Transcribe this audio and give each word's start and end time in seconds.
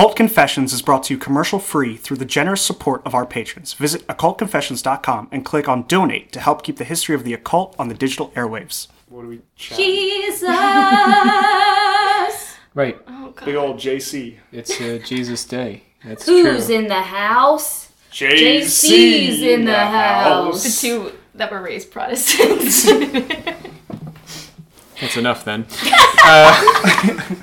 Occult 0.00 0.16
Confessions 0.16 0.72
is 0.72 0.80
brought 0.80 1.02
to 1.04 1.12
you 1.12 1.18
commercial 1.18 1.58
free 1.58 1.94
through 1.94 2.16
the 2.16 2.24
generous 2.24 2.62
support 2.62 3.02
of 3.04 3.14
our 3.14 3.26
patrons. 3.26 3.74
Visit 3.74 4.06
occultconfessions.com 4.06 5.28
and 5.30 5.44
click 5.44 5.68
on 5.68 5.82
donate 5.82 6.32
to 6.32 6.40
help 6.40 6.62
keep 6.62 6.78
the 6.78 6.84
history 6.84 7.14
of 7.14 7.22
the 7.22 7.34
occult 7.34 7.76
on 7.78 7.88
the 7.88 7.94
digital 7.94 8.30
airwaves. 8.30 8.88
What 9.10 9.20
do 9.20 9.28
we 9.28 9.42
chat? 9.56 9.76
Jesus. 9.76 10.48
Right. 12.72 12.96
Oh, 13.08 13.32
God. 13.32 13.44
Big 13.44 13.56
old 13.56 13.76
JC. 13.76 14.38
It's 14.52 14.80
uh, 14.80 15.00
Jesus 15.04 15.44
Day. 15.44 15.82
That's 16.02 16.24
Who's 16.24 16.66
true. 16.66 16.76
in 16.76 16.86
the 16.86 17.02
house? 17.02 17.90
JC's 18.10 18.82
JC's 18.82 19.42
in 19.42 19.66
the 19.66 19.76
house. 19.76 20.62
The 20.62 20.88
two 20.88 21.12
that 21.34 21.50
were 21.50 21.60
raised 21.60 21.90
Protestants. 21.90 22.84
That's 25.00 25.16
enough 25.18 25.44
then. 25.44 25.66
uh, 26.24 27.34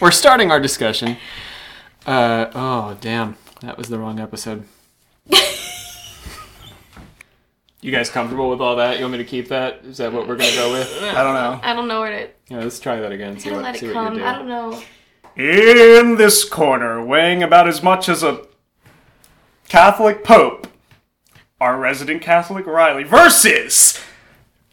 we're 0.00 0.12
starting 0.12 0.52
our 0.52 0.60
discussion. 0.60 1.16
Uh, 2.08 2.50
oh, 2.54 2.96
damn. 3.02 3.36
That 3.60 3.76
was 3.76 3.90
the 3.90 3.98
wrong 3.98 4.18
episode. 4.18 4.64
you 7.82 7.92
guys 7.92 8.08
comfortable 8.08 8.48
with 8.48 8.62
all 8.62 8.76
that? 8.76 8.96
You 8.96 9.02
want 9.02 9.12
me 9.12 9.18
to 9.18 9.26
keep 9.26 9.48
that? 9.48 9.84
Is 9.84 9.98
that 9.98 10.10
what 10.10 10.26
we're 10.26 10.36
going 10.36 10.48
to 10.48 10.56
go 10.56 10.72
with? 10.72 10.90
I 11.02 11.22
don't 11.22 11.34
know. 11.34 11.60
I 11.62 11.74
don't 11.74 11.86
know 11.86 12.00
where 12.00 12.28
to. 12.28 12.32
Yeah, 12.48 12.60
let's 12.60 12.80
try 12.80 12.98
that 12.98 13.12
again. 13.12 13.38
See 13.38 13.50
Don't 13.50 13.58
what, 13.58 13.64
let 13.72 13.78
see 13.78 13.88
it 13.88 13.94
what 13.94 14.04
come. 14.04 14.14
you 14.14 14.20
do. 14.20 14.24
I 14.24 14.32
don't 14.38 14.48
know. 14.48 14.82
In 15.36 16.16
this 16.16 16.48
corner, 16.48 17.04
weighing 17.04 17.42
about 17.42 17.68
as 17.68 17.82
much 17.82 18.08
as 18.08 18.22
a 18.22 18.40
Catholic 19.68 20.24
Pope, 20.24 20.66
our 21.60 21.78
resident 21.78 22.22
Catholic 22.22 22.64
Riley, 22.64 23.04
versus 23.04 24.02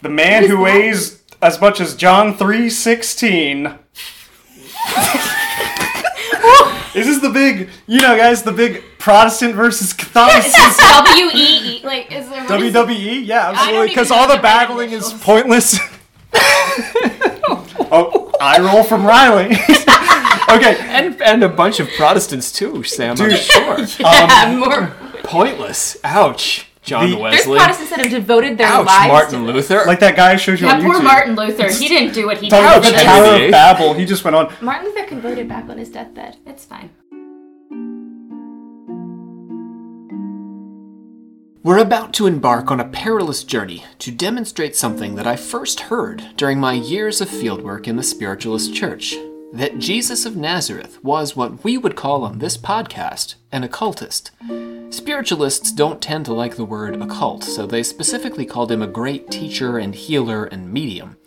the 0.02 0.08
man 0.08 0.48
who 0.48 0.62
weighs 0.62 1.22
as 1.42 1.60
much 1.60 1.82
as 1.82 1.98
John 1.98 2.34
3.16. 2.34 3.78
Is 6.96 7.08
this 7.08 7.20
the 7.20 7.30
big, 7.30 7.70
you 7.88 8.00
know, 8.02 8.16
guys, 8.16 8.44
the 8.44 8.54
big 8.54 8.84
Protestant 9.00 9.54
versus 9.56 9.92
Catholicism 9.92 10.72
W 11.06 11.30
E 11.34 11.80
E. 11.80 11.82
Like, 11.84 12.12
is 12.12 12.30
there 12.30 12.46
WWE? 12.46 13.26
Yeah, 13.26 13.50
absolutely. 13.50 13.88
Because 13.90 14.12
all 14.12 14.28
the 14.28 14.36
the 14.36 14.42
right 14.42 14.42
battling 14.42 14.92
is 14.92 15.14
pointless. 15.14 15.78
oh, 17.92 18.32
I 18.40 18.60
roll 18.60 18.84
from 18.84 19.06
Riley. 19.06 19.46
okay, 20.56 20.78
And, 20.88 21.22
and 21.22 21.44
a 21.44 21.50
bunch 21.50 21.80
of 21.80 21.90
Protestants 21.98 22.52
too, 22.52 22.84
Sam, 22.84 23.16
I'm 23.20 23.36
sure. 23.36 23.80
Yeah, 24.00 24.46
um, 24.48 24.60
more. 24.60 24.96
Pointless. 25.24 25.98
Ouch. 26.04 26.68
John 26.86 27.10
The- 27.10 27.16
There's 27.18 27.22
Wesley. 27.48 27.58
Protestants 27.58 27.90
that 27.92 28.00
have 28.00 28.12
devoted 28.12 28.58
their 28.58 28.68
Ouch, 28.68 28.86
lives 28.86 29.12
Martin 29.12 29.46
to 29.46 29.52
Luther. 29.54 29.84
like 29.88 30.00
that 30.00 30.16
guy 30.16 30.34
I 30.34 30.36
showed 30.36 30.60
you 30.60 30.68
Yeah, 30.68 30.76
on 30.76 30.82
poor 30.84 30.96
YouTube. 30.96 31.04
Martin 31.04 31.36
Luther. 31.36 31.70
He 31.72 31.88
didn't 31.88 32.14
do 32.14 32.28
what 32.28 32.38
he 32.38 32.50
Talking 32.50 32.66
about 32.66 32.84
did. 32.84 32.94
the 32.94 32.98
Ouch, 32.98 33.04
Tower 33.04 33.46
of 33.46 33.52
Babel. 33.52 33.94
He 33.96 34.06
just 34.06 34.24
went 34.24 34.36
on. 34.36 34.54
Martin 34.62 34.86
Luther 34.86 35.04
converted 35.08 35.48
back 35.50 35.68
on 35.70 35.78
his 35.78 35.90
deathbed. 35.90 36.38
It's 36.46 36.64
fine. 36.66 36.92
We're 41.64 41.80
about 41.80 42.14
to 42.14 42.28
embark 42.28 42.70
on 42.70 42.80
a 42.80 42.86
perilous 42.88 43.44
journey 43.44 43.84
to 43.98 44.12
demonstrate 44.12 44.76
something 44.76 45.16
that 45.16 45.26
I 45.26 45.36
first 45.36 45.80
heard 45.80 46.24
during 46.38 46.60
my 46.60 46.74
years 46.74 47.22
of 47.22 47.28
fieldwork 47.28 47.88
in 47.88 47.96
the 47.96 48.04
Spiritualist 48.04 48.76
Church 48.76 49.16
that 49.54 49.80
Jesus 49.80 50.26
of 50.26 50.36
Nazareth 50.36 51.04
was 51.04 51.36
what 51.36 51.64
we 51.64 51.78
would 51.78 51.96
call 51.96 52.24
on 52.24 52.40
this 52.40 52.58
podcast 52.58 53.36
an 53.52 53.64
occultist. 53.64 54.32
Spiritualists 54.90 55.72
don't 55.72 56.02
tend 56.02 56.26
to 56.26 56.34
like 56.34 56.56
the 56.56 56.66
word 56.66 57.02
occult, 57.02 57.44
so 57.44 57.66
they 57.66 57.84
specifically 57.84 58.46
called 58.46 58.72
him 58.72 58.82
a 58.82 58.88
great 58.88 59.30
teacher 59.30 59.78
and 59.78 59.96
healer 59.96 60.46
and 60.46 60.72
medium. 60.72 61.18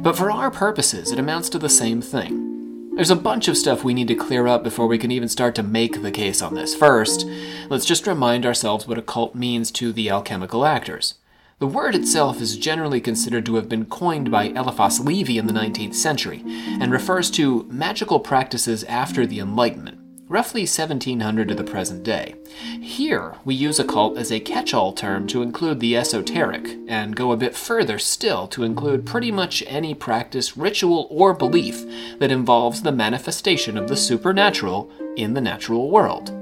But 0.00 0.16
for 0.16 0.30
our 0.30 0.50
purposes, 0.50 1.12
it 1.12 1.18
amounts 1.18 1.48
to 1.50 1.58
the 1.58 1.68
same 1.68 2.00
thing. 2.02 2.94
There's 2.94 3.10
a 3.10 3.16
bunch 3.16 3.46
of 3.46 3.58
stuff 3.58 3.84
we 3.84 3.92
need 3.92 4.08
to 4.08 4.14
clear 4.14 4.46
up 4.46 4.64
before 4.64 4.86
we 4.86 4.96
can 4.96 5.10
even 5.10 5.28
start 5.28 5.54
to 5.56 5.62
make 5.62 6.00
the 6.00 6.10
case 6.10 6.40
on 6.40 6.54
this. 6.54 6.74
First, 6.74 7.26
let's 7.68 7.84
just 7.84 8.06
remind 8.06 8.46
ourselves 8.46 8.88
what 8.88 8.96
occult 8.96 9.34
means 9.34 9.70
to 9.72 9.92
the 9.92 10.08
alchemical 10.08 10.64
actors. 10.64 11.14
The 11.58 11.66
word 11.66 11.94
itself 11.94 12.42
is 12.42 12.58
generally 12.58 13.00
considered 13.00 13.46
to 13.46 13.54
have 13.54 13.66
been 13.66 13.86
coined 13.86 14.30
by 14.30 14.48
Eliphas 14.48 15.00
Levi 15.00 15.38
in 15.38 15.46
the 15.46 15.54
19th 15.54 15.94
century 15.94 16.42
and 16.44 16.92
refers 16.92 17.30
to 17.30 17.66
magical 17.70 18.20
practices 18.20 18.84
after 18.84 19.24
the 19.26 19.40
Enlightenment, 19.40 19.98
roughly 20.28 20.64
1700 20.64 21.48
to 21.48 21.54
the 21.54 21.64
present 21.64 22.02
day. 22.02 22.34
Here, 22.82 23.36
we 23.46 23.54
use 23.54 23.78
occult 23.78 24.18
as 24.18 24.30
a 24.30 24.38
catch 24.38 24.74
all 24.74 24.92
term 24.92 25.26
to 25.28 25.40
include 25.40 25.80
the 25.80 25.96
esoteric, 25.96 26.76
and 26.88 27.16
go 27.16 27.32
a 27.32 27.38
bit 27.38 27.56
further 27.56 27.98
still 27.98 28.46
to 28.48 28.62
include 28.62 29.06
pretty 29.06 29.32
much 29.32 29.64
any 29.66 29.94
practice, 29.94 30.58
ritual, 30.58 31.08
or 31.10 31.32
belief 31.32 31.86
that 32.18 32.30
involves 32.30 32.82
the 32.82 32.92
manifestation 32.92 33.78
of 33.78 33.88
the 33.88 33.96
supernatural 33.96 34.90
in 35.16 35.32
the 35.32 35.40
natural 35.40 35.90
world. 35.90 36.32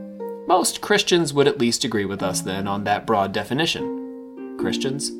Most 0.49 0.81
Christians 0.81 1.33
would 1.33 1.47
at 1.47 1.59
least 1.59 1.85
agree 1.85 2.05
with 2.05 2.21
us 2.21 2.41
then 2.41 2.67
on 2.67 2.83
that 2.83 3.07
broad 3.07 3.33
definition. 3.33 3.94
Christians? 4.65 5.13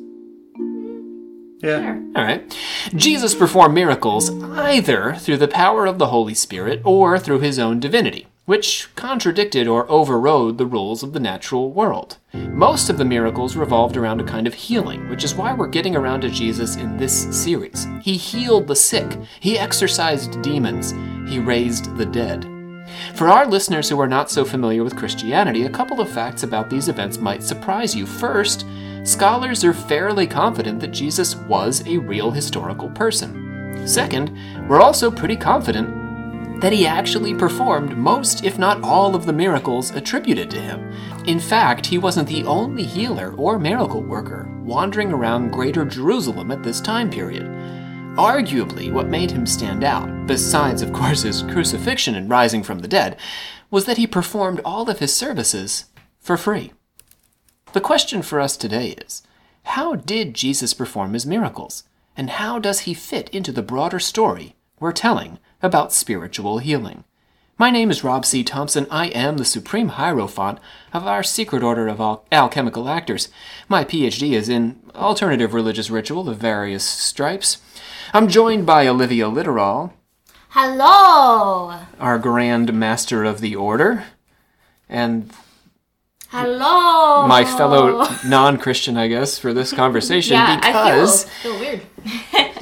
Yeah. 1.61 2.01
All 2.15 2.23
right. 2.23 2.57
Jesus 2.95 3.35
performed 3.35 3.75
miracles 3.75 4.31
either 4.41 5.13
through 5.19 5.37
the 5.37 5.47
power 5.47 5.85
of 5.85 5.99
the 5.99 6.07
Holy 6.07 6.33
Spirit 6.33 6.81
or 6.83 7.19
through 7.19 7.41
his 7.41 7.59
own 7.59 7.79
divinity, 7.79 8.25
which 8.45 8.89
contradicted 8.95 9.67
or 9.67 9.87
overrode 9.87 10.57
the 10.57 10.65
rules 10.65 11.03
of 11.03 11.13
the 11.13 11.19
natural 11.19 11.71
world. 11.71 12.17
Most 12.33 12.89
of 12.89 12.97
the 12.97 13.05
miracles 13.05 13.55
revolved 13.55 13.97
around 13.97 14.19
a 14.19 14.23
kind 14.23 14.47
of 14.47 14.55
healing, 14.55 15.07
which 15.09 15.23
is 15.23 15.35
why 15.35 15.53
we're 15.53 15.67
getting 15.67 15.95
around 15.95 16.21
to 16.21 16.31
Jesus 16.31 16.75
in 16.75 16.97
this 16.97 17.43
series. 17.43 17.85
He 18.01 18.17
healed 18.17 18.67
the 18.67 18.75
sick, 18.75 19.15
he 19.39 19.59
exorcised 19.59 20.41
demons, 20.41 20.91
he 21.29 21.37
raised 21.37 21.95
the 21.97 22.05
dead. 22.07 22.49
For 23.13 23.29
our 23.29 23.45
listeners 23.45 23.89
who 23.89 23.99
are 23.99 24.07
not 24.07 24.31
so 24.31 24.45
familiar 24.45 24.83
with 24.83 24.95
Christianity, 24.95 25.65
a 25.65 25.69
couple 25.69 26.01
of 26.01 26.09
facts 26.09 26.43
about 26.43 26.69
these 26.69 26.87
events 26.87 27.17
might 27.17 27.43
surprise 27.43 27.95
you. 27.95 28.05
First, 28.05 28.65
scholars 29.05 29.63
are 29.63 29.73
fairly 29.73 30.27
confident 30.27 30.79
that 30.81 30.91
Jesus 30.91 31.35
was 31.35 31.85
a 31.87 31.97
real 31.99 32.31
historical 32.31 32.89
person. 32.89 33.87
Second, 33.87 34.35
we're 34.67 34.81
also 34.81 35.11
pretty 35.11 35.35
confident 35.35 36.61
that 36.61 36.73
he 36.73 36.87
actually 36.87 37.35
performed 37.35 37.97
most, 37.97 38.43
if 38.43 38.57
not 38.57 38.81
all, 38.81 39.15
of 39.15 39.25
the 39.25 39.33
miracles 39.33 39.91
attributed 39.91 40.49
to 40.49 40.59
him. 40.59 40.91
In 41.25 41.39
fact, 41.39 41.85
he 41.85 41.97
wasn't 41.97 42.27
the 42.27 42.43
only 42.45 42.83
healer 42.83 43.33
or 43.37 43.59
miracle 43.59 44.01
worker 44.01 44.49
wandering 44.63 45.11
around 45.11 45.51
Greater 45.51 45.85
Jerusalem 45.85 46.51
at 46.51 46.63
this 46.63 46.81
time 46.81 47.09
period. 47.09 47.43
Arguably, 48.17 48.91
what 48.91 49.07
made 49.07 49.29
him 49.29 49.45
stand 49.45 49.83
out, 49.83 50.25
besides, 50.25 50.81
of 50.81 50.93
course, 50.93 51.23
his 51.23 51.43
crucifixion 51.43 52.15
and 52.15 52.29
rising 52.29 52.63
from 52.63 52.79
the 52.79 52.87
dead, 52.87 53.17
was 53.69 53.85
that 53.85 53.97
he 53.97 54.07
performed 54.07 54.61
all 54.63 54.89
of 54.89 54.99
his 54.99 55.13
services 55.13 55.85
for 56.19 56.37
free. 56.37 56.71
The 57.75 57.81
question 57.81 58.21
for 58.21 58.39
us 58.39 58.55
today 58.55 58.91
is 59.05 59.21
how 59.63 59.95
did 59.95 60.33
Jesus 60.33 60.73
perform 60.73 61.11
his 61.11 61.25
miracles? 61.25 61.83
And 62.15 62.29
how 62.29 62.57
does 62.57 62.87
he 62.87 62.93
fit 62.93 63.27
into 63.31 63.51
the 63.51 63.61
broader 63.61 63.99
story 63.99 64.55
we're 64.79 64.93
telling 64.93 65.39
about 65.61 65.91
spiritual 65.91 66.59
healing? 66.59 67.03
My 67.57 67.69
name 67.69 67.91
is 67.91 68.01
Rob 68.01 68.25
C. 68.25 68.45
Thompson. 68.45 68.87
I 68.89 69.07
am 69.07 69.35
the 69.35 69.43
Supreme 69.43 69.89
Hierophant 69.89 70.59
of 70.93 71.05
our 71.05 71.21
secret 71.21 71.63
order 71.63 71.89
of 71.89 71.99
al- 71.99 72.23
alchemical 72.31 72.87
actors. 72.87 73.27
My 73.67 73.83
PhD 73.83 74.31
is 74.31 74.47
in 74.47 74.79
alternative 74.95 75.53
religious 75.53 75.89
ritual 75.89 76.29
of 76.29 76.37
various 76.37 76.85
stripes. 76.85 77.57
I'm 78.13 78.29
joined 78.29 78.65
by 78.65 78.87
Olivia 78.87 79.27
Litteral, 79.27 79.91
Hello. 80.51 81.77
our 81.99 82.19
Grand 82.19 82.71
Master 82.73 83.25
of 83.25 83.41
the 83.41 83.53
Order, 83.53 84.05
and 84.87 85.29
Hello. 86.35 87.27
my 87.27 87.45
fellow 87.45 88.05
non-Christian, 88.25 88.97
I 88.97 89.07
guess, 89.07 89.37
for 89.39 89.53
this 89.53 89.71
conversation 89.71 90.33
Yeah, 90.33 90.57
because 90.57 91.25
I 91.25 91.29
feel, 91.29 91.53
feel 91.53 91.59
weird. 91.59 91.81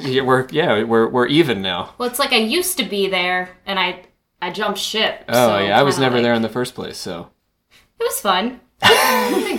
yeah, 0.00 0.22
we're 0.22 0.46
yeah 0.50 0.82
we're 0.84 1.08
we're 1.08 1.26
even 1.26 1.60
now. 1.62 1.94
Well, 1.98 2.08
it's 2.08 2.18
like 2.18 2.32
I 2.32 2.36
used 2.38 2.76
to 2.78 2.84
be 2.84 3.08
there, 3.08 3.50
and 3.66 3.78
I 3.78 4.02
I 4.40 4.50
jumped 4.50 4.78
ship. 4.78 5.24
Oh 5.28 5.48
so 5.58 5.58
yeah, 5.58 5.78
I 5.78 5.82
was 5.82 5.98
never 5.98 6.16
like- 6.16 6.22
there 6.22 6.34
in 6.34 6.42
the 6.42 6.48
first 6.48 6.74
place. 6.74 6.96
So 6.96 7.30
It 7.98 8.04
was 8.04 8.20
fun. 8.20 8.60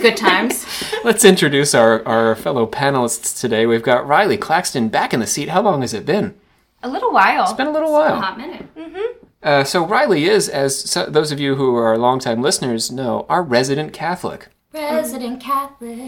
Good 0.00 0.16
times. 0.16 0.66
let's 1.04 1.24
introduce 1.24 1.74
our 1.74 2.06
our 2.06 2.34
fellow 2.36 2.66
panelists 2.66 3.38
today. 3.40 3.66
We've 3.66 3.82
got 3.82 4.06
Riley 4.06 4.36
Claxton 4.36 4.88
back 4.88 5.12
in 5.12 5.20
the 5.20 5.26
seat. 5.26 5.48
How 5.50 5.60
long 5.62 5.80
has 5.82 5.92
it 5.94 6.06
been? 6.06 6.34
A 6.82 6.88
little 6.88 7.12
while. 7.12 7.44
It's 7.44 7.52
been 7.54 7.66
a 7.66 7.72
little 7.72 7.88
A 7.96 7.98
while. 7.98 8.16
hot 8.20 8.38
minute. 8.38 8.72
Mm-hmm. 8.76 9.25
Uh, 9.42 9.62
so 9.64 9.84
Riley 9.86 10.24
is, 10.26 10.48
as 10.48 10.78
so, 10.90 11.06
those 11.06 11.30
of 11.30 11.38
you 11.38 11.54
who 11.56 11.76
are 11.76 11.96
longtime 11.98 12.42
listeners 12.42 12.90
know, 12.90 13.26
our 13.28 13.42
resident 13.42 13.92
Catholic. 13.92 14.48
Resident 14.72 15.40
Catholic. 15.40 15.98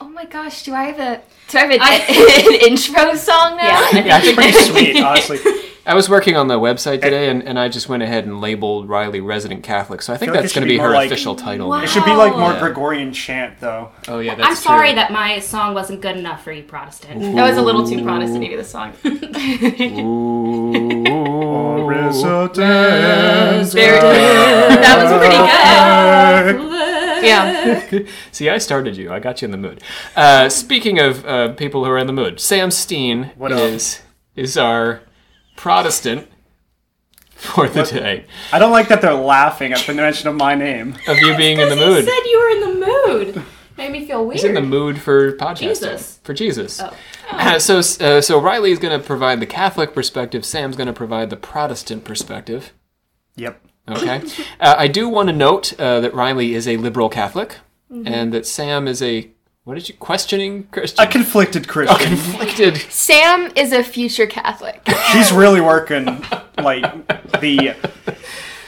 oh 0.00 0.08
my 0.08 0.24
gosh, 0.26 0.64
do 0.64 0.74
I 0.74 0.84
have 0.84 0.98
a 0.98 1.22
do 1.48 1.58
I 1.58 1.60
have 1.62 1.70
a, 1.70 2.54
an 2.54 2.70
intro 2.70 3.14
song 3.14 3.56
now? 3.56 3.88
Yeah. 3.92 4.04
Yeah, 4.04 4.20
it's 4.22 4.32
pretty 4.34 4.52
sweet, 4.92 5.02
honestly. 5.02 5.38
I 5.84 5.94
was 5.94 6.08
working 6.08 6.36
on 6.36 6.46
the 6.46 6.60
website 6.60 7.00
today, 7.02 7.28
and, 7.28 7.42
and 7.42 7.58
I 7.58 7.68
just 7.68 7.88
went 7.88 8.04
ahead 8.04 8.24
and 8.24 8.40
labeled 8.40 8.88
Riley 8.88 9.20
resident 9.20 9.64
Catholic. 9.64 10.00
So 10.00 10.12
I 10.12 10.16
think 10.16 10.28
feel 10.30 10.34
like 10.36 10.42
that's 10.44 10.52
it 10.52 10.60
going 10.60 10.68
to 10.68 10.72
be 10.72 10.76
be 10.76 10.82
her 10.82 10.90
like- 10.90 11.06
official 11.06 11.34
title. 11.34 11.70
Wow. 11.70 11.82
It 11.82 11.88
should 11.88 12.04
be 12.04 12.12
like 12.12 12.36
more 12.36 12.52
Yeah. 12.52 12.60
Gregorian 12.60 13.12
chant, 13.12 13.58
though. 13.58 13.90
Oh 14.08 14.20
yeah, 14.20 14.34
that's 14.36 14.48
I'm 14.48 14.54
sorry 14.56 14.94
that 14.94 15.10
my 15.10 15.40
song 15.40 15.74
wasn't 15.74 16.00
good 16.00 16.16
enough 16.16 16.44
for 16.44 16.52
you, 16.52 16.62
Protestant. 16.62 17.20
That 17.34 17.48
was 17.48 17.56
a 17.58 17.62
little 17.62 17.86
too 17.86 18.02
Protestant 18.04 18.44
to 18.46 18.56
the 18.56 18.64
song 18.64 18.92
that 24.70 25.02
was 25.02 25.12
pretty 25.18 25.36
good. 25.36 26.72
Yeah. 27.24 28.06
See, 28.32 28.48
I 28.50 28.58
started 28.58 28.96
you. 28.96 29.12
I 29.12 29.20
got 29.20 29.42
you 29.42 29.46
in 29.46 29.52
the 29.52 29.58
mood. 29.58 29.82
Uh, 30.16 30.48
speaking 30.48 30.98
of 30.98 31.24
uh, 31.24 31.52
people 31.54 31.84
who 31.84 31.90
are 31.90 31.98
in 31.98 32.06
the 32.06 32.12
mood, 32.12 32.40
Sam 32.40 32.70
Steen 32.70 33.30
what 33.36 33.52
is 33.52 34.00
is 34.34 34.56
our 34.56 35.02
Protestant 35.56 36.28
for 37.34 37.68
the 37.68 37.80
what? 37.80 37.90
day. 37.90 38.24
I 38.52 38.58
don't 38.58 38.72
like 38.72 38.88
that 38.88 39.00
they're 39.02 39.14
laughing 39.14 39.72
at 39.72 39.80
the 39.80 39.94
mention 39.94 40.28
of 40.28 40.34
my 40.34 40.54
name. 40.54 40.96
Of 41.06 41.18
you 41.18 41.36
being 41.36 41.60
in 41.60 41.68
the 41.68 41.76
mood. 41.76 42.04
said 42.04 42.24
you 42.24 42.40
were 42.40 42.48
in 42.48 42.60
the 42.60 42.86
mood. 42.86 43.44
Made 43.82 43.90
me 43.90 44.06
feel 44.06 44.24
weird. 44.24 44.36
He's 44.36 44.44
in 44.44 44.54
the 44.54 44.60
mood 44.60 45.00
for 45.00 45.32
podcasting. 45.32 45.58
Jesus. 45.58 46.20
For 46.22 46.34
Jesus. 46.34 46.80
Oh. 46.80 46.96
Uh, 47.28 47.58
so, 47.58 47.78
uh, 47.78 48.20
so 48.20 48.40
Riley 48.40 48.70
is 48.70 48.78
going 48.78 48.96
to 48.96 49.04
provide 49.04 49.40
the 49.40 49.46
Catholic 49.46 49.92
perspective. 49.92 50.44
Sam's 50.44 50.76
going 50.76 50.86
to 50.86 50.92
provide 50.92 51.30
the 51.30 51.36
Protestant 51.36 52.04
perspective. 52.04 52.72
Yep. 53.34 53.60
Okay. 53.88 54.22
uh, 54.60 54.76
I 54.78 54.86
do 54.86 55.08
want 55.08 55.30
to 55.30 55.32
note 55.32 55.78
uh, 55.80 55.98
that 55.98 56.14
Riley 56.14 56.54
is 56.54 56.68
a 56.68 56.76
liberal 56.76 57.08
Catholic, 57.08 57.56
and 57.90 58.32
that 58.32 58.46
Sam 58.46 58.86
is 58.86 59.02
a 59.02 59.30
what 59.64 59.74
did 59.74 59.88
you 59.88 59.96
questioning 59.96 60.68
Christian? 60.70 61.04
A 61.04 61.10
conflicted 61.10 61.66
Christian. 61.66 61.96
A 61.96 62.04
conflicted. 62.04 62.76
Sam 62.90 63.50
is 63.56 63.72
a 63.72 63.82
future 63.82 64.26
Catholic. 64.26 64.80
She's 65.12 65.32
really 65.32 65.60
working 65.60 66.24
like 66.56 66.84
the 67.40 67.74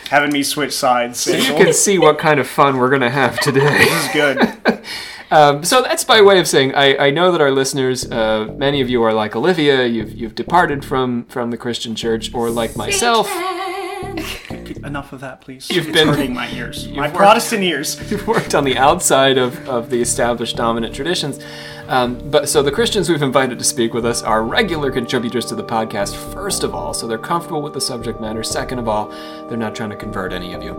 having 0.08 0.32
me 0.32 0.42
switch 0.42 0.72
sides. 0.72 1.20
So 1.20 1.32
You 1.32 1.54
can 1.54 1.72
see 1.72 1.98
what 1.98 2.18
kind 2.18 2.38
of 2.40 2.46
fun 2.46 2.76
we're 2.78 2.90
going 2.90 3.02
to 3.02 3.10
have 3.10 3.38
today. 3.40 3.60
This 3.84 4.06
is 4.06 4.12
good. 4.12 4.82
Um, 5.30 5.64
so 5.64 5.82
that's 5.82 6.04
by 6.04 6.20
way 6.20 6.38
of 6.38 6.46
saying 6.46 6.76
I, 6.76 7.06
I 7.06 7.10
know 7.10 7.32
that 7.32 7.40
our 7.40 7.50
listeners, 7.50 8.08
uh, 8.08 8.54
many 8.56 8.80
of 8.80 8.88
you 8.88 9.02
are 9.02 9.12
like 9.12 9.34
Olivia. 9.34 9.84
You've 9.84 10.14
you've 10.14 10.34
departed 10.36 10.84
from 10.84 11.24
from 11.24 11.50
the 11.50 11.56
Christian 11.56 11.96
church, 11.96 12.32
or 12.32 12.50
like 12.50 12.76
myself, 12.76 13.26
Enough 14.84 15.12
of 15.14 15.20
that, 15.20 15.40
please. 15.40 15.70
You've 15.70 15.88
it's 15.88 15.96
been- 15.96 16.08
hurting 16.08 16.34
my 16.34 16.50
ears. 16.50 16.86
My 16.88 17.06
worked- 17.06 17.16
Protestant 17.16 17.62
ears. 17.62 17.98
you've 18.10 18.26
worked 18.26 18.54
on 18.54 18.64
the 18.64 18.76
outside 18.76 19.38
of, 19.38 19.66
of 19.68 19.88
the 19.90 20.00
established 20.02 20.56
dominant 20.56 20.94
traditions. 20.94 21.40
Um, 21.88 22.18
but 22.30 22.48
so 22.48 22.62
the 22.62 22.70
Christians 22.72 23.08
we've 23.08 23.22
invited 23.22 23.58
to 23.58 23.64
speak 23.64 23.92
with 23.94 24.04
us 24.06 24.22
are 24.22 24.42
regular 24.42 24.90
contributors 24.90 25.44
to 25.46 25.54
the 25.54 25.64
podcast. 25.64 26.14
First 26.32 26.64
of 26.64 26.74
all, 26.74 26.94
so 26.94 27.06
they're 27.06 27.18
comfortable 27.18 27.62
with 27.62 27.72
the 27.74 27.80
subject 27.80 28.20
matter. 28.20 28.42
Second 28.42 28.78
of 28.78 28.88
all, 28.88 29.08
they're 29.48 29.56
not 29.58 29.74
trying 29.74 29.90
to 29.90 29.96
convert 29.96 30.32
any 30.32 30.54
of 30.54 30.62
you. 30.62 30.74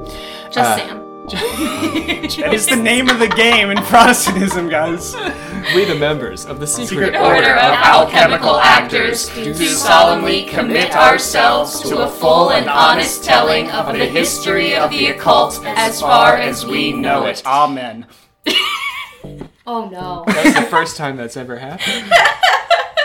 Just 0.52 0.58
Uh, 0.58 0.78
Sam. 0.78 1.05
That 1.32 2.52
is 2.54 2.68
the 2.68 2.76
name 2.76 3.10
of 3.10 3.20
the 3.20 3.28
game 3.28 3.72
in 3.72 3.78
Protestantism, 3.78 4.70
guys. 4.70 5.16
We, 5.74 5.86
the 5.86 5.96
members 5.96 6.46
of 6.46 6.60
the 6.60 6.68
secret, 6.68 6.90
Secret 6.90 7.16
order, 7.16 7.36
Order 7.38 7.52
of 7.56 7.74
alchemical 7.74 8.58
actors, 8.58 9.30
do 9.30 9.54
do 9.54 9.66
solemnly 9.66 10.46
commit 10.46 10.96
ourselves 10.96 11.82
to 11.82 12.04
a 12.04 12.10
full 12.10 12.52
and 12.52 12.70
honest 12.70 13.24
telling 13.24 13.72
of 13.72 13.88
the 13.98 14.06
history 14.06 14.76
of 14.76 14.92
the 14.92 15.08
occult 15.08 15.60
as 15.66 16.00
far 16.00 16.36
as 16.38 16.66
we 16.66 16.94
know 16.94 17.26
it. 17.26 17.42
Amen. 17.46 18.06
Oh 19.68 19.90
no. 19.90 20.24
That's 20.28 20.60
the 20.60 20.66
first 20.68 20.96
time 20.96 21.18
that's 21.18 21.36
ever 21.36 21.58
happened. 21.58 22.12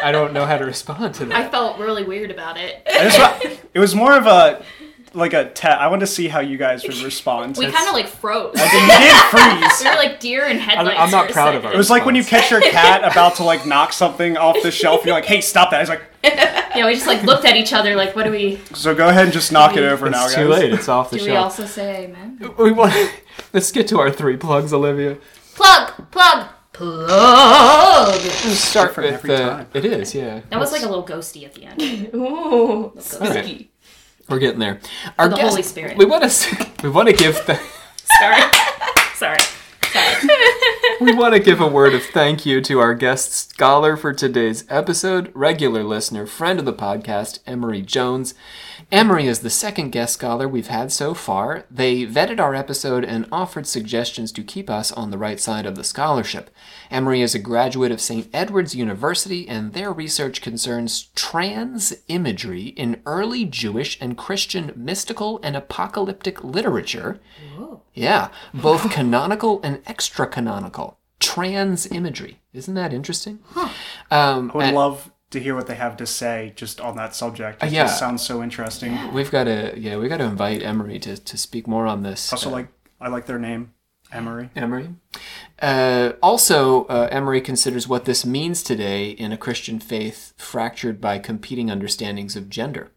I 0.02 0.12
don't 0.12 0.34
know 0.34 0.44
how 0.44 0.58
to 0.58 0.66
respond 0.66 1.14
to 1.14 1.24
that. 1.24 1.46
I 1.46 1.48
felt 1.48 1.78
really 1.78 2.04
weird 2.04 2.30
about 2.30 2.58
it. 2.58 2.82
I 2.86 3.08
just 3.08 3.60
it 3.72 3.78
was 3.78 3.94
more 3.94 4.14
of 4.14 4.26
a 4.26 4.62
like 5.12 5.32
a 5.32 5.50
te- 5.50 5.68
I 5.68 5.88
want 5.88 6.00
to 6.00 6.06
see 6.06 6.28
how 6.28 6.40
you 6.40 6.56
guys 6.56 6.82
would 6.84 6.96
respond. 7.02 7.56
We 7.56 7.66
kind 7.70 7.88
of 7.88 7.94
like 7.94 8.06
froze. 8.06 8.54
you 8.54 8.60
did 8.62 9.14
freeze. 9.30 9.80
We 9.82 9.90
were 9.90 9.96
like 9.96 10.20
deer 10.20 10.46
in 10.46 10.58
headlights. 10.58 10.98
I'm 11.00 11.10
not 11.10 11.26
for 11.26 11.30
a 11.30 11.32
proud 11.32 11.48
of 11.54 11.62
second. 11.62 11.66
our- 11.68 11.74
It 11.74 11.78
was 11.78 11.90
like 11.90 12.04
when 12.04 12.14
you 12.14 12.24
catch 12.24 12.50
your 12.50 12.60
cat 12.70 13.04
about 13.10 13.36
to 13.36 13.44
like 13.44 13.66
knock 13.66 13.92
something 13.92 14.36
off 14.36 14.56
the 14.62 14.70
shelf. 14.70 15.04
You're 15.04 15.14
like, 15.14 15.24
"Hey, 15.26 15.40
stop 15.40 15.70
that!" 15.70 15.80
He's 15.80 15.88
like, 15.88 16.02
Yeah, 16.22 16.86
we 16.86 16.94
just 16.94 17.06
like 17.06 17.22
looked 17.24 17.44
at 17.44 17.56
each 17.56 17.72
other 17.72 17.96
like, 17.96 18.14
what 18.14 18.24
do 18.24 18.30
we? 18.30 18.60
"So 18.74 18.94
go 18.94 19.08
ahead 19.08 19.24
and 19.24 19.32
just 19.32 19.50
knock 19.52 19.76
it 19.76 19.82
over 19.82 20.08
now, 20.10 20.24
it's 20.26 20.34
guys." 20.34 20.44
too 20.44 20.48
late. 20.48 20.72
It's 20.72 20.88
off 20.88 21.10
the 21.10 21.18
shelf. 21.18 21.26
Do 21.26 21.32
we 21.32 21.36
also 21.36 21.66
say 21.66 22.04
amen? 22.04 22.52
We 22.58 22.72
want. 22.72 22.92
Let's 23.52 23.72
get 23.72 23.88
to 23.88 23.98
our 23.98 24.10
three 24.10 24.36
plugs, 24.36 24.72
Olivia. 24.72 25.16
Plug, 25.54 26.10
plug, 26.10 26.48
plug. 26.72 27.08
Let's 28.22 28.58
start 28.58 28.90
different 28.90 29.22
with. 29.22 29.30
every 29.30 29.34
Uh, 29.44 29.48
time. 29.56 29.66
it 29.74 29.84
is, 29.84 30.14
yeah. 30.14 30.40
That 30.50 30.58
was 30.60 30.72
like 30.72 30.82
a 30.82 30.86
little 30.88 31.04
ghosty 31.06 31.44
at 31.44 31.54
the 31.54 31.64
end. 31.64 32.10
Ooh. 32.14 32.92
Alright. 33.20 33.69
We're 34.30 34.38
getting 34.38 34.60
there. 34.60 34.78
Our 35.18 35.28
the 35.28 35.36
guest- 35.36 35.48
Holy 35.50 35.62
Spirit. 35.62 35.98
We 35.98 36.04
want 36.04 36.30
to. 36.30 36.66
We 36.82 36.88
want 36.88 37.08
to 37.10 37.14
give. 37.14 37.34
The, 37.46 37.56
Sorry. 38.18 38.40
Sorry. 39.14 39.38
Sorry. 39.92 40.14
we 41.00 41.12
want 41.14 41.34
to 41.34 41.40
give 41.40 41.60
a 41.60 41.66
word 41.66 41.94
of 41.94 42.02
thank 42.04 42.46
you 42.46 42.62
to 42.62 42.78
our 42.78 42.94
guest 42.94 43.32
scholar 43.32 43.98
for 43.98 44.14
today's 44.14 44.64
episode, 44.70 45.30
regular 45.34 45.82
listener, 45.84 46.26
friend 46.26 46.58
of 46.58 46.64
the 46.64 46.72
podcast, 46.72 47.40
Emery 47.46 47.82
Jones. 47.82 48.32
Emery 48.92 49.26
is 49.26 49.40
the 49.40 49.50
second 49.50 49.90
guest 49.90 50.14
scholar 50.14 50.48
we've 50.48 50.66
had 50.66 50.90
so 50.90 51.14
far. 51.14 51.64
They 51.70 52.06
vetted 52.06 52.40
our 52.40 52.54
episode 52.54 53.04
and 53.04 53.26
offered 53.30 53.66
suggestions 53.66 54.32
to 54.32 54.42
keep 54.42 54.68
us 54.68 54.90
on 54.92 55.10
the 55.10 55.18
right 55.18 55.38
side 55.38 55.66
of 55.66 55.76
the 55.76 55.84
scholarship. 55.84 56.50
Emery 56.90 57.20
is 57.20 57.34
a 57.34 57.38
graduate 57.38 57.92
of 57.92 58.00
St. 58.00 58.28
Edward's 58.32 58.74
University, 58.74 59.48
and 59.48 59.72
their 59.72 59.92
research 59.92 60.40
concerns 60.42 61.08
trans 61.14 61.94
imagery 62.08 62.68
in 62.68 63.00
early 63.06 63.44
Jewish 63.44 63.98
and 64.00 64.18
Christian 64.18 64.72
mystical 64.74 65.40
and 65.42 65.56
apocalyptic 65.56 66.42
literature. 66.42 67.20
Yeah, 67.94 68.28
both 68.52 68.90
canonical 68.92 69.60
and 69.62 69.82
extra 69.86 70.26
canonical. 70.26 70.98
Trans 71.18 71.86
imagery. 71.86 72.40
Isn't 72.52 72.74
that 72.74 72.92
interesting? 72.92 73.40
Um, 74.10 74.50
I 74.54 74.56
would 74.56 74.64
and 74.66 74.76
love 74.76 75.10
to 75.30 75.40
hear 75.40 75.54
what 75.54 75.66
they 75.66 75.76
have 75.76 75.96
to 75.98 76.06
say 76.06 76.52
just 76.56 76.80
on 76.80 76.96
that 76.96 77.14
subject. 77.14 77.62
It 77.62 77.66
Uh, 77.66 77.70
yeah. 77.70 77.84
just 77.84 77.98
sounds 77.98 78.24
so 78.26 78.42
interesting. 78.42 79.12
we've 79.12 79.30
got 79.30 79.44
to 79.44 79.72
yeah, 79.78 79.96
we 79.96 80.08
got 80.08 80.18
to 80.18 80.24
invite 80.24 80.62
Emery 80.62 80.98
to, 81.00 81.16
to 81.16 81.36
speak 81.38 81.66
more 81.66 81.86
on 81.86 82.02
this. 82.02 82.32
Also, 82.32 82.48
Uh, 82.48 82.52
like 82.52 82.68
I 83.00 83.08
like 83.08 83.26
their 83.26 83.38
name, 83.38 83.72
Emery. 84.12 84.50
Emery. 84.56 84.90
Uh, 85.62 86.12
also, 86.22 86.84
uh, 86.86 87.08
Emery 87.10 87.40
considers 87.40 87.86
what 87.88 88.04
this 88.04 88.24
means 88.26 88.62
today 88.62 89.10
in 89.10 89.32
a 89.32 89.36
Christian 89.36 89.78
faith 89.78 90.32
fractured 90.36 91.00
by 91.00 91.18
competing 91.18 91.70
understandings 91.70 92.36
of 92.36 92.48
gender. 92.50 92.90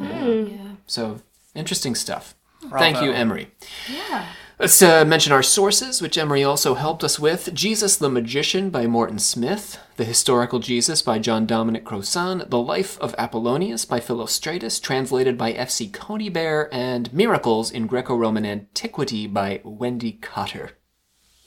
yeah. 0.00 0.72
So, 0.86 1.20
interesting 1.54 1.94
stuff. 1.94 2.34
Thank 2.78 3.00
you, 3.02 3.12
Emery. 3.12 3.50
Yeah. 3.88 4.26
Let's 4.58 4.80
uh, 4.80 5.04
mention 5.04 5.34
our 5.34 5.42
sources, 5.42 6.00
which 6.00 6.16
Emery 6.16 6.42
also 6.42 6.76
helped 6.76 7.04
us 7.04 7.20
with 7.20 7.52
Jesus 7.52 7.94
the 7.94 8.08
Magician 8.08 8.70
by 8.70 8.86
Morton 8.86 9.18
Smith, 9.18 9.78
The 9.96 10.04
Historical 10.04 10.60
Jesus 10.60 11.02
by 11.02 11.18
John 11.18 11.44
Dominic 11.44 11.84
Crossan, 11.84 12.42
The 12.48 12.58
Life 12.58 12.98
of 12.98 13.14
Apollonius 13.18 13.84
by 13.84 14.00
Philostratus, 14.00 14.80
translated 14.80 15.36
by 15.36 15.52
F.C. 15.52 15.88
Conybeare, 15.88 16.70
and 16.72 17.12
Miracles 17.12 17.70
in 17.70 17.86
Greco 17.86 18.16
Roman 18.16 18.46
Antiquity 18.46 19.26
by 19.26 19.60
Wendy 19.62 20.12
Cotter. 20.12 20.70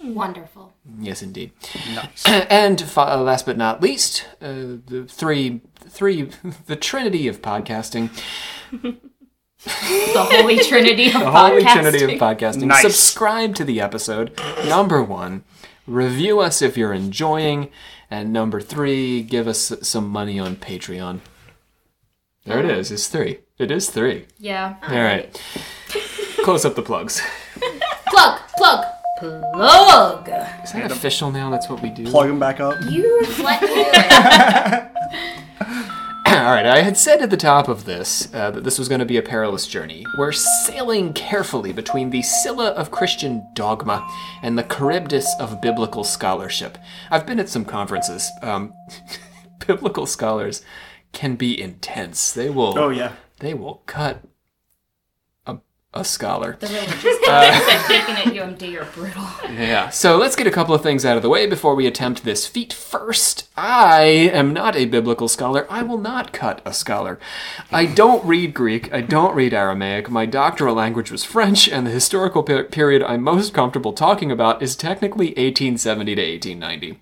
Wonderful. 0.04 0.76
Yes, 1.00 1.24
indeed. 1.24 1.52
Nice. 1.96 2.24
And 2.28 2.84
uh, 2.96 3.22
last 3.24 3.48
but 3.48 3.58
not 3.58 3.82
least, 3.82 4.28
uh, 4.40 4.78
the 4.86 5.08
three, 5.10 5.62
three, 5.76 6.30
the 6.68 6.76
trinity 6.76 7.28
of 7.28 7.42
podcasting, 7.42 8.12
The 10.14 10.24
Holy 10.24 10.58
Trinity 10.60 11.08
of 11.08 11.14
the 11.14 11.20
podcasting. 11.20 11.32
holy 11.50 11.64
trinity 11.64 12.04
of 12.04 12.10
podcasting. 12.20 12.64
Nice. 12.64 12.82
Subscribe 12.82 13.56
to 13.56 13.64
the 13.64 13.82
episode. 13.82 14.40
Number 14.66 15.04
one, 15.04 15.44
review 15.86 16.40
us 16.40 16.62
if 16.62 16.78
you're 16.78 16.94
enjoying, 16.94 17.70
and 18.10 18.32
number 18.34 18.62
three, 18.62 19.22
give 19.22 19.48
us 19.48 19.74
some 19.82 20.08
money 20.10 20.40
on 20.40 20.56
Patreon. 20.56 21.20
There 22.46 22.60
it 22.60 22.66
is. 22.66 22.92
It's 22.92 23.08
three. 23.08 23.40
It 23.58 23.70
is 23.70 23.90
three. 23.90 24.26
Yeah. 24.40 24.78
All 24.82 24.96
right. 24.96 25.42
Close 26.44 26.64
up 26.66 26.76
the 26.76 26.82
plugs. 26.82 27.22
Plug, 28.08 28.40
plug, 28.58 28.86
plug. 29.20 30.30
Is 30.64 30.72
that 30.72 30.90
official 30.92 31.32
now? 31.32 31.50
That's 31.50 31.70
what 31.70 31.82
we 31.82 31.90
do. 31.90 32.06
Plug 32.10 32.28
them 32.28 32.40
back 32.40 32.60
up. 32.60 32.76
You 32.90 33.22
let 33.44 33.62
me. 33.62 34.86
All 36.50 36.56
right, 36.56 36.66
I 36.66 36.82
had 36.82 36.98
said 36.98 37.22
at 37.22 37.30
the 37.30 37.38
top 37.38 37.68
of 37.68 37.86
this 37.86 38.34
uh, 38.34 38.50
that 38.50 38.64
this 38.64 38.80
was 38.80 38.90
going 38.90 38.98
to 38.98 39.06
be 39.06 39.18
a 39.18 39.22
perilous 39.22 39.68
journey. 39.68 40.04
We're 40.18 40.32
sailing 40.32 41.14
carefully 41.14 41.72
between 41.72 42.10
the 42.10 42.24
Scylla 42.24 42.70
of 42.70 42.90
Christian 42.90 43.48
dogma 43.54 44.04
and 44.42 44.58
the 44.58 44.64
Charybdis 44.64 45.32
of 45.40 45.62
biblical 45.62 46.04
scholarship. 46.04 46.80
I've 47.12 47.28
been 47.28 47.40
at 47.40 47.50
some 47.50 47.66
conferences. 47.66 48.28
Um, 48.42 48.74
biblical 49.68 50.08
scholars 50.08 50.64
can 51.12 51.36
be 51.36 51.62
intense. 51.62 52.32
They 52.32 52.50
will. 52.50 52.80
Oh 52.80 52.90
yeah. 52.90 53.12
They 53.42 53.54
will 53.54 53.84
cut 53.86 54.24
a, 55.94 56.06
scholar. 56.06 56.58
The 56.60 56.68
religious 56.68 57.18
uh, 57.28 57.88
taking 57.88 58.16
it 58.16 58.40
UMD 58.40 58.82
are 58.82 58.86
brutal. 58.94 59.24
Yeah. 59.52 59.90
So 59.90 60.18
let's 60.18 60.36
get 60.36 60.48
a 60.48 60.52
couple 60.52 60.76
of 60.76 60.84
things 60.84 61.04
out 61.06 61.18
of 61.18 61.24
the 61.24 61.30
way 61.30 61.48
before 61.48 61.76
we 61.76 61.88
attempt 61.88 62.24
this 62.24 62.48
feat. 62.48 62.72
First, 62.72 63.50
I 63.58 64.04
am 64.04 64.54
not 64.54 64.76
a 64.76 64.86
biblical 64.86 65.28
scholar. 65.28 65.66
I 65.70 65.82
will 65.82 65.98
not 65.98 66.32
cut 66.32 66.62
a 66.66 66.74
scholar. 66.74 67.20
I 67.72 67.86
don't 67.86 68.24
read 68.24 68.54
Greek. 68.54 68.94
I 68.94 69.02
don't 69.02 69.36
read 69.36 69.54
Aramaic. 69.54 70.10
My 70.10 70.26
doctoral 70.26 70.76
language 70.76 71.12
was 71.12 71.24
French, 71.24 71.68
and 71.68 71.88
the 71.88 71.92
historical 71.92 72.44
per- 72.44 72.64
period 72.64 73.04
I'm 73.04 73.24
most 73.24 73.54
comfortable 73.54 73.94
talking 73.94 74.32
about 74.32 74.62
is 74.62 74.76
technically 74.76 75.28
1870 75.30 76.16
to 76.16 76.22
1890. 76.22 77.00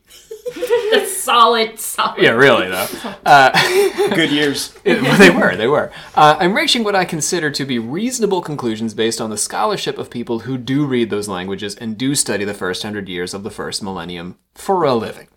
That's 1.28 1.40
solid, 1.40 1.80
solid. 1.80 2.22
Yeah, 2.24 2.32
really 2.32 2.68
though. 2.70 2.88
Good 4.16 4.32
years. 4.32 4.74
It- 4.86 5.02
well, 5.02 5.18
they 5.18 5.30
were, 5.30 5.56
they 5.56 5.68
were. 5.68 5.92
Uh, 6.16 6.38
I'm 6.40 6.54
reaching 6.54 6.84
what 6.86 6.96
I 6.96 7.04
consider 7.04 7.52
to 7.52 7.66
be 7.66 7.78
reasonable 7.80 8.42
conclusions 8.42 8.94
based 8.94 9.20
on 9.20 9.30
the 9.30 9.38
scholarship 9.38 9.98
of 9.98 10.10
people 10.10 10.40
who 10.40 10.58
do 10.58 10.86
read 10.86 11.10
those 11.10 11.28
languages 11.28 11.76
and 11.76 11.98
do 11.98 12.16
study 12.16 12.46
the 12.46 12.54
first 12.54 12.84
hundred 12.84 13.10
years 13.10 13.34
of 13.34 13.44
the 13.44 13.52
first 13.52 13.84
millennium 13.84 14.38
for 14.56 14.84
a 14.84 14.94
living. 14.94 15.28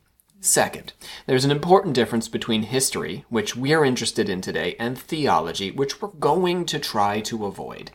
Second, 0.40 0.92
there's 1.26 1.44
an 1.44 1.50
important 1.50 1.94
difference 1.94 2.28
between 2.28 2.62
history, 2.62 3.24
which 3.28 3.56
we're 3.56 3.84
interested 3.84 4.28
in 4.28 4.40
today, 4.40 4.74
and 4.78 4.96
theology, 4.98 5.70
which 5.70 6.00
we're 6.00 6.08
going 6.08 6.64
to 6.66 6.78
try 6.78 7.20
to 7.20 7.44
avoid. 7.44 7.90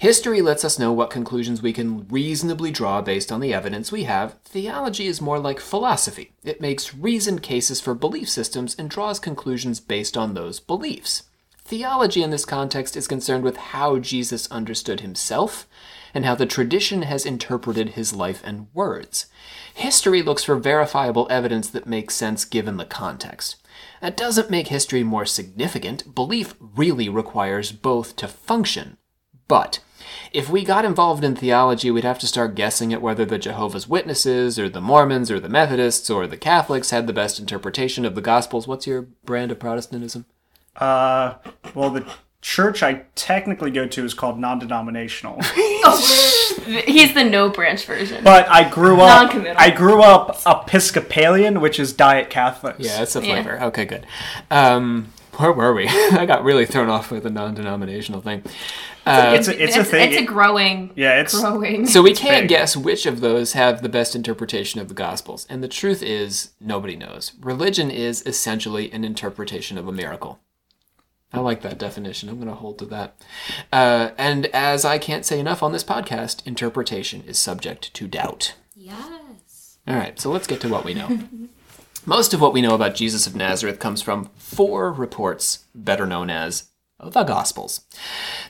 History 0.00 0.40
lets 0.40 0.64
us 0.64 0.78
know 0.78 0.94
what 0.94 1.10
conclusions 1.10 1.60
we 1.60 1.74
can 1.74 2.08
reasonably 2.08 2.70
draw 2.70 3.02
based 3.02 3.30
on 3.30 3.40
the 3.40 3.52
evidence 3.52 3.92
we 3.92 4.04
have. 4.04 4.38
Theology 4.46 5.06
is 5.06 5.20
more 5.20 5.38
like 5.38 5.60
philosophy. 5.60 6.32
It 6.42 6.58
makes 6.58 6.94
reasoned 6.94 7.42
cases 7.42 7.82
for 7.82 7.92
belief 7.92 8.30
systems 8.30 8.74
and 8.78 8.88
draws 8.88 9.18
conclusions 9.18 9.78
based 9.78 10.16
on 10.16 10.32
those 10.32 10.58
beliefs. 10.58 11.24
Theology 11.58 12.22
in 12.22 12.30
this 12.30 12.46
context 12.46 12.96
is 12.96 13.06
concerned 13.06 13.44
with 13.44 13.58
how 13.58 13.98
Jesus 13.98 14.50
understood 14.50 15.00
himself 15.00 15.68
and 16.14 16.24
how 16.24 16.34
the 16.34 16.46
tradition 16.46 17.02
has 17.02 17.26
interpreted 17.26 17.90
his 17.90 18.14
life 18.14 18.40
and 18.42 18.68
words. 18.72 19.26
History 19.74 20.22
looks 20.22 20.44
for 20.44 20.56
verifiable 20.56 21.26
evidence 21.28 21.68
that 21.68 21.86
makes 21.86 22.14
sense 22.14 22.46
given 22.46 22.78
the 22.78 22.86
context. 22.86 23.56
That 24.00 24.16
doesn't 24.16 24.48
make 24.48 24.68
history 24.68 25.04
more 25.04 25.26
significant. 25.26 26.14
Belief 26.14 26.54
really 26.58 27.10
requires 27.10 27.70
both 27.70 28.16
to 28.16 28.28
function. 28.28 28.96
But 29.46 29.80
if 30.32 30.48
we 30.48 30.64
got 30.64 30.84
involved 30.84 31.24
in 31.24 31.34
theology, 31.36 31.90
we'd 31.90 32.04
have 32.04 32.18
to 32.20 32.26
start 32.26 32.54
guessing 32.54 32.92
at 32.92 33.02
whether 33.02 33.24
the 33.24 33.38
Jehovah's 33.38 33.88
Witnesses 33.88 34.58
or 34.58 34.68
the 34.68 34.80
Mormons 34.80 35.30
or 35.30 35.40
the 35.40 35.48
Methodists 35.48 36.08
or 36.10 36.26
the 36.26 36.36
Catholics 36.36 36.90
had 36.90 37.06
the 37.06 37.12
best 37.12 37.38
interpretation 37.40 38.04
of 38.04 38.14
the 38.14 38.20
Gospels. 38.20 38.68
What's 38.68 38.86
your 38.86 39.02
brand 39.24 39.50
of 39.52 39.58
Protestantism? 39.58 40.26
Uh, 40.76 41.34
well, 41.74 41.90
the 41.90 42.06
church 42.42 42.82
I 42.82 43.02
technically 43.16 43.70
go 43.70 43.86
to 43.86 44.04
is 44.04 44.14
called 44.14 44.38
non-denominational, 44.38 45.36
oh, 45.42 46.52
He's 46.86 47.12
the 47.12 47.24
no 47.24 47.50
branch 47.50 47.84
version. 47.84 48.24
but 48.24 48.48
I 48.48 48.68
grew 48.68 49.00
up. 49.00 49.22
Non-committal. 49.24 49.56
I 49.58 49.70
grew 49.70 50.02
up 50.02 50.40
Episcopalian, 50.46 51.60
which 51.60 51.78
is 51.78 51.92
Diet 51.92 52.30
Catholics. 52.30 52.78
Yeah, 52.80 52.98
that's 52.98 53.16
a 53.16 53.20
Yeah. 53.26 53.42
flavor. 53.42 53.62
Okay, 53.64 53.84
good. 53.84 54.06
Um, 54.50 55.12
where 55.36 55.52
were 55.52 55.74
we? 55.74 55.86
I 55.88 56.24
got 56.26 56.44
really 56.44 56.64
thrown 56.66 56.88
off 56.88 57.10
with 57.10 57.24
the 57.24 57.30
non-denominational 57.30 58.20
thing. 58.22 58.42
Uh, 59.06 59.32
It's 59.34 59.48
a- 59.48 59.62
it's 59.62 59.76
a 59.76 59.84
thing. 59.84 60.12
It's 60.12 60.20
a 60.22 60.24
growing. 60.24 60.90
Yeah, 60.94 61.20
it's 61.20 61.38
growing. 61.38 61.86
so 61.86 62.02
we 62.02 62.12
can't 62.12 62.42
big. 62.42 62.48
guess 62.50 62.76
which 62.76 63.06
of 63.06 63.20
those 63.20 63.54
have 63.54 63.82
the 63.82 63.88
best 63.88 64.14
interpretation 64.14 64.80
of 64.80 64.88
the 64.88 64.94
Gospels, 64.94 65.46
and 65.48 65.62
the 65.62 65.68
truth 65.68 66.02
is, 66.02 66.50
nobody 66.60 66.96
knows. 66.96 67.32
Religion 67.40 67.90
is 67.90 68.22
essentially 68.26 68.92
an 68.92 69.04
interpretation 69.04 69.78
of 69.78 69.88
a 69.88 69.92
miracle. 69.92 70.40
I 71.32 71.38
like 71.38 71.62
that 71.62 71.78
definition. 71.78 72.28
I'm 72.28 72.36
going 72.36 72.48
to 72.48 72.54
hold 72.54 72.78
to 72.80 72.84
that. 72.86 73.14
Uh, 73.72 74.10
and 74.18 74.46
as 74.46 74.84
I 74.84 74.98
can't 74.98 75.24
say 75.24 75.38
enough 75.38 75.62
on 75.62 75.72
this 75.72 75.84
podcast, 75.84 76.44
interpretation 76.46 77.22
is 77.26 77.38
subject 77.38 77.94
to 77.94 78.08
doubt. 78.08 78.54
yes. 78.74 79.78
All 79.88 79.94
right, 79.96 80.20
so 80.20 80.30
let's 80.30 80.46
get 80.46 80.60
to 80.62 80.68
what 80.68 80.84
we 80.84 80.92
know. 80.94 81.20
Most 82.06 82.34
of 82.34 82.40
what 82.40 82.52
we 82.52 82.62
know 82.62 82.74
about 82.74 82.94
Jesus 82.94 83.26
of 83.26 83.34
Nazareth 83.36 83.78
comes 83.78 84.02
from 84.02 84.30
four 84.36 84.92
reports, 84.92 85.64
better 85.74 86.06
known 86.06 86.30
as 86.30 86.64
the 87.02 87.24
Gospels. 87.24 87.82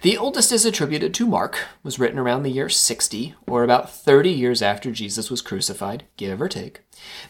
The 0.03 0.17
oldest 0.17 0.53
is 0.53 0.65
attributed 0.65 1.15
to 1.15 1.27
Mark, 1.27 1.67
was 1.83 1.99
written 1.99 2.19
around 2.19 2.43
the 2.43 2.51
year 2.51 2.69
60, 2.69 3.35
or 3.47 3.63
about 3.63 3.91
30 3.91 4.31
years 4.31 4.63
after 4.63 4.91
Jesus 4.91 5.31
was 5.31 5.43
crucified, 5.43 6.05
give 6.17 6.41
or 6.41 6.49
take. 6.49 6.81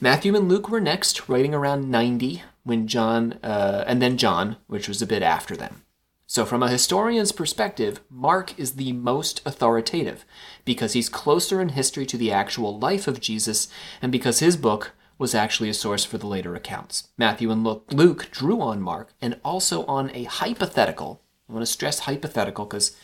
Matthew 0.01 0.35
and 0.35 0.49
Luke 0.49 0.69
were 0.69 0.81
next, 0.81 1.29
writing 1.29 1.55
around 1.55 1.91
90, 1.91 2.43
when 2.63 2.87
John, 2.87 3.35
uh, 3.43 3.85
and 3.87 4.01
then 4.01 4.17
John, 4.17 4.57
which 4.67 4.89
was 4.89 5.03
a 5.03 5.07
bit 5.07 5.23
after 5.23 5.57
them. 5.57 5.83
So, 6.27 6.45
from 6.45 6.63
a 6.63 6.71
historian's 6.71 7.33
perspective, 7.33 8.01
Mark 8.09 8.57
is 8.57 8.77
the 8.77 8.93
most 8.93 9.43
authoritative 9.45 10.25
because 10.65 10.93
he's 10.93 11.09
closer 11.09 11.61
in 11.61 11.71
history 11.71 12.07
to 12.07 12.17
the 12.17 12.31
actual 12.31 12.79
life 12.79 13.09
of 13.09 13.21
Jesus 13.21 13.67
and 14.01 14.13
because 14.13 14.39
his 14.39 14.57
book 14.57 14.93
was 15.21 15.35
actually 15.35 15.69
a 15.69 15.75
source 15.75 16.03
for 16.03 16.17
the 16.17 16.27
later 16.27 16.57
accounts. 16.57 17.09
Matthew 17.19 17.51
and 17.51 17.63
Luke 17.63 18.29
drew 18.31 18.63
on 18.63 18.81
Mark 18.81 19.13
and 19.21 19.39
also 19.45 19.85
on 19.85 20.11
a 20.15 20.25
hypothetical. 20.25 21.21
I 21.47 21.53
want 21.53 21.63
to 21.65 21.71
stress 21.71 22.01
hypothetical 22.01 22.65
because 22.65 22.97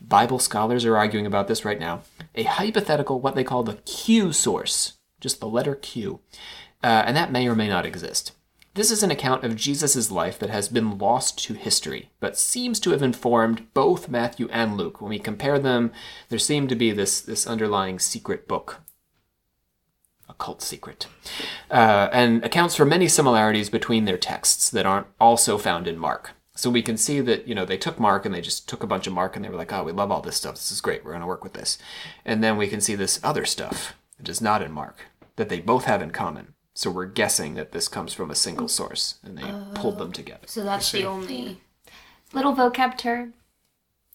Bible 0.00 0.40
scholars 0.40 0.84
are 0.84 0.96
arguing 0.96 1.24
about 1.24 1.46
this 1.46 1.64
right 1.64 1.78
now. 1.78 2.02
A 2.34 2.42
hypothetical, 2.42 3.20
what 3.20 3.36
they 3.36 3.44
call 3.44 3.62
the 3.62 3.76
Q 3.84 4.32
source, 4.32 4.94
just 5.20 5.38
the 5.38 5.46
letter 5.46 5.76
Q, 5.76 6.18
uh, 6.82 7.04
and 7.06 7.16
that 7.16 7.30
may 7.30 7.46
or 7.46 7.54
may 7.54 7.68
not 7.68 7.86
exist. 7.86 8.32
This 8.74 8.90
is 8.90 9.04
an 9.04 9.12
account 9.12 9.44
of 9.44 9.54
Jesus' 9.54 10.10
life 10.10 10.40
that 10.40 10.50
has 10.50 10.68
been 10.68 10.98
lost 10.98 11.38
to 11.44 11.54
history, 11.54 12.10
but 12.18 12.36
seems 12.36 12.80
to 12.80 12.90
have 12.90 13.02
informed 13.02 13.72
both 13.72 14.08
Matthew 14.08 14.48
and 14.50 14.76
Luke. 14.76 15.00
When 15.00 15.10
we 15.10 15.20
compare 15.20 15.60
them, 15.60 15.92
there 16.28 16.40
seemed 16.40 16.70
to 16.70 16.74
be 16.74 16.90
this, 16.90 17.20
this 17.20 17.46
underlying 17.46 18.00
secret 18.00 18.48
book, 18.48 18.80
a 20.32 20.44
cult 20.44 20.62
secret, 20.62 21.06
uh, 21.70 22.08
and 22.12 22.44
accounts 22.44 22.74
for 22.74 22.84
many 22.84 23.06
similarities 23.06 23.70
between 23.70 24.06
their 24.06 24.18
texts 24.18 24.70
that 24.70 24.86
aren't 24.86 25.06
also 25.20 25.58
found 25.58 25.86
in 25.86 25.98
Mark. 25.98 26.32
So 26.54 26.70
we 26.70 26.82
can 26.82 26.96
see 26.96 27.20
that, 27.20 27.46
you 27.48 27.54
know, 27.54 27.64
they 27.64 27.78
took 27.78 27.98
Mark 27.98 28.26
and 28.26 28.34
they 28.34 28.40
just 28.40 28.68
took 28.68 28.82
a 28.82 28.86
bunch 28.86 29.06
of 29.06 29.12
Mark 29.12 29.36
and 29.36 29.44
they 29.44 29.48
were 29.48 29.56
like, 29.56 29.72
oh, 29.72 29.84
we 29.84 29.92
love 29.92 30.10
all 30.10 30.20
this 30.20 30.36
stuff. 30.36 30.54
This 30.54 30.70
is 30.70 30.82
great. 30.82 31.04
We're 31.04 31.12
going 31.12 31.22
to 31.22 31.26
work 31.26 31.44
with 31.44 31.54
this. 31.54 31.78
And 32.24 32.42
then 32.44 32.56
we 32.56 32.68
can 32.68 32.80
see 32.80 32.94
this 32.94 33.20
other 33.24 33.44
stuff 33.46 33.94
that 34.18 34.28
is 34.28 34.40
not 34.40 34.62
in 34.62 34.72
Mark 34.72 35.06
that 35.36 35.48
they 35.48 35.60
both 35.60 35.84
have 35.84 36.02
in 36.02 36.10
common. 36.10 36.54
So 36.74 36.90
we're 36.90 37.06
guessing 37.06 37.54
that 37.54 37.72
this 37.72 37.88
comes 37.88 38.12
from 38.12 38.30
a 38.30 38.34
single 38.34 38.68
source 38.68 39.18
and 39.22 39.36
they 39.38 39.80
pulled 39.80 39.98
them 39.98 40.12
together. 40.12 40.46
So 40.46 40.62
that's 40.64 40.92
the 40.92 41.04
only. 41.04 41.60
Little 42.32 42.54
vocab 42.54 42.96
term. 42.96 43.34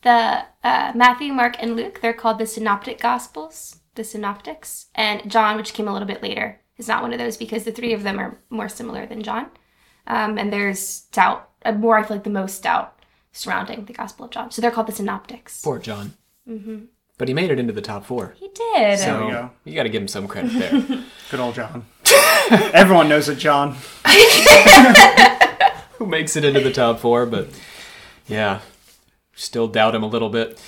The 0.04 0.46
uh, 0.64 0.92
Matthew, 0.96 1.34
Mark, 1.34 1.56
and 1.60 1.76
Luke, 1.76 2.00
they're 2.02 2.14
called 2.14 2.38
the 2.38 2.46
Synoptic 2.46 3.00
Gospels, 3.00 3.80
the 3.98 4.04
Synoptics. 4.04 4.86
And 4.96 5.30
John, 5.30 5.58
which 5.58 5.74
came 5.74 5.88
a 5.88 5.94
little 5.94 6.08
bit 6.08 6.24
later, 6.24 6.62
is 6.78 6.88
not 6.88 7.02
one 7.02 7.12
of 7.12 7.20
those 7.20 7.36
because 7.36 7.66
the 7.66 7.72
three 7.72 7.94
of 7.94 8.04
them 8.04 8.20
are 8.20 8.40
more 8.50 8.70
similar 8.70 9.06
than 9.06 9.24
John. 9.24 9.48
Um, 10.08 10.38
and 10.38 10.54
there's 10.54 11.02
doubt, 11.12 11.50
uh, 11.66 11.74
more, 11.74 11.98
I 11.98 12.04
feel 12.04 12.16
like 12.18 12.24
the 12.24 12.30
most 12.30 12.64
doubt 12.64 12.98
surrounding 13.34 13.86
the 13.86 13.94
Gospel 13.94 14.26
of 14.26 14.32
John. 14.32 14.52
So 14.52 14.62
they're 14.62 14.72
called 14.72 14.88
the 14.88 14.94
Synoptics. 14.94 15.62
Poor 15.62 15.80
John. 15.80 16.14
Mm-hmm. 16.50 16.86
But 17.18 17.28
he 17.28 17.34
made 17.34 17.50
it 17.50 17.60
into 17.60 17.74
the 17.74 17.82
top 17.82 18.06
four. 18.06 18.36
He 18.40 18.48
did. 18.48 19.00
So 19.00 19.26
we 19.26 19.32
go. 19.32 19.50
you 19.66 19.76
got 19.76 19.84
to 19.84 19.90
give 19.90 20.02
him 20.02 20.08
some 20.08 20.28
credit 20.28 20.54
there. 20.54 21.02
Good 21.32 21.40
old 21.40 21.56
John. 21.56 21.86
Everyone 22.52 23.10
knows 23.10 23.28
it, 23.28 23.38
John. 23.38 23.76
Who 25.98 26.06
makes 26.06 26.36
it 26.36 26.46
into 26.46 26.60
the 26.60 26.72
top 26.72 27.00
four, 27.00 27.26
but 27.26 27.50
yeah, 28.28 28.62
still 29.34 29.68
doubt 29.68 29.96
him 29.96 30.04
a 30.04 30.08
little 30.08 30.30
bit. 30.30 30.62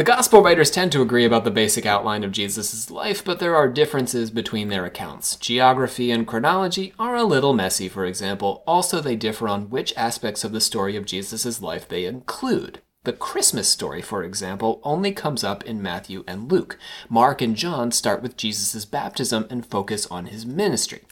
The 0.00 0.04
gospel 0.04 0.42
writers 0.42 0.70
tend 0.70 0.92
to 0.92 1.02
agree 1.02 1.26
about 1.26 1.44
the 1.44 1.50
basic 1.50 1.84
outline 1.84 2.24
of 2.24 2.32
Jesus' 2.32 2.90
life, 2.90 3.22
but 3.22 3.38
there 3.38 3.54
are 3.54 3.68
differences 3.68 4.30
between 4.30 4.68
their 4.68 4.86
accounts. 4.86 5.36
Geography 5.36 6.10
and 6.10 6.26
chronology 6.26 6.94
are 6.98 7.16
a 7.16 7.24
little 7.24 7.52
messy, 7.52 7.86
for 7.86 8.06
example. 8.06 8.62
Also, 8.66 9.02
they 9.02 9.14
differ 9.14 9.46
on 9.46 9.68
which 9.68 9.94
aspects 9.98 10.42
of 10.42 10.52
the 10.52 10.60
story 10.62 10.96
of 10.96 11.04
Jesus' 11.04 11.60
life 11.60 11.86
they 11.86 12.06
include. 12.06 12.80
The 13.04 13.12
Christmas 13.12 13.68
story, 13.68 14.00
for 14.00 14.24
example, 14.24 14.80
only 14.84 15.12
comes 15.12 15.44
up 15.44 15.66
in 15.66 15.82
Matthew 15.82 16.24
and 16.26 16.50
Luke. 16.50 16.78
Mark 17.10 17.42
and 17.42 17.54
John 17.54 17.92
start 17.92 18.22
with 18.22 18.38
Jesus' 18.38 18.86
baptism 18.86 19.46
and 19.50 19.66
focus 19.66 20.06
on 20.06 20.24
his 20.24 20.46
ministry. 20.46 21.02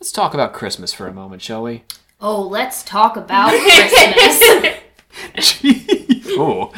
Let's 0.00 0.10
talk 0.10 0.32
about 0.32 0.54
Christmas 0.54 0.94
for 0.94 1.06
a 1.06 1.12
moment, 1.12 1.42
shall 1.42 1.64
we? 1.64 1.84
Oh, 2.18 2.40
let's 2.40 2.82
talk 2.82 3.18
about 3.18 3.50
Christmas. 3.50 4.42
Oh, 6.38 6.70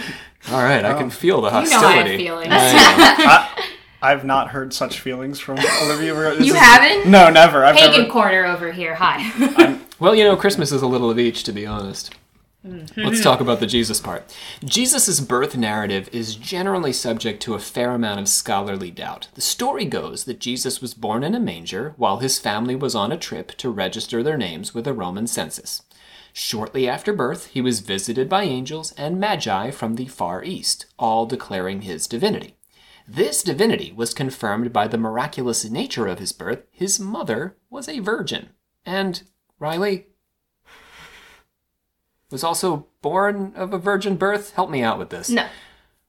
all 0.50 0.62
right. 0.62 0.84
I 0.84 0.94
can 0.94 1.06
oh. 1.06 1.10
feel 1.10 1.40
the 1.40 1.50
hostility. 1.50 2.22
you 2.22 2.28
know 2.28 2.36
hostility. 2.36 2.50
I 2.50 2.58
have 2.58 2.76
feelings. 2.78 3.24
I 3.26 3.64
I've 4.00 4.24
not 4.24 4.48
heard 4.48 4.72
such 4.72 5.00
feelings 5.00 5.40
from 5.40 5.58
Olivia. 5.58 6.14
This 6.14 6.46
You 6.46 6.54
is- 6.54 6.60
haven't? 6.60 7.10
No, 7.10 7.30
never. 7.30 7.64
I've 7.64 7.76
Pagan 7.76 8.02
never. 8.02 8.12
corner 8.12 8.46
over 8.46 8.70
here. 8.70 8.94
Hi. 8.94 9.28
know. 9.38 9.80
well, 9.98 10.14
you 10.14 10.24
know, 10.24 10.36
Christmas 10.36 10.70
is 10.70 10.82
a 10.82 10.86
little 10.86 11.10
of 11.10 11.18
each, 11.18 11.42
to 11.44 11.52
be 11.52 11.66
honest. 11.66 12.14
Mm-hmm. 12.66 13.00
Let's 13.02 13.22
talk 13.22 13.40
about 13.40 13.60
the 13.60 13.66
Jesus 13.66 14.00
part. 14.00 14.34
Jesus' 14.64 15.20
birth 15.20 15.56
narrative 15.56 16.08
is 16.12 16.34
generally 16.34 16.92
subject 16.92 17.40
to 17.42 17.54
a 17.54 17.60
fair 17.60 17.92
amount 17.92 18.20
of 18.20 18.28
scholarly 18.28 18.90
doubt. 18.90 19.28
The 19.34 19.40
story 19.40 19.84
goes 19.84 20.24
that 20.24 20.40
Jesus 20.40 20.80
was 20.80 20.92
born 20.92 21.22
in 21.22 21.34
a 21.34 21.40
manger 21.40 21.94
while 21.96 22.18
his 22.18 22.38
family 22.38 22.74
was 22.74 22.94
on 22.94 23.12
a 23.12 23.16
trip 23.16 23.56
to 23.58 23.70
register 23.70 24.22
their 24.22 24.36
names 24.36 24.74
with 24.74 24.86
a 24.86 24.92
Roman 24.92 25.26
census. 25.26 25.82
Shortly 26.38 26.88
after 26.88 27.12
birth, 27.12 27.46
he 27.46 27.60
was 27.60 27.80
visited 27.80 28.28
by 28.28 28.44
angels 28.44 28.92
and 28.92 29.18
magi 29.18 29.72
from 29.72 29.96
the 29.96 30.06
Far 30.06 30.44
East, 30.44 30.86
all 30.96 31.26
declaring 31.26 31.82
his 31.82 32.06
divinity. 32.06 32.54
This 33.08 33.42
divinity 33.42 33.92
was 33.92 34.14
confirmed 34.14 34.72
by 34.72 34.86
the 34.86 34.98
miraculous 34.98 35.68
nature 35.68 36.06
of 36.06 36.20
his 36.20 36.30
birth. 36.30 36.62
His 36.70 37.00
mother 37.00 37.56
was 37.70 37.88
a 37.88 37.98
virgin. 37.98 38.50
And 38.86 39.24
Riley 39.58 40.06
was 42.30 42.44
also 42.44 42.86
born 43.02 43.52
of 43.56 43.74
a 43.74 43.78
virgin 43.78 44.14
birth. 44.14 44.52
Help 44.52 44.70
me 44.70 44.80
out 44.80 45.00
with 45.00 45.10
this. 45.10 45.28
No. 45.28 45.48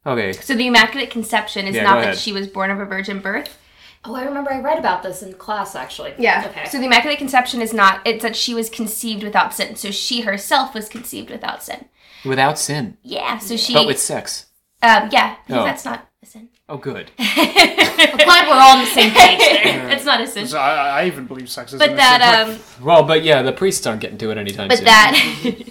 Okay. 0.06 0.32
So 0.34 0.54
the 0.54 0.68
Immaculate 0.68 1.10
Conception 1.10 1.66
is 1.66 1.76
Yeah, 1.76 1.86
not 1.86 2.04
that 2.04 2.20
she 2.20 2.34
was 2.34 2.48
born 2.48 2.70
of 2.70 2.80
a 2.80 2.86
virgin 2.86 3.20
birth. 3.20 3.59
Oh, 4.06 4.16
I 4.16 4.24
remember 4.24 4.52
I 4.52 4.60
read 4.62 4.80
about 4.80 5.04
this 5.04 5.22
in 5.22 5.34
class 5.34 5.76
actually. 5.76 6.14
Yeah. 6.18 6.46
Okay. 6.50 6.66
So 6.70 6.78
the 6.80 6.86
Immaculate 6.86 7.18
Conception 7.20 7.62
is 7.62 7.74
not, 7.74 8.02
it's 8.06 8.24
that 8.24 8.36
she 8.36 8.54
was 8.54 8.70
conceived 8.70 9.24
without 9.24 9.54
sin. 9.54 9.76
So 9.76 9.92
she 9.92 10.22
herself 10.22 10.74
was 10.74 10.88
conceived 10.88 11.30
without 11.30 11.62
sin. 11.64 11.86
Without 12.26 12.58
sin, 12.60 12.98
Yeah. 13.04 13.38
So 13.40 13.58
she, 13.58 13.74
but 13.74 13.86
with 13.88 14.00
sex. 14.00 14.46
um, 14.82 15.10
yeah, 15.12 15.36
because 15.46 15.62
Oh. 15.62 15.66
that's 15.66 15.86
not 15.86 16.08
a 16.22 16.26
sin. 16.26 16.50
Oh, 16.70 16.78
good. 16.78 17.12
I'm 17.18 17.26
glad 18.18 18.48
we're 18.48 18.54
all 18.54 18.78
on 18.78 18.80
the 18.86 18.92
same 18.92 19.12
page 19.12 19.40
there. 19.40 19.90
It's 19.90 20.06
not 20.06 20.22
a 20.22 20.28
sin. 20.28 20.48
I, 20.56 21.02
I 21.02 21.06
even 21.08 21.26
believe 21.26 21.50
sex 21.50 21.74
is 21.74 21.80
But 21.80 21.96
that, 21.96 22.46
um, 22.48 22.60
Well, 22.82 23.04
but 23.04 23.24
yeah, 23.24 23.42
the 23.42 23.52
priests 23.52 23.86
aren't 23.88 24.02
getting 24.02 24.18
to 24.20 24.30
it 24.32 24.38
anytime 24.38 24.68
but 24.68 24.78
soon. 24.78 24.86
But 24.86 24.92
that, 24.92 25.64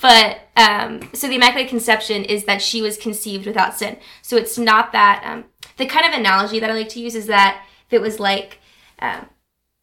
but, 0.00 0.40
um, 0.60 1.08
so 1.14 1.26
the 1.28 1.36
Immaculate 1.36 1.68
Conception 1.68 2.24
is 2.24 2.44
that 2.44 2.60
she 2.62 2.82
was 2.82 2.96
conceived 2.98 3.46
without 3.46 3.76
sin. 3.78 3.96
So 4.22 4.36
it's 4.36 4.58
not 4.58 4.92
that, 4.92 5.22
um, 5.24 5.44
the 5.76 5.86
kind 5.86 6.06
of 6.06 6.18
analogy 6.18 6.58
that 6.60 6.70
I 6.70 6.74
like 6.74 6.88
to 6.90 7.00
use 7.00 7.14
is 7.14 7.26
that 7.26 7.64
if 7.86 7.92
it 7.92 8.00
was 8.00 8.18
like, 8.20 8.58
um, 9.00 9.26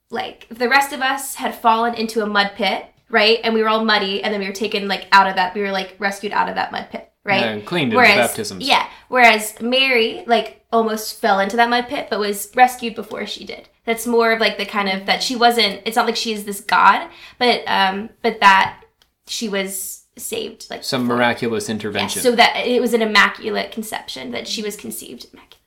like 0.10 0.48
if 0.50 0.58
the 0.58 0.70
rest 0.70 0.94
of 0.94 1.02
us 1.02 1.36
had 1.36 1.56
fallen 1.56 1.94
into 1.96 2.22
a 2.22 2.26
mud 2.26 2.52
pit, 2.56 2.86
right, 3.10 3.40
and 3.44 3.54
we 3.54 3.62
were 3.62 3.70
all 3.70 3.86
muddy, 3.86 4.24
and 4.24 4.34
then 4.34 4.42
we 4.42 4.48
were 4.48 4.54
taken 4.54 4.88
like 4.88 5.08
out 5.12 5.28
of 5.28 5.36
that, 5.36 5.54
we 5.56 5.62
were 5.62 5.72
like 5.72 5.96
rescued 6.00 6.34
out 6.34 6.50
of 6.50 6.56
that 6.56 6.72
mud 6.72 6.88
pit, 6.92 7.12
right? 7.24 7.42
Yeah, 7.42 7.52
and 7.52 7.66
cleaned 7.66 7.92
in 7.94 7.98
whereas, 7.98 8.16
baptisms. 8.16 8.68
Yeah. 8.68 8.88
Whereas 9.10 9.60
Mary, 9.62 10.24
like, 10.28 10.66
almost 10.72 11.20
fell 11.22 11.40
into 11.40 11.56
that 11.58 11.70
mud 11.70 11.88
pit, 11.88 12.08
but 12.10 12.20
was 12.20 12.50
rescued 12.56 12.96
before 12.96 13.26
she 13.28 13.46
did. 13.46 13.70
That's 13.86 14.08
more 14.08 14.32
of 14.32 14.40
like 14.40 14.58
the 14.58 14.66
kind 14.66 14.90
of 14.90 15.06
that 15.06 15.22
she 15.22 15.36
wasn't. 15.36 15.82
It's 15.86 15.96
not 15.96 16.06
like 16.06 16.16
she 16.16 16.34
is 16.34 16.46
this 16.46 16.62
god, 16.62 17.10
but 17.38 17.64
um, 17.68 18.10
but 18.22 18.40
that 18.40 18.84
she 19.28 19.50
was 19.50 20.06
saved, 20.18 20.68
like 20.70 20.84
Some 20.84 21.04
before. 21.04 21.18
miraculous 21.18 21.68
Yeah, 21.68 21.74
intervention. 21.76 22.22
so 22.22 22.36
that 22.36 22.56
it 22.66 22.80
was 22.82 22.94
an 22.94 23.02
immaculate 23.02 23.72
conception 23.72 24.32
that 24.32 24.48
she 24.48 24.62
was 24.62 24.76
conceived 24.76 25.26
immaculately. 25.34 25.60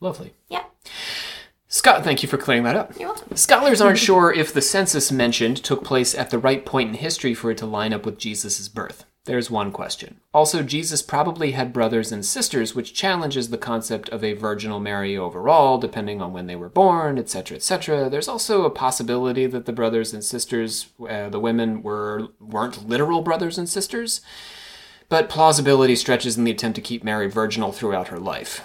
Lovely. 0.00 0.32
Yeah, 0.48 0.64
Scott, 1.72 2.02
thank 2.02 2.22
you 2.22 2.28
for 2.28 2.36
clearing 2.36 2.64
that 2.64 2.74
up. 2.74 2.98
you're 2.98 3.10
welcome. 3.10 3.36
Scholars 3.36 3.80
aren't 3.80 3.98
sure 4.08 4.32
if 4.32 4.52
the 4.52 4.60
census 4.60 5.12
mentioned 5.12 5.56
took 5.58 5.84
place 5.84 6.16
at 6.16 6.30
the 6.30 6.38
right 6.38 6.66
point 6.66 6.88
in 6.88 6.94
history 6.96 7.32
for 7.32 7.52
it 7.52 7.58
to 7.58 7.66
line 7.66 7.92
up 7.92 8.04
with 8.04 8.18
Jesus' 8.18 8.68
birth. 8.68 9.04
There's 9.24 9.52
one 9.52 9.70
question. 9.70 10.18
Also, 10.34 10.64
Jesus 10.64 11.00
probably 11.00 11.52
had 11.52 11.72
brothers 11.72 12.10
and 12.10 12.26
sisters, 12.26 12.74
which 12.74 12.92
challenges 12.92 13.50
the 13.50 13.58
concept 13.58 14.08
of 14.08 14.24
a 14.24 14.32
virginal 14.32 14.80
Mary 14.80 15.16
overall, 15.16 15.78
depending 15.78 16.20
on 16.20 16.32
when 16.32 16.48
they 16.48 16.56
were 16.56 16.68
born, 16.70 17.18
etc., 17.18 17.56
etc. 17.56 18.10
There's 18.10 18.28
also 18.28 18.64
a 18.64 18.70
possibility 18.70 19.46
that 19.46 19.66
the 19.66 19.72
brothers 19.72 20.12
and 20.12 20.24
sisters, 20.24 20.88
uh, 21.08 21.28
the 21.28 21.38
women, 21.38 21.82
were 21.82 22.28
weren't 22.40 22.88
literal 22.88 23.22
brothers 23.22 23.58
and 23.58 23.68
sisters, 23.68 24.22
but 25.08 25.28
plausibility 25.28 25.94
stretches 25.94 26.36
in 26.36 26.44
the 26.44 26.50
attempt 26.50 26.76
to 26.76 26.82
keep 26.82 27.04
Mary 27.04 27.28
virginal 27.30 27.70
throughout 27.70 28.08
her 28.08 28.18
life. 28.18 28.62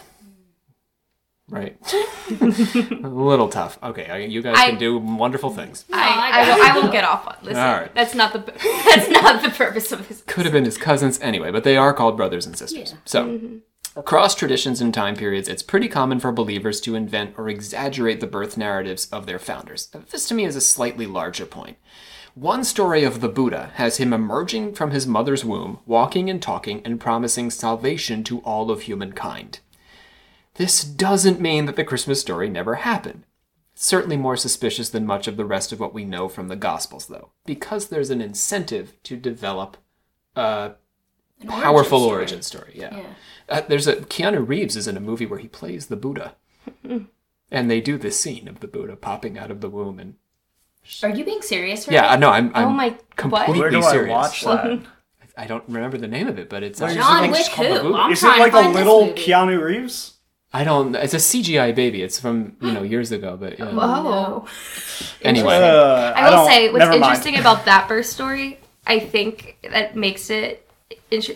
Right. 1.48 1.78
a 2.42 3.08
little 3.08 3.50
tough. 3.50 3.78
Okay, 3.84 4.26
you 4.28 4.42
guys 4.42 4.56
I- 4.58 4.72
can 4.72 4.80
do 4.80 4.98
wonderful 4.98 5.52
things. 5.52 5.86
I, 5.94 6.02
I 6.02 6.42
I, 6.42 6.48
will, 6.48 6.64
I 6.64 6.76
won't 6.80 6.92
get 6.92 7.04
off 7.04 7.28
on 7.28 7.36
listen. 7.44 7.62
All 7.62 7.74
right. 7.74 7.94
That's 7.94 8.16
not 8.16 8.34
the 8.34 8.40
that's 8.86 9.10
not 9.10 9.44
the 9.44 9.50
purpose 9.50 9.92
of 9.92 10.08
this. 10.08 10.24
Could 10.26 10.46
have 10.46 10.54
been 10.54 10.66
his 10.66 10.78
cousins 10.78 11.20
anyway, 11.22 11.52
but 11.52 11.64
they 11.64 11.78
are 11.78 11.94
called 11.94 12.18
brothers 12.18 12.48
and 12.48 12.58
sisters. 12.58 12.96
So, 13.06 13.28
mm-hmm. 13.28 13.58
across 13.96 14.34
traditions 14.34 14.82
and 14.82 14.92
time 14.92 15.16
periods, 15.16 15.48
it's 15.48 15.62
pretty 15.62 15.88
common 15.88 16.20
for 16.20 16.32
believers 16.32 16.82
to 16.82 16.96
invent 16.96 17.36
or 17.38 17.48
exaggerate 17.48 18.22
the 18.22 18.28
birth 18.28 18.58
narratives 18.58 19.08
of 19.12 19.28
their 19.28 19.40
founders. 19.40 19.88
This 20.10 20.28
to 20.30 20.34
me 20.34 20.46
is 20.46 20.56
a 20.56 20.62
slightly 20.62 21.06
larger 21.06 21.46
point. 21.46 21.78
One 22.34 22.66
story 22.66 23.06
of 23.06 23.22
the 23.22 23.30
Buddha 23.30 23.72
has 23.76 23.96
him 23.96 24.12
emerging 24.12 24.74
from 24.74 24.92
his 24.92 25.08
mother's 25.08 25.46
womb, 25.46 25.80
walking 25.86 26.30
and 26.30 26.42
talking, 26.42 26.82
and 26.84 27.00
promising 27.00 27.50
salvation 27.50 28.26
to 28.26 28.40
all 28.40 28.72
of 28.72 28.82
humankind. 28.82 29.60
This 30.56 30.84
doesn't 30.84 31.40
mean 31.42 31.66
that 31.66 31.76
the 31.76 31.84
Christmas 31.84 32.22
story 32.22 32.50
never 32.50 32.76
happened. 32.76 33.24
Certainly 33.74 34.18
more 34.18 34.38
suspicious 34.38 34.90
than 34.90 35.06
much 35.06 35.28
of 35.28 35.36
the 35.36 35.44
rest 35.46 35.72
of 35.74 35.80
what 35.82 35.94
we 35.94 36.06
know 36.06 36.30
from 36.30 36.48
the 36.48 36.56
Gospels, 36.56 37.08
though, 37.08 37.32
because 37.46 37.88
there's 37.90 38.10
an 38.10 38.22
incentive 38.22 38.94
to 39.04 39.18
develop 39.18 39.76
a 40.38 40.72
powerful 41.46 42.00
story. 42.00 42.18
origin 42.20 42.42
story. 42.42 42.72
Yeah. 42.74 43.04
Uh, 43.50 43.62
there's 43.68 43.86
a 43.88 43.98
Keanu 43.98 44.48
Reeves 44.48 44.78
is 44.78 44.88
in 44.88 44.96
a 44.96 45.02
movie 45.02 45.26
where 45.26 45.40
he 45.40 45.50
plays 45.50 45.88
the 45.88 45.98
Buddha, 45.98 46.36
and 47.52 47.70
they 47.70 47.82
do 47.82 47.98
this 47.98 48.20
scene 48.20 48.48
of 48.48 48.62
the 48.62 48.68
Buddha 48.68 48.96
popping 48.96 49.38
out 49.38 49.52
of 49.52 49.60
the 49.60 49.70
womb, 49.70 50.00
and 50.00 50.16
Are 51.04 51.10
you 51.10 51.26
being 51.26 51.42
serious? 51.42 51.86
Right 51.86 51.96
yeah, 51.96 52.10
I 52.10 52.16
know 52.16 52.30
I'm, 52.30 52.52
I'm 52.56 52.68
Oh 52.70 52.72
my- 52.72 52.98
completely 53.18 53.60
Where 53.60 53.70
do 53.72 53.82
serious. 53.84 54.10
I 54.10 54.14
watch 54.14 54.42
that? 54.46 54.80
I 55.38 55.48
don't 55.48 55.66
remember 55.68 55.98
the 55.98 56.08
name 56.08 56.30
of 56.30 56.40
it, 56.40 56.48
but 56.50 56.64
it's 56.64 56.80
Where 56.80 56.94
John 56.96 57.26
it 57.26 57.32
Wick 57.32 57.46
called 57.52 57.68
the 57.76 57.80
who? 57.82 57.94
I'm 57.94 58.14
Is 58.14 58.24
it 58.24 58.28
like 58.28 58.54
a 58.54 58.70
little. 58.70 59.10
Keanu 59.10 59.62
Reeves? 59.62 60.14
I 60.60 60.64
don't. 60.64 60.96
It's 60.96 61.14
a 61.14 61.18
CGI 61.30 61.76
baby. 61.76 62.02
It's 62.02 62.20
from 62.20 62.56
you 62.62 62.72
know 62.72 62.84
years 62.94 63.12
ago, 63.12 63.36
but 63.44 63.60
yeah. 63.60 63.70
Oh. 63.72 64.48
anyway. 65.22 65.56
Uh, 65.58 66.14
I 66.16 66.24
will 66.30 66.38
don't- 66.38 66.48
say 66.48 66.62
what's 66.72 66.80
never 66.80 66.92
mind. 66.94 67.04
interesting 67.04 67.38
about 67.38 67.66
that 67.66 67.88
birth 67.90 68.06
story, 68.06 68.60
I 68.88 69.00
think 69.00 69.58
that 69.76 69.96
makes 69.96 70.30
it 70.30 70.68
inter- 71.12 71.36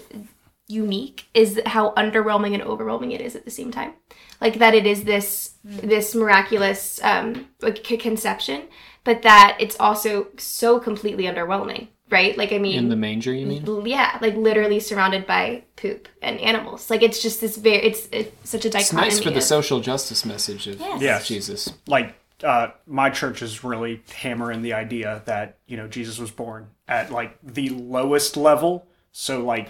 unique 0.67 1.25
is 1.33 1.59
how 1.65 1.91
underwhelming 1.95 2.53
and 2.53 2.63
overwhelming 2.63 3.11
it 3.11 3.21
is 3.21 3.35
at 3.35 3.43
the 3.45 3.51
same 3.51 3.71
time. 3.71 3.93
Like 4.39 4.59
that 4.59 4.73
it 4.73 4.85
is 4.85 5.03
this 5.03 5.55
this 5.63 6.15
miraculous 6.15 6.99
um 7.03 7.47
like 7.61 7.83
conception, 7.83 8.59
but 9.03 9.21
that 9.23 9.57
it's 9.59 9.77
also 9.79 10.27
so 10.37 10.79
completely 10.79 11.25
underwhelming, 11.25 11.87
right? 12.09 12.37
Like 12.37 12.51
I 12.51 12.57
mean 12.57 12.77
in 12.77 12.89
the 12.89 12.95
manger, 12.95 13.33
you 13.33 13.45
mean? 13.45 13.85
yeah, 13.85 14.17
like 14.21 14.35
literally 14.35 14.79
surrounded 14.79 15.25
by 15.25 15.63
poop 15.75 16.07
and 16.21 16.39
animals. 16.39 16.89
Like 16.89 17.01
it's 17.01 17.21
just 17.21 17.41
this 17.41 17.57
very 17.57 17.77
it's, 17.77 18.07
it's 18.11 18.49
such 18.49 18.65
a 18.65 18.69
dichotomy. 18.69 19.07
It's 19.07 19.15
nice 19.15 19.23
for 19.23 19.31
the 19.31 19.41
social 19.41 19.79
justice 19.79 20.25
message 20.25 20.67
of 20.67 20.79
Yes. 20.79 21.01
Yes. 21.01 21.27
Jesus. 21.27 21.73
like 21.87 22.15
uh, 22.43 22.69
my 22.87 23.09
church 23.09 23.41
is 23.41 23.63
really 23.63 24.01
hammering 24.13 24.61
the 24.61 24.73
idea 24.73 25.21
that 25.25 25.57
you 25.67 25.77
know 25.77 25.87
Jesus 25.87 26.19
was 26.19 26.31
born 26.31 26.67
at 26.87 27.11
like 27.11 27.37
the 27.43 27.69
lowest 27.69 28.37
level, 28.37 28.87
so 29.11 29.43
like 29.43 29.69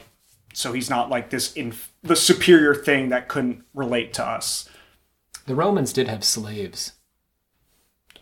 so 0.54 0.74
he's 0.74 0.90
not 0.90 1.10
like 1.10 1.30
this 1.30 1.54
in 1.54 1.74
the 2.04 2.16
superior 2.16 2.76
thing 2.76 3.10
that 3.10 3.28
couldn't 3.28 3.64
relate 3.74 4.14
to 4.14 4.26
us. 4.26 4.70
The 5.46 5.56
Romans 5.56 5.94
did 5.94 6.08
have 6.08 6.24
slaves. 6.24 6.94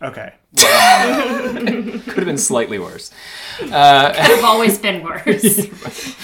Okay, 0.00 0.32
Could 0.56 2.16
have 2.16 2.24
been 2.24 2.38
slightly 2.38 2.78
worse. 2.78 3.10
Uh, 3.60 4.12
Could 4.12 4.36
have 4.36 4.44
always 4.44 4.78
been 4.78 5.02
worse. 5.02 5.66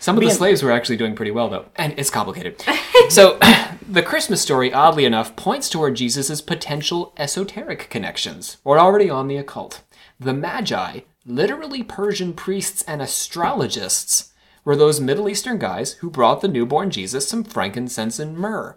Some 0.00 0.18
of 0.18 0.24
the 0.24 0.30
slaves 0.30 0.64
were 0.64 0.72
actually 0.72 0.96
doing 0.96 1.14
pretty 1.14 1.30
well, 1.30 1.48
though, 1.48 1.66
and 1.76 1.94
it's 1.96 2.10
complicated. 2.10 2.60
so, 3.08 3.38
the 3.88 4.02
Christmas 4.02 4.42
story, 4.42 4.72
oddly 4.72 5.04
enough, 5.04 5.36
points 5.36 5.68
toward 5.68 5.94
Jesus' 5.94 6.40
potential 6.40 7.12
esoteric 7.16 7.88
connections, 7.88 8.56
or 8.64 8.80
already 8.80 9.08
on 9.08 9.28
the 9.28 9.36
occult. 9.36 9.82
The 10.18 10.34
Magi, 10.34 11.00
literally 11.24 11.84
Persian 11.84 12.32
priests 12.32 12.82
and 12.82 13.00
astrologists, 13.00 14.32
were 14.64 14.74
those 14.74 15.00
Middle 15.00 15.28
Eastern 15.28 15.58
guys 15.58 15.92
who 15.94 16.10
brought 16.10 16.40
the 16.40 16.48
newborn 16.48 16.90
Jesus 16.90 17.28
some 17.28 17.44
frankincense 17.44 18.18
and 18.18 18.36
myrrh. 18.36 18.76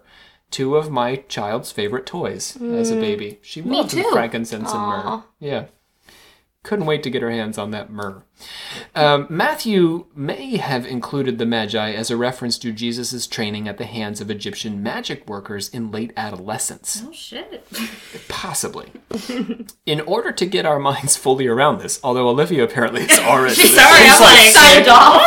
Two 0.50 0.76
of 0.76 0.90
my 0.90 1.16
child's 1.28 1.72
favorite 1.72 2.06
toys 2.06 2.56
as 2.60 2.90
a 2.90 2.96
baby. 2.96 3.38
She 3.42 3.62
loved 3.62 3.90
the 3.90 4.02
too. 4.02 4.10
frankincense 4.12 4.72
and 4.72 4.80
myrrh. 4.82 5.22
Yeah. 5.40 5.66
Couldn't 6.62 6.86
wait 6.86 7.04
to 7.04 7.10
get 7.10 7.22
her 7.22 7.30
hands 7.30 7.58
on 7.58 7.70
that 7.72 7.90
myrrh. 7.90 8.22
Um, 8.94 9.26
Matthew 9.28 10.06
may 10.16 10.56
have 10.56 10.84
included 10.84 11.38
the 11.38 11.46
Magi 11.46 11.92
as 11.92 12.10
a 12.10 12.16
reference 12.16 12.58
to 12.58 12.72
Jesus' 12.72 13.26
training 13.28 13.68
at 13.68 13.78
the 13.78 13.84
hands 13.86 14.20
of 14.20 14.30
Egyptian 14.32 14.82
magic 14.82 15.28
workers 15.28 15.68
in 15.68 15.92
late 15.92 16.12
adolescence. 16.16 17.02
oh 17.06 17.12
shit. 17.12 17.64
Possibly. 18.28 18.90
In 19.84 20.00
order 20.02 20.32
to 20.32 20.46
get 20.46 20.66
our 20.66 20.78
minds 20.80 21.16
fully 21.16 21.46
around 21.46 21.78
this, 21.80 22.00
although 22.02 22.28
Olivia 22.28 22.64
apparently 22.64 23.02
is 23.02 23.18
already. 23.20 23.54
Sorry, 23.54 24.08
I'm 24.08 24.20
like 24.22 24.52
signed 24.52 24.88
off. 24.88 25.22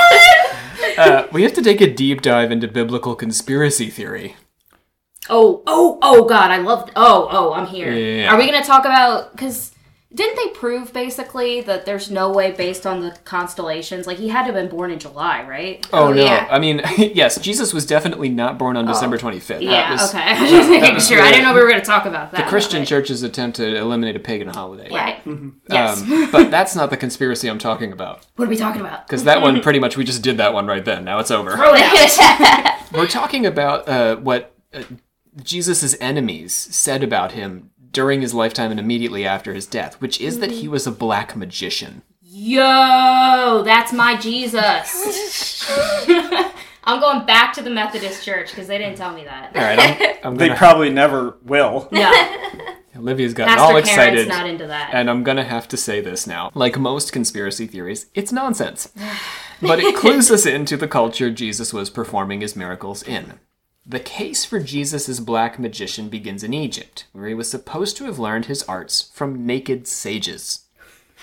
Uh, 0.98 1.28
we 1.32 1.44
have 1.44 1.54
to 1.54 1.62
take 1.62 1.80
a 1.80 1.90
deep 1.94 2.22
dive 2.22 2.52
into 2.52 2.68
biblical 2.68 3.16
conspiracy 3.16 3.90
theory. 3.90 4.36
Oh, 5.30 5.62
oh, 5.68 5.98
oh, 6.02 6.26
God! 6.26 6.52
I 6.52 6.58
love. 6.58 6.90
Oh, 6.96 7.28
oh, 7.32 7.54
I'm 7.54 7.68
here. 7.68 7.92
Yeah. 7.94 8.34
Are 8.34 8.38
we 8.38 8.46
gonna 8.50 8.64
talk 8.66 8.86
about? 8.86 9.32
Because 9.32 9.74
didn't 10.12 10.38
they 10.38 10.48
prove 10.60 10.92
basically 10.92 11.62
that 11.62 11.86
there's 11.86 12.10
no 12.10 12.32
way 12.32 12.50
based 12.52 12.88
on 12.88 13.00
the 13.02 13.12
constellations? 13.26 14.08
Like 14.08 14.18
he 14.18 14.30
had 14.30 14.40
to 14.40 14.46
have 14.46 14.56
been 14.56 14.68
born 14.68 14.90
in 14.90 14.98
July, 14.98 15.46
right? 15.48 15.88
Oh, 15.94 16.08
Oh, 16.08 16.14
no. 16.14 16.24
yeah. 16.24 16.48
I 16.50 16.58
mean, 16.58 16.82
yes, 16.98 17.40
Jesus 17.40 17.76
was 17.76 17.86
definitely 17.86 18.30
not 18.30 18.58
born 18.58 18.76
on 18.76 18.88
December 18.88 19.20
25th. 19.20 19.48
That 19.48 19.62
Yeah. 19.62 19.92
was 19.92 20.10
okay. 20.10 20.24
I 20.26 20.42
was 20.42 20.50
just 20.50 20.70
making 20.72 21.00
sure. 21.00 21.18
the- 21.18 21.24
I 21.24 21.30
didn't 21.30 21.44
know 21.46 21.54
we 21.54 21.62
were 21.62 21.70
gonna 21.70 21.86
talk 21.86 22.08
about 22.08 22.32
that. 22.32 22.38
The 22.46 22.50
Christian 22.50 22.82
but- 22.82 22.88
church's 22.88 23.22
attempt 23.22 23.58
to 23.58 23.76
eliminate 23.78 24.16
a 24.16 24.20
pagan 24.20 24.48
holiday. 24.48 24.90
Right. 24.90 25.22
Yes. 25.70 26.02
Um, 26.02 26.32
but 26.32 26.50
that's 26.50 26.76
not 26.76 26.90
the 26.90 26.98
conspiracy 26.98 27.48
I'm 27.48 27.60
talking 27.60 27.92
about. 27.92 28.26
what 28.36 28.48
are 28.48 28.50
we 28.50 28.58
talking 28.58 28.82
about? 28.82 29.06
Because 29.06 29.26
that 29.26 29.44
one, 29.44 29.62
pretty 29.62 29.78
much, 29.80 29.96
we 29.96 30.06
just 30.06 30.24
did 30.24 30.38
that 30.38 30.56
one 30.56 30.66
right 30.66 30.84
then. 30.84 31.06
Now 31.06 31.20
it's 31.20 31.30
over. 31.30 31.56
Throw 31.56 31.74
it 31.76 31.84
out. 31.84 32.92
We're 32.92 33.06
talking 33.08 33.46
about 33.46 33.88
uh, 33.88 34.16
what 34.16 34.56
uh, 34.74 34.82
Jesus' 35.42 35.96
enemies 36.00 36.54
said 36.54 37.04
about 37.04 37.34
him 37.34 37.72
during 37.92 38.22
his 38.22 38.34
lifetime 38.34 38.72
and 38.72 38.80
immediately 38.80 39.26
after 39.26 39.54
his 39.54 39.66
death, 39.66 40.00
which 40.02 40.20
is 40.22 40.40
that 40.40 40.52
he 40.52 40.64
mm-hmm. 40.64 40.72
was 40.72 40.88
a 40.88 40.92
black 40.92 41.36
magician. 41.36 42.02
Yo, 42.22 43.64
that's 43.66 43.92
my 43.92 44.16
Jesus. 44.16 45.66
I'm 46.84 47.00
going 47.00 47.26
back 47.26 47.54
to 47.54 47.62
the 47.62 47.70
Methodist 47.70 48.24
church 48.24 48.50
because 48.50 48.68
they 48.68 48.78
didn't 48.78 48.98
tell 48.98 49.14
me 49.14 49.24
that. 49.24 49.56
All 49.56 49.62
right, 49.62 49.80
I'm, 49.80 50.18
I'm 50.24 50.36
they 50.38 50.48
gonna, 50.48 50.58
probably 50.58 50.90
never 50.90 51.38
will. 51.44 51.90
Yeah. 51.92 52.76
Olivia's 52.96 53.34
gotten 53.34 53.56
Master 53.56 53.64
all 53.64 53.82
Karen's 53.82 53.90
excited. 53.90 54.28
not 54.28 54.48
into 54.48 54.68
that. 54.68 54.90
And 54.94 55.10
I'm 55.10 55.24
gonna 55.24 55.44
have 55.44 55.68
to 55.70 55.78
say 55.78 56.02
this 56.02 56.28
now. 56.28 56.52
Like 56.54 56.78
most 56.78 57.14
conspiracy 57.14 57.66
theories, 57.66 58.08
it's 58.14 58.32
nonsense. 58.32 58.92
but 59.62 59.80
it 59.80 59.96
clues 59.96 60.30
us 60.30 60.46
into 60.46 60.76
the 60.76 60.88
culture 60.88 61.32
Jesus 61.32 61.74
was 61.74 61.90
performing 61.90 62.42
his 62.42 62.56
miracles 62.56 63.02
in. 63.04 63.40
The 63.90 64.00
case 64.00 64.46
for 64.46 64.60
Jesus' 64.60 65.20
black 65.20 65.58
magician 65.58 66.10
begins 66.10 66.44
in 66.44 66.54
Egypt, 66.54 67.06
where 67.12 67.28
he 67.28 67.34
was 67.34 67.50
supposed 67.50 67.98
to 67.98 68.06
have 68.06 68.20
learned 68.20 68.46
his 68.46 68.62
arts 68.64 69.10
from 69.16 69.48
naked 69.48 69.88
sages. 69.88 70.66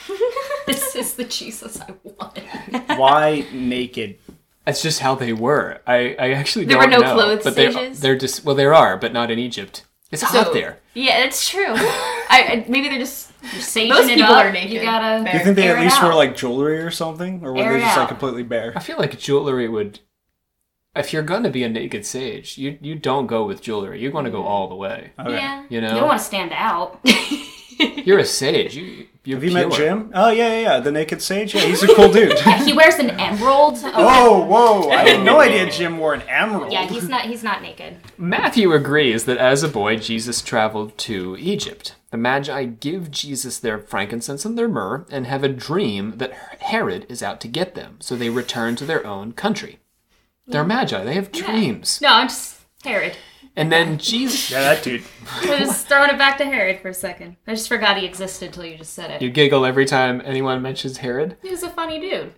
this 0.67 0.97
is 0.97 1.15
the 1.15 1.23
Jesus 1.23 1.81
I 1.81 1.95
want. 2.03 2.39
Why 2.99 3.47
naked? 3.53 4.19
That's 4.65 4.83
just 4.83 4.99
how 4.99 5.15
they 5.15 5.33
were. 5.33 5.81
I, 5.87 6.17
I 6.19 6.33
actually 6.33 6.65
There 6.65 6.77
don't 6.81 6.91
were 6.91 6.97
no 6.99 7.03
know, 7.03 7.15
clothes 7.15 7.45
but 7.45 7.55
they're, 7.55 7.71
sages? 7.71 8.01
they're 8.01 8.19
just 8.19 8.45
well, 8.45 8.57
there 8.57 8.75
are, 8.75 8.97
but 8.97 9.13
not 9.13 9.31
in 9.31 9.39
Egypt. 9.39 9.85
It's 10.11 10.23
hot 10.23 10.53
there. 10.53 10.81
Yeah, 10.93 11.21
that's 11.21 11.49
true. 11.49 11.67
I, 11.69 12.29
I 12.31 12.67
maybe 12.69 12.89
they're 12.89 12.99
just 12.99 13.31
You're 13.43 13.63
saging 13.63 13.89
Most 13.91 14.09
it 14.09 14.17
people 14.17 14.35
up. 14.35 14.45
are 14.45 14.51
naked. 14.53 14.73
You 14.73 14.81
gotta. 14.83 15.25
Do 15.31 15.37
you 15.39 15.45
think 15.45 15.55
they 15.55 15.69
at 15.69 15.79
least 15.81 15.99
out. 15.99 16.05
wore 16.05 16.15
like 16.15 16.35
jewelry 16.37 16.79
or 16.79 16.91
something, 16.91 17.45
or 17.45 17.53
were 17.53 17.59
Air 17.61 17.73
they 17.75 17.79
it 17.79 17.83
just 17.83 17.97
like 17.97 18.09
completely 18.09 18.43
bare? 18.43 18.73
I 18.75 18.81
feel 18.81 18.99
like 18.99 19.17
jewelry 19.21 19.69
would. 19.69 20.01
If 20.97 21.13
you're 21.13 21.23
gonna 21.23 21.51
be 21.51 21.63
a 21.65 21.69
naked 21.69 22.07
sage, 22.07 22.59
you 22.59 22.79
you 22.81 22.95
don't 22.95 23.27
go 23.27 23.45
with 23.45 23.63
jewelry. 23.63 24.01
You 24.01 24.11
want 24.11 24.27
to 24.27 24.31
go 24.31 24.43
mm. 24.43 24.47
all 24.47 24.69
the 24.69 24.75
way. 24.75 25.13
Okay. 25.19 25.33
yeah. 25.33 25.65
You 25.69 25.81
You 25.81 25.89
don't 25.89 26.09
want 26.09 26.21
to 26.21 26.25
stand 26.25 26.53
out. 26.53 27.01
you're 27.79 28.19
a 28.19 28.25
sage. 28.25 28.77
You 28.77 29.07
you're 29.25 29.39
Have 29.39 29.45
you 29.45 29.53
met. 29.53 29.73
Jim? 29.73 30.13
Oh 30.15 30.31
yeah, 30.31 30.49
yeah, 30.49 30.61
yeah. 30.61 30.81
The 30.81 30.93
naked 30.93 31.21
sage. 31.21 31.55
Yeah, 31.55 31.63
he's 31.63 31.83
a 31.83 31.93
cool 31.95 32.13
dude. 32.13 32.39
he 32.65 32.73
wears 32.73 32.95
an 32.95 33.11
emerald. 33.11 33.79
Whoa, 33.83 33.93
oh. 33.95 34.45
whoa! 34.45 34.91
I 34.91 35.09
had 35.09 35.25
no 35.25 35.41
idea 35.41 35.69
Jim 35.69 35.99
wore 35.99 36.15
an 36.15 36.23
emerald. 36.23 36.73
Yeah, 36.73 36.87
he's 36.87 37.09
not 37.09 37.23
he's 37.23 37.43
not 37.43 37.61
naked. 37.61 37.97
Matthew 38.17 38.73
agrees 38.73 39.25
that 39.25 39.39
as 39.39 39.65
a 39.65 39.69
boy, 39.69 39.97
Jesus 39.97 40.43
traveled 40.43 40.97
to 40.99 41.37
Egypt. 41.41 41.97
The 42.13 42.17
Magi 42.17 42.65
give 42.65 43.11
Jesus 43.11 43.59
their 43.59 43.79
frankincense 43.79 44.45
and 44.45 44.57
their 44.57 44.69
myrrh 44.69 45.05
and 45.11 45.27
have 45.27 45.43
a 45.43 45.49
dream 45.49 46.19
that 46.19 46.33
Herod 46.61 47.05
is 47.09 47.23
out 47.23 47.41
to 47.41 47.49
get 47.49 47.75
them, 47.75 47.97
so 47.99 48.15
they 48.15 48.31
return 48.31 48.77
to 48.77 48.85
their 48.85 49.05
own 49.05 49.33
country. 49.33 49.81
They're 50.47 50.65
Magi, 50.65 51.03
they 51.05 51.15
have 51.15 51.33
dreams. 51.33 52.01
No, 52.01 52.09
I'm 52.13 52.29
just 52.29 52.61
Herod. 52.85 53.17
And 53.57 53.73
then 53.73 53.99
Jesus. 53.99 54.51
Yeah, 54.51 54.61
that 54.61 54.83
dude. 54.85 55.03
I'm 55.43 55.59
just 55.59 55.89
throwing 55.89 56.11
it 56.11 56.19
back 56.19 56.37
to 56.39 56.45
Herod 56.45 56.81
for 56.81 56.89
a 56.89 56.95
second. 56.95 57.37
I 57.47 57.55
just 57.55 57.69
forgot 57.69 57.97
he 57.99 58.05
existed 58.05 58.47
until 58.49 58.67
you 58.67 58.77
just 58.77 58.93
said 58.93 59.11
it. 59.11 59.23
You 59.23 59.31
giggle 59.31 59.65
every 59.65 59.87
time 59.87 60.21
anyone 60.25 60.61
mentions 60.63 60.99
Herod. 60.99 61.37
He 61.43 61.51
was 61.51 61.63
a 61.63 61.71
funny 61.71 61.99
dude. 61.99 62.35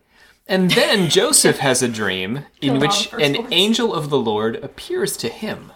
And 0.46 0.70
then 0.70 1.10
Joseph 1.10 1.58
has 1.58 1.82
a 1.82 1.88
dream 1.88 2.38
in 2.62 2.78
Killed 2.78 2.82
all 2.82 2.88
which 2.88 3.10
the 3.10 3.16
an 3.18 3.34
firstborns. 3.34 3.48
angel 3.52 3.94
of 3.94 4.10
the 4.10 4.18
Lord 4.18 4.56
appears 4.56 5.16
to 5.18 5.28
him. 5.28 5.72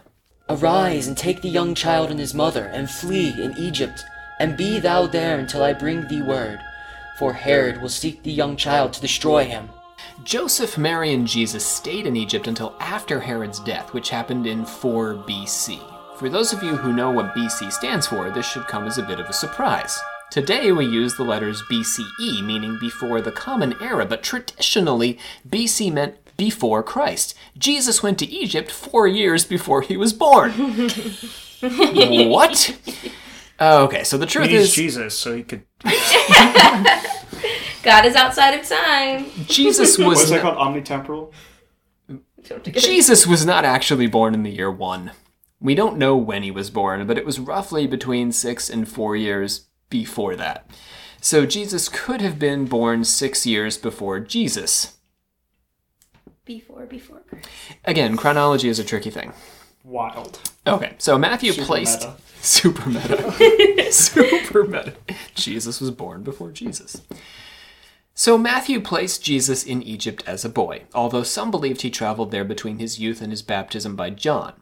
Arise 0.49 1.07
and 1.09 1.19
take 1.19 1.43
the 1.43 1.49
young 1.49 1.75
child 1.75 2.11
and 2.11 2.19
his 2.21 2.35
mother, 2.35 2.67
and 2.67 2.89
flee 2.91 3.31
in 3.43 3.57
Egypt, 3.59 4.05
and 4.39 4.57
be 4.57 4.79
thou 4.79 5.07
there 5.07 5.39
until 5.39 5.63
I 5.63 5.73
bring 5.73 6.07
thee 6.09 6.23
word. 6.23 6.59
For 7.19 7.33
Herod 7.33 7.83
will 7.83 7.89
seek 7.89 8.23
the 8.23 8.33
young 8.33 8.57
child 8.57 8.93
to 8.95 9.01
destroy 9.01 9.45
him. 9.45 9.69
Joseph, 10.25 10.79
Mary, 10.79 11.13
and 11.13 11.27
Jesus 11.27 11.67
stayed 11.67 12.07
in 12.07 12.17
Egypt 12.17 12.47
until 12.47 12.77
after 12.79 13.19
Herod's 13.19 13.59
death, 13.59 13.93
which 13.93 14.11
happened 14.11 14.47
in 14.47 14.65
4 14.65 15.15
BC. 15.15 15.81
For 16.17 16.29
those 16.29 16.53
of 16.53 16.63
you 16.63 16.77
who 16.77 16.93
know 16.93 17.11
what 17.11 17.35
BC 17.35 17.73
stands 17.73 18.07
for, 18.07 18.31
this 18.31 18.47
should 18.47 18.69
come 18.69 18.87
as 18.87 18.99
a 18.99 19.03
bit 19.03 19.19
of 19.19 19.27
a 19.27 19.33
surprise. 19.33 19.99
Today 20.31 20.71
we 20.71 20.87
use 20.87 21.17
the 21.17 21.25
letters 21.25 21.63
BCE, 21.71 22.45
meaning 22.45 22.79
before 22.81 23.21
the 23.21 23.33
Common 23.33 23.75
Era, 23.81 24.07
but 24.07 24.23
traditionally 24.23 25.19
BC 25.49 25.93
meant 25.93 26.17
before 26.37 26.83
Christ. 26.83 27.35
Jesus 27.59 28.03
went 28.03 28.19
to 28.21 28.31
Egypt 28.31 28.71
four 28.71 29.09
years 29.09 29.45
before 29.45 29.83
he 29.83 29.97
was 29.97 30.13
born. 30.13 30.53
what? 31.61 32.77
Okay, 33.61 34.05
so 34.05 34.17
the 34.19 34.27
truth 34.27 34.51
He's 34.51 34.69
is 34.69 34.75
Jesus, 34.75 35.19
so 35.19 35.35
he 35.35 35.43
could. 35.43 35.65
God 37.83 38.05
is 38.05 38.15
outside 38.15 38.53
of 38.59 38.67
time. 38.67 39.27
Jesus 39.47 39.99
was 39.99 40.07
What's 40.07 40.31
that 40.31 40.43
not- 40.43 40.57
called? 40.57 40.75
Omnitemporal. 40.75 41.33
Jesus 42.75 43.27
was 43.27 43.47
not 43.47 43.65
actually 43.65 44.07
born 44.09 44.35
in 44.35 44.43
the 44.43 44.51
year 44.51 44.71
one. 44.71 45.13
We 45.61 45.75
don't 45.77 45.97
know 45.97 46.17
when 46.17 46.43
he 46.43 46.51
was 46.51 46.71
born, 46.71 47.07
but 47.07 47.17
it 47.17 47.25
was 47.25 47.39
roughly 47.39 47.87
between 47.87 48.33
six 48.33 48.69
and 48.69 48.89
four 48.89 49.15
years 49.15 49.67
before 49.91 50.35
that. 50.37 50.69
So 51.21 51.47
Jesus 51.47 51.89
could 51.89 52.21
have 52.21 52.41
been 52.41 52.65
born 52.65 53.05
six 53.05 53.47
years 53.47 53.79
before 53.79 54.19
Jesus. 54.19 54.97
Before, 56.45 56.85
before. 56.87 57.23
Again, 57.85 58.17
chronology 58.17 58.69
is 58.69 58.81
a 58.81 58.85
tricky 58.85 59.11
thing. 59.11 59.33
Wild. 59.85 60.41
Okay, 60.67 60.95
so 60.99 61.17
Matthew 61.17 61.53
Super 61.53 61.67
placed 61.67 62.01
meta. 62.01 62.17
super 62.41 62.89
meta, 62.89 63.93
super 63.93 64.65
meta. 64.65 64.95
Jesus 65.37 65.81
was 65.81 65.93
born 65.93 66.25
before 66.25 66.51
Jesus. 66.51 67.03
So 68.15 68.37
Matthew 68.37 68.81
placed 68.81 69.25
Jesus 69.25 69.65
in 69.65 69.83
Egypt 69.83 70.23
as 70.27 70.45
a 70.45 70.51
boy, 70.51 70.83
although 70.95 71.23
some 71.23 71.51
believed 71.51 71.83
he 71.83 71.91
traveled 71.91 72.31
there 72.31 72.45
between 72.45 72.79
his 72.79 72.99
youth 72.99 73.23
and 73.23 73.33
his 73.33 73.43
baptism 73.43 73.97
by 73.97 74.11
John. 74.11 74.53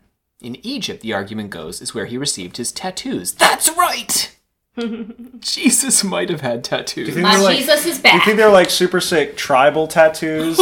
In 0.41 0.65
Egypt, 0.65 1.03
the 1.03 1.13
argument 1.13 1.51
goes, 1.51 1.83
is 1.83 1.95
where 1.95 2.07
he 2.07 2.17
received 2.17 2.57
his 2.57 2.73
tattoos. 2.73 3.33
That's 3.33 3.69
right. 3.77 4.37
Jesus 5.41 6.05
might 6.05 6.31
have 6.31 6.41
had 6.41 6.63
tattoos. 6.65 7.07
Do 7.07 7.11
you 7.11 7.15
think 7.15 7.27
My 7.27 7.37
like? 7.37 7.59
Jesus 7.59 7.87
is 7.87 7.99
back. 7.99 8.13
Do 8.13 8.19
you 8.19 8.25
think 8.25 8.37
they're 8.37 8.49
like 8.49 8.71
super 8.71 9.01
sick 9.01 9.37
tribal 9.37 9.89
tattoos? 9.89 10.59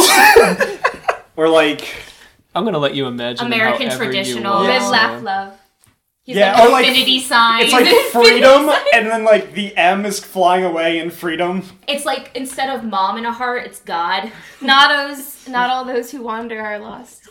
or 1.35 1.47
like 1.47 1.87
I'm 2.55 2.65
gonna 2.65 2.79
let 2.79 2.95
you 2.95 3.05
imagine 3.05 3.45
American 3.45 3.87
however 3.87 4.05
you 4.05 4.11
traditional. 4.11 4.53
want. 4.55 4.67
Live, 4.67 4.89
laugh, 4.89 5.23
love. 5.23 5.59
He's 6.29 6.37
Yeah, 6.37 6.53
like 6.59 6.63
or 6.63 6.71
like- 6.71 6.85
infinity 6.87 7.19
sign. 7.21 7.63
it's 7.63 7.73
like 7.73 7.87
freedom, 8.11 8.69
and 8.93 9.07
then 9.07 9.23
like 9.23 9.53
the 9.53 9.75
M 9.75 10.05
is 10.05 10.19
flying 10.19 10.63
away 10.63 10.99
in 10.99 11.09
freedom. 11.09 11.63
It's 11.87 12.05
like 12.05 12.29
instead 12.35 12.69
of 12.69 12.83
mom 12.83 13.17
in 13.17 13.25
a 13.25 13.31
heart, 13.33 13.65
it's 13.65 13.79
God. 13.81 14.31
Not 14.61 14.89
those, 15.07 15.47
not 15.47 15.71
all 15.71 15.85
those 15.85 16.11
who 16.11 16.21
wander 16.21 16.61
are 16.61 16.77
lost. 16.77 17.27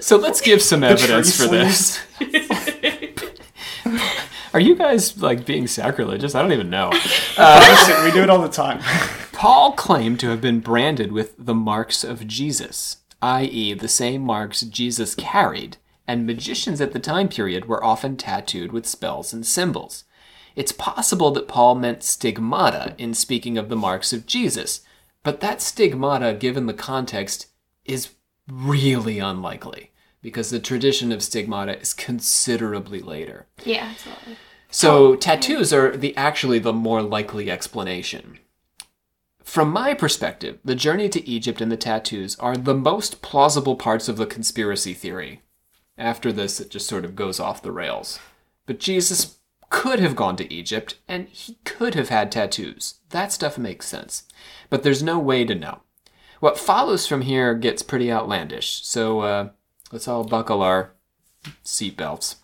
So 0.00 0.16
let's 0.18 0.42
give 0.42 0.60
some 0.60 0.84
evidence 0.84 1.34
for 1.34 1.46
this. 1.48 1.98
Are 4.52 4.60
you 4.60 4.74
guys 4.74 5.16
like 5.22 5.46
being 5.46 5.66
sacrilegious? 5.66 6.34
I 6.34 6.42
don't 6.42 6.52
even 6.52 6.68
know. 6.70 6.92
Uh, 7.38 7.66
Listen, 7.88 8.04
we 8.04 8.10
do 8.10 8.22
it 8.22 8.28
all 8.28 8.42
the 8.42 8.48
time. 8.50 8.80
Paul 9.32 9.72
claimed 9.72 10.20
to 10.20 10.28
have 10.28 10.42
been 10.42 10.60
branded 10.60 11.10
with 11.12 11.34
the 11.38 11.54
marks 11.54 12.04
of 12.04 12.26
Jesus, 12.26 12.98
i.e., 13.22 13.72
the 13.72 13.88
same 13.88 14.20
marks 14.20 14.60
Jesus 14.60 15.14
carried, 15.14 15.78
and 16.06 16.26
magicians 16.26 16.80
at 16.80 16.92
the 16.92 16.98
time 16.98 17.28
period 17.28 17.66
were 17.66 17.82
often 17.84 18.16
tattooed 18.16 18.72
with 18.72 18.86
spells 18.86 19.32
and 19.32 19.46
symbols. 19.46 20.04
It's 20.54 20.72
possible 20.72 21.30
that 21.32 21.48
Paul 21.48 21.74
meant 21.74 22.02
stigmata 22.02 22.94
in 22.98 23.14
speaking 23.14 23.56
of 23.56 23.68
the 23.68 23.76
marks 23.76 24.12
of 24.12 24.26
Jesus, 24.26 24.80
but 25.22 25.40
that 25.40 25.62
stigmata, 25.62 26.34
given 26.34 26.66
the 26.66 26.74
context, 26.74 27.46
is 27.84 28.10
really 28.50 29.18
unlikely 29.18 29.90
because 30.20 30.50
the 30.50 30.60
tradition 30.60 31.12
of 31.12 31.22
stigmata 31.22 31.78
is 31.80 31.94
considerably 31.94 33.00
later. 33.00 33.46
Yeah, 33.64 33.88
absolutely. 33.90 34.36
So 34.70 35.16
tattoos 35.16 35.72
are 35.72 35.96
the 35.96 36.16
actually 36.16 36.58
the 36.58 36.72
more 36.72 37.02
likely 37.02 37.50
explanation. 37.50 38.38
From 39.42 39.70
my 39.70 39.92
perspective, 39.92 40.58
the 40.64 40.74
journey 40.74 41.08
to 41.10 41.28
Egypt 41.28 41.60
and 41.60 41.70
the 41.70 41.76
tattoos 41.76 42.36
are 42.38 42.56
the 42.56 42.74
most 42.74 43.20
plausible 43.20 43.76
parts 43.76 44.08
of 44.08 44.16
the 44.16 44.24
conspiracy 44.24 44.94
theory. 44.94 45.42
After 45.98 46.32
this, 46.32 46.60
it 46.60 46.70
just 46.70 46.88
sort 46.88 47.04
of 47.04 47.14
goes 47.14 47.38
off 47.38 47.62
the 47.62 47.72
rails. 47.72 48.18
But 48.66 48.80
Jesus 48.80 49.38
could 49.70 50.00
have 50.00 50.16
gone 50.16 50.36
to 50.36 50.52
Egypt, 50.52 50.96
and 51.08 51.28
he 51.28 51.58
could 51.64 51.94
have 51.94 52.08
had 52.08 52.30
tattoos. 52.30 53.00
That 53.10 53.32
stuff 53.32 53.58
makes 53.58 53.86
sense. 53.86 54.24
But 54.70 54.82
there's 54.82 55.02
no 55.02 55.18
way 55.18 55.44
to 55.44 55.54
know. 55.54 55.80
What 56.40 56.58
follows 56.58 57.06
from 57.06 57.22
here 57.22 57.54
gets 57.54 57.82
pretty 57.82 58.10
outlandish, 58.10 58.84
so 58.84 59.20
uh, 59.20 59.48
let's 59.92 60.08
all 60.08 60.24
buckle 60.24 60.62
our 60.62 60.92
seatbelts. 61.64 62.36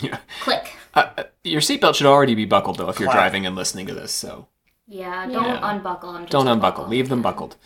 Yeah. 0.00 0.18
Click. 0.40 0.74
Uh, 0.94 1.10
uh, 1.16 1.24
your 1.44 1.60
seatbelt 1.60 1.94
should 1.94 2.06
already 2.06 2.34
be 2.34 2.44
buckled 2.44 2.78
though 2.78 2.88
if 2.88 2.98
you're 2.98 3.12
driving 3.12 3.46
and 3.46 3.54
listening 3.54 3.86
to 3.86 3.94
this. 3.94 4.12
So 4.12 4.48
Yeah, 4.88 5.26
don't 5.26 5.44
Yeah. 5.44 5.70
unbuckle 5.74 6.12
them. 6.12 6.26
don't 6.26 6.46
unbuckle. 6.46 6.86
Leave 6.86 7.08
them 7.08 7.20
buckled. 7.20 7.56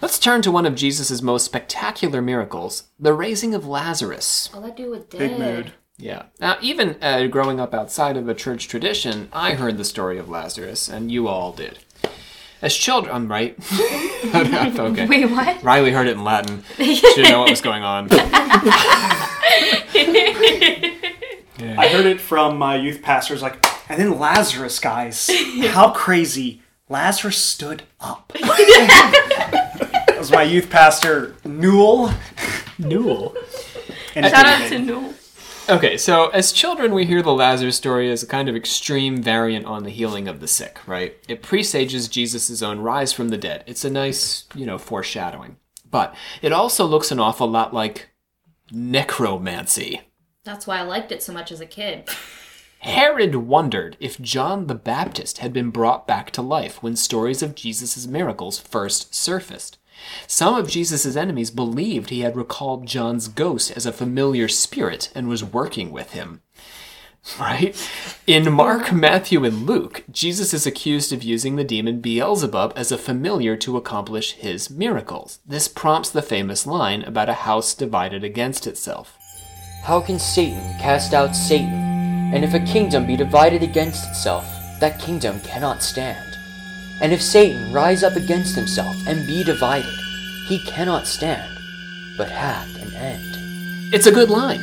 Let's 0.00 0.18
turn 0.18 0.40
to 0.42 0.50
one 0.50 0.64
of 0.64 0.74
Jesus' 0.74 1.20
most 1.20 1.44
spectacular 1.44 2.22
miracles: 2.22 2.84
the 2.98 3.12
raising 3.12 3.54
of 3.54 3.66
Lazarus. 3.66 4.48
All 4.54 4.62
that 4.62 4.76
do 4.78 4.90
with 4.90 5.10
dead. 5.10 5.18
Big 5.18 5.38
mood. 5.38 5.72
Yeah. 5.98 6.22
Now, 6.40 6.56
even 6.62 6.96
uh, 7.02 7.26
growing 7.26 7.60
up 7.60 7.74
outside 7.74 8.16
of 8.16 8.26
a 8.28 8.34
church 8.34 8.66
tradition, 8.68 9.28
I 9.34 9.52
heard 9.52 9.76
the 9.76 9.84
story 9.84 10.16
of 10.18 10.30
Lazarus, 10.30 10.88
and 10.88 11.12
you 11.12 11.28
all 11.28 11.52
did. 11.52 11.80
As 12.62 12.74
children, 12.74 13.14
I'm 13.14 13.28
right. 13.28 13.54
okay. 14.34 15.06
Wait, 15.06 15.30
what? 15.30 15.62
Riley 15.62 15.90
heard 15.92 16.06
it 16.06 16.12
in 16.12 16.24
Latin. 16.24 16.62
She 16.78 16.94
didn't 17.00 17.30
know 17.30 17.40
what 17.40 17.50
was 17.50 17.60
going 17.60 17.82
on. 17.82 18.08
I 21.62 21.88
heard 21.92 22.06
it 22.06 22.20
from 22.20 22.56
my 22.58 22.76
youth 22.76 23.02
pastors, 23.02 23.42
like, 23.42 23.64
and 23.90 24.00
then 24.00 24.18
Lazarus, 24.18 24.78
guys. 24.78 25.30
How 25.68 25.90
crazy. 25.90 26.62
Lazarus 26.90 27.38
stood 27.38 27.84
up. 28.00 28.32
that 28.40 30.16
was 30.18 30.32
my 30.32 30.42
youth 30.42 30.68
pastor, 30.68 31.36
Newell. 31.44 32.12
Newell. 32.78 33.36
And 34.16 34.26
Shout 34.26 34.44
out 34.44 34.68
to 34.68 34.78
Noel. 34.80 35.14
Okay, 35.68 35.96
so 35.96 36.30
as 36.30 36.50
children, 36.50 36.92
we 36.92 37.06
hear 37.06 37.22
the 37.22 37.32
Lazarus 37.32 37.76
story 37.76 38.10
as 38.10 38.24
a 38.24 38.26
kind 38.26 38.48
of 38.48 38.56
extreme 38.56 39.22
variant 39.22 39.66
on 39.66 39.84
the 39.84 39.90
healing 39.90 40.26
of 40.26 40.40
the 40.40 40.48
sick, 40.48 40.80
right? 40.88 41.16
It 41.28 41.42
presages 41.42 42.08
Jesus' 42.08 42.60
own 42.60 42.80
rise 42.80 43.12
from 43.12 43.28
the 43.28 43.38
dead. 43.38 43.62
It's 43.68 43.84
a 43.84 43.90
nice, 43.90 44.46
you 44.56 44.66
know, 44.66 44.78
foreshadowing. 44.78 45.58
But 45.88 46.12
it 46.42 46.52
also 46.52 46.84
looks 46.86 47.12
an 47.12 47.20
awful 47.20 47.48
lot 47.48 47.72
like 47.72 48.08
necromancy. 48.72 50.00
That's 50.42 50.66
why 50.66 50.78
I 50.78 50.82
liked 50.82 51.12
it 51.12 51.22
so 51.22 51.32
much 51.32 51.52
as 51.52 51.60
a 51.60 51.66
kid. 51.66 52.08
Herod 52.80 53.34
wondered 53.34 53.98
if 54.00 54.20
John 54.20 54.66
the 54.66 54.74
Baptist 54.74 55.38
had 55.38 55.52
been 55.52 55.70
brought 55.70 56.06
back 56.06 56.30
to 56.32 56.42
life 56.42 56.82
when 56.82 56.96
stories 56.96 57.42
of 57.42 57.54
Jesus' 57.54 58.06
miracles 58.06 58.58
first 58.58 59.14
surfaced. 59.14 59.78
Some 60.26 60.54
of 60.54 60.70
Jesus' 60.70 61.14
enemies 61.14 61.50
believed 61.50 62.08
he 62.08 62.20
had 62.20 62.36
recalled 62.36 62.86
John's 62.86 63.28
ghost 63.28 63.70
as 63.72 63.84
a 63.84 63.92
familiar 63.92 64.48
spirit 64.48 65.10
and 65.14 65.28
was 65.28 65.44
working 65.44 65.90
with 65.90 66.12
him. 66.12 66.42
Right? 67.38 67.76
In 68.26 68.50
Mark, 68.50 68.94
Matthew, 68.94 69.44
and 69.44 69.66
Luke, 69.66 70.04
Jesus 70.10 70.54
is 70.54 70.66
accused 70.66 71.12
of 71.12 71.22
using 71.22 71.56
the 71.56 71.64
demon 71.64 72.00
Beelzebub 72.00 72.72
as 72.74 72.90
a 72.90 72.96
familiar 72.96 73.58
to 73.58 73.76
accomplish 73.76 74.32
his 74.32 74.70
miracles. 74.70 75.38
This 75.46 75.68
prompts 75.68 76.08
the 76.08 76.22
famous 76.22 76.66
line 76.66 77.02
about 77.02 77.28
a 77.28 77.34
house 77.44 77.74
divided 77.74 78.24
against 78.24 78.66
itself. 78.66 79.18
How 79.82 80.00
can 80.00 80.18
Satan 80.18 80.78
cast 80.80 81.12
out 81.12 81.36
Satan? 81.36 81.99
And 82.32 82.44
if 82.44 82.54
a 82.54 82.60
kingdom 82.60 83.06
be 83.06 83.16
divided 83.16 83.62
against 83.62 84.08
itself, 84.08 84.46
that 84.80 85.00
kingdom 85.00 85.40
cannot 85.40 85.82
stand. 85.82 86.38
And 87.00 87.12
if 87.12 87.22
Satan 87.22 87.72
rise 87.72 88.02
up 88.02 88.14
against 88.14 88.54
himself 88.54 88.94
and 89.06 89.26
be 89.26 89.42
divided, 89.42 89.94
he 90.46 90.58
cannot 90.64 91.06
stand, 91.06 91.50
but 92.16 92.30
hath 92.30 92.68
an 92.82 92.94
end. 92.94 93.92
It's 93.92 94.06
a 94.06 94.12
good 94.12 94.30
line, 94.30 94.60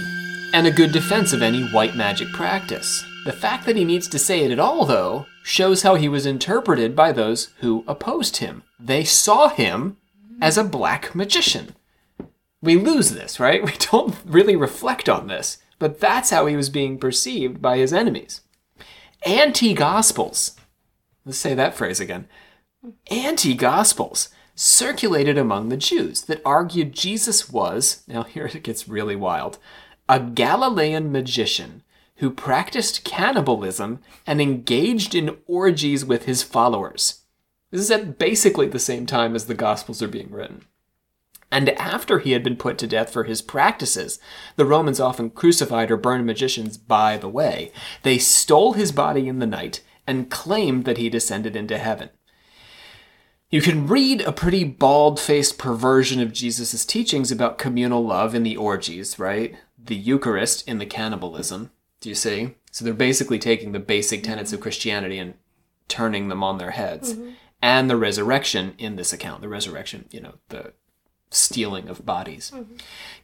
and 0.53 0.65
a 0.65 0.71
good 0.71 0.91
defense 0.91 1.33
of 1.33 1.41
any 1.41 1.67
white 1.69 1.95
magic 1.95 2.31
practice. 2.31 3.03
The 3.25 3.33
fact 3.33 3.65
that 3.65 3.75
he 3.75 3.83
needs 3.83 4.07
to 4.09 4.19
say 4.19 4.43
it 4.43 4.51
at 4.51 4.59
all, 4.59 4.85
though, 4.85 5.25
shows 5.43 5.81
how 5.81 5.95
he 5.95 6.07
was 6.07 6.25
interpreted 6.25 6.95
by 6.95 7.11
those 7.11 7.49
who 7.59 7.83
opposed 7.87 8.37
him. 8.37 8.63
They 8.79 9.03
saw 9.03 9.49
him 9.49 9.97
as 10.41 10.57
a 10.57 10.63
black 10.63 11.13
magician. 11.15 11.75
We 12.61 12.77
lose 12.77 13.11
this, 13.11 13.39
right? 13.39 13.63
We 13.65 13.73
don't 13.91 14.15
really 14.25 14.55
reflect 14.55 15.09
on 15.09 15.27
this, 15.27 15.57
but 15.79 15.99
that's 15.99 16.29
how 16.29 16.45
he 16.45 16.55
was 16.55 16.69
being 16.69 16.97
perceived 16.97 17.61
by 17.61 17.77
his 17.77 17.93
enemies. 17.93 18.41
Anti 19.25 19.73
Gospels, 19.73 20.55
let's 21.25 21.37
say 21.37 21.53
that 21.53 21.75
phrase 21.75 21.99
again. 21.99 22.27
Anti 23.09 23.53
Gospels 23.53 24.29
circulated 24.55 25.37
among 25.37 25.69
the 25.69 25.77
Jews 25.77 26.21
that 26.23 26.41
argued 26.45 26.93
Jesus 26.93 27.49
was, 27.49 28.03
now 28.07 28.23
here 28.23 28.45
it 28.45 28.63
gets 28.63 28.87
really 28.87 29.15
wild, 29.15 29.57
a 30.09 30.19
Galilean 30.19 31.11
magician 31.11 31.83
who 32.17 32.31
practiced 32.31 33.03
cannibalism 33.03 33.99
and 34.25 34.41
engaged 34.41 35.13
in 35.13 35.37
orgies 35.45 36.03
with 36.03 36.25
his 36.25 36.41
followers. 36.41 37.21
This 37.69 37.81
is 37.81 37.91
at 37.91 38.17
basically 38.17 38.67
the 38.67 38.79
same 38.79 39.05
time 39.05 39.35
as 39.35 39.45
the 39.45 39.53
Gospels 39.53 40.01
are 40.01 40.07
being 40.07 40.31
written. 40.31 40.65
And 41.51 41.69
after 41.71 42.19
he 42.19 42.33
had 42.33 42.43
been 42.43 42.57
put 42.57 42.77
to 42.79 42.87
death 42.87 43.11
for 43.11 43.23
his 43.23 43.41
practices, 43.41 44.19
the 44.57 44.65
Romans 44.65 44.99
often 44.99 45.29
crucified 45.29 45.89
or 45.89 45.97
burned 45.97 46.25
magicians 46.25 46.77
by 46.77 47.17
the 47.17 47.29
way. 47.29 47.71
They 48.03 48.17
stole 48.17 48.73
his 48.73 48.91
body 48.91 49.27
in 49.27 49.39
the 49.39 49.47
night 49.47 49.81
and 50.05 50.29
claimed 50.29 50.85
that 50.85 50.97
he 50.97 51.09
descended 51.09 51.55
into 51.55 51.77
heaven. 51.77 52.09
You 53.49 53.61
can 53.61 53.87
read 53.87 54.21
a 54.21 54.33
pretty 54.33 54.65
bald 54.65 55.21
faced 55.21 55.57
perversion 55.57 56.19
of 56.19 56.33
Jesus' 56.33 56.85
teachings 56.85 57.31
about 57.31 57.57
communal 57.57 58.05
love 58.05 58.35
in 58.35 58.43
the 58.43 58.57
orgies, 58.57 59.17
right? 59.17 59.55
The 59.81 59.95
Eucharist 59.95 60.67
in 60.67 60.79
the 60.79 60.85
cannibalism. 60.85 61.71
Do 62.01 62.09
you 62.09 62.15
see? 62.15 62.55
So 62.71 62.83
they're 62.83 62.93
basically 62.93 63.39
taking 63.39 63.71
the 63.71 63.79
basic 63.79 64.21
tenets 64.23 64.51
of 64.51 64.59
Christianity 64.59 65.17
and 65.17 65.35
turning 65.87 66.27
them 66.27 66.43
on 66.43 66.57
their 66.57 66.71
heads. 66.71 67.13
Mm-hmm. 67.13 67.29
And 67.61 67.89
the 67.89 67.95
resurrection 67.95 68.75
in 68.77 68.97
this 68.97 69.13
account, 69.13 69.41
the 69.41 69.49
resurrection, 69.49 70.09
you 70.11 70.21
know, 70.21 70.35
the 70.49 70.73
stealing 71.29 71.87
of 71.87 72.05
bodies. 72.05 72.51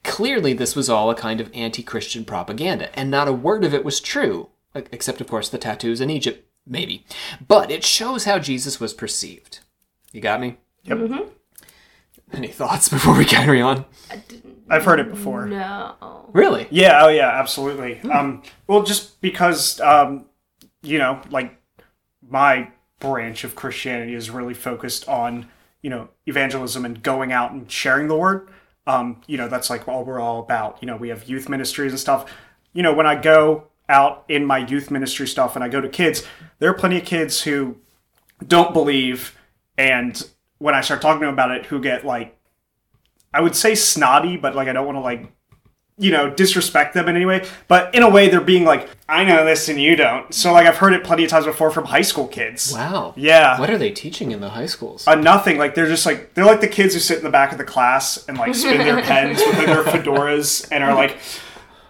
Clearly, 0.03 0.53
this 0.53 0.75
was 0.75 0.89
all 0.89 1.09
a 1.09 1.15
kind 1.15 1.39
of 1.39 1.49
anti 1.53 1.83
Christian 1.83 2.25
propaganda, 2.25 2.97
and 2.97 3.09
not 3.09 3.27
a 3.27 3.33
word 3.33 3.63
of 3.63 3.73
it 3.73 3.85
was 3.85 3.99
true, 3.99 4.49
except, 4.75 5.21
of 5.21 5.27
course, 5.27 5.49
the 5.49 5.57
tattoos 5.57 6.01
in 6.01 6.09
Egypt, 6.09 6.45
maybe. 6.65 7.05
But 7.47 7.71
it 7.71 7.83
shows 7.83 8.25
how 8.25 8.39
Jesus 8.39 8.79
was 8.79 8.93
perceived. 8.93 9.59
You 10.11 10.21
got 10.21 10.41
me? 10.41 10.57
Yep. 10.83 11.29
Any 12.33 12.47
thoughts 12.47 12.89
before 12.89 13.15
we 13.15 13.25
carry 13.25 13.61
on? 13.61 13.85
I've 14.69 14.85
heard 14.85 14.99
it 14.99 15.09
before. 15.09 15.45
No. 15.45 16.29
Really? 16.33 16.67
Yeah, 16.71 17.03
oh 17.03 17.09
yeah, 17.09 17.29
absolutely. 17.29 17.99
Um, 18.09 18.41
well, 18.67 18.83
just 18.83 19.21
because, 19.21 19.79
um, 19.81 20.25
you 20.81 20.97
know, 20.97 21.21
like 21.29 21.55
my 22.27 22.71
branch 22.99 23.43
of 23.43 23.55
Christianity 23.55 24.15
is 24.15 24.29
really 24.29 24.53
focused 24.53 25.07
on, 25.07 25.47
you 25.83 25.89
know, 25.89 26.09
evangelism 26.25 26.85
and 26.85 27.03
going 27.03 27.31
out 27.31 27.51
and 27.51 27.69
sharing 27.69 28.07
the 28.07 28.15
word. 28.15 28.49
Um, 28.87 29.21
you 29.27 29.37
know, 29.37 29.47
that's 29.47 29.69
like 29.69 29.87
all 29.87 30.03
we're 30.03 30.19
all 30.19 30.39
about. 30.39 30.79
You 30.81 30.87
know, 30.87 30.97
we 30.97 31.09
have 31.09 31.29
youth 31.29 31.47
ministries 31.47 31.91
and 31.91 31.99
stuff. 31.99 32.31
You 32.73 32.81
know, 32.81 32.93
when 32.93 33.05
I 33.05 33.15
go 33.21 33.67
out 33.87 34.25
in 34.27 34.45
my 34.45 34.57
youth 34.57 34.89
ministry 34.89 35.27
stuff 35.27 35.55
and 35.55 35.63
I 35.63 35.67
go 35.69 35.79
to 35.79 35.89
kids, 35.89 36.23
there 36.59 36.71
are 36.71 36.73
plenty 36.73 36.97
of 36.97 37.05
kids 37.05 37.43
who 37.43 37.77
don't 38.45 38.73
believe, 38.73 39.37
and 39.77 40.21
when 40.57 40.73
I 40.73 40.81
start 40.81 41.01
talking 41.01 41.19
to 41.21 41.27
them 41.27 41.33
about 41.33 41.51
it, 41.51 41.67
who 41.67 41.79
get 41.79 42.05
like, 42.05 42.37
I 43.33 43.41
would 43.41 43.55
say 43.55 43.75
snotty, 43.75 44.37
but 44.37 44.55
like 44.55 44.67
I 44.67 44.73
don't 44.73 44.85
want 44.85 44.97
to 44.97 45.01
like 45.01 45.31
you 46.03 46.11
know, 46.11 46.29
disrespect 46.29 46.93
them 46.93 47.07
in 47.07 47.15
any 47.15 47.25
way, 47.25 47.47
but 47.69 47.95
in 47.95 48.03
a 48.03 48.09
way 48.09 48.27
they're 48.27 48.41
being 48.41 48.65
like, 48.65 48.89
I 49.07 49.23
know 49.23 49.45
this 49.45 49.69
and 49.69 49.79
you 49.79 49.95
don't. 49.95 50.33
So 50.33 50.51
like 50.51 50.67
I've 50.67 50.75
heard 50.75 50.93
it 50.93 51.03
plenty 51.03 51.23
of 51.23 51.29
times 51.29 51.45
before 51.45 51.71
from 51.71 51.85
high 51.85 52.01
school 52.01 52.27
kids. 52.27 52.73
Wow. 52.73 53.13
Yeah. 53.15 53.57
What 53.59 53.69
are 53.69 53.77
they 53.77 53.91
teaching 53.91 54.31
in 54.31 54.41
the 54.41 54.49
high 54.49 54.65
schools? 54.65 55.07
Uh, 55.07 55.15
nothing. 55.15 55.57
Like 55.57 55.75
they're 55.75 55.87
just 55.87 56.05
like 56.05 56.33
they're 56.33 56.45
like 56.45 56.59
the 56.59 56.67
kids 56.67 56.93
who 56.93 56.99
sit 56.99 57.19
in 57.19 57.23
the 57.23 57.29
back 57.29 57.53
of 57.53 57.57
the 57.57 57.63
class 57.63 58.25
and 58.27 58.37
like 58.37 58.53
spin 58.53 58.79
their 58.79 59.01
pens 59.03 59.39
with 59.39 59.57
like, 59.57 59.67
their 59.67 59.83
fedoras 59.83 60.67
and 60.71 60.83
are 60.83 60.93
like, 60.93 61.17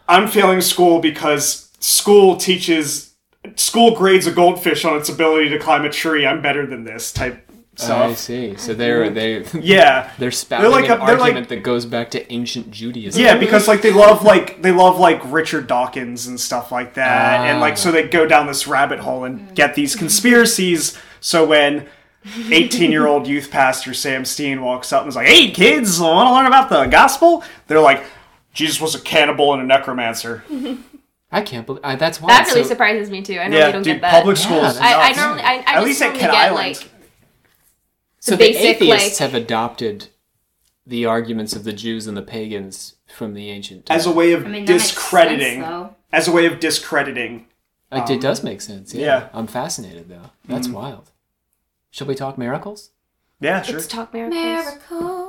I'm 0.07 0.27
failing 0.27 0.61
school 0.61 0.99
because 0.99 1.71
school 1.79 2.37
teaches 2.37 3.15
school 3.55 3.95
grades 3.95 4.27
a 4.27 4.31
goldfish 4.31 4.85
on 4.85 4.97
its 4.97 5.09
ability 5.09 5.49
to 5.49 5.59
climb 5.59 5.85
a 5.85 5.89
tree. 5.89 6.25
I'm 6.25 6.41
better 6.41 6.65
than 6.65 6.83
this 6.83 7.11
type 7.11 7.42
I 7.79 8.13
see. 8.13 8.55
So 8.57 8.73
they're 8.73 9.09
they 9.09 9.45
Yeah. 9.59 10.11
they're 10.19 10.31
spouting 10.31 10.71
like 10.71 10.85
an 10.85 11.01
a- 11.01 11.05
they're 11.05 11.15
like- 11.17 11.21
argument 11.21 11.49
that 11.49 11.63
goes 11.63 11.85
back 11.85 12.11
to 12.11 12.31
ancient 12.31 12.71
Judaism. 12.71 13.21
Yeah, 13.21 13.37
because 13.37 13.67
like 13.67 13.81
they 13.81 13.91
love 13.91 14.23
like 14.23 14.61
they 14.61 14.71
love 14.71 14.99
like 14.99 15.21
Richard 15.31 15.67
Dawkins 15.67 16.27
and 16.27 16.39
stuff 16.39 16.71
like 16.71 16.93
that, 16.95 17.41
and 17.41 17.59
like 17.59 17.77
so 17.77 17.89
ah. 17.89 17.93
they 17.93 18.07
go 18.07 18.25
down 18.27 18.47
this 18.47 18.67
rabbit 18.67 18.99
hole 18.99 19.23
and 19.23 19.55
get 19.55 19.75
these 19.75 19.91
mm-hmm. 19.93 19.99
conspiracies. 19.99 20.97
So 21.19 21.45
when 21.45 21.87
eighteen-year-old 22.49 23.27
youth 23.27 23.49
pastor 23.49 23.93
Sam 23.93 24.23
Steen 24.23 24.61
walks 24.61 24.93
up 24.93 25.01
and 25.01 25.09
is 25.09 25.15
like, 25.15 25.27
"Hey 25.27 25.49
kids, 25.51 25.99
want 25.99 26.27
to 26.27 26.33
learn 26.33 26.45
about 26.45 26.69
the 26.69 26.85
gospel?" 26.85 27.43
They're 27.67 27.81
like, 27.81 28.03
"Jesus 28.53 28.79
was 28.79 28.93
a 28.93 28.99
cannibal 28.99 29.53
and 29.53 29.61
a 29.61 29.65
necromancer." 29.65 30.43
I 31.33 31.41
can't 31.41 31.65
believe 31.65 31.81
I, 31.83 31.95
that's 31.95 32.21
why. 32.21 32.27
That 32.27 32.45
really 32.47 32.63
surprises 32.63 33.09
me 33.09 33.23
too. 33.23 33.39
I 33.39 33.47
normally 33.47 33.57
Yeah, 33.57 33.71
don't 33.71 33.81
dude, 33.81 33.93
get 33.95 34.01
that. 34.01 34.11
public 34.11 34.37
schools. 34.37 34.77
Yeah, 34.77 34.85
I, 34.85 35.09
I 35.09 35.13
normally, 35.13 35.41
I, 35.41 35.53
I 35.53 35.57
At 35.57 35.65
just 35.65 35.85
least 35.85 36.01
at 36.03 36.05
normally 36.05 36.19
Kent 36.19 36.31
get 36.31 36.41
Island. 36.41 36.55
like 36.55 36.92
so 38.23 38.37
the 38.37 38.53
the 38.53 38.57
atheists 38.57 39.19
like- 39.19 39.31
have 39.31 39.39
adopted 39.39 40.07
the 40.87 41.05
arguments 41.05 41.55
of 41.55 41.65
the 41.65 41.73
Jews 41.73 42.07
and 42.07 42.15
the 42.15 42.21
pagans 42.21 42.95
from 43.07 43.33
the 43.33 43.49
ancient. 43.49 43.85
Times. 43.85 44.01
as 44.01 44.05
a 44.05 44.11
way 44.11 44.31
of 44.31 44.45
I 44.45 44.49
mean, 44.49 44.65
discrediting, 44.65 45.61
sense, 45.61 45.93
as 46.11 46.27
a 46.27 46.31
way 46.31 46.45
of 46.45 46.59
discrediting. 46.59 47.47
Like, 47.91 48.09
it 48.09 48.21
does 48.21 48.43
make 48.43 48.61
sense. 48.61 48.93
Yeah. 48.93 49.05
yeah. 49.05 49.21
Mm-hmm. 49.21 49.37
I'm 49.37 49.47
fascinated 49.47 50.09
though. 50.09 50.31
That's 50.45 50.67
wild. 50.67 51.11
Shall 51.91 52.07
we 52.07 52.15
talk 52.15 52.37
miracles? 52.37 52.91
Yeah, 53.39 53.61
sure. 53.61 53.75
let's 53.75 53.87
talk 53.87 54.13
miracles. 54.13 54.41
Miracles. 54.41 55.22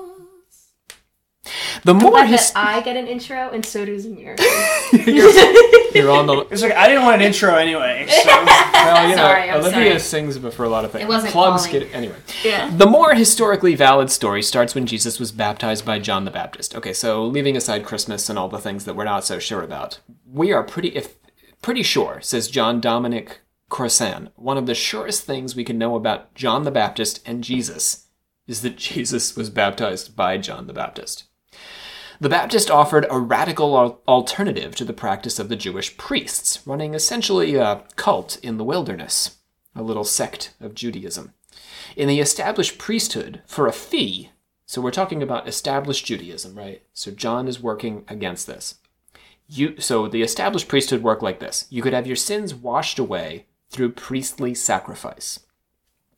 The 1.84 1.94
more 1.94 2.12
But 2.12 2.28
his- 2.28 2.50
that 2.52 2.58
I 2.66 2.80
get 2.80 2.96
an 2.96 3.06
intro 3.06 3.50
and 3.50 3.64
so 3.64 3.84
does 3.84 4.06
miracles. 4.06 4.48
you're 5.06 6.10
on 6.10 6.26
the 6.26 6.46
It's 6.50 6.62
like 6.62 6.72
I 6.72 6.88
didn't 6.88 7.04
want 7.04 7.20
an 7.20 7.26
intro 7.26 7.54
anyway. 7.56 8.06
So. 8.08 8.24
well, 8.44 9.02
you 9.08 9.16
know, 9.16 9.22
Sorry, 9.22 9.50
I'm 9.50 9.60
Olivia 9.60 9.98
sorry. 9.98 10.32
sings 10.32 10.54
for 10.54 10.64
a 10.64 10.68
lot 10.68 10.84
of 10.84 10.92
things. 10.92 11.04
It 11.04 11.08
wasn't 11.08 11.32
Plugs 11.32 11.66
get 11.66 11.94
anyway. 11.94 12.16
yeah. 12.42 12.70
The 12.74 12.86
more 12.86 13.14
historically 13.14 13.74
valid 13.74 14.10
story 14.10 14.42
starts 14.42 14.74
when 14.74 14.86
Jesus 14.86 15.20
was 15.20 15.30
baptized 15.30 15.84
by 15.84 15.98
John 15.98 16.24
the 16.24 16.30
Baptist. 16.30 16.74
Okay, 16.74 16.92
so 16.92 17.24
leaving 17.24 17.56
aside 17.56 17.84
Christmas 17.84 18.28
and 18.30 18.38
all 18.38 18.48
the 18.48 18.58
things 18.58 18.84
that 18.86 18.96
we're 18.96 19.04
not 19.04 19.24
so 19.24 19.38
sure 19.38 19.62
about, 19.62 20.00
we 20.30 20.52
are 20.52 20.62
pretty 20.62 20.88
if 20.88 21.16
pretty 21.62 21.82
sure, 21.82 22.20
says 22.22 22.48
John 22.48 22.80
Dominic 22.80 23.40
Crossan, 23.70 24.30
one 24.36 24.56
of 24.58 24.66
the 24.66 24.74
surest 24.74 25.24
things 25.24 25.54
we 25.56 25.64
can 25.64 25.78
know 25.78 25.96
about 25.96 26.34
John 26.34 26.64
the 26.64 26.70
Baptist 26.70 27.20
and 27.26 27.44
Jesus 27.44 28.06
is 28.46 28.62
that 28.62 28.76
Jesus 28.76 29.36
was 29.36 29.48
baptized 29.50 30.14
by 30.16 30.36
John 30.38 30.66
the 30.66 30.72
Baptist. 30.74 31.24
The 32.20 32.28
Baptist 32.28 32.70
offered 32.70 33.06
a 33.10 33.18
radical 33.18 33.76
al- 33.76 34.00
alternative 34.06 34.74
to 34.76 34.84
the 34.84 34.92
practice 34.92 35.38
of 35.38 35.48
the 35.48 35.56
Jewish 35.56 35.96
priests, 35.96 36.60
running 36.66 36.94
essentially 36.94 37.56
a 37.56 37.84
cult 37.96 38.38
in 38.42 38.56
the 38.56 38.64
wilderness, 38.64 39.38
a 39.74 39.82
little 39.82 40.04
sect 40.04 40.54
of 40.60 40.74
Judaism 40.74 41.32
in 41.96 42.08
the 42.08 42.20
established 42.20 42.78
priesthood 42.78 43.42
for 43.46 43.66
a 43.66 43.72
fee. 43.72 44.30
So 44.66 44.80
we're 44.80 44.90
talking 44.90 45.22
about 45.22 45.48
established 45.48 46.06
Judaism, 46.06 46.56
right? 46.56 46.82
So 46.92 47.10
John 47.10 47.48
is 47.48 47.62
working 47.62 48.04
against 48.08 48.46
this. 48.46 48.76
You 49.46 49.78
so 49.78 50.08
the 50.08 50.22
established 50.22 50.68
priesthood 50.68 51.02
worked 51.02 51.22
like 51.22 51.38
this. 51.38 51.66
You 51.68 51.82
could 51.82 51.92
have 51.92 52.06
your 52.06 52.16
sins 52.16 52.54
washed 52.54 52.98
away 52.98 53.46
through 53.68 53.92
priestly 53.92 54.54
sacrifice. 54.54 55.40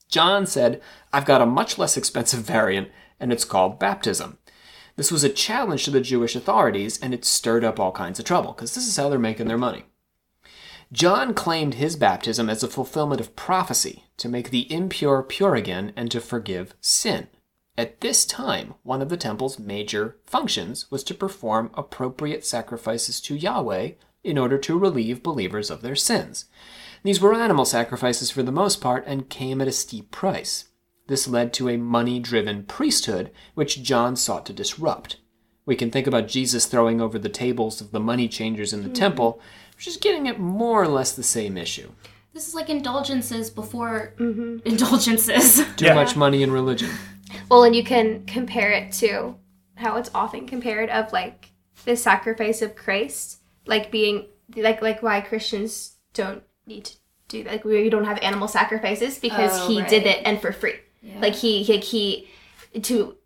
John 0.09 0.47
said, 0.47 0.81
I've 1.13 1.25
got 1.25 1.43
a 1.43 1.47
much 1.47 1.79
less 1.79 1.97
expensive 1.97 2.41
variant, 2.45 2.89
and 3.19 3.33
it's 3.33 3.45
called 3.45 3.81
baptism. 3.81 4.39
This 4.97 5.13
was 5.13 5.23
a 5.23 5.29
challenge 5.29 5.85
to 5.85 5.91
the 5.91 6.01
Jewish 6.01 6.35
authorities, 6.35 6.99
and 7.01 7.13
it 7.13 7.25
stirred 7.25 7.65
up 7.65 7.79
all 7.79 7.93
kinds 7.93 8.19
of 8.19 8.25
trouble, 8.25 8.53
because 8.53 8.75
this 8.75 8.89
is 8.89 8.97
how 8.97 9.09
they're 9.09 9.19
making 9.19 9.47
their 9.47 9.59
money. 9.59 9.85
John 10.93 11.35
claimed 11.35 11.75
his 11.75 11.97
baptism 11.97 12.49
as 12.49 12.63
a 12.63 12.69
fulfillment 12.69 13.21
of 13.21 13.37
prophecy 13.37 14.05
to 14.17 14.29
make 14.29 14.51
the 14.51 14.73
impure 14.73 15.23
pure 15.23 15.55
again 15.55 15.93
and 15.97 16.11
to 16.13 16.21
forgive 16.21 16.75
sin. 16.81 17.29
At 17.77 18.01
this 18.01 18.25
time, 18.25 18.75
one 18.85 19.03
of 19.03 19.11
the 19.11 19.19
temple's 19.19 19.59
major 19.59 20.17
functions 20.25 20.91
was 20.91 21.05
to 21.05 21.15
perform 21.15 21.71
appropriate 21.75 22.47
sacrifices 22.47 23.21
to 23.23 23.35
Yahweh 23.35 23.93
in 24.25 24.39
order 24.39 24.57
to 24.59 24.79
relieve 24.79 25.23
believers 25.23 25.71
of 25.71 25.83
their 25.83 25.97
sins. 25.97 26.47
These 27.03 27.21
were 27.21 27.35
animal 27.35 27.65
sacrifices 27.65 28.31
for 28.31 28.43
the 28.43 28.51
most 28.53 28.81
part 28.81 29.05
and 29.07 29.29
came 29.29 29.61
at 29.61 29.69
a 29.69 29.73
steep 29.73 30.11
price. 30.11 30.67
This 31.07 31.29
led 31.29 31.53
to 31.55 31.69
a 31.69 31.77
money 31.77 32.19
driven 32.19 32.65
priesthood, 32.65 33.31
which 33.55 33.83
John 33.83 34.17
sought 34.17 34.45
to 34.47 34.53
disrupt. 34.53 35.19
We 35.65 35.77
can 35.77 35.91
think 35.91 36.07
about 36.07 36.29
Jesus 36.29 36.67
throwing 36.67 37.01
over 37.01 37.19
the 37.19 37.29
tables 37.29 37.81
of 37.81 37.91
the 37.93 38.01
money 38.01 38.29
changers 38.29 38.73
in 38.73 38.83
the 38.83 38.89
hmm. 38.89 38.95
temple, 38.95 39.41
which 39.77 39.87
is 39.87 39.97
getting 39.97 40.29
at 40.29 40.41
more 40.41 40.83
or 40.83 40.89
less 40.89 41.13
the 41.13 41.23
same 41.23 41.57
issue. 41.57 41.91
This 42.33 42.49
is 42.49 42.55
like 42.55 42.69
indulgences 42.69 43.51
before 43.51 44.15
mm-hmm. 44.19 44.59
indulgences. 44.67 45.65
Too 45.77 45.87
Yeah. 45.87 45.95
much 45.95 46.17
money 46.17 46.43
in 46.43 46.53
religion. 46.53 46.91
Well, 47.51 47.65
and 47.65 47.75
you 47.75 47.83
can 47.83 48.25
compare 48.25 48.71
it 48.71 48.93
to 48.95 49.35
how 49.75 49.97
it's 49.97 50.11
often 50.15 50.47
compared 50.47 50.91
of 50.91 51.13
like 51.13 51.51
the 51.85 51.97
sacrifice 51.97 52.63
of 52.63 52.77
Christ, 52.77 53.41
like 53.67 53.91
being 53.91 54.29
like 54.55 54.81
like 54.81 55.03
why 55.03 55.21
Christians 55.21 55.97
don't 56.15 56.43
need 56.67 56.85
to 56.87 56.97
do 57.29 57.43
that. 57.45 57.53
Like 57.53 57.65
we 57.65 57.91
don't 57.91 58.05
have 58.05 58.19
animal 58.19 58.47
sacrifices 58.49 59.19
because 59.19 59.51
Oh, 59.55 59.69
he 59.69 59.83
did 59.83 60.07
it 60.07 60.23
and 60.25 60.41
for 60.41 60.53
free. 60.53 60.75
Like 61.21 61.35
he 61.35 61.65
like 61.65 61.85
he 61.85 62.29
to 62.83 63.17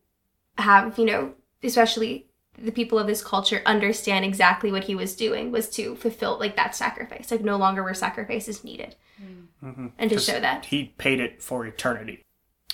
have 0.58 0.98
you 0.98 1.06
know 1.06 1.34
especially 1.62 2.26
the 2.58 2.72
people 2.72 2.98
of 2.98 3.06
this 3.06 3.22
culture 3.22 3.62
understand 3.64 4.24
exactly 4.24 4.70
what 4.70 4.84
he 4.84 4.94
was 4.94 5.16
doing 5.16 5.50
was 5.50 5.68
to 5.70 5.96
fulfill 5.96 6.38
like 6.38 6.56
that 6.56 6.74
sacrifice. 6.74 7.30
Like 7.30 7.42
no 7.42 7.56
longer 7.56 7.82
were 7.82 7.94
sacrifices 7.94 8.64
needed, 8.64 8.96
mm-hmm. 9.22 9.68
Mm-hmm. 9.68 9.86
and 9.98 10.10
to 10.10 10.18
show 10.18 10.40
that. 10.40 10.66
He 10.66 10.94
paid 10.98 11.20
it 11.20 11.42
for 11.42 11.66
eternity. 11.66 12.24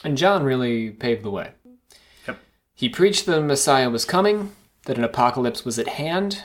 And 0.04 0.16
John 0.18 0.44
really 0.44 0.90
paved 0.90 1.22
the 1.22 1.30
way. 1.30 1.52
Yep. 2.26 2.38
He 2.74 2.88
preached 2.88 3.26
that 3.26 3.32
the 3.32 3.40
Messiah 3.40 3.90
was 3.90 4.04
coming, 4.04 4.52
that 4.84 4.98
an 4.98 5.04
apocalypse 5.04 5.64
was 5.64 5.78
at 5.78 5.88
hand. 5.88 6.44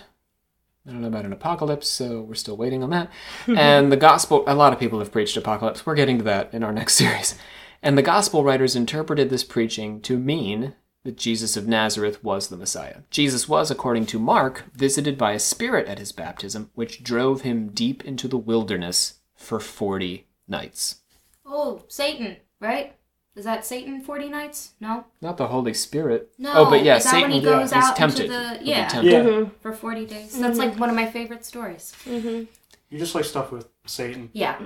I 0.87 0.91
don't 0.91 1.01
know 1.01 1.07
about 1.07 1.25
an 1.25 1.33
apocalypse, 1.33 1.87
so 1.87 2.21
we're 2.21 2.33
still 2.33 2.57
waiting 2.57 2.81
on 2.81 2.89
that. 2.89 3.09
and 3.47 3.91
the 3.91 3.97
gospel, 3.97 4.43
a 4.47 4.55
lot 4.55 4.73
of 4.73 4.79
people 4.79 4.99
have 4.99 5.11
preached 5.11 5.37
apocalypse. 5.37 5.85
We're 5.85 5.95
getting 5.95 6.17
to 6.19 6.23
that 6.25 6.53
in 6.53 6.63
our 6.63 6.71
next 6.71 6.93
series. 6.95 7.35
And 7.83 7.97
the 7.97 8.03
gospel 8.03 8.43
writers 8.43 8.75
interpreted 8.75 9.29
this 9.29 9.43
preaching 9.43 10.01
to 10.01 10.17
mean 10.17 10.75
that 11.03 11.17
Jesus 11.17 11.57
of 11.57 11.67
Nazareth 11.67 12.23
was 12.23 12.47
the 12.49 12.57
Messiah. 12.57 12.97
Jesus 13.09 13.49
was, 13.49 13.71
according 13.71 14.05
to 14.07 14.19
Mark, 14.19 14.65
visited 14.73 15.17
by 15.17 15.31
a 15.31 15.39
spirit 15.39 15.87
at 15.87 15.97
his 15.97 16.11
baptism, 16.11 16.69
which 16.75 17.03
drove 17.03 17.41
him 17.41 17.69
deep 17.69 18.05
into 18.05 18.27
the 18.27 18.37
wilderness 18.37 19.15
for 19.35 19.59
40 19.59 20.27
nights. 20.47 21.01
oh, 21.45 21.83
Satan, 21.87 22.37
right? 22.59 22.95
Is 23.35 23.45
that 23.45 23.65
Satan 23.65 24.01
40 24.01 24.27
nights? 24.29 24.73
No. 24.81 25.05
Not 25.21 25.37
the 25.37 25.47
Holy 25.47 25.73
Spirit. 25.73 26.33
No. 26.37 26.51
Oh, 26.53 26.69
but 26.69 26.83
yeah, 26.83 26.97
is 26.97 27.05
that 27.05 27.11
Satan 27.11 27.31
when 27.31 27.39
he 27.39 27.45
goes 27.45 27.67
is 27.67 27.73
out 27.73 27.95
tempted. 27.95 28.25
into 28.25 28.33
the 28.33 28.49
He'll 28.49 28.59
be 28.59 28.65
yeah, 28.65 28.87
tempted. 28.89 29.25
Yeah. 29.25 29.45
for 29.61 29.73
40 29.73 30.05
days? 30.05 30.37
That's 30.37 30.57
like 30.57 30.71
mm-hmm. 30.71 30.79
one 30.79 30.89
of 30.89 30.95
my 30.95 31.09
favorite 31.09 31.45
stories. 31.45 31.93
Mm-hmm. 32.05 32.43
You 32.91 32.99
just 32.99 33.15
like 33.15 33.23
stuff 33.23 33.53
with 33.53 33.69
Satan. 33.85 34.29
Yeah. 34.33 34.59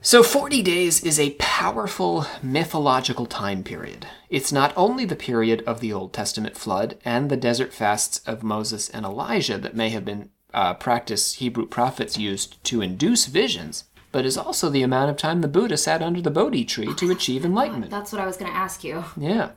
So 0.00 0.22
40 0.22 0.62
days 0.62 1.02
is 1.02 1.18
a 1.18 1.34
powerful 1.40 2.24
mythological 2.40 3.26
time 3.26 3.64
period. 3.64 4.06
It's 4.30 4.52
not 4.52 4.72
only 4.76 5.04
the 5.04 5.16
period 5.16 5.64
of 5.66 5.80
the 5.80 5.92
Old 5.92 6.12
Testament 6.12 6.56
flood 6.56 6.98
and 7.04 7.28
the 7.28 7.36
desert 7.36 7.72
fasts 7.72 8.20
of 8.28 8.44
Moses 8.44 8.88
and 8.88 9.04
Elijah 9.04 9.58
that 9.58 9.74
may 9.74 9.88
have 9.90 10.04
been 10.04 10.30
uh, 10.54 10.74
practice 10.74 11.34
Hebrew 11.34 11.66
prophets 11.66 12.16
used 12.16 12.62
to 12.64 12.80
induce 12.80 13.26
visions, 13.26 13.84
but 14.12 14.24
is 14.24 14.38
also 14.38 14.70
the 14.70 14.82
amount 14.82 15.10
of 15.10 15.16
time 15.16 15.40
the 15.40 15.48
Buddha 15.48 15.76
sat 15.76 16.00
under 16.00 16.20
the 16.22 16.30
Bodhi 16.30 16.64
tree 16.64 16.94
to 16.94 17.10
achieve 17.10 17.44
enlightenment. 17.44 17.90
That's 17.90 18.12
what 18.12 18.20
I 18.20 18.26
was 18.26 18.36
going 18.36 18.52
to 18.52 18.56
ask 18.56 18.84
you. 18.84 19.04
Yeah. 19.16 19.50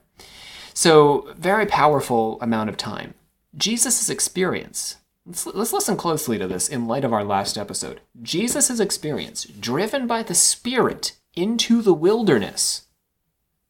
So, 0.74 1.32
very 1.38 1.68
powerful 1.68 2.40
amount 2.42 2.70
of 2.70 2.78
time. 2.78 3.14
Jesus' 3.56 4.10
experience. 4.10 4.98
Let's, 5.26 5.46
let's 5.46 5.74
listen 5.74 5.98
closely 5.98 6.40
to 6.40 6.48
this 6.48 6.68
in 6.68 6.88
light 6.88 7.06
of 7.06 7.14
our 7.14 7.24
last 7.24 7.58
episode. 7.58 8.02
Jesus' 8.22 8.80
experience, 8.80 9.44
driven 9.44 10.08
by 10.08 10.24
the 10.24 10.36
Spirit 10.36 11.14
into 11.36 11.82
the 11.82 11.94
wilderness, 11.94 12.88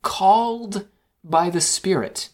called 0.02 0.88
by 1.24 1.50
the 1.50 1.62
Spirit, 1.62 2.30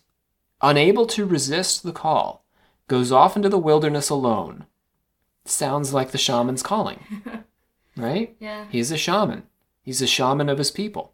unable 0.62 1.08
to 1.08 1.25
resist 1.25 1.84
the 1.84 1.91
call, 1.91 2.45
goes 2.88 3.12
off 3.12 3.36
into 3.36 3.49
the 3.49 3.58
wilderness 3.58 4.10
alone. 4.10 4.65
Sounds 5.45 5.93
like 5.93 6.12
the 6.12 6.17
shaman's 6.17 6.63
calling, 6.63 7.23
right? 7.97 8.36
Yeah. 8.39 8.65
He's 8.69 8.91
a 8.91 8.97
shaman. 8.97 9.43
He's 9.82 10.01
a 10.01 10.08
shaman 10.08 10.49
of 10.49 10.58
his 10.58 10.71
people. 10.71 11.13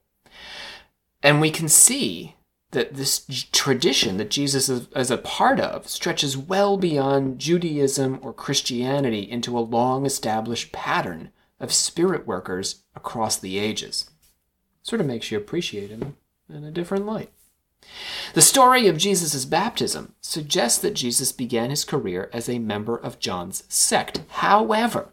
And 1.22 1.40
we 1.40 1.52
can 1.52 1.70
see 1.70 2.36
that 2.74 2.96
this 2.96 3.26
tradition 3.52 4.18
that 4.18 4.30
Jesus 4.30 4.68
is, 4.70 4.88
is 4.96 5.10
a 5.10 5.18
part 5.18 5.60
of 5.60 5.88
stretches 5.88 6.38
well 6.38 6.78
beyond 6.78 7.40
Judaism 7.40 8.20
or 8.22 8.34
Christianity 8.34 9.30
into 9.30 9.58
a 9.58 9.62
long 9.62 10.06
established 10.06 10.72
pattern 10.72 11.32
of 11.60 11.72
spirit 11.72 12.28
workers 12.28 12.84
across 12.96 13.38
the 13.38 13.58
ages. 13.58 14.10
Sort 14.82 15.00
of 15.00 15.08
makes 15.08 15.32
you 15.32 15.38
appreciate 15.38 15.90
him 15.90 16.18
in 16.50 16.64
a 16.64 16.72
different 16.72 17.06
light. 17.06 17.32
The 18.34 18.42
story 18.42 18.88
of 18.88 18.98
Jesus' 18.98 19.46
baptism 19.46 20.16
suggests 20.22 20.80
that 20.80 20.94
Jesus 20.94 21.32
began 21.32 21.70
his 21.70 21.86
career 21.86 22.30
as 22.34 22.50
a 22.50 22.60
member 22.60 22.98
of 22.98 23.20
John's 23.20 23.64
sect. 23.68 24.22
However, 24.30 25.10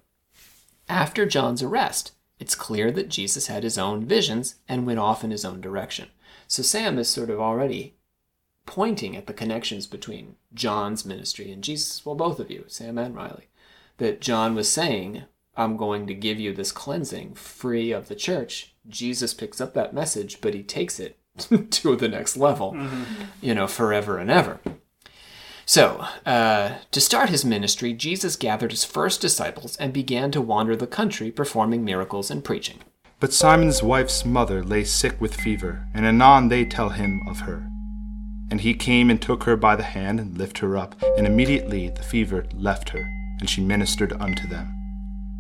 after 0.88 1.26
John's 1.26 1.62
arrest, 1.62 2.12
it's 2.38 2.54
clear 2.54 2.90
that 2.92 3.08
Jesus 3.08 3.48
had 3.48 3.62
his 3.64 3.76
own 3.76 4.04
visions 4.04 4.56
and 4.68 4.86
went 4.86 4.98
off 4.98 5.22
in 5.22 5.30
his 5.30 5.44
own 5.44 5.60
direction. 5.60 6.08
So 6.50 6.64
Sam 6.64 6.98
is 6.98 7.08
sort 7.08 7.30
of 7.30 7.38
already 7.38 7.94
pointing 8.66 9.16
at 9.16 9.28
the 9.28 9.32
connections 9.32 9.86
between 9.86 10.34
John's 10.52 11.06
ministry 11.06 11.52
and 11.52 11.62
Jesus. 11.62 12.04
Well, 12.04 12.16
both 12.16 12.40
of 12.40 12.50
you, 12.50 12.64
Sam 12.66 12.98
and 12.98 13.14
Riley, 13.14 13.46
that 13.98 14.20
John 14.20 14.56
was 14.56 14.68
saying, 14.68 15.22
I'm 15.56 15.76
going 15.76 16.08
to 16.08 16.14
give 16.14 16.40
you 16.40 16.52
this 16.52 16.72
cleansing 16.72 17.34
free 17.34 17.92
of 17.92 18.08
the 18.08 18.16
church. 18.16 18.74
Jesus 18.88 19.32
picks 19.32 19.60
up 19.60 19.74
that 19.74 19.94
message, 19.94 20.40
but 20.40 20.52
he 20.54 20.64
takes 20.64 20.98
it 20.98 21.20
to 21.70 21.94
the 21.94 22.08
next 22.08 22.36
level, 22.36 22.76
you 23.40 23.54
know, 23.54 23.68
forever 23.68 24.18
and 24.18 24.28
ever. 24.28 24.58
So, 25.64 26.04
uh, 26.26 26.78
to 26.90 27.00
start 27.00 27.28
his 27.28 27.44
ministry, 27.44 27.92
Jesus 27.92 28.34
gathered 28.34 28.72
his 28.72 28.82
first 28.82 29.20
disciples 29.20 29.76
and 29.76 29.92
began 29.92 30.32
to 30.32 30.40
wander 30.40 30.74
the 30.74 30.88
country 30.88 31.30
performing 31.30 31.84
miracles 31.84 32.28
and 32.28 32.42
preaching. 32.42 32.80
But 33.20 33.34
Simon's 33.34 33.82
wife's 33.82 34.24
mother 34.24 34.64
lay 34.64 34.82
sick 34.82 35.20
with 35.20 35.34
fever, 35.34 35.86
and 35.92 36.06
anon 36.06 36.48
they 36.48 36.64
tell 36.64 36.88
him 36.88 37.20
of 37.28 37.40
her. 37.40 37.68
And 38.50 38.62
he 38.62 38.72
came 38.72 39.10
and 39.10 39.20
took 39.20 39.44
her 39.44 39.56
by 39.56 39.76
the 39.76 39.82
hand 39.82 40.18
and 40.18 40.38
lifted 40.38 40.62
her 40.62 40.78
up, 40.78 40.94
and 41.18 41.26
immediately 41.26 41.90
the 41.90 42.02
fever 42.02 42.46
left 42.54 42.88
her, 42.88 43.06
and 43.38 43.48
she 43.48 43.60
ministered 43.60 44.14
unto 44.14 44.48
them. 44.48 44.74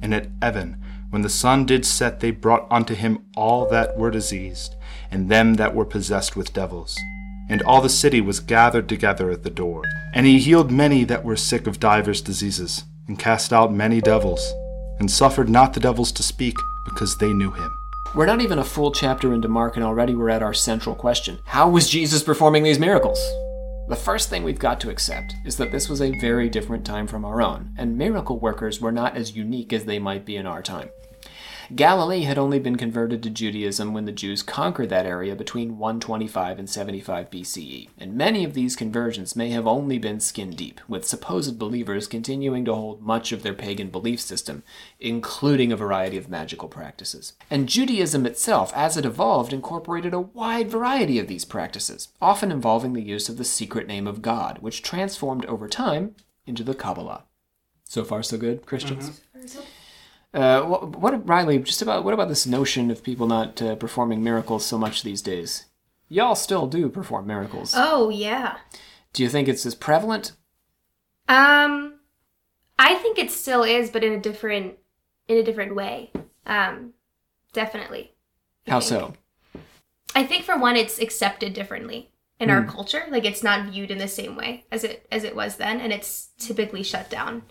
And 0.02 0.14
at 0.14 0.28
even, 0.44 0.76
when 1.08 1.22
the 1.22 1.30
sun 1.30 1.64
did 1.64 1.86
set, 1.86 2.20
they 2.20 2.30
brought 2.30 2.66
unto 2.70 2.94
him 2.94 3.24
all 3.34 3.66
that 3.70 3.96
were 3.96 4.10
diseased, 4.10 4.76
and 5.10 5.30
them 5.30 5.54
that 5.54 5.74
were 5.74 5.86
possessed 5.86 6.36
with 6.36 6.52
devils. 6.52 6.98
And 7.48 7.62
all 7.62 7.80
the 7.80 7.88
city 7.88 8.20
was 8.20 8.40
gathered 8.40 8.90
together 8.90 9.30
at 9.30 9.42
the 9.42 9.48
door. 9.50 9.84
And 10.12 10.26
he 10.26 10.38
healed 10.38 10.70
many 10.70 11.04
that 11.04 11.24
were 11.24 11.34
sick 11.34 11.66
of 11.66 11.80
divers 11.80 12.20
diseases, 12.20 12.84
and 13.08 13.18
cast 13.18 13.54
out 13.54 13.72
many 13.72 14.02
devils, 14.02 14.52
and 14.98 15.10
suffered 15.10 15.48
not 15.48 15.72
the 15.72 15.80
devils 15.80 16.12
to 16.12 16.22
speak, 16.22 16.56
because 16.84 17.16
they 17.16 17.32
knew 17.32 17.50
him. 17.50 17.76
We're 18.14 18.26
not 18.26 18.40
even 18.40 18.58
a 18.58 18.64
full 18.64 18.90
chapter 18.90 19.32
into 19.32 19.48
Mark, 19.48 19.76
and 19.76 19.84
already 19.84 20.14
we're 20.14 20.30
at 20.30 20.42
our 20.42 20.54
central 20.54 20.94
question 20.94 21.38
How 21.44 21.68
was 21.68 21.88
Jesus 21.88 22.22
performing 22.22 22.62
these 22.62 22.78
miracles? 22.78 23.20
The 23.88 23.96
first 23.96 24.28
thing 24.28 24.44
we've 24.44 24.58
got 24.58 24.80
to 24.80 24.90
accept 24.90 25.34
is 25.44 25.56
that 25.56 25.72
this 25.72 25.88
was 25.88 26.00
a 26.00 26.18
very 26.20 26.48
different 26.48 26.84
time 26.84 27.06
from 27.06 27.24
our 27.24 27.42
own, 27.42 27.74
and 27.76 27.98
miracle 27.98 28.38
workers 28.38 28.80
were 28.80 28.92
not 28.92 29.16
as 29.16 29.36
unique 29.36 29.72
as 29.72 29.84
they 29.84 29.98
might 29.98 30.24
be 30.24 30.36
in 30.36 30.46
our 30.46 30.62
time. 30.62 30.90
Galilee 31.74 32.22
had 32.22 32.36
only 32.36 32.58
been 32.58 32.74
converted 32.74 33.22
to 33.22 33.30
Judaism 33.30 33.94
when 33.94 34.04
the 34.04 34.10
Jews 34.10 34.42
conquered 34.42 34.88
that 34.88 35.06
area 35.06 35.36
between 35.36 35.78
125 35.78 36.58
and 36.58 36.68
75 36.68 37.30
BCE, 37.30 37.88
and 37.96 38.16
many 38.16 38.42
of 38.42 38.54
these 38.54 38.74
conversions 38.74 39.36
may 39.36 39.50
have 39.50 39.68
only 39.68 39.96
been 39.96 40.18
skin 40.18 40.50
deep, 40.50 40.80
with 40.88 41.06
supposed 41.06 41.60
believers 41.60 42.08
continuing 42.08 42.64
to 42.64 42.74
hold 42.74 43.02
much 43.02 43.30
of 43.30 43.44
their 43.44 43.54
pagan 43.54 43.88
belief 43.88 44.20
system, 44.20 44.64
including 44.98 45.70
a 45.70 45.76
variety 45.76 46.16
of 46.16 46.28
magical 46.28 46.68
practices. 46.68 47.34
And 47.48 47.68
Judaism 47.68 48.26
itself, 48.26 48.72
as 48.74 48.96
it 48.96 49.06
evolved, 49.06 49.52
incorporated 49.52 50.12
a 50.12 50.20
wide 50.20 50.68
variety 50.68 51.20
of 51.20 51.28
these 51.28 51.44
practices, 51.44 52.08
often 52.20 52.50
involving 52.50 52.94
the 52.94 53.02
use 53.02 53.28
of 53.28 53.36
the 53.36 53.44
secret 53.44 53.86
name 53.86 54.08
of 54.08 54.22
God, 54.22 54.58
which 54.58 54.82
transformed 54.82 55.46
over 55.46 55.68
time 55.68 56.16
into 56.46 56.64
the 56.64 56.74
Kabbalah. 56.74 57.26
So 57.84 58.02
far, 58.02 58.24
so 58.24 58.38
good, 58.38 58.66
Christians. 58.66 59.20
Mm-hmm. 59.36 59.60
Uh, 60.32 60.62
what, 60.62 60.96
what, 60.96 61.28
Riley? 61.28 61.58
Just 61.58 61.82
about 61.82 62.04
what 62.04 62.14
about 62.14 62.28
this 62.28 62.46
notion 62.46 62.90
of 62.90 63.02
people 63.02 63.26
not 63.26 63.60
uh, 63.60 63.74
performing 63.74 64.22
miracles 64.22 64.64
so 64.64 64.78
much 64.78 65.02
these 65.02 65.22
days? 65.22 65.66
Y'all 66.08 66.34
still 66.34 66.66
do 66.66 66.88
perform 66.88 67.26
miracles. 67.26 67.74
Oh 67.76 68.10
yeah. 68.10 68.56
Do 69.12 69.22
you 69.22 69.28
think 69.28 69.48
it's 69.48 69.66
as 69.66 69.74
prevalent? 69.74 70.32
Um, 71.28 71.94
I 72.78 72.94
think 72.94 73.18
it 73.18 73.30
still 73.30 73.62
is, 73.62 73.90
but 73.90 74.04
in 74.04 74.12
a 74.12 74.20
different 74.20 74.78
in 75.26 75.36
a 75.36 75.42
different 75.42 75.74
way. 75.74 76.12
Um, 76.46 76.94
definitely. 77.52 78.12
I 78.66 78.70
How 78.70 78.80
think. 78.80 78.88
so? 78.88 79.14
I 80.14 80.24
think 80.24 80.44
for 80.44 80.56
one, 80.56 80.76
it's 80.76 81.00
accepted 81.00 81.54
differently 81.54 82.10
in 82.40 82.50
our 82.50 82.64
culture. 82.64 83.04
Like 83.08 83.24
it's 83.24 83.42
not 83.42 83.70
viewed 83.70 83.90
in 83.90 83.98
the 83.98 84.08
same 84.08 84.36
way 84.36 84.64
as 84.72 84.82
it 84.82 85.06
as 85.12 85.24
it 85.24 85.36
was 85.36 85.56
then, 85.56 85.80
and 85.80 85.92
it's 85.92 86.30
typically 86.38 86.82
shut 86.82 87.10
down. 87.10 87.42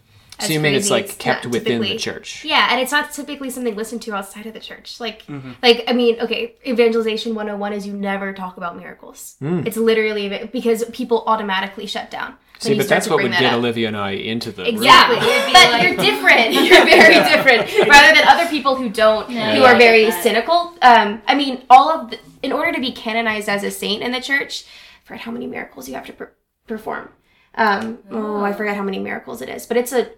So 0.42 0.54
you 0.54 0.60
mean 0.60 0.74
it's 0.74 0.90
like 0.90 1.18
kept 1.18 1.46
not 1.46 1.52
within 1.54 1.82
the 1.82 1.98
church? 1.98 2.46
Yeah, 2.46 2.68
and 2.72 2.80
it's 2.80 2.92
not 2.92 3.12
typically 3.12 3.50
something 3.50 3.76
listened 3.76 4.02
to 4.04 4.16
outside 4.16 4.46
of 4.46 4.54
the 4.54 4.60
church. 4.60 5.00
Like, 5.00 5.26
Mm-hmm. 5.26 5.52
like 5.62 5.84
I 5.88 5.94
mean, 5.94 6.20
okay, 6.22 6.56
evangelization 6.66 7.36
101 7.36 7.74
is 7.74 7.86
you 7.86 7.94
never 7.94 8.34
talk 8.34 8.58
about 8.58 8.78
miracles. 8.78 9.36
It's 9.42 9.78
literally 9.78 10.50
because 10.52 10.84
people 10.86 11.24
automatically 11.28 11.86
shut 11.86 12.10
down. 12.10 12.36
See, 12.60 12.76
but 12.76 12.90
that's 12.90 13.08
what 13.08 13.24
would 13.24 13.32
that 13.32 13.40
get 13.40 13.54
up. 13.54 13.60
Olivia 13.60 13.88
and 13.88 13.96
I 13.96 14.12
into 14.12 14.52
the 14.52 14.64
room. 14.64 14.76
Exactly, 14.76 15.18
but 15.54 15.82
you're 15.82 15.96
different. 16.10 16.54
You're 16.54 16.84
very 16.86 17.16
different, 17.16 17.88
rather 17.88 18.14
than 18.14 18.28
other 18.28 18.50
people 18.50 18.76
who 18.76 18.90
don't, 18.90 19.28
who 19.30 19.36
Yeah, 19.36 19.62
are 19.64 19.78
very 19.78 20.08
get 20.08 20.22
cynical. 20.24 20.74
Um, 20.82 21.22
I 21.26 21.36
mean, 21.36 21.64
all 21.70 21.90
of 21.90 22.10
the, 22.12 22.20
in 22.44 22.52
order 22.52 22.74
to 22.74 22.82
be 22.82 22.92
canonized 22.92 23.48
as 23.48 23.64
a 23.64 23.72
saint 23.72 24.04
in 24.04 24.12
the 24.12 24.20
church, 24.20 24.66
I 25.04 25.08
forget 25.08 25.22
how 25.22 25.32
many 25.32 25.48
miracles 25.48 25.88
you 25.88 25.96
have 25.96 26.06
to 26.08 26.14
per- 26.14 26.34
perform. 26.68 27.10
Um, 27.56 28.00
oh, 28.12 28.44
I 28.44 28.52
forget 28.52 28.76
how 28.76 28.84
many 28.84 29.00
miracles 29.00 29.42
it 29.42 29.48
is, 29.48 29.66
but 29.66 29.78
it's 29.78 29.94
a 29.94 30.10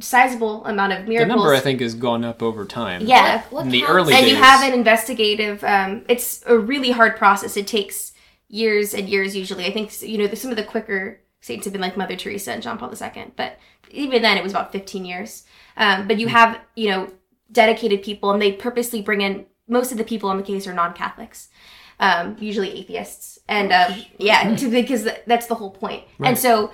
sizable 0.00 0.64
amount 0.64 0.92
of 0.92 1.06
miracles. 1.06 1.28
The 1.28 1.36
number 1.36 1.54
I 1.54 1.60
think 1.60 1.80
has 1.80 1.94
gone 1.94 2.24
up 2.24 2.42
over 2.42 2.64
time. 2.64 3.02
yeah, 3.06 3.42
What 3.50 3.66
In 3.66 3.70
the 3.70 3.80
counts- 3.80 3.92
early 3.92 4.14
and 4.14 4.24
days. 4.24 4.32
you 4.34 4.42
have 4.42 4.62
an 4.66 4.72
investigative. 4.72 5.62
Um, 5.64 6.04
it's 6.08 6.42
a 6.46 6.58
really 6.58 6.90
hard 6.90 7.16
process. 7.16 7.56
It 7.56 7.66
takes 7.66 8.12
years 8.48 8.94
and 8.94 9.08
years 9.08 9.36
usually. 9.36 9.66
I 9.66 9.70
think 9.72 10.00
you 10.02 10.18
know 10.18 10.32
some 10.34 10.50
of 10.50 10.56
the 10.56 10.64
quicker 10.64 11.20
saints 11.40 11.64
have 11.64 11.72
been 11.72 11.82
like 11.82 11.96
Mother 11.96 12.16
Teresa 12.16 12.52
and 12.52 12.62
John 12.62 12.78
Paul 12.78 12.92
II, 12.94 13.32
but 13.36 13.58
even 13.90 14.22
then 14.22 14.38
it 14.38 14.42
was 14.42 14.52
about 14.52 14.72
15 14.72 15.04
years. 15.04 15.44
Um, 15.76 16.06
but 16.08 16.18
you 16.18 16.28
have 16.28 16.58
you 16.76 16.88
know 16.90 17.12
dedicated 17.50 18.02
people, 18.02 18.30
and 18.30 18.40
they 18.40 18.52
purposely 18.52 19.02
bring 19.02 19.20
in 19.20 19.46
most 19.68 19.92
of 19.92 19.98
the 19.98 20.04
people 20.04 20.28
on 20.30 20.36
the 20.38 20.42
case 20.42 20.66
are 20.66 20.74
non-Catholics. 20.74 21.48
Um, 22.00 22.36
usually 22.40 22.70
atheists, 22.72 23.38
and 23.48 23.72
um, 23.72 24.02
yeah, 24.18 24.56
to, 24.56 24.70
because 24.82 25.06
that's 25.26 25.46
the 25.46 25.54
whole 25.54 25.70
point. 25.70 26.02
And 26.20 26.36
so 26.36 26.72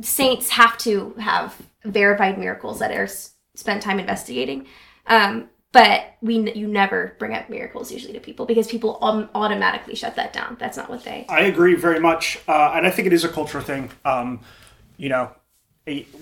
saints 0.00 0.50
have 0.50 0.76
to 0.78 1.14
have 1.18 1.56
verified 1.84 2.38
miracles 2.38 2.78
that 2.78 2.90
are 2.92 3.08
spent 3.54 3.82
time 3.82 3.98
investigating. 3.98 4.66
Um, 5.06 5.48
but 5.72 6.14
we 6.20 6.52
you 6.52 6.66
never 6.66 7.14
bring 7.18 7.32
up 7.32 7.48
miracles 7.48 7.92
usually 7.92 8.12
to 8.14 8.20
people 8.20 8.44
because 8.44 8.66
people 8.66 8.98
automatically 9.34 9.94
shut 9.94 10.16
that 10.16 10.32
down. 10.32 10.56
That's 10.58 10.76
not 10.76 10.90
what 10.90 11.04
they. 11.04 11.26
I 11.28 11.42
agree 11.42 11.74
very 11.76 12.00
much, 12.00 12.40
uh, 12.48 12.72
and 12.74 12.86
I 12.86 12.90
think 12.90 13.06
it 13.06 13.12
is 13.12 13.24
a 13.24 13.28
cultural 13.28 13.62
thing. 13.62 13.90
Um, 14.04 14.40
you 14.96 15.08
know, 15.08 15.30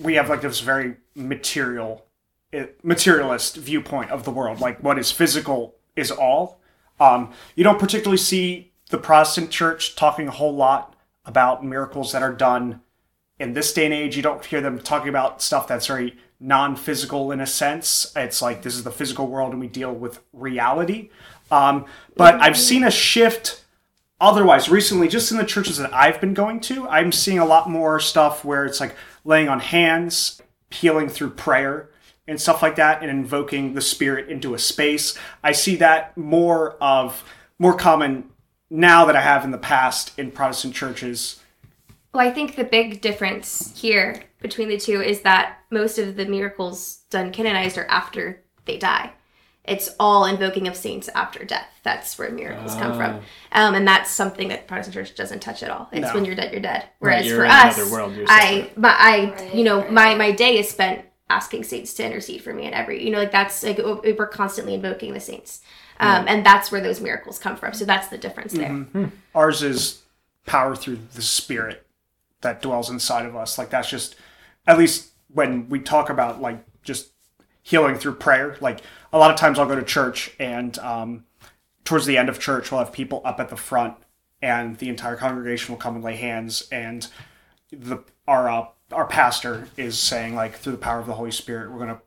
we 0.01 0.13
have 0.13 0.29
like 0.29 0.41
this 0.41 0.59
very 0.59 0.97
material, 1.15 2.05
eh, 2.53 2.67
materialist 2.83 3.57
viewpoint 3.57 4.11
of 4.11 4.23
the 4.23 4.31
world. 4.31 4.59
Like, 4.59 4.83
what 4.83 4.99
is 4.99 5.11
physical 5.11 5.75
is 5.95 6.11
all. 6.11 6.61
Um, 6.99 7.31
you 7.55 7.63
don't 7.63 7.79
particularly 7.79 8.17
see 8.17 8.73
the 8.89 8.97
Protestant 8.97 9.49
Church 9.49 9.95
talking 9.95 10.27
a 10.27 10.31
whole 10.31 10.53
lot 10.53 10.95
about 11.25 11.65
miracles 11.65 12.11
that 12.11 12.21
are 12.21 12.33
done 12.33 12.81
in 13.39 13.53
this 13.53 13.73
day 13.73 13.85
and 13.85 13.93
age. 13.93 14.15
You 14.15 14.23
don't 14.23 14.43
hear 14.45 14.61
them 14.61 14.79
talking 14.79 15.09
about 15.09 15.41
stuff 15.41 15.67
that's 15.67 15.87
very 15.87 16.17
non-physical 16.39 17.31
in 17.31 17.41
a 17.41 17.47
sense. 17.47 18.11
It's 18.15 18.41
like 18.41 18.61
this 18.61 18.75
is 18.75 18.83
the 18.83 18.91
physical 18.91 19.27
world, 19.27 19.51
and 19.51 19.59
we 19.59 19.67
deal 19.67 19.93
with 19.93 20.21
reality. 20.33 21.09
Um, 21.51 21.85
but 22.15 22.35
I've 22.35 22.57
seen 22.57 22.83
a 22.83 22.91
shift 22.91 23.63
otherwise 24.21 24.69
recently 24.69 25.07
just 25.07 25.31
in 25.31 25.37
the 25.37 25.45
churches 25.45 25.77
that 25.77 25.93
i've 25.93 26.19
been 26.19 26.33
going 26.33 26.59
to 26.59 26.87
i'm 26.89 27.11
seeing 27.11 27.39
a 27.39 27.45
lot 27.45 27.69
more 27.69 27.99
stuff 27.99 28.43
where 28.43 28.65
it's 28.65 28.79
like 28.79 28.95
laying 29.23 29.47
on 29.47 29.59
hands 29.59 30.41
healing 30.71 31.07
through 31.07 31.29
prayer 31.29 31.89
and 32.27 32.39
stuff 32.39 32.61
like 32.61 32.75
that 32.75 33.01
and 33.01 33.09
invoking 33.09 33.73
the 33.73 33.81
spirit 33.81 34.29
into 34.29 34.53
a 34.53 34.59
space 34.59 35.17
i 35.43 35.51
see 35.51 35.75
that 35.75 36.15
more 36.17 36.73
of 36.81 37.23
more 37.57 37.75
common 37.75 38.29
now 38.69 39.05
that 39.05 39.15
i 39.15 39.21
have 39.21 39.45
in 39.45 39.51
the 39.51 39.57
past 39.57 40.17
in 40.19 40.31
protestant 40.31 40.73
churches 40.73 41.38
Well, 42.19 42.27
I 42.27 42.31
think 42.31 42.57
the 42.57 42.65
big 42.65 42.99
difference 42.99 43.73
here 43.79 44.23
between 44.41 44.67
the 44.67 44.77
two 44.77 45.01
is 45.01 45.21
that 45.21 45.59
most 45.69 45.97
of 45.97 46.17
the 46.17 46.25
miracles 46.25 47.03
done 47.09 47.31
canonized 47.31 47.77
are 47.77 47.85
after 47.85 48.43
they 48.65 48.77
die. 48.77 49.13
It's 49.63 49.95
all 50.01 50.25
invoking 50.25 50.67
of 50.67 50.75
saints 50.75 51.07
after 51.15 51.45
death. 51.45 51.69
That's 51.83 52.19
where 52.19 52.29
miracles 52.29 52.75
come 52.75 52.97
from, 52.97 53.21
um, 53.53 53.73
and 53.73 53.87
that's 53.87 54.11
something 54.11 54.49
that 54.49 54.67
Protestant 54.67 54.95
Church 54.95 55.15
doesn't 55.15 55.41
touch 55.41 55.63
at 55.63 55.69
all. 55.69 55.87
It's 55.93 56.07
No. 56.07 56.13
when 56.13 56.25
you're 56.25 56.35
dead, 56.35 56.51
you're 56.51 56.59
dead. 56.59 56.89
Whereas 56.99 57.25
you're 57.25 57.37
for 57.37 57.45
in 57.45 57.51
us, 57.51 57.89
world, 57.89 58.13
you're 58.13 58.25
I, 58.27 58.69
my, 58.75 58.89
I, 58.89 59.51
you 59.53 59.63
know, 59.63 59.89
my 59.89 60.13
my 60.15 60.31
day 60.33 60.57
is 60.57 60.69
spent 60.69 61.05
asking 61.29 61.63
saints 61.63 61.93
to 61.93 62.05
intercede 62.05 62.41
for 62.41 62.53
me, 62.53 62.65
and 62.65 62.75
every, 62.75 63.01
you 63.01 63.11
know, 63.11 63.19
like 63.19 63.31
that's 63.31 63.63
like 63.63 63.77
we're 63.77 64.27
constantly 64.27 64.73
invoking 64.73 65.13
the 65.13 65.21
saints, 65.21 65.61
um, 66.01 66.25
and 66.27 66.45
that's 66.45 66.69
where 66.69 66.81
those 66.81 66.99
miracles 66.99 67.39
come 67.39 67.55
from. 67.55 67.71
So 67.71 67.85
that's 67.85 68.09
the 68.09 68.17
difference 68.17 68.51
there. 68.51 68.85
ours 69.33 69.63
is 69.63 70.01
power 70.45 70.75
through 70.75 70.99
the 71.13 71.21
spirit 71.21 71.85
that 72.41 72.61
dwells 72.61 72.89
inside 72.89 73.25
of 73.25 73.35
us. 73.35 73.57
Like 73.57 73.69
that's 73.69 73.89
just 73.89 74.15
at 74.67 74.77
least 74.77 75.11
when 75.27 75.69
we 75.69 75.79
talk 75.79 76.09
about 76.09 76.41
like 76.41 76.63
just 76.83 77.11
healing 77.61 77.95
through 77.95 78.15
prayer 78.15 78.57
like 78.61 78.79
a 79.13 79.17
lot 79.17 79.29
of 79.29 79.37
times 79.37 79.59
i'll 79.59 79.65
go 79.67 79.75
to 79.75 79.83
church 79.83 80.31
and 80.39 80.79
um, 80.79 81.23
towards 81.83 82.07
the 82.07 82.17
end 82.17 82.29
of 82.29 82.39
church 82.39 82.71
we'll 82.71 82.79
have 82.79 82.91
people 82.91 83.21
up 83.25 83.39
at 83.39 83.49
the 83.49 83.55
front 83.55 83.95
and 84.41 84.77
the 84.77 84.89
entire 84.89 85.15
congregation 85.15 85.71
will 85.71 85.79
come 85.79 85.93
and 85.93 86.03
lay 86.03 86.15
hands 86.15 86.67
and 86.71 87.07
the 87.71 87.97
our 88.27 88.49
uh, 88.49 88.65
our 88.91 89.05
pastor 89.05 89.67
is 89.77 89.99
saying 89.99 90.33
like 90.33 90.55
through 90.55 90.71
the 90.71 90.79
power 90.79 90.99
of 90.99 91.05
the 91.05 91.13
holy 91.13 91.31
spirit 91.31 91.69
we're 91.71 91.85
to 91.85 92.01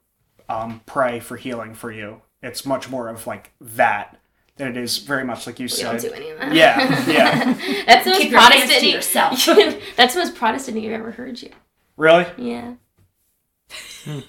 um, 0.53 0.83
pray 0.87 1.21
for 1.21 1.37
healing 1.37 1.75
for 1.75 1.91
you. 1.91 2.23
It's 2.43 2.67
much 2.67 2.91
more 2.91 3.09
of 3.09 3.27
like 3.27 3.53
that 3.61 4.19
than 4.57 4.69
it 4.69 4.77
is 4.77 4.99
very 4.99 5.25
much 5.25 5.47
like 5.47 5.59
you 5.59 5.65
We 5.65 5.69
said 5.69 5.85
don't 5.93 6.01
do 6.01 6.13
any 6.13 6.31
of 6.31 6.39
that. 6.39 6.55
yeah 6.55 7.11
yeah 7.11 7.45
That's 7.87 8.05
the 8.05 8.11
most 8.11 8.23
Keep 8.23 8.33
Protestant 8.33 8.81
to 8.81 8.89
yourself. 8.89 9.47
That's 9.97 10.15
the 10.15 10.21
most 10.21 10.35
Protestant 10.35 10.81
you've 10.81 10.93
ever 10.93 11.11
heard 11.11 11.41
you. 11.41 11.51
Really? 11.97 12.27
Yeah. 12.37 12.75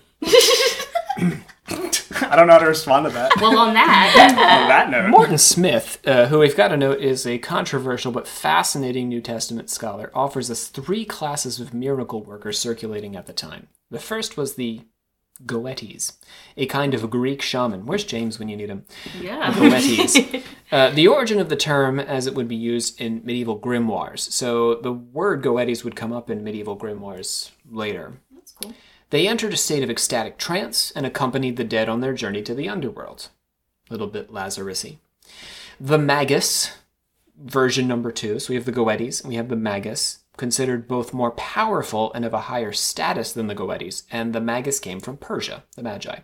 I 2.26 2.36
don't 2.36 2.48
know 2.48 2.54
how 2.54 2.60
to 2.60 2.66
respond 2.68 3.06
to 3.06 3.12
that. 3.12 3.32
Well, 3.40 3.58
on 3.58 3.74
that, 3.74 4.14
On 4.30 4.68
that 4.70 4.90
note, 4.90 5.10
Morton 5.10 5.38
Smith, 5.38 6.00
uh, 6.06 6.28
who 6.28 6.40
we've 6.40 6.56
got 6.56 6.70
to 6.70 6.78
note 6.78 7.00
is 7.00 7.26
a 7.26 7.38
controversial 7.38 8.12
but 8.12 8.28
fascinating 8.28 9.10
New 9.10 9.22
Testament 9.22 9.70
scholar, 9.70 10.12
offers 10.14 10.50
us 10.52 10.68
three 10.68 11.06
classes 11.06 11.60
of 11.60 11.74
miracle 11.74 12.24
workers 12.24 12.60
circulating 12.60 13.16
at 13.16 13.26
the 13.28 13.34
time. 13.34 13.68
The 13.92 14.00
first 14.00 14.38
was 14.38 14.56
the 14.56 14.82
Goetes, 15.46 16.14
a 16.56 16.66
kind 16.68 16.94
of 16.94 17.10
Greek 17.10 17.42
shaman. 17.42 17.86
Where's 17.86 18.04
James 18.04 18.40
when 18.40 18.50
you 18.50 18.56
need 18.56 18.70
him? 18.70 18.86
yeah. 19.20 19.54
Goetes. 19.58 20.18
uh, 20.72 20.92
the 20.92 21.08
origin 21.08 21.40
of 21.40 21.50
the 21.50 21.56
term 21.56 22.00
as 22.00 22.28
it 22.28 22.36
would 22.36 22.48
be 22.48 22.56
used 22.56 23.00
in 23.02 23.22
medieval 23.24 23.60
grimoires. 23.60 24.20
So 24.20 24.76
the 24.76 24.94
word 24.94 25.42
Goetes 25.42 25.84
would 25.84 25.96
come 25.96 26.14
up 26.14 26.30
in 26.30 26.44
medieval 26.44 26.78
grimoires 26.78 27.52
later. 27.70 28.14
That's 28.34 28.52
cool. 28.52 28.74
They 29.10 29.28
entered 29.28 29.54
a 29.54 29.58
state 29.58 29.84
of 29.84 29.90
ecstatic 29.90 30.38
trance 30.38 30.92
and 30.92 31.06
accompanied 31.06 31.58
the 31.58 31.64
dead 31.64 31.90
on 31.90 32.02
their 32.02 32.14
journey 32.14 32.42
to 32.44 32.56
the 32.56 32.70
underworld. 32.70 33.30
A 33.90 33.94
little 33.94 34.08
bit 34.08 34.32
Lazarusy. 34.32 34.98
The 35.80 35.98
Magus, 36.00 36.72
version 37.38 37.88
number 37.88 38.12
two. 38.12 38.40
So 38.40 38.50
we 38.50 38.56
have 38.56 38.66
the 38.66 38.72
Goetes 38.72 39.20
and 39.22 39.30
we 39.30 39.36
have 39.36 39.50
the 39.50 39.56
Magus, 39.56 40.20
considered 40.38 40.88
both 40.88 41.14
more 41.14 41.32
powerful 41.32 42.12
and 42.14 42.26
of 42.26 42.34
a 42.34 42.42
higher 42.42 42.72
status 42.72 43.32
than 43.32 43.48
the 43.48 43.56
Goetes. 43.56 44.04
And 44.12 44.34
the 44.34 44.42
Magus 44.42 44.80
came 44.80 45.00
from 45.00 45.18
Persia, 45.18 45.64
the 45.76 45.84
Magi. 45.84 46.20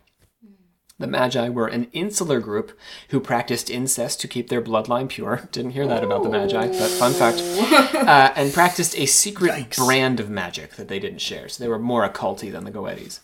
The 0.98 1.08
Magi 1.08 1.48
were 1.48 1.68
an 1.68 1.88
insular 1.94 2.42
group 2.42 2.78
who 3.10 3.22
practiced 3.22 3.70
incest 3.70 4.20
to 4.20 4.28
keep 4.28 4.50
their 4.50 4.62
bloodline 4.62 5.08
pure. 5.08 5.48
Didn't 5.54 5.72
hear 5.72 5.88
that 5.88 6.04
about 6.04 6.24
the 6.24 6.30
Magi, 6.30 6.68
but 6.68 6.90
fun 6.92 7.14
fact. 7.14 7.42
Uh, 8.10 8.34
and 8.36 8.52
practiced 8.52 8.98
a 8.98 9.06
secret 9.06 9.52
Yikes. 9.52 9.78
brand 9.78 10.20
of 10.20 10.30
magic 10.32 10.72
that 10.78 10.88
they 10.88 10.98
didn't 10.98 11.20
share. 11.20 11.48
So 11.48 11.64
they 11.64 11.68
were 11.70 11.78
more 11.78 12.10
occulty 12.10 12.52
than 12.52 12.64
the 12.64 12.72
Goetes. 12.72 13.20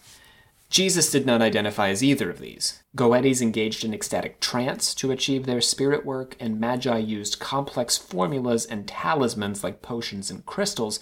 Jesus 0.76 1.10
did 1.10 1.26
not 1.26 1.42
identify 1.42 1.88
as 1.88 2.04
either 2.04 2.30
of 2.30 2.40
these. 2.40 2.84
Goetes 2.98 3.42
engaged 3.42 3.86
in 3.86 3.94
ecstatic 3.94 4.42
trance 4.42 4.94
to 4.96 5.10
achieve 5.10 5.46
their 5.46 5.62
spirit 5.62 6.06
work, 6.06 6.36
and 6.38 6.60
Magi 6.60 6.98
used 6.98 7.40
complex 7.40 7.98
formulas 7.98 8.66
and 8.66 8.86
talismans 8.86 9.64
like 9.64 9.82
potions 9.82 10.30
and 10.30 10.46
crystals. 10.46 11.00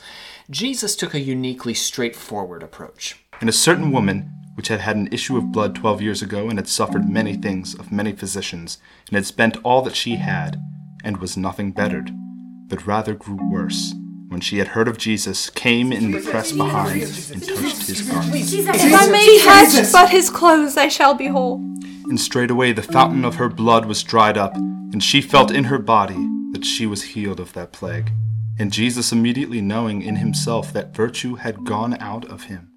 Jesus 0.47 0.95
took 0.95 1.15
a 1.15 1.19
uniquely 1.19 1.73
straightforward 1.73 2.61
approach. 2.61 3.25
And 3.41 3.49
a 3.49 3.51
certain 3.51 3.91
woman, 3.91 4.31
which 4.53 4.67
had 4.67 4.81
had 4.81 4.95
an 4.95 5.11
issue 5.11 5.37
of 5.37 5.51
blood 5.51 5.73
twelve 5.73 6.03
years 6.03 6.21
ago, 6.21 6.49
and 6.49 6.59
had 6.59 6.67
suffered 6.67 7.09
many 7.09 7.33
things 7.33 7.73
of 7.73 7.91
many 7.91 8.11
physicians, 8.11 8.77
and 9.07 9.15
had 9.15 9.25
spent 9.25 9.57
all 9.63 9.81
that 9.81 9.95
she 9.95 10.17
had, 10.17 10.61
and 11.03 11.17
was 11.17 11.35
nothing 11.35 11.71
bettered, 11.71 12.11
but 12.67 12.85
rather 12.85 13.15
grew 13.15 13.39
worse, 13.49 13.95
when 14.33 14.41
she 14.41 14.57
had 14.57 14.69
heard 14.69 14.87
of 14.87 14.97
Jesus, 14.97 15.49
came 15.51 15.93
in 15.93 16.11
the 16.11 16.19
press 16.19 16.51
behind 16.51 17.03
and 17.03 17.47
touched 17.47 17.87
his 17.87 18.01
garment. 18.01 18.33
If 18.35 18.93
I 18.93 19.07
may 19.07 19.39
touch 19.43 19.91
but 19.93 20.09
his 20.09 20.29
clothes, 20.29 20.75
I 20.75 20.89
shall 20.89 21.13
be 21.13 21.27
whole. 21.27 21.57
And 22.09 22.19
straightway 22.19 22.73
the 22.73 22.81
fountain 22.81 23.23
of 23.23 23.35
her 23.35 23.47
blood 23.47 23.85
was 23.85 24.03
dried 24.03 24.37
up, 24.37 24.55
and 24.55 25.01
she 25.01 25.21
felt 25.21 25.51
in 25.51 25.65
her 25.65 25.77
body 25.77 26.27
that 26.51 26.65
she 26.65 26.85
was 26.85 27.03
healed 27.03 27.39
of 27.39 27.53
that 27.53 27.71
plague. 27.71 28.11
And 28.59 28.71
Jesus, 28.71 29.11
immediately 29.11 29.61
knowing 29.61 30.01
in 30.01 30.17
himself 30.17 30.73
that 30.73 30.95
virtue 30.95 31.35
had 31.35 31.63
gone 31.63 31.95
out 31.99 32.25
of 32.25 32.43
him, 32.43 32.71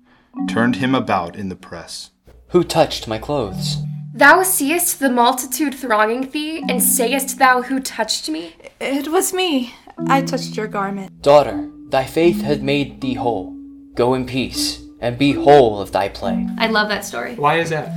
turned 0.49 0.77
him 0.77 0.95
about 0.95 1.37
in 1.37 1.49
the 1.49 1.57
press. 1.57 2.11
Who 2.49 2.65
touched 2.65 3.09
my 3.09 3.19
clothes? 3.19 3.79
Thou 4.15 4.43
seest 4.43 4.99
the 4.99 5.11
multitude 5.11 5.75
thronging 5.75 6.31
thee, 6.31 6.63
and 6.69 6.83
sayest 6.83 7.39
thou 7.39 7.63
who 7.63 7.81
touched 7.81 8.31
me? 8.31 8.57
It 8.81 9.09
was 9.09 9.33
me. 9.33 9.75
I 9.99 10.23
touched 10.23 10.57
your 10.57 10.67
garment. 10.67 11.23
Daughter, 11.23 11.71
thy 11.89 12.05
faith 12.05 12.43
hath 12.43 12.61
made 12.61 13.01
thee 13.01 13.15
whole. 13.15 13.57
Go 13.95 14.15
in 14.15 14.27
peace, 14.27 14.83
and 15.01 15.17
be 15.19 15.33
whole 15.33 15.81
of 15.81 15.93
thy 15.93 16.09
plague. 16.09 16.49
I 16.59 16.67
love 16.67 16.89
that 16.89 17.05
story. 17.05 17.35
Why 17.35 17.59
is 17.59 17.71
that? 17.71 17.93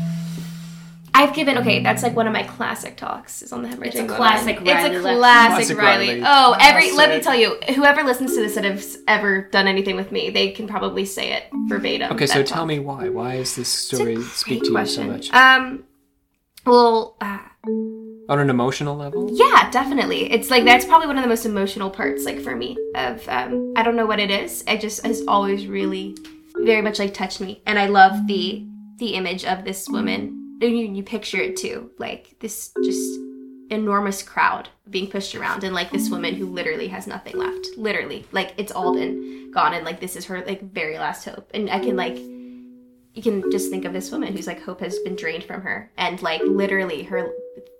I've 1.14 1.34
given 1.34 1.58
okay. 1.58 1.84
That's 1.84 2.02
like 2.04 2.16
one 2.16 2.28
of 2.28 2.34
my 2.34 2.44
classic 2.44 2.96
talks. 2.96 3.42
Is 3.42 3.52
on 3.52 3.64
the 3.64 3.68
hemorrhaging. 3.68 3.86
It's 3.88 3.96
a 3.96 4.04
woman. 4.04 4.16
classic 4.16 4.58
It's 4.62 4.66
Riley 4.66 4.96
a 4.96 5.02
classic, 5.02 5.56
Classic 5.56 5.78
Riley. 5.78 6.08
Riley. 6.08 6.24
Oh, 6.26 6.56
every. 6.62 6.92
Let 6.94 7.10
me 7.10 7.22
tell 7.22 7.36
you, 7.36 7.60
whoever 7.76 8.04
listens 8.04 8.36
to 8.36 8.42
this 8.42 8.56
that 8.56 8.64
has 8.64 9.00
ever 9.08 9.50
done 9.52 9.68
anything 9.68 9.98
with 9.98 10.14
me, 10.14 10.30
they 10.30 10.52
can 10.52 10.68
probably 10.68 11.04
say 11.04 11.34
it 11.34 11.44
verbatim. 11.68 12.14
Okay, 12.14 12.28
so 12.28 12.36
that 12.36 12.48
tell 12.48 12.66
me 12.66 12.80
why. 12.80 13.10
Why 13.10 13.36
is 13.36 13.56
this 13.58 13.68
story 13.68 14.22
speak 14.22 14.64
to 14.64 14.72
you 14.72 14.86
so 14.86 15.04
much? 15.04 15.34
Um, 15.34 15.84
well, 16.66 17.18
uh, 17.20 17.40
On 18.30 18.40
an 18.40 18.52
emotional 18.52 18.96
level? 18.96 19.28
yeah, 19.34 19.72
definitely. 19.72 20.32
It's 20.32 20.52
like 20.52 20.64
that's 20.64 20.86
probably 20.86 21.08
one 21.08 21.18
of 21.18 21.24
the 21.24 21.30
most 21.30 21.48
emotional 21.48 21.90
parts, 21.90 22.26
like 22.26 22.40
for 22.40 22.56
me. 22.56 22.78
Of 22.94 23.28
um, 23.28 23.74
I 23.76 23.82
don't 23.82 23.96
know 23.96 24.06
what 24.06 24.20
it 24.20 24.30
is. 24.30 24.64
It 24.68 24.82
just 24.82 25.04
has 25.04 25.24
always 25.28 25.66
really, 25.66 26.16
very 26.58 26.84
much 26.84 27.00
like 27.00 27.16
touched 27.16 27.42
me, 27.42 27.64
and 27.66 27.80
I 27.80 27.88
love 27.88 28.28
the 28.28 28.66
the 28.98 29.16
image 29.16 29.46
of 29.46 29.66
this 29.66 29.90
woman. 29.90 30.60
And 30.62 30.78
you, 30.78 30.94
you 30.94 31.04
picture 31.04 31.42
it 31.42 31.58
too, 31.58 31.90
like 31.98 32.36
this 32.40 32.72
just 32.84 33.20
enormous 33.72 34.22
crowd 34.22 34.70
being 34.90 35.10
pushed 35.10 35.34
around, 35.34 35.64
and 35.64 35.74
like 35.74 35.90
this 35.90 36.10
woman 36.10 36.36
who 36.36 36.46
literally 36.46 36.90
has 36.90 37.08
nothing 37.08 37.36
left. 37.36 37.70
Literally, 37.78 38.28
like 38.32 38.54
it's 38.58 38.72
all 38.72 38.94
been 38.94 39.50
gone, 39.52 39.74
and 39.74 39.84
like 39.84 40.00
this 40.00 40.16
is 40.16 40.26
her 40.26 40.46
like 40.46 40.62
very 40.72 41.00
last 41.00 41.26
hope. 41.26 41.50
And 41.56 41.68
I 41.68 41.80
can 41.80 41.96
like 41.96 42.20
you 43.20 43.24
can 43.42 43.52
just 43.52 43.70
think 43.70 43.84
of 43.84 43.92
this 43.92 44.12
woman 44.12 44.34
who's 44.34 44.48
like 44.48 44.62
hope 44.62 44.80
has 44.80 44.98
been 45.00 45.18
drained 45.18 45.44
from 45.44 45.62
her. 45.62 45.92
And 45.98 46.22
like 46.22 46.42
literally 46.42 47.04
her 47.04 47.34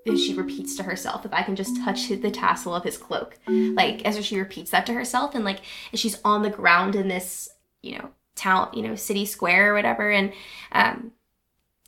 she 0.06 0.34
repeats 0.34 0.76
to 0.76 0.82
herself 0.82 1.24
if 1.24 1.32
i 1.34 1.44
can 1.44 1.56
just 1.56 1.78
touch 1.84 2.08
the 2.08 2.32
tassel 2.32 2.76
of 2.76 2.84
his 2.84 2.98
cloak. 2.98 3.38
Like 3.48 4.04
as 4.06 4.24
she 4.26 4.38
repeats 4.38 4.72
that 4.72 4.86
to 4.88 4.94
herself 4.94 5.36
and 5.36 5.46
like 5.46 5.62
she's 5.94 6.20
on 6.26 6.42
the 6.42 6.50
ground 6.50 6.96
in 6.96 7.08
this 7.08 7.50
you 7.82 7.98
know 7.98 8.10
town 8.36 8.70
you 8.74 8.82
know 8.82 8.96
city 8.96 9.26
square 9.26 9.72
or 9.72 9.76
whatever. 9.76 10.12
And 10.12 10.34
um 10.74 11.14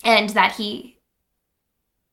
and 0.04 0.30
that 0.30 0.54
he 0.54 1.01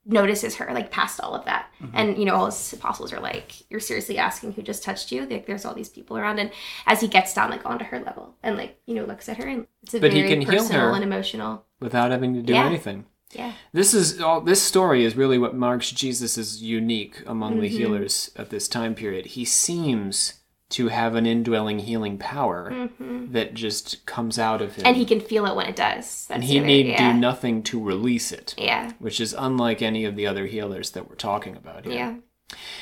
notices 0.09 0.57
her 0.57 0.73
like 0.73 0.91
past 0.91 1.21
all 1.21 1.35
of 1.35 1.45
that 1.45 1.71
and 1.93 2.17
you 2.19 2.25
know 2.25 2.35
all 2.35 2.47
his 2.47 2.73
apostles 2.73 3.13
are 3.13 3.21
like 3.21 3.53
you're 3.71 3.79
seriously 3.79 4.17
asking 4.19 4.53
who 4.53 4.63
just 4.63 4.83
touched 4.83 5.13
you 5.13 5.27
like 5.27 5.47
there's 5.47 5.65
all 5.67 5.75
these 5.75 5.91
people 5.91 6.17
around 6.17 6.39
and 6.39 6.51
as 6.87 7.01
he 7.03 7.07
gets 7.07 7.35
down 7.35 7.51
like 7.51 7.65
onto 7.67 7.85
her 7.85 8.01
level 8.01 8.35
and 8.43 8.57
like 8.57 8.81
you 8.87 8.95
know 8.95 9.05
looks 9.05 9.29
at 9.29 9.37
her 9.37 9.47
and 9.47 9.67
it's 9.83 9.93
a 9.95 10.01
But 10.01 10.13
he 10.15 10.21
very 10.23 10.31
can 10.33 10.41
heal 10.41 10.61
personal 10.63 10.89
her. 10.89 10.95
and 10.95 11.05
emotional 11.05 11.65
Without 11.81 12.11
having 12.11 12.33
to 12.35 12.43
do 12.43 12.55
Yeah. 12.55 12.65
anything. 12.67 13.05
yeah 13.33 13.53
This 13.73 13.93
is 13.95 14.21
all. 14.21 14.41
This 14.41 14.63
story 14.63 15.05
is 15.05 15.15
really 15.15 15.39
what 15.39 15.55
marks 15.55 15.91
Jesus 15.91 16.39
as 16.39 16.63
unique 16.63 17.23
among 17.27 17.61
the 17.61 17.69
Mm-hmm. 17.69 17.77
healers 17.77 18.31
at 18.35 18.49
this 18.51 18.67
time 18.67 18.95
period. 18.95 19.27
He 19.27 19.45
seems 19.45 20.41
to 20.71 20.89
have 20.89 21.14
an 21.14 21.25
indwelling 21.27 21.79
healing 21.79 22.19
power 22.19 22.89
that 23.31 23.55
just 23.55 24.05
comes 24.05 24.39
out 24.39 24.61
of 24.61 24.75
him, 24.75 24.83
Mm-hmm. 24.83 24.87
and 24.87 24.97
he 24.97 25.05
can 25.07 25.21
feel 25.21 25.47
it 25.47 25.55
when 25.57 25.66
it 25.66 25.77
does 25.77 26.27
That's 26.27 26.31
and 26.31 26.45
he 26.45 26.61
need 26.61 26.87
yeah. 26.87 27.12
do 27.12 27.19
nothing 27.19 27.62
to 27.64 27.83
release 27.83 28.33
it, 28.33 28.55
yeah 28.59 28.93
which 28.99 29.21
is 29.21 29.35
unlike 29.39 29.81
any 29.83 30.05
of 30.05 30.14
the 30.16 30.27
other 30.27 30.47
healers 30.47 30.91
that 30.91 31.09
we're 31.09 31.14
talking 31.16 31.57
about 31.57 31.85
here. 31.85 31.95
yeah 31.95 32.14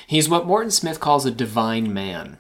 He's 0.07 0.29
what 0.29 0.47
Morton 0.47 0.71
Smith 0.71 1.01
calls 1.01 1.27
a 1.27 1.31
divine 1.31 1.93
man, 1.93 2.39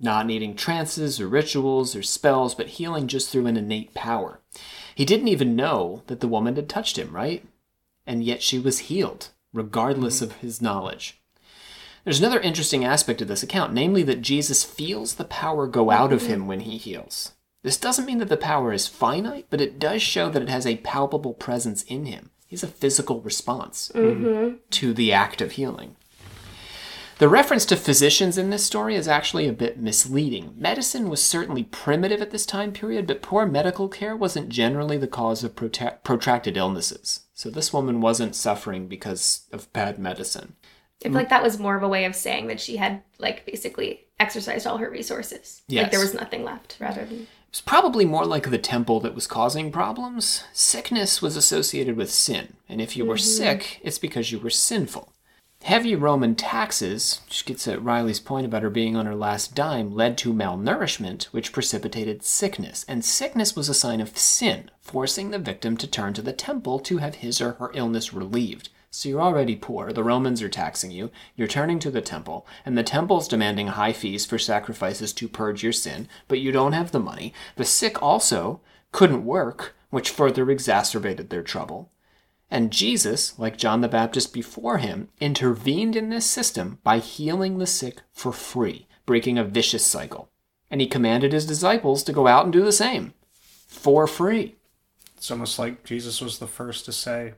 not 0.00 0.26
needing 0.26 0.56
trances 0.56 1.20
or 1.20 1.28
rituals 1.28 1.94
or 1.94 2.02
spells, 2.02 2.54
but 2.56 2.66
healing 2.66 3.06
just 3.06 3.30
through 3.30 3.46
an 3.46 3.56
innate 3.56 3.94
power. 3.94 4.40
He 4.94 5.04
didn't 5.04 5.28
even 5.28 5.54
know 5.54 6.02
that 6.08 6.18
the 6.20 6.26
woman 6.28 6.56
had 6.56 6.68
touched 6.68 6.98
him, 6.98 7.14
right? 7.14 7.44
And 8.04 8.24
yet 8.24 8.42
she 8.42 8.58
was 8.58 8.80
healed, 8.90 9.28
regardless 9.52 10.20
of 10.22 10.36
his 10.38 10.60
knowledge. 10.60 11.15
There's 12.06 12.20
another 12.20 12.38
interesting 12.38 12.84
aspect 12.84 13.20
of 13.20 13.26
this 13.26 13.42
account, 13.42 13.72
namely 13.72 14.04
that 14.04 14.22
Jesus 14.22 14.62
feels 14.62 15.16
the 15.16 15.24
power 15.24 15.66
go 15.66 15.90
out 15.90 16.12
of 16.12 16.26
him 16.26 16.46
when 16.46 16.60
he 16.60 16.78
heals. 16.78 17.32
This 17.64 17.76
doesn't 17.76 18.06
mean 18.06 18.18
that 18.18 18.28
the 18.28 18.36
power 18.36 18.72
is 18.72 18.86
finite, 18.86 19.46
but 19.50 19.60
it 19.60 19.80
does 19.80 20.02
show 20.02 20.30
that 20.30 20.40
it 20.40 20.48
has 20.48 20.68
a 20.68 20.76
palpable 20.76 21.34
presence 21.34 21.82
in 21.82 22.06
him. 22.06 22.30
He's 22.46 22.62
a 22.62 22.68
physical 22.68 23.22
response 23.22 23.90
mm-hmm. 23.92 24.58
to 24.70 24.94
the 24.94 25.12
act 25.12 25.40
of 25.40 25.52
healing. 25.52 25.96
The 27.18 27.28
reference 27.28 27.66
to 27.66 27.76
physicians 27.76 28.38
in 28.38 28.50
this 28.50 28.62
story 28.62 28.94
is 28.94 29.08
actually 29.08 29.48
a 29.48 29.52
bit 29.52 29.80
misleading. 29.80 30.54
Medicine 30.56 31.08
was 31.08 31.20
certainly 31.20 31.64
primitive 31.64 32.22
at 32.22 32.30
this 32.30 32.46
time 32.46 32.70
period, 32.70 33.08
but 33.08 33.20
poor 33.20 33.46
medical 33.46 33.88
care 33.88 34.14
wasn't 34.14 34.48
generally 34.48 34.96
the 34.96 35.08
cause 35.08 35.42
of 35.42 35.56
protra- 35.56 36.00
protracted 36.04 36.56
illnesses. 36.56 37.22
So 37.34 37.50
this 37.50 37.72
woman 37.72 38.00
wasn't 38.00 38.36
suffering 38.36 38.86
because 38.86 39.48
of 39.50 39.72
bad 39.72 39.98
medicine. 39.98 40.54
I 41.00 41.04
feel 41.04 41.12
mm. 41.12 41.16
like 41.16 41.28
that 41.28 41.42
was 41.42 41.58
more 41.58 41.76
of 41.76 41.82
a 41.82 41.88
way 41.88 42.04
of 42.04 42.16
saying 42.16 42.46
that 42.46 42.60
she 42.60 42.76
had 42.76 43.02
like 43.18 43.44
basically 43.44 44.06
exercised 44.18 44.66
all 44.66 44.78
her 44.78 44.90
resources. 44.90 45.62
Like 45.68 45.90
there 45.90 46.00
was 46.00 46.14
nothing 46.14 46.42
left 46.42 46.76
rather 46.80 47.04
than 47.04 47.20
It 47.22 47.28
was 47.50 47.60
probably 47.60 48.04
more 48.04 48.24
like 48.24 48.50
the 48.50 48.58
temple 48.58 49.00
that 49.00 49.14
was 49.14 49.26
causing 49.26 49.70
problems. 49.70 50.44
Sickness 50.52 51.20
was 51.20 51.36
associated 51.36 51.96
with 51.96 52.10
sin, 52.10 52.54
and 52.68 52.80
if 52.80 52.96
you 52.96 53.04
were 53.04 53.16
mm-hmm. 53.16 53.42
sick, 53.42 53.80
it's 53.82 53.98
because 53.98 54.32
you 54.32 54.38
were 54.38 54.50
sinful. 54.50 55.12
Heavy 55.62 55.96
Roman 55.96 56.34
taxes, 56.36 57.22
which 57.26 57.44
gets 57.44 57.66
at 57.66 57.82
Riley's 57.82 58.20
point 58.20 58.46
about 58.46 58.62
her 58.62 58.70
being 58.70 58.94
on 58.94 59.06
her 59.06 59.16
last 59.16 59.54
dime, 59.54 59.94
led 59.94 60.16
to 60.18 60.32
malnourishment, 60.32 61.24
which 61.24 61.52
precipitated 61.52 62.22
sickness, 62.22 62.84
and 62.86 63.04
sickness 63.04 63.56
was 63.56 63.68
a 63.68 63.74
sign 63.74 64.00
of 64.00 64.16
sin, 64.16 64.70
forcing 64.80 65.30
the 65.30 65.38
victim 65.38 65.76
to 65.78 65.88
turn 65.88 66.12
to 66.14 66.22
the 66.22 66.32
temple 66.32 66.78
to 66.80 66.98
have 66.98 67.16
his 67.16 67.40
or 67.40 67.52
her 67.54 67.70
illness 67.74 68.14
relieved. 68.14 68.68
So 68.96 69.10
you're 69.10 69.20
already 69.20 69.56
poor, 69.56 69.92
the 69.92 70.02
Romans 70.02 70.40
are 70.40 70.48
taxing 70.48 70.90
you, 70.90 71.10
you're 71.36 71.46
turning 71.46 71.78
to 71.80 71.90
the 71.90 72.00
temple, 72.00 72.46
and 72.64 72.78
the 72.78 72.82
temple's 72.82 73.28
demanding 73.28 73.66
high 73.66 73.92
fees 73.92 74.24
for 74.24 74.38
sacrifices 74.38 75.12
to 75.12 75.28
purge 75.28 75.62
your 75.62 75.74
sin, 75.74 76.08
but 76.28 76.40
you 76.40 76.50
don't 76.50 76.72
have 76.72 76.92
the 76.92 76.98
money. 76.98 77.34
The 77.56 77.66
sick 77.66 78.02
also 78.02 78.62
couldn't 78.92 79.26
work, 79.26 79.76
which 79.90 80.08
further 80.08 80.50
exacerbated 80.50 81.28
their 81.28 81.42
trouble. 81.42 81.90
And 82.50 82.72
Jesus, 82.72 83.38
like 83.38 83.58
John 83.58 83.82
the 83.82 83.88
Baptist 83.88 84.32
before 84.32 84.78
him, 84.78 85.10
intervened 85.20 85.94
in 85.94 86.08
this 86.08 86.24
system 86.24 86.78
by 86.82 86.96
healing 86.96 87.58
the 87.58 87.66
sick 87.66 88.00
for 88.14 88.32
free, 88.32 88.88
breaking 89.04 89.36
a 89.36 89.44
vicious 89.44 89.84
cycle. 89.84 90.30
And 90.70 90.80
he 90.80 90.86
commanded 90.86 91.34
his 91.34 91.44
disciples 91.44 92.02
to 92.04 92.14
go 92.14 92.26
out 92.26 92.44
and 92.44 92.52
do 92.52 92.64
the 92.64 92.72
same 92.72 93.12
for 93.66 94.06
free. 94.06 94.56
It's 95.18 95.30
almost 95.30 95.58
like 95.58 95.84
Jesus 95.84 96.22
was 96.22 96.38
the 96.38 96.46
first 96.46 96.86
to 96.86 96.92
say, 96.92 97.34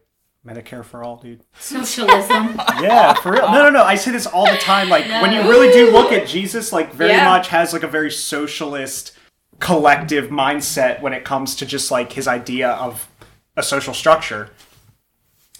Medicare 0.46 0.84
for 0.84 1.02
all, 1.02 1.16
dude. 1.16 1.42
Socialism. 1.58 2.60
Yeah, 2.80 3.12
for 3.14 3.32
real. 3.32 3.50
No, 3.50 3.64
no, 3.64 3.70
no. 3.70 3.82
I 3.82 3.96
say 3.96 4.12
this 4.12 4.26
all 4.26 4.46
the 4.46 4.56
time. 4.58 4.88
Like, 4.88 5.04
when 5.06 5.32
you 5.32 5.42
really 5.42 5.72
do 5.72 5.90
look 5.90 6.12
at 6.12 6.26
Jesus, 6.28 6.72
like, 6.72 6.92
very 6.94 7.10
Yeah. 7.10 7.24
much 7.28 7.48
has, 7.48 7.72
like, 7.72 7.82
a 7.82 7.88
very 7.88 8.10
socialist, 8.10 9.16
collective 9.58 10.30
mindset 10.30 11.00
when 11.02 11.12
it 11.12 11.24
comes 11.24 11.56
to 11.56 11.66
just, 11.66 11.90
like, 11.90 12.12
his 12.12 12.28
idea 12.28 12.70
of 12.70 13.08
a 13.56 13.62
social 13.62 13.92
structure. 13.92 14.50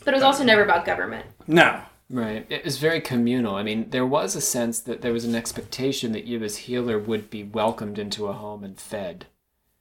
But 0.05 0.15
it 0.15 0.19
was 0.19 0.23
also 0.23 0.45
never 0.45 0.63
about 0.63 0.85
government. 0.87 1.27
No. 1.47 1.81
Right. 2.09 2.47
It 2.49 2.65
was 2.65 2.79
very 2.79 3.01
communal. 3.01 3.57
I 3.57 3.63
mean, 3.63 3.91
there 3.91 4.07
was 4.07 4.35
a 4.37 4.41
sense 4.41 4.81
that 4.81 5.03
there 5.03 5.13
was 5.13 5.25
an 5.25 5.35
expectation 5.35 6.13
that 6.13 6.25
you, 6.25 6.43
as 6.43 6.57
healer, 6.59 6.99
would 6.99 7.29
be 7.29 7.43
welcomed 7.43 7.99
into 7.99 8.29
a 8.29 8.33
home 8.33 8.65
and 8.65 8.81
fed. 8.81 9.27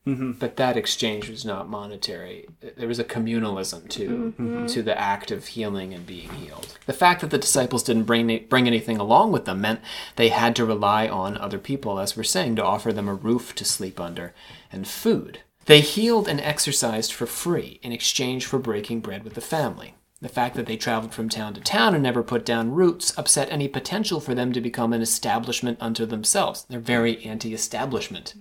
Mm-hmm. 0.07 0.31
But 0.33 0.55
that 0.55 0.77
exchange 0.77 1.29
was 1.29 1.43
not 1.43 1.69
monetary. 1.69 2.47
There 2.77 2.87
was 2.87 2.99
a 2.99 3.03
communalism 3.03 3.89
to 3.89 4.67
to 4.69 4.81
the 4.81 4.97
act 4.97 5.31
of 5.31 5.47
healing 5.47 5.93
and 5.93 6.07
being 6.07 6.29
healed. 6.29 6.77
The 6.85 6.93
fact 6.93 7.19
that 7.21 7.29
the 7.29 7.37
disciples 7.37 7.83
didn't 7.83 8.03
bring 8.03 8.45
bring 8.47 8.67
anything 8.67 8.97
along 8.97 9.33
with 9.33 9.43
them 9.43 9.59
meant 9.59 9.81
they 10.15 10.29
had 10.29 10.55
to 10.55 10.65
rely 10.65 11.09
on 11.09 11.37
other 11.37 11.59
people, 11.59 11.99
as 11.99 12.15
we're 12.15 12.23
saying, 12.23 12.55
to 12.55 12.63
offer 12.63 12.93
them 12.93 13.09
a 13.09 13.13
roof 13.13 13.53
to 13.55 13.65
sleep 13.65 13.99
under 13.99 14.33
and 14.71 14.87
food. 14.87 15.41
They 15.65 15.81
healed 15.81 16.29
and 16.29 16.39
exorcised 16.39 17.11
for 17.11 17.25
free 17.25 17.81
in 17.83 17.91
exchange 17.91 18.45
for 18.45 18.59
breaking 18.59 19.01
bread 19.01 19.25
with 19.25 19.33
the 19.33 19.41
family. 19.41 19.95
The 20.21 20.29
fact 20.29 20.55
that 20.55 20.65
they 20.65 20.77
traveled 20.77 21.13
from 21.13 21.27
town 21.27 21.53
to 21.55 21.61
town 21.61 21.93
and 21.93 22.01
never 22.01 22.23
put 22.23 22.45
down 22.45 22.71
roots 22.71 23.15
upset 23.19 23.51
any 23.51 23.67
potential 23.67 24.21
for 24.21 24.33
them 24.33 24.53
to 24.53 24.61
become 24.61 24.93
an 24.93 25.01
establishment 25.01 25.77
unto 25.81 26.05
themselves. 26.05 26.65
They're 26.69 26.79
very 26.79 27.23
anti 27.25 27.53
establishment. 27.53 28.33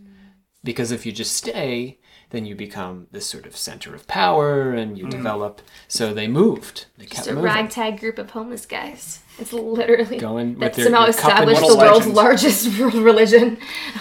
Because 0.67 0.91
if 0.91 1.07
you 1.07 1.12
just 1.12 1.33
stay, 1.33 1.99
then 2.31 2.45
you 2.45 2.57
become 2.57 3.07
this 3.12 3.27
sort 3.27 3.47
of 3.47 3.57
center 3.57 3.95
of 3.95 4.07
power 4.09 4.73
and 4.73 4.99
you 4.99 5.07
mm. 5.07 5.11
develop. 5.11 5.62
So 5.87 6.12
they 6.12 6.27
moved. 6.27 6.87
They 6.99 7.05
It's 7.05 7.27
a 7.27 7.31
moving. 7.31 7.45
ragtag 7.45 8.01
group 8.01 8.19
of 8.19 8.31
homeless 8.31 8.67
guys. 8.67 9.23
It's 9.39 9.53
literally 9.53 10.19
Going 10.19 10.59
that 10.59 10.75
somehow 10.75 11.05
established 11.05 11.61
the 11.61 11.77
world's 11.77 12.07
legends. 12.07 12.17
largest 12.17 12.79
religion. 12.79 13.59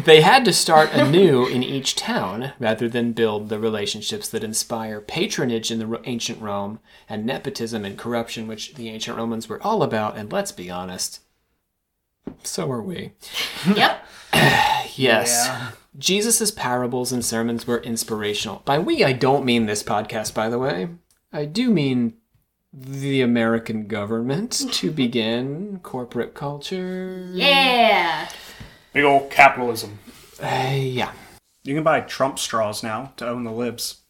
They 0.03 0.19
had 0.19 0.43
to 0.43 0.51
start 0.51 0.91
anew 0.91 1.45
in 1.47 1.63
each 1.63 1.95
town 1.95 2.51
rather 2.59 2.89
than 2.89 3.13
build 3.13 3.47
the 3.47 3.57
relationships 3.57 4.27
that 4.27 4.43
inspire 4.43 4.99
patronage 4.99 5.71
in 5.71 5.79
the 5.79 6.01
ancient 6.03 6.41
Rome 6.41 6.81
and 7.07 7.25
nepotism 7.25 7.85
and 7.85 7.97
corruption, 7.97 8.47
which 8.47 8.75
the 8.75 8.89
ancient 8.89 9.15
Romans 9.15 9.47
were 9.47 9.63
all 9.63 9.83
about. 9.83 10.17
And 10.17 10.29
let's 10.29 10.51
be 10.51 10.69
honest, 10.69 11.21
so 12.43 12.69
are 12.69 12.81
we. 12.81 13.13
Yep. 13.73 14.05
Yes. 14.97 15.45
Yeah. 15.47 15.71
Jesus' 15.97 16.51
parables 16.51 17.11
and 17.11 17.25
sermons 17.25 17.65
were 17.65 17.79
inspirational. 17.79 18.61
By 18.65 18.79
we, 18.79 19.03
I 19.03 19.13
don't 19.13 19.45
mean 19.45 19.65
this 19.65 19.83
podcast, 19.83 20.33
by 20.33 20.49
the 20.49 20.59
way. 20.59 20.89
I 21.33 21.45
do 21.45 21.69
mean 21.69 22.13
the 22.73 23.21
American 23.21 23.87
government 23.87 24.51
to 24.73 24.91
begin 24.91 25.79
corporate 25.81 26.33
culture. 26.33 27.29
Yeah. 27.31 28.29
Big 28.93 29.03
old 29.03 29.31
capitalism. 29.31 29.99
Uh, 30.41 30.75
yeah. 30.75 31.11
You 31.63 31.73
can 31.73 31.83
buy 31.83 32.01
Trump 32.01 32.39
straws 32.39 32.83
now 32.83 33.13
to 33.17 33.27
own 33.27 33.43
the 33.43 33.51
libs. 33.51 34.03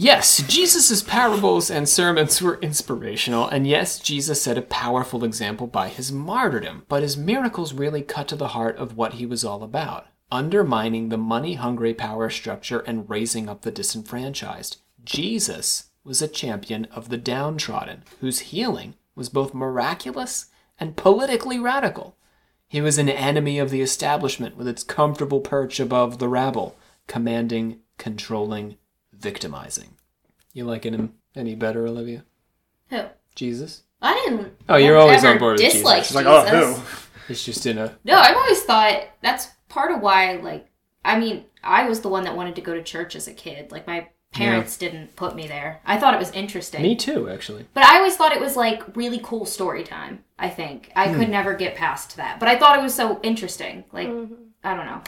Yes, 0.00 0.44
Jesus' 0.46 1.02
parables 1.02 1.72
and 1.72 1.88
sermons 1.88 2.40
were 2.40 2.60
inspirational, 2.60 3.48
and 3.48 3.66
yes, 3.66 3.98
Jesus 3.98 4.40
set 4.40 4.56
a 4.56 4.62
powerful 4.62 5.24
example 5.24 5.66
by 5.66 5.88
his 5.88 6.12
martyrdom, 6.12 6.84
but 6.88 7.02
his 7.02 7.16
miracles 7.16 7.74
really 7.74 8.02
cut 8.02 8.28
to 8.28 8.36
the 8.36 8.54
heart 8.54 8.76
of 8.76 8.96
what 8.96 9.14
he 9.14 9.26
was 9.26 9.44
all 9.44 9.64
about 9.64 10.06
undermining 10.30 11.08
the 11.08 11.18
money 11.18 11.54
hungry 11.54 11.92
power 11.92 12.30
structure 12.30 12.78
and 12.78 13.10
raising 13.10 13.48
up 13.48 13.62
the 13.62 13.72
disenfranchised. 13.72 14.76
Jesus 15.02 15.90
was 16.04 16.22
a 16.22 16.28
champion 16.28 16.84
of 16.92 17.08
the 17.08 17.16
downtrodden, 17.16 18.04
whose 18.20 18.38
healing 18.38 18.94
was 19.16 19.28
both 19.28 19.52
miraculous 19.52 20.46
and 20.78 20.96
politically 20.96 21.58
radical. 21.58 22.14
He 22.68 22.80
was 22.80 22.98
an 22.98 23.08
enemy 23.08 23.58
of 23.58 23.70
the 23.70 23.80
establishment 23.80 24.56
with 24.56 24.68
its 24.68 24.84
comfortable 24.84 25.40
perch 25.40 25.80
above 25.80 26.20
the 26.20 26.28
rabble, 26.28 26.76
commanding, 27.08 27.80
controlling, 27.96 28.76
victimizing. 29.18 29.96
You 30.52 30.64
liking 30.64 30.94
him 30.94 31.14
any 31.34 31.54
better, 31.54 31.86
Olivia? 31.86 32.24
Who? 32.90 33.02
Jesus? 33.34 33.82
I 34.00 34.14
didn't. 34.14 34.54
Oh, 34.68 34.76
you're 34.76 34.96
always 34.96 35.24
ever 35.24 35.34
on 35.34 35.38
board 35.38 35.52
with 35.54 35.60
Jesus. 35.62 35.78
dislike 35.78 36.04
She's 36.04 36.14
like, 36.14 36.26
oh, 36.26 36.44
who? 36.44 36.82
He's 37.28 37.42
just 37.44 37.66
in 37.66 37.78
a. 37.78 37.96
No, 38.04 38.14
I've 38.14 38.36
always 38.36 38.62
thought 38.62 39.02
that's 39.22 39.48
part 39.68 39.90
of 39.92 40.00
why, 40.00 40.34
like, 40.36 40.68
I 41.04 41.18
mean, 41.18 41.44
I 41.62 41.88
was 41.88 42.00
the 42.00 42.08
one 42.08 42.24
that 42.24 42.36
wanted 42.36 42.54
to 42.56 42.60
go 42.62 42.74
to 42.74 42.82
church 42.82 43.16
as 43.16 43.28
a 43.28 43.32
kid. 43.34 43.70
Like, 43.72 43.86
my 43.86 44.08
parents 44.32 44.76
didn't 44.76 45.16
put 45.16 45.34
me 45.34 45.46
there. 45.46 45.80
I 45.84 45.98
thought 45.98 46.14
it 46.14 46.18
was 46.18 46.30
interesting. 46.32 46.82
Me 46.82 46.94
too, 46.96 47.28
actually. 47.28 47.66
But 47.74 47.84
I 47.84 47.96
always 47.98 48.16
thought 48.16 48.32
it 48.32 48.40
was, 48.40 48.56
like, 48.56 48.96
really 48.96 49.20
cool 49.22 49.46
story 49.46 49.84
time, 49.84 50.24
I 50.38 50.48
think. 50.48 50.90
I 50.96 51.08
Hmm. 51.08 51.18
could 51.18 51.28
never 51.28 51.54
get 51.54 51.74
past 51.74 52.16
that. 52.16 52.38
But 52.40 52.48
I 52.48 52.58
thought 52.58 52.78
it 52.78 52.82
was 52.82 52.94
so 52.94 53.20
interesting. 53.22 53.84
Like, 53.92 54.08
I 54.64 54.74
don't 54.74 54.86
know. 54.86 55.02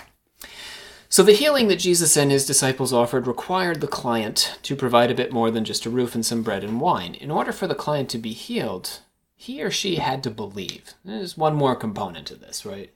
So, 1.12 1.24
the 1.24 1.32
healing 1.32 1.66
that 1.66 1.80
Jesus 1.80 2.16
and 2.16 2.30
his 2.30 2.46
disciples 2.46 2.92
offered 2.92 3.26
required 3.26 3.80
the 3.80 3.88
client 3.88 4.56
to 4.62 4.76
provide 4.76 5.10
a 5.10 5.14
bit 5.14 5.32
more 5.32 5.50
than 5.50 5.64
just 5.64 5.84
a 5.84 5.90
roof 5.90 6.14
and 6.14 6.24
some 6.24 6.44
bread 6.44 6.62
and 6.62 6.80
wine. 6.80 7.14
In 7.14 7.32
order 7.32 7.50
for 7.50 7.66
the 7.66 7.74
client 7.74 8.08
to 8.10 8.18
be 8.18 8.32
healed, 8.32 9.00
he 9.34 9.60
or 9.60 9.72
she 9.72 9.96
had 9.96 10.22
to 10.22 10.30
believe. 10.30 10.94
There's 11.04 11.36
one 11.36 11.56
more 11.56 11.74
component 11.74 12.28
to 12.28 12.36
this, 12.36 12.64
right? 12.64 12.92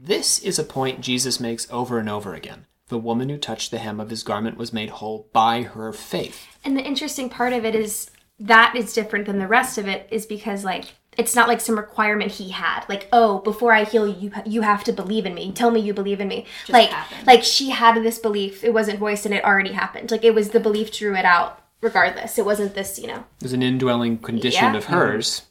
This 0.00 0.38
is 0.38 0.58
a 0.58 0.64
point 0.64 1.02
Jesus 1.02 1.38
makes 1.38 1.70
over 1.70 1.98
and 1.98 2.08
over 2.08 2.32
again. 2.32 2.64
The 2.88 2.96
woman 2.96 3.28
who 3.28 3.36
touched 3.36 3.70
the 3.70 3.78
hem 3.78 4.00
of 4.00 4.08
his 4.08 4.22
garment 4.22 4.56
was 4.56 4.72
made 4.72 4.88
whole 4.88 5.28
by 5.34 5.60
her 5.60 5.92
faith. 5.92 6.46
And 6.64 6.74
the 6.74 6.84
interesting 6.84 7.28
part 7.28 7.52
of 7.52 7.66
it 7.66 7.74
is 7.74 8.10
that 8.40 8.74
is 8.74 8.94
different 8.94 9.26
than 9.26 9.38
the 9.38 9.46
rest 9.46 9.76
of 9.76 9.86
it 9.86 10.08
is 10.10 10.24
because 10.24 10.64
like 10.64 10.94
it's 11.16 11.34
not 11.34 11.48
like 11.48 11.60
some 11.60 11.76
requirement 11.76 12.32
he 12.32 12.50
had 12.50 12.84
like 12.88 13.08
oh 13.12 13.38
before 13.40 13.72
i 13.72 13.84
heal 13.84 14.06
you 14.06 14.30
you 14.44 14.62
have 14.62 14.82
to 14.84 14.92
believe 14.92 15.26
in 15.26 15.34
me 15.34 15.52
tell 15.52 15.70
me 15.70 15.80
you 15.80 15.92
believe 15.94 16.20
in 16.20 16.28
me 16.28 16.44
like 16.68 16.90
happened. 16.90 17.26
like 17.26 17.42
she 17.42 17.70
had 17.70 17.94
this 18.02 18.18
belief 18.18 18.62
it 18.64 18.72
wasn't 18.74 18.98
voiced 18.98 19.24
and 19.26 19.34
it 19.34 19.44
already 19.44 19.72
happened 19.72 20.10
like 20.10 20.24
it 20.24 20.34
was 20.34 20.50
the 20.50 20.60
belief 20.60 20.92
drew 20.92 21.14
it 21.16 21.24
out 21.24 21.62
regardless 21.80 22.38
it 22.38 22.44
wasn't 22.44 22.74
this 22.74 22.98
you 22.98 23.06
know 23.06 23.24
There's 23.40 23.52
an 23.52 23.62
indwelling 23.62 24.18
condition 24.18 24.72
Yeah. 24.72 24.76
of 24.76 24.84
hers. 24.86 25.42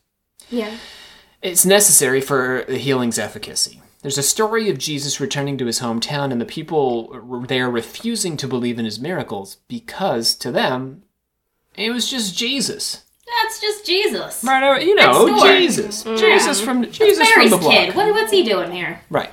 Mm-hmm. 0.46 0.58
yeah 0.58 0.78
It's 1.42 1.66
necessary 1.66 2.22
for 2.22 2.64
the 2.68 2.78
healing's 2.78 3.20
efficacy. 3.20 3.82
There's 4.02 4.18
a 4.18 4.24
story 4.24 4.70
of 4.70 4.78
Jesus 4.78 5.20
returning 5.22 5.58
to 5.58 5.66
his 5.66 5.80
hometown 5.80 6.32
and 6.32 6.40
the 6.42 6.46
people 6.46 7.46
there 7.48 7.70
refusing 7.70 8.36
to 8.38 8.48
believe 8.48 8.78
in 8.80 8.86
his 8.86 9.00
miracles 9.00 9.58
because 9.70 10.36
to 10.36 10.52
them, 10.52 11.04
it 11.76 11.92
was 11.92 12.10
just 12.10 12.38
Jesus. 12.38 13.03
That's 13.26 13.60
just 13.62 13.86
Jesus. 13.86 14.44
Right, 14.44 14.64
uh, 14.64 14.80
you 14.80 14.96
know, 14.96 15.26
Next 15.26 15.42
door. 15.42 15.48
Jesus. 15.54 16.04
Jesus 16.04 16.62
from 16.62 16.84
Jesus 16.92 17.20
Mary's 17.20 17.34
from 17.34 17.50
the 17.50 17.58
block. 17.58 17.74
kid. 17.74 17.96
What, 17.96 18.14
what's 18.14 18.32
he 18.32 18.44
doing 18.44 18.72
here? 18.72 19.02
Right. 19.10 19.32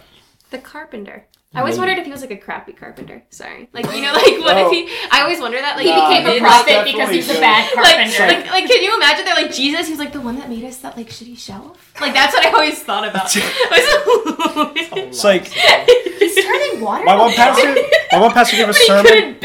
the 0.50 0.58
carpenter 0.58 1.26
I 1.52 1.58
always 1.58 1.78
wondered 1.78 1.98
if 1.98 2.04
he 2.04 2.12
was 2.12 2.20
like 2.20 2.30
a 2.30 2.36
crappy 2.36 2.72
carpenter. 2.72 3.24
Sorry, 3.30 3.68
like 3.72 3.84
you 3.86 4.02
know, 4.02 4.12
like 4.12 4.38
what 4.38 4.56
if 4.56 4.70
he? 4.70 4.88
I 5.10 5.22
always 5.22 5.40
wonder 5.40 5.58
that. 5.60 5.76
Like 5.76 5.84
He 5.84 5.92
became 5.92 6.24
a 6.28 6.38
prophet 6.38 6.84
because 6.84 7.10
he's 7.10 7.28
a 7.28 7.40
bad 7.40 7.74
like, 7.74 8.14
carpenter. 8.14 8.26
like, 8.28 8.50
like, 8.52 8.66
can 8.70 8.84
you 8.84 8.94
imagine 8.94 9.24
that? 9.24 9.34
Like 9.36 9.52
Jesus, 9.52 9.86
he 9.86 9.92
was 9.92 9.98
like 9.98 10.12
the 10.12 10.20
one 10.20 10.38
that 10.38 10.48
made 10.48 10.62
us 10.62 10.76
that 10.78 10.96
like 10.96 11.08
shitty 11.08 11.36
shelf. 11.36 11.92
Like 12.00 12.14
that's 12.14 12.32
what 12.34 12.46
I 12.46 12.50
always 12.52 12.80
thought 12.80 13.08
about. 13.08 13.34
It's 15.10 15.24
like 15.24 15.46
he's 15.46 16.36
turning 16.36 16.80
water. 16.80 17.04
my 17.04 17.16
one 17.16 17.32
pastor. 17.32 17.74
My 18.12 18.20
one 18.20 18.32
pastor 18.32 18.56
gave 18.56 18.68
a 18.68 18.74
sermon 18.74 19.36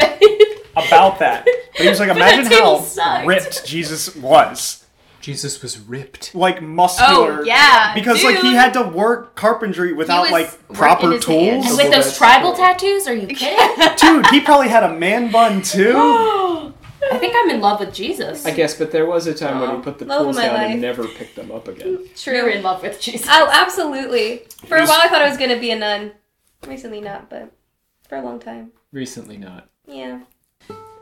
about 0.76 1.18
that. 1.20 1.44
But 1.44 1.82
he 1.82 1.88
was 1.88 1.98
like, 2.00 2.10
imagine 2.16 2.46
how 2.46 2.80
sucked. 2.80 3.26
ripped 3.26 3.64
Jesus 3.66 4.14
was. 4.16 4.82
Jesus 5.20 5.60
was 5.60 5.80
ripped. 5.80 6.34
Like 6.36 6.62
muscular. 6.62 7.40
Oh, 7.40 7.42
yeah, 7.42 7.92
Because 7.94 8.22
like 8.22 8.38
he 8.38 8.54
had 8.54 8.72
to 8.74 8.82
work 8.82 9.34
carpentry 9.34 9.92
without 9.92 10.30
like 10.30 10.50
proper 10.72 11.18
tools. 11.18 11.66
And 11.66 11.76
with 11.76 11.90
those 11.90 12.16
tribal 12.16 12.50
cool. 12.52 12.58
tattoos? 12.64 13.08
Are 13.08 13.14
you 13.14 13.26
kidding? 13.34 13.96
Dude, 13.96 14.26
he 14.28 14.40
probably 14.40 14.68
had 14.68 14.84
a 14.84 14.94
man 14.94 15.32
bun 15.32 15.62
too. 15.62 15.94
I 17.08 17.18
think 17.18 17.34
I'm 17.36 17.50
in 17.50 17.60
love 17.60 17.80
with 17.80 17.92
Jesus. 17.94 18.46
I 18.46 18.50
guess, 18.52 18.74
but 18.76 18.90
there 18.90 19.06
was 19.06 19.26
a 19.26 19.34
time 19.34 19.60
when 19.60 19.76
he 19.76 19.82
put 19.82 19.98
the 19.98 20.06
tools 20.06 20.36
down 20.36 20.54
life. 20.54 20.70
and 20.72 20.80
never 20.80 21.06
picked 21.06 21.36
them 21.36 21.50
up 21.52 21.68
again. 21.68 21.98
You're 22.24 22.42
True. 22.42 22.48
in 22.50 22.62
love 22.62 22.82
with 22.82 23.00
Jesus. 23.00 23.26
Oh, 23.30 23.48
absolutely. 23.52 24.42
For 24.66 24.76
a 24.76 24.80
while, 24.86 25.00
I 25.00 25.08
thought 25.08 25.22
I 25.22 25.28
was 25.28 25.38
gonna 25.38 25.58
be 25.58 25.70
a 25.70 25.76
nun. 25.78 26.12
Recently, 26.66 27.00
not, 27.00 27.30
but 27.30 27.52
for 28.08 28.16
a 28.16 28.22
long 28.22 28.40
time. 28.40 28.72
Recently, 28.92 29.36
not. 29.36 29.68
Yeah. 29.86 30.20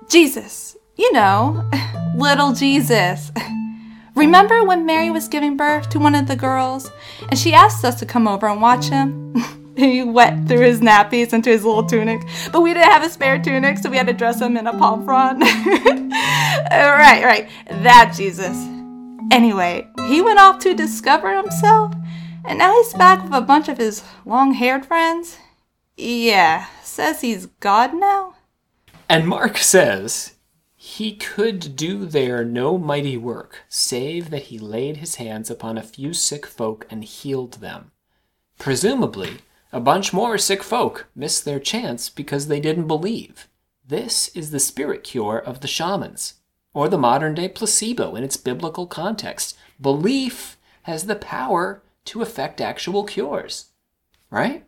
Jesus. 0.09 0.76
You 0.96 1.12
know, 1.12 1.68
little 2.16 2.52
Jesus. 2.52 3.32
Remember 4.14 4.62
when 4.62 4.86
Mary 4.86 5.11
was 5.11 5.26
giving 5.26 5.57
birth 5.57 5.88
to 5.90 5.98
one 5.98 6.14
of 6.14 6.28
the 6.28 6.36
girls 6.36 6.90
and 7.28 7.38
she 7.38 7.52
asked 7.52 7.84
us 7.84 7.96
to 7.96 8.07
come 8.07 8.28
over 8.28 8.46
and 8.46 8.62
watch 8.62 8.88
him? 8.88 9.34
he 9.76 10.05
wet 10.05 10.46
through 10.46 10.61
his 10.61 10.80
nappies 10.80 11.32
into 11.32 11.50
his 11.50 11.64
little 11.64 11.84
tunic, 11.84 12.22
but 12.52 12.61
we 12.61 12.72
didn't 12.72 12.92
have 12.92 13.02
a 13.02 13.11
spare 13.11 13.42
tunic, 13.42 13.78
so 13.78 13.90
we 13.90 13.96
had 13.96 14.07
to 14.07 14.12
dress 14.12 14.40
him 14.40 14.57
in 14.57 14.68
a 14.68 14.78
palm 14.78 15.05
frond. 15.05 15.42
right, 15.42 17.24
right. 17.24 17.48
That 17.68 18.14
Jesus. 18.16 18.57
Anyway, 19.32 19.88
he 20.09 20.22
went 20.22 20.38
off 20.38 20.61
to 20.61 20.74
discover 20.74 21.36
himself, 21.36 21.92
and 22.44 22.59
now 22.59 22.72
he's 22.74 22.94
back 22.94 23.22
with 23.24 23.32
a 23.32 23.40
bunch 23.40 23.68
of 23.68 23.78
his 23.78 24.05
long 24.24 24.52
haired 24.52 24.86
friends. 24.86 25.38
Yeah, 25.96 26.66
says 26.82 27.20
he's 27.20 27.46
God 27.46 27.94
now? 27.94 28.34
And 29.09 29.28
Mark 29.28 29.59
says, 29.59 30.34
He 30.76 31.14
could 31.16 31.76
do 31.76 32.07
there 32.07 32.44
no 32.44 32.78
mighty 32.78 33.16
work, 33.16 33.64
save 33.68 34.30
that 34.30 34.44
he 34.44 34.59
laid 34.59 34.98
his 34.98 35.16
hands 35.16 35.50
upon 35.50 35.76
a 35.76 35.82
few 35.82 36.14
sick 36.14 36.46
folk 36.46 36.86
and 36.90 37.05
healed 37.05 37.55
them. 37.55 37.92
Presumably, 38.59 39.38
a 39.72 39.80
bunch 39.80 40.12
more 40.12 40.38
sick 40.38 40.62
folk 40.62 41.09
missed 41.14 41.44
their 41.44 41.61
chance 41.61 42.09
because 42.09 42.46
they 42.46 42.61
didn't 42.61 42.86
believe. 42.86 43.48
This 43.86 44.28
is 44.28 44.50
the 44.50 44.61
spirit 44.61 45.05
cure 45.05 45.38
of 45.38 45.61
the 45.61 45.68
shamans, 45.68 46.34
or 46.72 46.88
the 46.88 46.96
modern 46.96 47.34
day 47.34 47.48
placebo 47.48 48.14
in 48.14 48.24
its 48.24 48.36
biblical 48.36 48.86
context. 48.86 49.57
Belief 49.80 50.57
has 50.82 51.07
the 51.07 51.16
power 51.16 51.82
to 52.07 52.22
effect 52.22 52.61
actual 52.61 53.05
cures. 53.05 53.66
Right? 54.30 54.64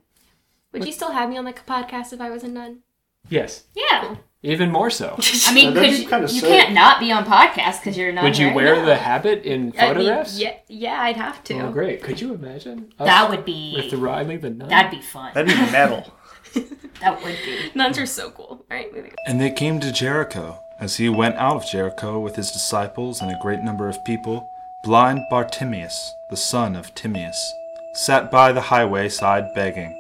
Would 0.73 0.85
you 0.85 0.93
still 0.93 1.13
have 1.13 1.31
me 1.31 1.39
on 1.39 1.45
the 1.45 1.53
podcast 1.53 2.13
if 2.13 2.21
I 2.21 2.29
was 2.29 2.45
a 2.45 2.49
nun? 2.49 2.83
Yes. 3.29 3.65
yeah. 3.75 4.17
Even 4.43 4.71
more 4.71 4.91
so. 4.91 5.19
I 5.47 5.53
mean, 5.55 5.75
that'd 5.75 5.91
could 5.91 5.97
be 5.97 6.03
you, 6.05 6.09
kinda 6.09 6.29
you 6.33 6.41
sick. 6.41 6.49
can't 6.49 6.73
not 6.73 7.01
be 7.01 7.11
on 7.11 7.25
podcast 7.25 7.81
because 7.81 7.97
you're 7.97 8.13
not. 8.13 8.23
Would 8.23 8.39
you 8.39 8.53
wear 8.55 8.77
No. 8.77 8.85
the 8.87 8.95
habit 8.97 9.43
in 9.43 9.73
uh, 9.77 9.81
I 9.81 9.87
mean, 9.89 9.95
photographs? 9.97 10.39
yeah, 10.39 10.55
yeah, 10.69 11.01
I'd 11.03 11.17
have 11.17 11.43
to. 11.45 11.59
Oh, 11.61 11.73
great. 11.73 12.03
Could 12.03 12.21
you 12.21 12.33
imagine? 12.35 12.93
us 12.99 13.07
That 13.07 13.31
would 13.31 13.45
be. 13.45 13.73
With 13.75 13.93
Riley 13.95 14.37
the 14.37 14.51
nun? 14.51 14.69
That'd 14.69 14.93
be 14.93 15.03
fun. 15.05 15.33
That'd 15.35 15.49
be 15.55 15.73
metal. 15.73 16.13
That 17.01 17.23
would 17.23 17.37
be. 17.45 17.71
Nuns 17.75 17.99
are 17.99 18.07
so 18.07 18.31
cool. 18.31 18.47
All 18.47 18.65
right, 18.71 18.91
moving 18.95 19.11
on. 19.11 19.17
And 19.27 19.39
they 19.41 19.51
came 19.51 19.81
to 19.81 19.93
Jericho. 19.93 20.63
As 20.81 20.97
he 20.97 21.09
went 21.11 21.35
out 21.37 21.57
of 21.57 21.67
Jericho 21.71 22.19
with 22.21 22.37
his 22.37 22.51
disciples 22.51 23.21
and 23.21 23.31
a 23.31 23.39
great 23.43 23.61
number 23.61 23.87
of 23.89 24.03
people, 24.05 24.49
blind 24.83 25.21
Bartimaeus, 25.31 26.15
the 26.31 26.37
son 26.39 26.75
of 26.77 26.95
Timaeus, 26.95 27.53
sat 27.95 28.31
by 28.31 28.53
the 28.53 28.61
highway 28.63 29.09
side 29.11 29.53
begging. 29.55 29.95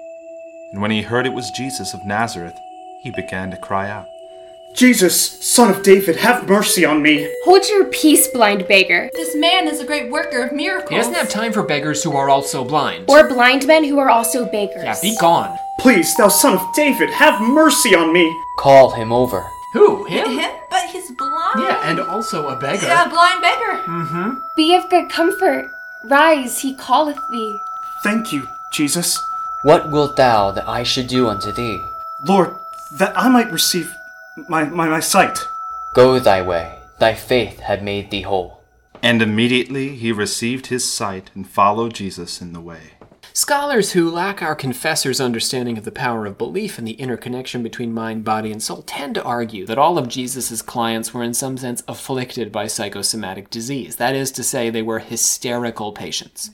And 0.73 0.81
when 0.81 0.91
he 0.91 1.03
heard 1.03 1.27
it 1.27 1.33
was 1.35 1.51
Jesus 1.51 1.93
of 1.95 2.05
Nazareth, 2.07 2.59
he 3.07 3.13
began 3.13 3.53
to 3.53 3.57
cry 3.57 3.89
out. 3.89 4.09
Jesus, 4.75 5.17
son 5.55 5.71
of 5.71 5.85
David, 5.85 6.17
have 6.17 6.49
mercy 6.49 6.85
on 6.85 7.01
me. 7.01 7.33
Hold 7.45 7.67
your 7.69 7.85
peace, 7.85 8.27
blind 8.29 8.67
beggar. 8.67 9.09
This 9.15 9.35
man 9.37 9.69
is 9.69 9.81
a 9.81 9.87
great 9.87 10.11
worker 10.11 10.43
of 10.43 10.53
miracles. 10.53 10.91
He 10.91 10.97
doesn't 10.97 11.15
have 11.15 11.31
time 11.31 11.53
for 11.53 11.63
beggars 11.63 12.03
who 12.03 12.15
are 12.17 12.29
also 12.29 12.65
blind. 12.65 13.09
Or 13.09 13.29
blind 13.29 13.67
men 13.67 13.85
who 13.85 13.99
are 14.01 14.11
also 14.11 14.45
beggars. 14.45 14.83
yeah, 14.85 14.97
be 15.01 15.17
gone. 15.19 15.57
Please, 15.79 16.15
thou 16.17 16.29
son 16.29 16.55
of 16.59 16.75
David, 16.75 17.09
have 17.11 17.41
mercy 17.41 17.95
on 17.95 18.13
me. 18.13 18.27
Call 18.59 18.91
him 18.91 19.13
over. 19.13 19.49
Who? 19.73 20.05
Him? 20.07 20.31
Him? 20.39 20.51
But 20.69 20.91
he's 20.91 21.11
blind. 21.13 21.61
Yeah, 21.61 21.89
and 21.89 22.01
also 22.01 22.49
a 22.49 22.59
beggar. 22.59 22.87
A 22.87 23.09
blind 23.09 23.41
beggar. 23.41 23.83
Mm-hmm. 23.87 24.31
Be 24.57 24.75
of 24.75 24.91
good 24.91 25.09
comfort. 25.11 25.71
Rise, 26.11 26.59
he 26.59 26.75
calleth 26.75 27.21
thee. 27.31 27.57
Thank 28.03 28.33
you, 28.33 28.49
Jesus. 28.73 29.17
What 29.63 29.91
wilt 29.93 30.17
thou 30.17 30.51
that 30.51 30.69
I 30.69 30.83
should 30.83 31.07
do 31.07 31.29
unto 31.29 31.53
thee? 31.53 31.81
Lord, 32.27 32.57
that 32.99 33.17
I 33.17 33.29
might 33.29 33.51
receive 33.53 33.93
my, 34.49 34.65
my, 34.65 34.89
my 34.89 35.01
sight. 35.01 35.39
Go 35.95 36.19
thy 36.19 36.43
way, 36.43 36.79
thy 36.99 37.15
faith 37.15 37.61
had 37.61 37.83
made 37.83 38.11
thee 38.11 38.23
whole. 38.23 38.63
And 39.03 39.23
immediately 39.23 39.97
he 39.97 40.13
received 40.13 40.67
his 40.67 40.91
sight 40.91 41.31
and 41.35 41.49
followed 41.49 41.95
Jesus 41.95 42.41
in 42.41 42.53
the 42.53 42.61
way. 42.61 42.93
Scholars 43.33 43.93
who 43.93 44.11
lack 44.11 44.41
our 44.41 44.55
confessor's 44.55 45.21
understanding 45.21 45.77
of 45.77 45.85
the 45.85 45.93
power 45.93 46.25
of 46.25 46.39
belief 46.39 46.79
and 46.79 46.89
the 46.89 46.93
interconnection 46.93 47.63
between 47.63 47.93
mind, 47.93 48.25
body, 48.25 48.51
and 48.51 48.63
soul 48.63 48.81
tend 48.81 49.15
to 49.15 49.23
argue 49.23 49.67
that 49.67 49.77
all 49.77 49.99
of 49.99 50.09
Jesus' 50.09 50.63
clients 50.63 51.13
were 51.13 51.23
in 51.23 51.35
some 51.35 51.59
sense 51.59 51.83
afflicted 51.87 52.51
by 52.51 52.67
psychosomatic 52.67 53.51
disease. 53.51 53.97
That 53.97 54.15
is 54.15 54.31
to 54.33 54.43
say, 54.43 54.71
they 54.71 54.81
were 54.81 55.01
hysterical 55.01 55.93
patients. 55.93 56.51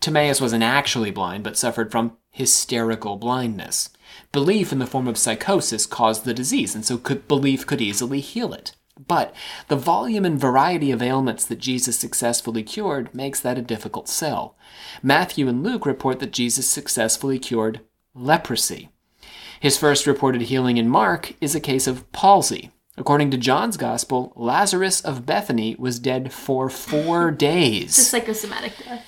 Timaeus 0.00 0.42
wasn't 0.42 0.62
actually 0.62 1.10
blind, 1.10 1.42
but 1.42 1.56
suffered 1.56 1.90
from 1.90 2.18
hysterical 2.30 3.16
blindness. 3.16 3.88
Belief 4.32 4.72
in 4.72 4.78
the 4.78 4.86
form 4.86 5.08
of 5.08 5.18
psychosis 5.18 5.86
caused 5.86 6.24
the 6.24 6.34
disease, 6.34 6.74
and 6.74 6.84
so 6.84 6.98
could, 6.98 7.26
belief 7.28 7.66
could 7.66 7.80
easily 7.80 8.20
heal 8.20 8.52
it. 8.52 8.74
But 9.06 9.34
the 9.68 9.76
volume 9.76 10.24
and 10.24 10.40
variety 10.40 10.90
of 10.90 11.02
ailments 11.02 11.44
that 11.44 11.58
Jesus 11.58 11.98
successfully 11.98 12.62
cured 12.62 13.14
makes 13.14 13.40
that 13.40 13.58
a 13.58 13.62
difficult 13.62 14.08
sell. 14.08 14.56
Matthew 15.02 15.48
and 15.48 15.62
Luke 15.62 15.84
report 15.84 16.18
that 16.20 16.32
Jesus 16.32 16.66
successfully 16.68 17.38
cured 17.38 17.80
leprosy. 18.14 18.88
His 19.60 19.76
first 19.76 20.06
reported 20.06 20.42
healing 20.42 20.78
in 20.78 20.88
Mark 20.88 21.34
is 21.40 21.54
a 21.54 21.60
case 21.60 21.86
of 21.86 22.10
palsy. 22.12 22.70
According 22.96 23.30
to 23.32 23.36
John's 23.36 23.76
Gospel, 23.76 24.32
Lazarus 24.34 25.02
of 25.02 25.26
Bethany 25.26 25.76
was 25.78 25.98
dead 25.98 26.32
for 26.32 26.70
four 26.70 27.30
days. 27.50 27.96
The 27.96 28.02
psychosomatic 28.02 28.72
death. 28.82 29.04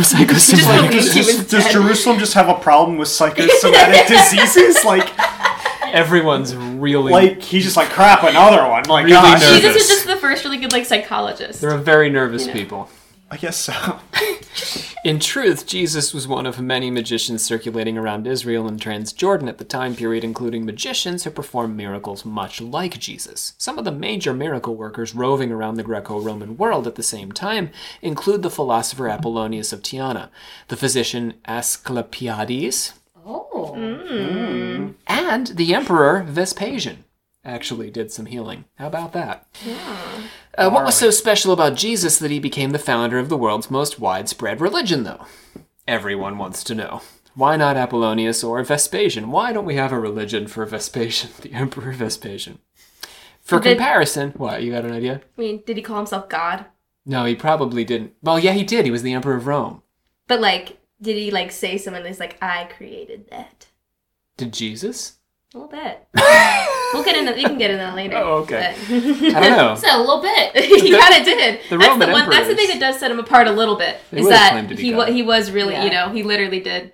Psychosomatic 0.00 0.90
Does, 0.90 1.14
does- 1.14 1.46
does 1.48 1.72
Jerusalem 1.72 2.18
just 2.18 2.34
have 2.34 2.48
a 2.48 2.54
problem 2.54 2.96
with 2.98 3.08
psychosomatic 3.08 4.06
diseases? 4.08 4.84
Like, 4.84 5.10
Everyone's 5.92 6.54
really. 6.56 7.12
like 7.12 7.42
he's 7.42 7.64
just 7.64 7.76
like 7.76 7.90
crap. 7.90 8.22
Another 8.22 8.66
one. 8.68 8.84
Like, 8.84 9.04
Really 9.04 9.16
gosh. 9.16 9.40
nervous. 9.42 9.60
Jesus 9.60 9.74
was 9.74 9.88
just 9.88 10.06
the 10.06 10.16
first 10.16 10.44
really 10.44 10.56
good 10.56 10.72
like 10.72 10.86
psychologist. 10.86 11.60
They're 11.60 11.74
a 11.74 11.78
very 11.78 12.08
nervous 12.08 12.48
people. 12.48 12.88
I 13.32 13.38
guess 13.38 13.56
so. 13.56 13.98
In 15.04 15.18
truth, 15.18 15.66
Jesus 15.66 16.12
was 16.12 16.28
one 16.28 16.44
of 16.44 16.60
many 16.60 16.90
magicians 16.90 17.42
circulating 17.42 17.96
around 17.96 18.26
Israel 18.26 18.68
and 18.68 18.78
Transjordan 18.78 19.48
at 19.48 19.56
the 19.56 19.64
time 19.64 19.96
period, 19.96 20.22
including 20.22 20.66
magicians 20.66 21.24
who 21.24 21.30
performed 21.30 21.74
miracles 21.74 22.26
much 22.26 22.60
like 22.60 22.98
Jesus. 22.98 23.54
Some 23.56 23.78
of 23.78 23.86
the 23.86 23.90
major 23.90 24.34
miracle 24.34 24.76
workers 24.76 25.14
roving 25.14 25.50
around 25.50 25.76
the 25.76 25.82
Greco 25.82 26.20
Roman 26.20 26.58
world 26.58 26.86
at 26.86 26.96
the 26.96 27.02
same 27.02 27.32
time 27.32 27.70
include 28.02 28.42
the 28.42 28.50
philosopher 28.50 29.08
Apollonius 29.08 29.72
of 29.72 29.80
Tyana, 29.80 30.28
the 30.68 30.76
physician 30.76 31.32
Asclepiades, 31.48 32.92
Oh. 33.24 33.72
Mm, 33.74 34.96
and 35.06 35.46
the 35.46 35.74
emperor 35.74 36.22
Vespasian. 36.28 37.04
Actually, 37.46 37.90
did 37.90 38.12
some 38.12 38.26
healing. 38.26 38.66
How 38.74 38.88
about 38.88 39.14
that? 39.14 39.46
Uh, 40.56 40.70
what 40.70 40.84
was 40.84 40.96
so 40.96 41.10
special 41.10 41.52
about 41.52 41.76
Jesus 41.76 42.18
that 42.18 42.30
he 42.30 42.38
became 42.38 42.70
the 42.70 42.78
founder 42.78 43.18
of 43.18 43.28
the 43.28 43.38
world's 43.38 43.70
most 43.70 43.98
widespread 43.98 44.60
religion, 44.60 45.04
though? 45.04 45.24
Everyone 45.88 46.36
wants 46.36 46.62
to 46.64 46.74
know. 46.74 47.00
Why 47.34 47.56
not 47.56 47.76
Apollonius 47.76 48.44
or 48.44 48.62
Vespasian? 48.62 49.30
Why 49.30 49.52
don't 49.52 49.64
we 49.64 49.76
have 49.76 49.92
a 49.92 49.98
religion 49.98 50.46
for 50.46 50.66
Vespasian, 50.66 51.30
the 51.40 51.52
Emperor 51.52 51.92
Vespasian? 51.92 52.58
For 53.40 53.58
Did- 53.58 53.78
comparison, 53.78 54.32
what, 54.32 54.62
you 54.62 54.72
got 54.72 54.84
an 54.84 54.92
idea? 54.92 55.22
I 55.36 55.40
mean, 55.40 55.62
did 55.66 55.76
he 55.76 55.82
call 55.82 55.96
himself 55.96 56.28
God? 56.28 56.66
No, 57.04 57.24
he 57.24 57.34
probably 57.34 57.84
didn't. 57.84 58.12
Well, 58.22 58.38
yeah, 58.38 58.52
he 58.52 58.62
did. 58.62 58.84
He 58.84 58.90
was 58.90 59.02
the 59.02 59.12
Emperor 59.14 59.34
of 59.34 59.46
Rome. 59.46 59.82
But 60.28 60.40
like, 60.40 60.78
did 61.00 61.16
he 61.16 61.30
like 61.30 61.50
say 61.50 61.78
something 61.78 62.02
that's 62.04 62.20
like, 62.20 62.38
I 62.40 62.64
created 62.76 63.28
that? 63.30 63.66
Did 64.36 64.52
Jesus? 64.52 65.18
A 65.54 65.58
little 65.58 65.70
bit. 65.70 66.06
we'll 66.94 67.04
get 67.04 67.14
in 67.16 67.28
into. 67.28 67.38
You 67.40 67.46
can 67.46 67.58
get 67.58 67.70
in 67.70 67.76
that 67.78 67.94
later. 67.94 68.16
Oh, 68.16 68.38
okay. 68.38 68.74
but- 68.88 68.96
I 69.36 69.40
don't 69.48 69.56
know. 69.56 69.74
So 69.76 69.86
a 69.96 70.00
little 70.00 70.22
bit. 70.22 70.56
he 70.56 70.96
kind 70.98 71.14
of 71.20 71.24
did. 71.24 71.60
the 71.68 71.76
that's 71.76 71.88
Roman 71.90 72.08
the 72.08 72.12
one. 72.12 72.30
That's 72.30 72.48
the 72.48 72.54
thing 72.56 72.68
that 72.68 72.80
does 72.80 72.98
set 72.98 73.10
him 73.10 73.18
apart 73.18 73.46
a 73.48 73.52
little 73.52 73.76
bit. 73.76 73.98
They 74.10 74.20
is 74.20 74.28
that 74.28 74.52
claimed 74.52 74.68
to 74.70 74.74
be 74.76 74.82
he 74.82 74.94
wa- 74.94 75.04
God. 75.06 75.12
he 75.12 75.22
was 75.22 75.50
really, 75.50 75.74
Yeah. 75.74 75.84
you 75.84 75.90
know, 75.90 76.08
he 76.10 76.22
literally 76.22 76.60
did, 76.60 76.92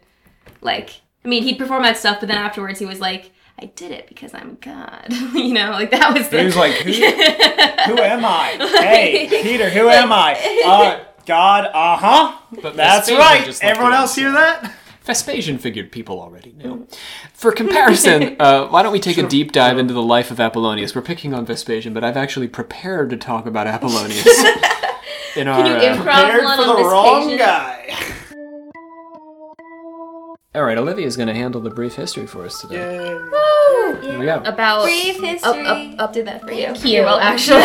like, 0.61 1.01
I 1.25 1.29
mean, 1.29 1.45
he'd 1.45 1.59
perform 1.59 1.83
that 1.85 1.97
stuff, 1.97 2.19
but 2.21 2.29
then 2.29 2.39
afterwards 2.39 2.79
he 2.81 2.87
was 2.87 2.99
like, 3.01 3.31
I 3.61 3.67
did 3.67 3.91
it 3.93 4.09
because 4.09 4.35
I'm 4.35 4.57
God. 4.61 5.07
you 5.35 5.53
know, 5.55 5.71
like 5.71 5.91
that 5.93 6.15
was. 6.15 6.29
The, 6.29 6.39
He 6.41 6.45
was 6.47 6.57
like, 6.57 6.73
who, 6.75 6.93
who 6.93 7.99
am 8.03 8.25
I? 8.25 8.57
Hey, 8.81 9.29
Peter, 9.43 9.69
who 9.71 9.89
am 9.89 10.13
I? 10.13 10.35
Uh, 10.65 11.05
God. 11.27 11.67
Uh 11.67 11.97
huh. 11.97 12.71
That's 12.73 13.11
right. 13.11 13.63
Everyone 13.63 13.93
else 13.93 14.15
hear 14.15 14.33
that? 14.33 14.73
Vespasian 15.09 15.57
figured 15.57 15.91
people 15.91 16.21
already 16.21 16.53
knew. 16.53 16.87
For 17.33 17.51
comparison, 17.51 18.37
uh, 18.41 18.69
why 18.69 18.83
don't 18.83 18.93
we 18.93 19.01
take 19.01 19.17
a 19.17 19.27
deep 19.27 19.53
dive 19.53 19.79
into 19.79 19.95
the 19.95 20.03
life 20.03 20.31
of 20.31 20.39
Apollonius? 20.39 20.95
We're 20.95 21.01
picking 21.01 21.33
on 21.33 21.47
Vespasian, 21.47 21.95
but 21.95 22.05
I've 22.05 22.19
actually 22.19 22.47
prepared 22.47 23.09
to 23.09 23.17
talk 23.17 23.47
about 23.47 23.67
Apollonius. 23.75 24.27
In 25.35 25.49
our, 25.49 25.67
you 25.67 25.73
uh, 25.73 25.81
improv 25.81 26.05
Prepared 26.05 26.45
one 26.45 26.59
for 26.59 26.65
on 26.65 26.77
the 26.77 26.89
wrong 26.89 27.37
guy. 27.39 27.97
all 30.55 30.65
right, 30.65 30.77
Olivia's 30.77 31.17
going 31.17 31.29
to 31.29 31.35
handle 31.35 31.63
the 31.63 31.71
brief 31.71 31.95
history 31.95 32.27
for 32.27 32.45
us 32.45 32.61
today. 32.61 33.15
Woo! 33.15 34.01
Here 34.03 34.19
we 34.19 34.27
go. 34.27 34.43
About 34.45 34.83
Brief 34.85 35.19
history. 35.23 35.65
Up, 35.65 35.95
up, 35.95 36.01
up. 36.01 36.13
Did 36.13 36.27
that 36.27 36.43
for 36.43 36.53
you. 36.53 36.67
Thank 36.67 36.85
you. 36.85 37.01
Well, 37.01 37.19
actually. 37.19 37.63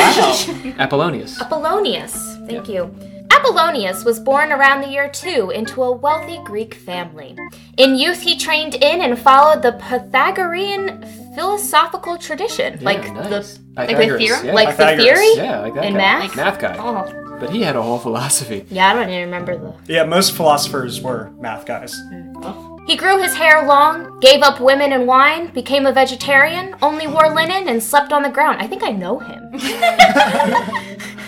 Apollonius. 0.79 1.41
Apollonius. 1.41 2.37
Thank 2.47 2.69
you. 2.69 3.12
Apollonius 3.35 4.03
was 4.05 4.19
born 4.19 4.51
around 4.51 4.81
the 4.81 4.87
year 4.89 5.09
2 5.09 5.51
into 5.51 5.81
a 5.83 5.91
wealthy 5.91 6.39
Greek 6.43 6.73
family. 6.75 7.35
In 7.77 7.95
youth, 7.95 8.21
he 8.21 8.37
trained 8.37 8.75
in 8.75 9.01
and 9.01 9.17
followed 9.17 9.61
the 9.61 9.73
Pythagorean 9.73 11.03
philosophical 11.35 12.17
tradition, 12.17 12.77
Yeah, 12.79 12.85
like 12.85 13.13
nice. 13.13 13.29
the 13.29 13.59
like 13.75 13.87
the 13.89 13.95
Pythagoras, 13.95 14.21
theorem? 14.21 14.45
Yeah. 14.45 14.53
like 14.53 14.77
the 14.77 14.97
theory 15.03 15.33
yeah, 15.35 15.59
like 15.61 15.73
that 15.73 15.85
in 15.85 15.93
guy. 15.93 15.97
math. 15.97 16.35
Math 16.35 16.59
guy. 16.59 16.77
Oh, 16.77 17.37
But 17.39 17.49
he 17.49 17.61
had 17.63 17.75
a 17.75 17.81
whole 17.81 17.97
philosophy. 17.99 18.65
yeah, 18.69 18.91
I 18.91 18.93
don't 18.93 19.09
even 19.09 19.23
remember 19.25 19.57
the. 19.57 19.73
Yeah, 19.91 20.03
most 20.05 20.33
philosophers 20.33 21.01
were 21.01 21.31
math 21.39 21.65
guys. 21.65 21.95
Mm. 22.11 22.33
Oh. 22.43 22.72
He 22.85 22.95
grew 22.97 23.21
his 23.21 23.33
hair 23.33 23.65
long, 23.65 24.19
gave 24.19 24.41
up 24.41 24.59
women 24.59 24.91
and 24.91 25.07
wine, 25.07 25.47
became 25.53 25.85
a 25.85 25.93
vegetarian, 25.93 26.75
only 26.81 27.07
wore 27.07 27.29
linen, 27.33 27.67
and 27.69 27.81
slept 27.81 28.11
on 28.11 28.23
the 28.23 28.29
ground. 28.29 28.61
I 28.61 28.67
think 28.67 28.83
I 28.83 28.91
know 28.91 29.19
him. 29.19 29.49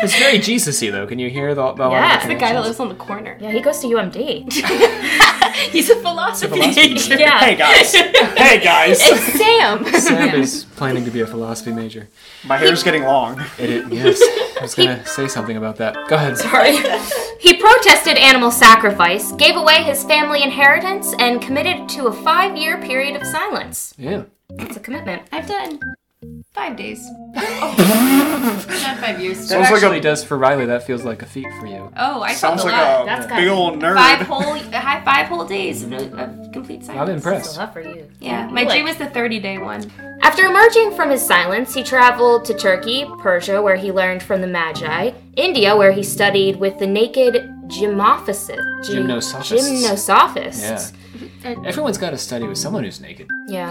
It's 0.02 0.14
very 0.20 0.38
Jesus-y, 0.40 0.90
though. 0.92 1.08
Can 1.08 1.20
you 1.20 1.30
hear 1.30 1.56
the, 1.56 1.72
the 1.72 1.90
Yeah. 1.90 2.20
the 2.22 2.28
The 2.34 2.36
guy 2.36 2.52
that 2.54 2.62
lives 2.64 2.82
on 2.82 2.90
the 2.90 2.96
corner. 2.96 3.38
Yeah, 3.40 3.52
he 3.52 3.62
goes 3.62 3.80
to 3.80 3.88
UMD. 3.88 4.52
He's 5.72 5.90
a 5.90 5.96
philosophy 5.96 6.54
philosophy 6.60 6.94
major. 6.94 7.18
yeah. 7.18 7.40
Hey 7.40 7.56
guys. 7.56 7.94
hey 7.94 8.60
guys. 8.60 9.00
It's 9.02 9.40
Sam. 9.40 9.86
Sam 9.86 10.42
is 10.42 10.66
planning 10.76 11.06
to 11.06 11.12
be 11.12 11.22
a 11.22 11.28
philosophy 11.28 11.72
major. 11.72 12.08
My 12.46 12.58
hair's 12.58 12.84
getting 12.84 13.04
long. 13.04 13.40
It, 13.58 13.70
it, 13.70 13.94
yes, 13.94 14.20
I 14.60 14.62
was 14.62 14.76
going 14.76 14.90
to 14.90 15.06
say 15.06 15.28
something 15.28 15.58
about 15.58 15.78
that. 15.78 15.96
Go 16.08 16.16
ahead. 16.16 16.38
Sorry. 16.38 16.78
he 17.40 17.56
protested 17.56 18.18
animal 18.18 18.52
sacrifice, 18.52 19.32
gave 19.34 19.56
away 19.56 19.84
his 19.84 20.04
family 20.04 20.44
inheritance, 20.44 21.14
and 21.20 21.42
committed 21.42 21.88
to 21.90 22.08
a 22.08 22.14
five 22.14 22.58
year 22.58 22.82
period 22.82 23.16
of 23.16 23.26
silence. 23.26 23.94
Yeah. 23.98 24.24
It's 24.50 24.78
a 24.78 24.80
commitment. 24.80 25.24
I've 25.32 25.48
done 25.48 25.80
five 26.54 26.76
days. 26.78 27.00
Oh. 27.38 27.76
Not 28.84 28.98
five 29.00 29.20
years. 29.22 29.38
That 29.40 29.48
Sounds 29.48 29.72
like 29.72 29.84
actually 29.84 29.98
a- 30.00 30.02
does 30.02 30.24
for 30.24 30.38
Riley. 30.38 30.66
That 30.66 30.84
feels 30.84 31.04
like 31.04 31.22
a 31.22 31.26
feat 31.26 31.48
for 31.60 31.68
you. 31.68 31.92
Oh, 31.98 32.22
I 32.22 32.34
Sounds 32.34 32.62
felt 32.64 32.74
like 32.74 32.82
a 32.82 32.86
lot. 32.86 33.02
a 33.04 33.06
That's 33.06 33.26
big 33.28 33.48
got- 33.48 33.58
old 33.58 33.80
nerd. 33.80 33.96
five 33.96 34.26
whole, 34.28 34.54
I 34.54 35.02
five 35.04 35.28
whole 35.28 35.46
days 35.46 35.84
of, 35.84 35.92
of 35.94 36.52
complete 36.54 36.84
silence. 36.86 37.10
I'm 37.10 37.16
impressed. 37.16 37.52
Still 37.52 37.64
up 37.64 37.74
for 37.74 37.82
you. 37.82 38.10
Yeah, 38.20 38.48
my 38.48 38.62
Like- 38.64 38.70
dream 38.70 38.86
was 38.86 38.98
the 38.98 39.08
30 39.08 39.40
day 39.40 39.58
one. 39.58 39.92
After 40.22 40.44
emerging 40.46 40.96
from 40.96 41.10
his 41.10 41.22
silence, 41.26 41.74
he 41.74 41.84
traveled 41.84 42.46
to 42.46 42.54
Turkey, 42.54 43.06
Persia, 43.20 43.62
where 43.62 43.76
he 43.76 43.92
learned 43.92 44.24
from 44.24 44.42
the 44.42 44.48
Magi, 44.48 45.12
India, 45.36 45.76
where 45.76 45.92
he 45.92 46.04
studied 46.04 46.56
with 46.58 46.78
the 46.80 46.88
naked 46.88 47.36
gymophysists. 47.68 48.60
Gymnosophists. 48.90 49.52
Gymnosophists. 49.84 50.94
Yeah. 51.44 51.56
Everyone's 51.66 51.98
got 51.98 52.10
to 52.12 52.18
study 52.18 52.48
with 52.48 52.58
someone 52.58 52.84
who's 52.84 53.00
naked. 53.02 53.28
Yeah. 53.48 53.70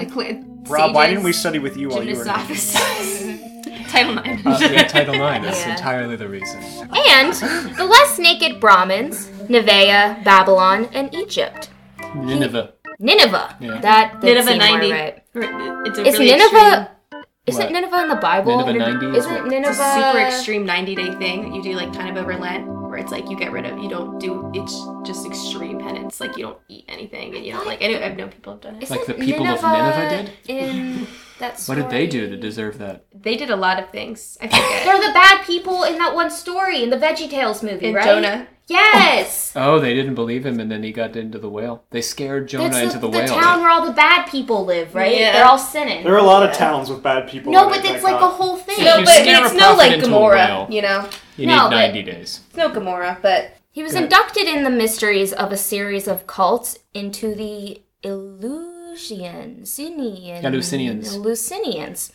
Rob, 0.69 0.95
why 0.95 1.09
didn't 1.09 1.25
we 1.25 1.33
study 1.33 1.59
with 1.59 1.77
you 1.77 1.89
while 1.91 2.03
you 2.03 2.17
were? 2.17 2.25
Title 3.89 4.15
nine. 4.15 4.43
Uh, 4.45 4.59
yeah, 4.61 4.83
Title 4.89 5.15
IX. 5.15 5.45
That's 5.45 5.61
Yeah. 5.65 5.73
entirely 5.73 6.17
the 6.17 6.29
reason. 6.29 6.61
And 6.93 7.33
the 7.77 7.85
less 7.85 8.19
naked 8.19 8.59
Brahmins, 8.61 9.29
Nevaeh, 9.49 10.25
Babylon, 10.25 10.89
and 10.93 11.15
Egypt. 11.15 11.71
Nineveh. 12.15 12.73
Nineveh. 12.99 13.57
Yeah. 13.61 13.79
That, 13.81 14.21
that 14.21 14.23
Nineveh 14.23 14.47
seemed 14.49 14.61
more 14.63 14.79
90. 14.79 14.93
right. 14.93 15.23
It's 15.87 15.99
a 15.99 16.07
Is 16.07 16.19
really 16.19 16.31
Nineveh? 16.33 16.49
extreme, 16.57 17.23
Isn't 17.47 17.63
What? 17.65 17.73
Nineveh 17.73 18.03
in 18.03 18.09
the 18.09 18.17
Bible? 18.17 18.57
Nineveh 18.67 18.79
90s? 18.99 19.17
Isn't 19.17 19.33
What? 19.33 19.47
Nineveh 19.47 19.71
it's 19.71 19.79
a 19.79 19.95
super 19.95 20.19
extreme 20.19 20.65
90 20.67 20.95
day 20.95 21.15
thing 21.17 21.43
that 21.43 21.55
you 21.55 21.63
do 21.63 21.73
like 21.75 21.93
kind 21.95 22.09
of 22.11 22.17
over 22.17 22.35
Lent, 22.37 22.67
where 22.95 23.03
it's 23.03 23.11
like 23.11 23.29
you 23.29 23.37
get 23.37 23.51
rid 23.51 23.67
of, 23.67 23.77
you 23.83 23.89
don't 23.89 24.21
do, 24.21 24.53
it's 24.55 24.81
just 25.05 25.27
extreme 25.27 25.81
penance. 25.81 26.21
Like 26.21 26.37
you 26.37 26.45
don't 26.45 26.59
eat 26.69 26.85
anything 26.87 27.35
and 27.35 27.45
you 27.45 27.53
don't 27.53 27.67
like, 27.67 27.83
I 27.83 27.89
know, 27.89 28.01
I've 28.01 28.17
known 28.17 28.31
people 28.31 28.53
have 28.53 28.63
done 28.63 28.77
it 28.77 28.79
it. 28.79 28.83
Isn't 28.85 28.97
Like 28.99 29.07
the 29.09 29.15
people 29.15 29.47
of 29.49 29.61
Nineveh 29.61 30.31
In 30.47 31.07
that 31.41 31.61
What 31.67 31.75
did 31.75 31.91
they 31.91 32.07
do 32.07 32.31
to 32.31 32.37
deserve 32.37 32.79
that? 32.79 33.05
They 33.13 33.37
did 33.37 33.51
a 33.51 33.57
lot 33.57 33.83
of 33.83 33.91
things. 33.91 34.39
I 34.41 34.47
forget. 34.47 34.63
They're 34.85 35.09
the 35.09 35.13
bad 35.13 35.45
people 35.45 35.83
in 35.83 35.99
that 35.99 36.15
one 36.15 36.31
story 36.31 36.85
in 36.85 36.91
the 36.91 36.97
Veggie 36.97 37.29
Tales 37.29 37.65
movie, 37.65 37.87
In 37.87 37.95
right? 37.95 38.05
Jonah. 38.05 38.47
Yes. 38.67 39.53
Oh. 39.55 39.75
oh, 39.75 39.79
they 39.79 39.93
didn't 39.93 40.15
believe 40.15 40.47
him, 40.47 40.59
and 40.59 40.71
then 40.71 40.83
he 40.83 40.91
got 40.91 41.17
into 41.17 41.39
the 41.39 41.51
whale. 41.51 41.85
They 41.91 42.01
scared 42.01 42.49
Jonah 42.49 42.71
That's 42.71 42.95
into 42.95 42.99
the, 42.99 43.09
the, 43.09 43.13
the 43.13 43.19
whale. 43.19 43.27
town 43.41 43.61
where 43.61 43.69
all 43.71 43.85
the 43.85 43.93
bad 43.93 44.27
people 44.31 44.65
live, 44.65 44.95
right? 44.95 45.15
Yeah. 45.15 45.33
They're 45.33 45.45
all 45.45 45.59
sinning. 45.59 46.03
There 46.03 46.15
are 46.15 46.19
a 46.19 46.23
lot 46.23 46.49
of 46.49 46.57
towns 46.57 46.89
with 46.89 47.03
bad 47.03 47.29
people. 47.29 47.53
no, 47.53 47.67
in 47.69 47.75
it 47.75 47.83
but 47.83 47.91
it's 47.91 48.03
that 48.03 48.11
like 48.11 48.17
a 48.17 48.21
got- 48.21 48.35
whole 48.37 48.57
thing. 48.77 48.85
No, 48.85 48.99
you 48.99 49.05
but 49.05 49.27
it's 49.27 49.55
no 49.55 49.75
like 49.75 49.93
into 49.93 50.07
a 50.07 50.09
Gomorrah, 50.09 50.37
whale. 50.37 50.67
you 50.71 50.83
know? 50.83 51.09
You 51.37 51.47
No, 51.47 51.65
need 51.65 51.71
but- 51.71 51.93
90 51.93 52.03
days. 52.03 52.41
It's 52.49 52.57
no 52.57 52.69
Gomorrah, 52.69 53.19
but 53.23 53.57
He 53.71 53.83
was 53.83 53.95
inducted 53.95 54.47
in 54.47 54.63
the 54.65 54.71
mysteries 54.71 55.33
of 55.33 55.51
a 55.51 55.57
series 55.57 56.07
of 56.07 56.27
cults 56.27 56.79
into 56.95 57.35
the 57.35 57.83
Eleusinians. 58.05 59.79
Eleusinians. 60.45 61.15
Eleusinians. 61.15 62.13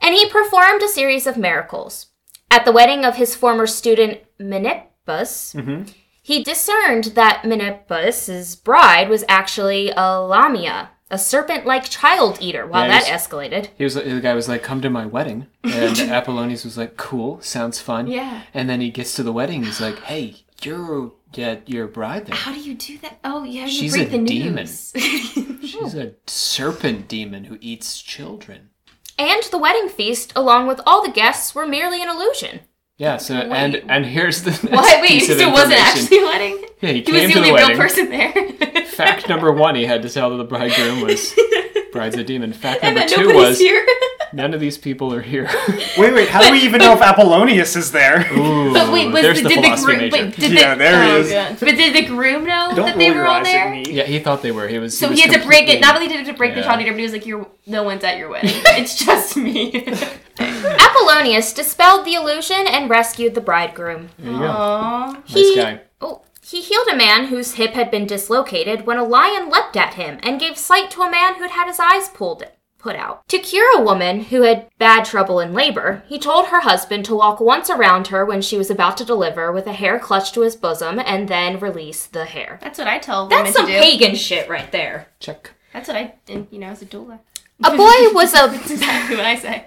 And 0.00 0.14
he 0.14 0.28
performed 0.28 0.82
a 0.82 0.88
series 0.88 1.26
of 1.26 1.36
miracles. 1.36 2.06
At 2.50 2.64
the 2.64 2.72
wedding 2.72 3.04
of 3.04 3.16
his 3.16 3.34
former 3.36 3.66
student 3.66 4.20
Menippus, 4.38 5.54
mm-hmm. 5.54 5.82
he 6.22 6.42
discerned 6.42 7.04
that 7.14 7.42
Menippus's 7.44 8.56
bride 8.56 9.08
was 9.08 9.24
actually 9.28 9.90
a 9.96 10.20
Lamia, 10.20 10.90
a 11.10 11.18
serpent-like 11.18 11.90
child 11.90 12.38
eater. 12.40 12.66
Wow, 12.66 12.82
Yeah, 12.82 12.88
that 12.88 13.04
escalated. 13.04 13.68
He 13.76 13.84
was 13.84 13.94
the 13.94 14.20
guy 14.20 14.34
was 14.34 14.48
like, 14.48 14.62
"Come 14.62 14.80
to 14.82 14.90
my 14.90 15.06
wedding," 15.06 15.46
and 15.64 15.98
Apollonius 15.98 16.64
was 16.64 16.78
like, 16.78 16.96
"Cool, 16.96 17.40
sounds 17.40 17.80
fun." 17.80 18.06
Yeah. 18.06 18.42
And 18.54 18.68
then 18.68 18.80
he 18.80 18.90
gets 18.90 19.14
to 19.16 19.22
the 19.22 19.32
wedding. 19.32 19.64
He's 19.64 19.80
like, 19.80 19.98
"Hey, 20.00 20.44
you're 20.62 21.12
get 21.32 21.68
your 21.68 21.86
bride 21.86 22.26
there. 22.26 22.34
how 22.34 22.52
do 22.52 22.60
you 22.60 22.74
do 22.74 22.98
that? 22.98 23.20
Oh, 23.22 23.44
yeah, 23.44 23.64
you 23.64 23.70
She's 23.70 23.94
a 23.94 24.06
demon. 24.06 24.66
She's 24.66 25.94
a 25.94 26.14
serpent 26.26 27.06
demon 27.08 27.44
who 27.44 27.58
eats 27.60 28.00
children." 28.00 28.70
And 29.18 29.42
the 29.44 29.58
wedding 29.58 29.88
feast, 29.88 30.32
along 30.34 30.66
with 30.66 30.80
all 30.86 31.02
the 31.02 31.12
guests, 31.12 31.54
were 31.54 31.66
merely 31.66 32.02
an 32.02 32.08
illusion. 32.08 32.60
Yeah. 33.00 33.16
So 33.16 33.34
and 33.34 33.76
and 33.88 34.04
here's 34.04 34.42
the 34.42 34.52
Why? 34.70 34.98
Wait, 35.00 35.08
piece 35.08 35.30
of 35.30 35.38
so 35.38 35.48
it 35.48 35.52
wasn't 35.52 35.80
actually 35.80 36.18
a 36.18 36.22
wedding? 36.22 36.64
Yeah, 36.82 36.90
he 36.92 37.00
He 37.00 37.12
was 37.12 37.20
came 37.22 37.28
the 37.28 37.34
to 37.34 37.38
only 37.48 37.62
the 37.62 37.68
real 37.68 37.76
person 37.78 38.10
there. 38.10 38.84
Fact 38.84 39.26
number 39.26 39.50
one, 39.52 39.74
he 39.74 39.86
had 39.86 40.02
to 40.02 40.10
tell 40.10 40.36
the 40.36 40.44
bridegroom 40.52 41.00
was 41.00 41.34
bride's 41.92 42.16
a 42.16 42.24
demon. 42.24 42.52
Fact 42.52 42.82
number 42.82 43.06
two 43.06 43.34
was 43.34 43.58
here. 43.58 43.86
None 44.32 44.54
of 44.54 44.60
these 44.60 44.78
people 44.78 45.12
are 45.14 45.20
here. 45.22 45.44
Wait, 45.98 46.14
wait. 46.14 46.28
How 46.28 46.42
do 46.42 46.52
we 46.52 46.58
even 46.60 46.78
know 46.80 46.92
if 46.94 47.00
Apollonius 47.00 47.76
is 47.76 47.90
there? 47.92 48.26
Ooh, 48.32 48.72
But 48.72 48.92
wait, 48.92 49.10
was 49.12 49.22
there's 49.22 49.38
the, 49.38 49.42
the 49.44 49.48
did 49.48 49.58
the 49.58 49.62
philosophy 49.64 49.86
groom? 49.86 49.98
major. 50.10 50.16
Wait, 50.26 50.36
did 50.36 50.52
Yeah, 50.52 50.74
the, 50.74 50.78
there 50.78 51.04
he 51.04 51.10
oh, 51.10 51.16
is. 51.20 51.30
God. 51.32 51.56
But 51.60 51.76
did 51.76 51.94
the 51.94 52.06
groom 52.06 52.44
know 52.44 52.72
Don't 52.74 52.86
that 52.86 52.98
they 52.98 53.08
roll 53.10 53.16
were 53.18 53.22
your 53.22 53.26
all 53.28 53.36
eyes 53.40 53.44
there? 53.46 53.64
at 53.66 53.72
me. 53.72 53.92
Yeah, 53.92 54.04
he 54.04 54.18
thought 54.20 54.42
they 54.42 54.52
were. 54.52 54.68
He 54.68 54.78
was. 54.78 54.96
So 54.98 55.08
he, 55.08 55.16
he, 55.16 55.26
was 55.26 55.34
had 55.34 55.40
to 55.42 55.46
break 55.46 55.62
it. 55.68 55.80
completely- 55.80 55.80
Not 55.80 55.94
only 55.96 56.06
did 56.08 56.12
he 56.12 56.18
have 56.24 56.26
to 56.34 56.38
break 56.38 56.54
the 56.54 56.60
Yeah. 56.60 56.66
child 56.66 56.80
eater, 56.80 56.92
but 56.92 56.98
he 56.98 57.02
was 57.04 57.12
like, 57.12 57.26
"You're 57.26 57.46
no 57.66 57.82
one's 57.82 58.04
at 58.04 58.16
your 58.18 58.28
wedding. 58.28 58.50
it's 58.54 58.96
just 59.04 59.36
me." 59.36 59.84
Apollonius 60.38 61.52
dispelled 61.52 62.04
the 62.06 62.14
illusion 62.14 62.66
and 62.66 62.88
rescued 62.90 63.34
the 63.34 63.40
bridegroom. 63.40 64.10
There 64.18 64.32
you 64.32 64.38
go. 64.38 64.44
Aww. 64.44 65.34
Nice 65.34 65.56
guy. 65.56 65.80
Oh, 66.00 66.22
he 66.42 66.60
healed 66.62 66.88
a 66.92 66.96
man 66.96 67.26
whose 67.26 67.54
hip 67.54 67.72
had 67.74 67.90
been 67.90 68.06
dislocated 68.06 68.86
when 68.86 68.96
a 68.98 69.04
lion 69.04 69.50
leapt 69.50 69.76
at 69.76 69.94
him 69.94 70.18
and 70.22 70.40
gave 70.40 70.56
sight 70.56 70.90
to 70.92 71.02
a 71.02 71.10
man 71.10 71.34
who 71.34 71.42
had 71.42 71.50
had 71.52 71.66
his 71.68 71.78
eyes 71.80 72.08
pulled 72.08 72.42
put 72.80 72.96
out. 72.96 73.26
To 73.28 73.38
cure 73.38 73.78
a 73.78 73.82
woman 73.82 74.24
who 74.24 74.42
had 74.42 74.68
bad 74.78 75.04
trouble 75.04 75.40
in 75.40 75.52
labor, 75.52 76.02
he 76.06 76.18
told 76.18 76.46
her 76.46 76.60
husband 76.60 77.04
to 77.06 77.14
walk 77.14 77.40
once 77.40 77.70
around 77.70 78.08
her 78.08 78.24
when 78.24 78.42
she 78.42 78.56
was 78.56 78.70
about 78.70 78.96
to 78.98 79.04
deliver 79.04 79.52
with 79.52 79.66
a 79.66 79.72
hair 79.72 79.98
clutched 79.98 80.34
to 80.34 80.40
his 80.40 80.56
bosom 80.56 80.98
and 80.98 81.28
then 81.28 81.60
release 81.60 82.06
the 82.06 82.24
hair. 82.24 82.58
That's 82.62 82.78
what 82.78 82.88
I 82.88 82.98
tell 82.98 83.28
women 83.28 83.44
That's 83.44 83.56
some 83.56 83.66
to 83.66 83.72
do. 83.72 83.80
pagan 83.80 84.14
shit 84.14 84.48
right 84.48 84.70
there. 84.72 85.08
Check. 85.20 85.52
That's 85.72 85.88
what 85.88 85.96
I, 85.96 86.14
and, 86.28 86.46
you 86.50 86.58
know, 86.58 86.68
as 86.68 86.82
a 86.82 86.86
doula. 86.86 87.20
A 87.62 87.76
boy 87.76 88.14
was 88.14 88.32
a 88.32 88.48
That's 88.48 88.70
exactly 88.70 89.16
what 89.16 89.26
I 89.26 89.36
say. 89.36 89.66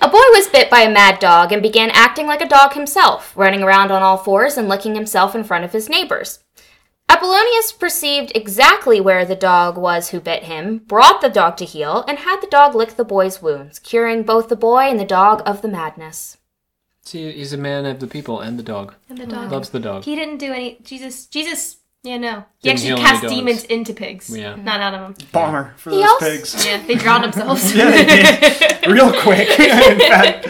A 0.00 0.08
boy 0.08 0.24
was 0.32 0.48
bit 0.48 0.70
by 0.70 0.80
a 0.80 0.90
mad 0.90 1.18
dog 1.18 1.52
and 1.52 1.60
began 1.60 1.90
acting 1.90 2.26
like 2.26 2.40
a 2.40 2.48
dog 2.48 2.72
himself, 2.72 3.36
running 3.36 3.62
around 3.62 3.90
on 3.90 4.02
all 4.02 4.16
fours 4.16 4.56
and 4.56 4.68
licking 4.68 4.94
himself 4.94 5.34
in 5.34 5.44
front 5.44 5.64
of 5.64 5.72
his 5.72 5.90
neighbors. 5.90 6.38
Apollonius 7.12 7.72
perceived 7.72 8.32
exactly 8.34 9.00
where 9.00 9.24
the 9.26 9.36
dog 9.36 9.76
was 9.76 10.08
who 10.10 10.20
bit 10.20 10.44
him, 10.44 10.78
brought 10.78 11.20
the 11.20 11.28
dog 11.28 11.56
to 11.58 11.64
heel, 11.66 12.04
and 12.08 12.18
had 12.20 12.40
the 12.40 12.46
dog 12.46 12.74
lick 12.74 12.96
the 12.96 13.04
boy's 13.04 13.42
wounds, 13.42 13.78
curing 13.78 14.22
both 14.22 14.48
the 14.48 14.56
boy 14.56 14.84
and 14.84 14.98
the 14.98 15.04
dog 15.04 15.42
of 15.44 15.60
the 15.60 15.68
madness. 15.68 16.38
See, 17.04 17.30
he's 17.32 17.52
a 17.52 17.58
man 17.58 17.84
of 17.84 18.00
the 18.00 18.06
people 18.06 18.40
and 18.40 18.58
the 18.58 18.62
dog. 18.62 18.94
and 19.10 19.18
the 19.18 19.26
dog. 19.26 19.52
Loves 19.52 19.70
the 19.70 19.80
dog. 19.80 20.04
He 20.04 20.14
didn't 20.16 20.38
do 20.38 20.52
any. 20.52 20.78
Jesus. 20.84 21.26
Jesus. 21.26 21.76
Yeah, 22.04 22.16
no. 22.16 22.44
He 22.60 22.68
Didn't 22.70 22.78
actually 22.78 22.86
heal 22.88 22.96
any 22.96 23.04
cast 23.06 23.22
dogs. 23.22 23.34
demons 23.34 23.64
into 23.64 23.92
pigs. 23.94 24.36
Yeah. 24.36 24.56
Not 24.56 24.80
out 24.80 24.94
of 24.94 25.00
them. 25.18 25.26
Bomber 25.32 25.74
for 25.76 25.90
He 25.90 25.96
those 25.96 26.08
also- 26.08 26.30
pigs. 26.30 26.66
Yeah, 26.66 26.82
they 26.86 26.94
drowned 26.94 27.24
themselves. 27.24 27.74
Yeah, 27.76 27.90
they 27.90 28.04
did. 28.06 28.86
Real 28.90 29.12
quick. 29.12 29.48
In 29.60 29.98
fact, 30.00 30.48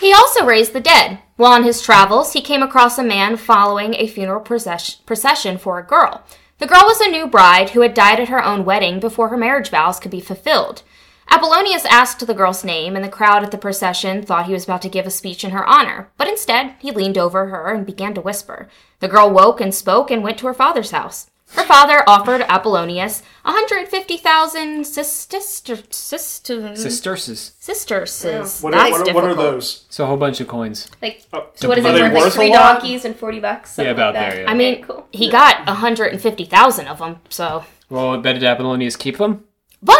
He 0.00 0.12
also 0.12 0.44
raised 0.44 0.72
the 0.72 0.80
dead. 0.80 1.18
While 1.40 1.52
on 1.52 1.64
his 1.64 1.80
travels, 1.80 2.34
he 2.34 2.42
came 2.42 2.62
across 2.62 2.98
a 2.98 3.02
man 3.02 3.38
following 3.38 3.94
a 3.94 4.06
funeral 4.06 4.42
process- 4.42 4.96
procession 4.96 5.56
for 5.56 5.78
a 5.78 5.82
girl. 5.82 6.20
The 6.58 6.66
girl 6.66 6.82
was 6.84 7.00
a 7.00 7.08
new 7.08 7.26
bride 7.26 7.70
who 7.70 7.80
had 7.80 7.94
died 7.94 8.20
at 8.20 8.28
her 8.28 8.44
own 8.44 8.66
wedding 8.66 9.00
before 9.00 9.28
her 9.28 9.38
marriage 9.38 9.70
vows 9.70 9.98
could 9.98 10.10
be 10.10 10.20
fulfilled. 10.20 10.82
Apollonius 11.30 11.86
asked 11.86 12.26
the 12.26 12.34
girl's 12.34 12.62
name, 12.62 12.94
and 12.94 13.02
the 13.02 13.08
crowd 13.08 13.42
at 13.42 13.52
the 13.52 13.56
procession 13.56 14.22
thought 14.22 14.48
he 14.48 14.52
was 14.52 14.64
about 14.64 14.82
to 14.82 14.90
give 14.90 15.06
a 15.06 15.10
speech 15.10 15.42
in 15.42 15.52
her 15.52 15.64
honor. 15.64 16.10
But 16.18 16.28
instead, 16.28 16.74
he 16.78 16.90
leaned 16.90 17.16
over 17.16 17.46
her 17.46 17.72
and 17.72 17.86
began 17.86 18.12
to 18.16 18.20
whisper. 18.20 18.68
The 18.98 19.08
girl 19.08 19.30
woke 19.30 19.62
and 19.62 19.74
spoke 19.74 20.10
and 20.10 20.22
went 20.22 20.36
to 20.40 20.46
her 20.46 20.52
father's 20.52 20.90
house. 20.90 21.29
Her 21.54 21.64
father 21.64 22.02
offered 22.08 22.42
Apollonius 22.42 23.22
150,000 23.44 24.84
sisters. 24.86 25.84
Sisters. 25.90 26.82
Sesterces. 26.82 27.52
Sisters. 27.58 28.60
what, 28.62 28.70
That's 28.72 28.96
are, 28.96 29.00
what, 29.02 29.08
are- 29.10 29.14
what 29.14 29.22
difficult. 29.24 29.24
are 29.24 29.34
those? 29.34 29.84
So 29.88 30.04
a 30.04 30.06
whole 30.06 30.16
bunch 30.16 30.40
of 30.40 30.48
coins. 30.48 30.88
Like, 31.02 31.24
Oh, 31.32 31.48
so 31.54 31.68
what 31.68 31.78
is 31.78 31.84
are 31.84 31.90
it 31.90 31.92
they 31.94 32.02
worth? 32.02 32.12
Like 32.12 32.22
worth 32.22 32.32
a 32.32 32.36
three 32.36 32.50
lot? 32.50 32.80
donkeys 32.80 33.04
and 33.04 33.16
40 33.16 33.40
bucks? 33.40 33.70
Something 33.72 33.86
Yeah, 33.86 33.92
about 33.92 34.14
like 34.14 34.22
that. 34.24 34.30
there, 34.34 34.42
yeah. 34.44 34.50
I 34.50 34.54
mean, 34.54 34.74
Okay, 34.74 34.82
cool. 34.82 35.08
he 35.12 35.30
got 35.30 35.66
150,000 35.66 36.86
of 36.88 36.98
them, 36.98 37.18
so. 37.28 37.64
Well, 37.88 38.20
but 38.20 38.34
did 38.34 38.44
Apollonius 38.44 38.96
keep 38.96 39.18
them? 39.18 39.44
But 39.82 39.98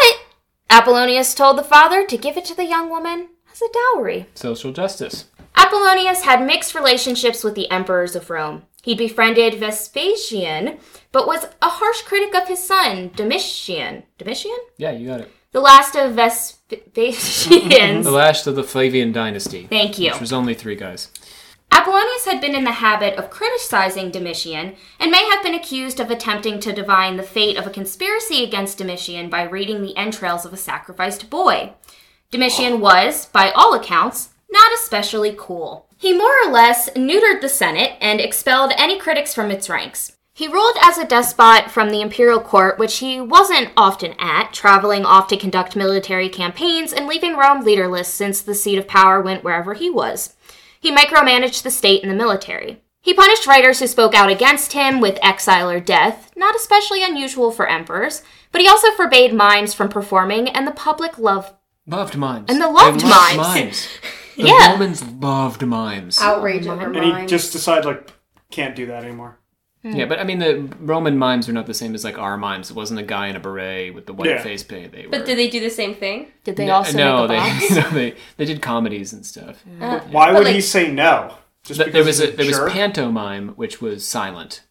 Apollonius 0.69 1.35
told 1.35 1.59
the 1.59 1.65
father 1.65 2.07
to 2.07 2.17
give 2.17 2.37
it 2.37 2.45
to 2.47 2.55
the 2.55 2.65
young 2.65 2.89
woman 2.91 3.29
as 3.53 3.61
a 3.63 3.67
dowry. 3.97 4.27
Social 4.35 4.73
justice. 4.73 5.25
Apollonius 5.57 6.23
had 6.23 6.47
mixed 6.47 6.75
relationships 6.75 7.43
with 7.43 7.55
the 7.55 7.69
emperors 7.71 8.15
of 8.15 8.31
Rome. 8.31 8.63
He 8.83 8.95
befriended 8.95 9.55
Vespasian, 9.55 10.79
but 11.13 11.27
was 11.27 11.47
a 11.61 11.69
harsh 11.69 12.03
critic 12.03 12.35
of 12.35 12.49
his 12.49 12.63
son, 12.63 13.11
Domitian. 13.15 14.05
Domitian? 14.19 14.57
Yeah, 14.79 14.93
you 14.93 15.09
got 15.09 15.21
it. 15.21 15.31
The 15.53 15.61
last 15.61 15.97
of 15.97 16.15
Vespasian's. 16.15 18.05
The 18.05 18.11
last 18.11 18.47
of 18.47 18.55
the 18.55 18.63
Flavian 18.63 19.13
dynasty. 19.13 19.67
Thank 19.67 19.99
you. 19.99 20.13
Which 20.13 20.21
was 20.21 20.33
only 20.33 20.55
three 20.55 20.77
guys. 20.77 21.09
Apollonius 21.73 22.25
had 22.25 22.41
been 22.41 22.55
in 22.55 22.65
the 22.65 22.73
habit 22.73 23.17
of 23.17 23.31
criticizing 23.31 24.11
Domitian 24.11 24.75
and 24.99 25.11
may 25.11 25.29
have 25.31 25.43
been 25.43 25.55
accused 25.55 26.01
of 26.01 26.11
attempting 26.11 26.59
to 26.61 26.73
divine 26.73 27.17
the 27.17 27.23
fate 27.23 27.57
of 27.57 27.67
a 27.67 27.71
conspiracy 27.71 28.45
against 28.45 28.79
Domitian 28.79 29.29
by 29.31 29.43
reading 29.43 29.83
the 29.83 29.97
entrails 29.97 30.45
of 30.45 30.53
a 30.53 30.57
sacrificed 30.57 31.31
boy. 31.31 31.73
Domitian 32.31 32.75
oh. 32.75 32.79
was, 32.79 33.27
by 33.27 33.51
all 33.51 33.75
accounts, 33.75 34.31
not 34.51 34.73
especially 34.73 35.35
cool. 35.37 35.87
He 36.01 36.15
more 36.15 36.33
or 36.43 36.51
less 36.51 36.89
neutered 36.97 37.43
the 37.43 37.49
Senate 37.51 37.99
and 38.01 38.23
expelled 38.23 38.73
any 38.79 38.99
critics 38.99 39.35
from 39.35 39.51
its 39.51 39.69
ranks. 39.69 40.17
He 40.33 40.49
ruled 40.49 40.77
as 40.81 40.97
a 40.97 41.07
despot 41.07 41.71
from 41.71 41.91
the 41.91 42.01
imperial 42.01 42.41
court, 42.41 42.79
which 42.79 43.01
he 43.01 43.21
wasn't 43.21 43.69
often 43.77 44.15
at, 44.19 44.55
traveling 44.55 45.05
off 45.05 45.29
to 45.29 45.37
conduct 45.37 45.77
military 45.77 46.31
campaigns 46.31 46.95
and 46.95 47.07
leaving 47.07 47.37
Rome 47.37 47.63
leaderless 47.63 48.09
since 48.09 48.41
the 48.41 48.55
seat 48.55 48.79
of 48.79 48.89
power 48.89 49.21
went 49.21 49.45
wherever 49.45 49.75
he 49.75 49.91
was. 49.91 50.35
He 50.81 50.91
micromanaged 50.91 51.65
the 51.65 51.71
state 51.71 52.01
and 52.03 52.11
the 52.11 52.17
military. 52.17 52.81
He 53.03 53.13
punished 53.13 53.47
writers 53.47 53.81
who 53.81 53.87
spoke 53.87 54.15
out 54.15 54.31
against 54.31 54.73
him 54.73 55.01
with 55.01 55.19
exile 55.21 55.69
or 55.69 55.81
death, 55.81 56.33
not 56.35 56.57
especially 56.57 57.05
unusual 57.05 57.51
for 57.51 57.69
emperors, 57.69 58.23
but 58.53 58.63
he 58.63 58.69
also 58.69 58.91
forbade 58.93 59.35
mimes 59.35 59.75
from 59.75 59.91
performing, 59.91 60.49
and 60.49 60.67
the 60.67 60.73
public 60.73 61.19
loved. 61.19 61.53
Loved 61.87 62.17
mimes. 62.17 62.47
And 62.49 62.59
the 62.59 62.71
loved 62.71 63.03
loved 63.03 63.37
mimes. 63.37 63.87
The 64.43 64.49
Yeah. 64.49 64.73
Romans 64.73 65.03
loved 65.05 65.65
mimes. 65.65 66.21
Outrage 66.21 66.67
over 66.67 66.87
And 66.87 66.97
he 67.05 67.13
mine. 67.13 67.29
just 67.29 67.53
decided, 67.53 67.85
like, 67.85 68.13
can't 68.51 68.75
do 68.77 68.87
that 68.87 69.05
anymore. 69.05 69.39
Hmm. 69.83 69.93
Yeah, 69.97 70.05
but 70.07 70.19
I 70.19 70.25
mean, 70.25 70.41
the 70.41 70.69
Roman 70.81 71.17
mimes 71.17 71.49
are 71.49 71.53
not 71.55 71.67
the 71.67 71.73
same 71.73 71.95
as 71.95 72.05
like 72.05 72.19
our 72.19 72.37
mimes. 72.37 72.69
It 72.71 72.77
wasn't 72.77 73.01
a 73.01 73.03
guy 73.03 73.29
in 73.29 73.37
a 73.37 73.41
beret 73.41 73.95
with 73.95 74.05
the 74.05 74.13
white 74.13 74.29
Yeah. 74.29 74.43
face 74.43 74.63
paint. 74.63 74.93
They 74.93 75.05
were. 75.07 75.11
But 75.11 75.25
did 75.25 75.39
they 75.39 75.49
do 75.49 75.59
the 75.59 75.71
same 75.71 75.95
thing? 75.95 76.27
Did 76.45 76.57
they 76.57 76.67
no, 76.67 76.75
also 76.75 76.99
no, 76.99 77.23
make 77.23 77.25
a 77.25 77.29
they, 77.29 77.39
box? 77.79 77.91
no, 77.91 77.91
they 77.99 78.15
they 78.37 78.45
did 78.45 78.61
comedies 78.61 79.15
and 79.15 79.25
stuff. 79.25 79.65
Why 80.11 80.33
would 80.33 80.45
like- 80.45 80.55
he 80.55 80.61
say 80.61 80.91
no? 80.93 81.35
Just 81.65 81.79
Th- 81.81 81.87
because 81.87 81.93
there 81.95 82.05
was 82.05 82.19
he's 82.19 82.29
a 82.29 82.37
there 82.53 82.63
was 82.65 82.73
pantomime, 82.73 83.51
which 83.51 83.81
was 83.81 84.07
silent, 84.07 84.63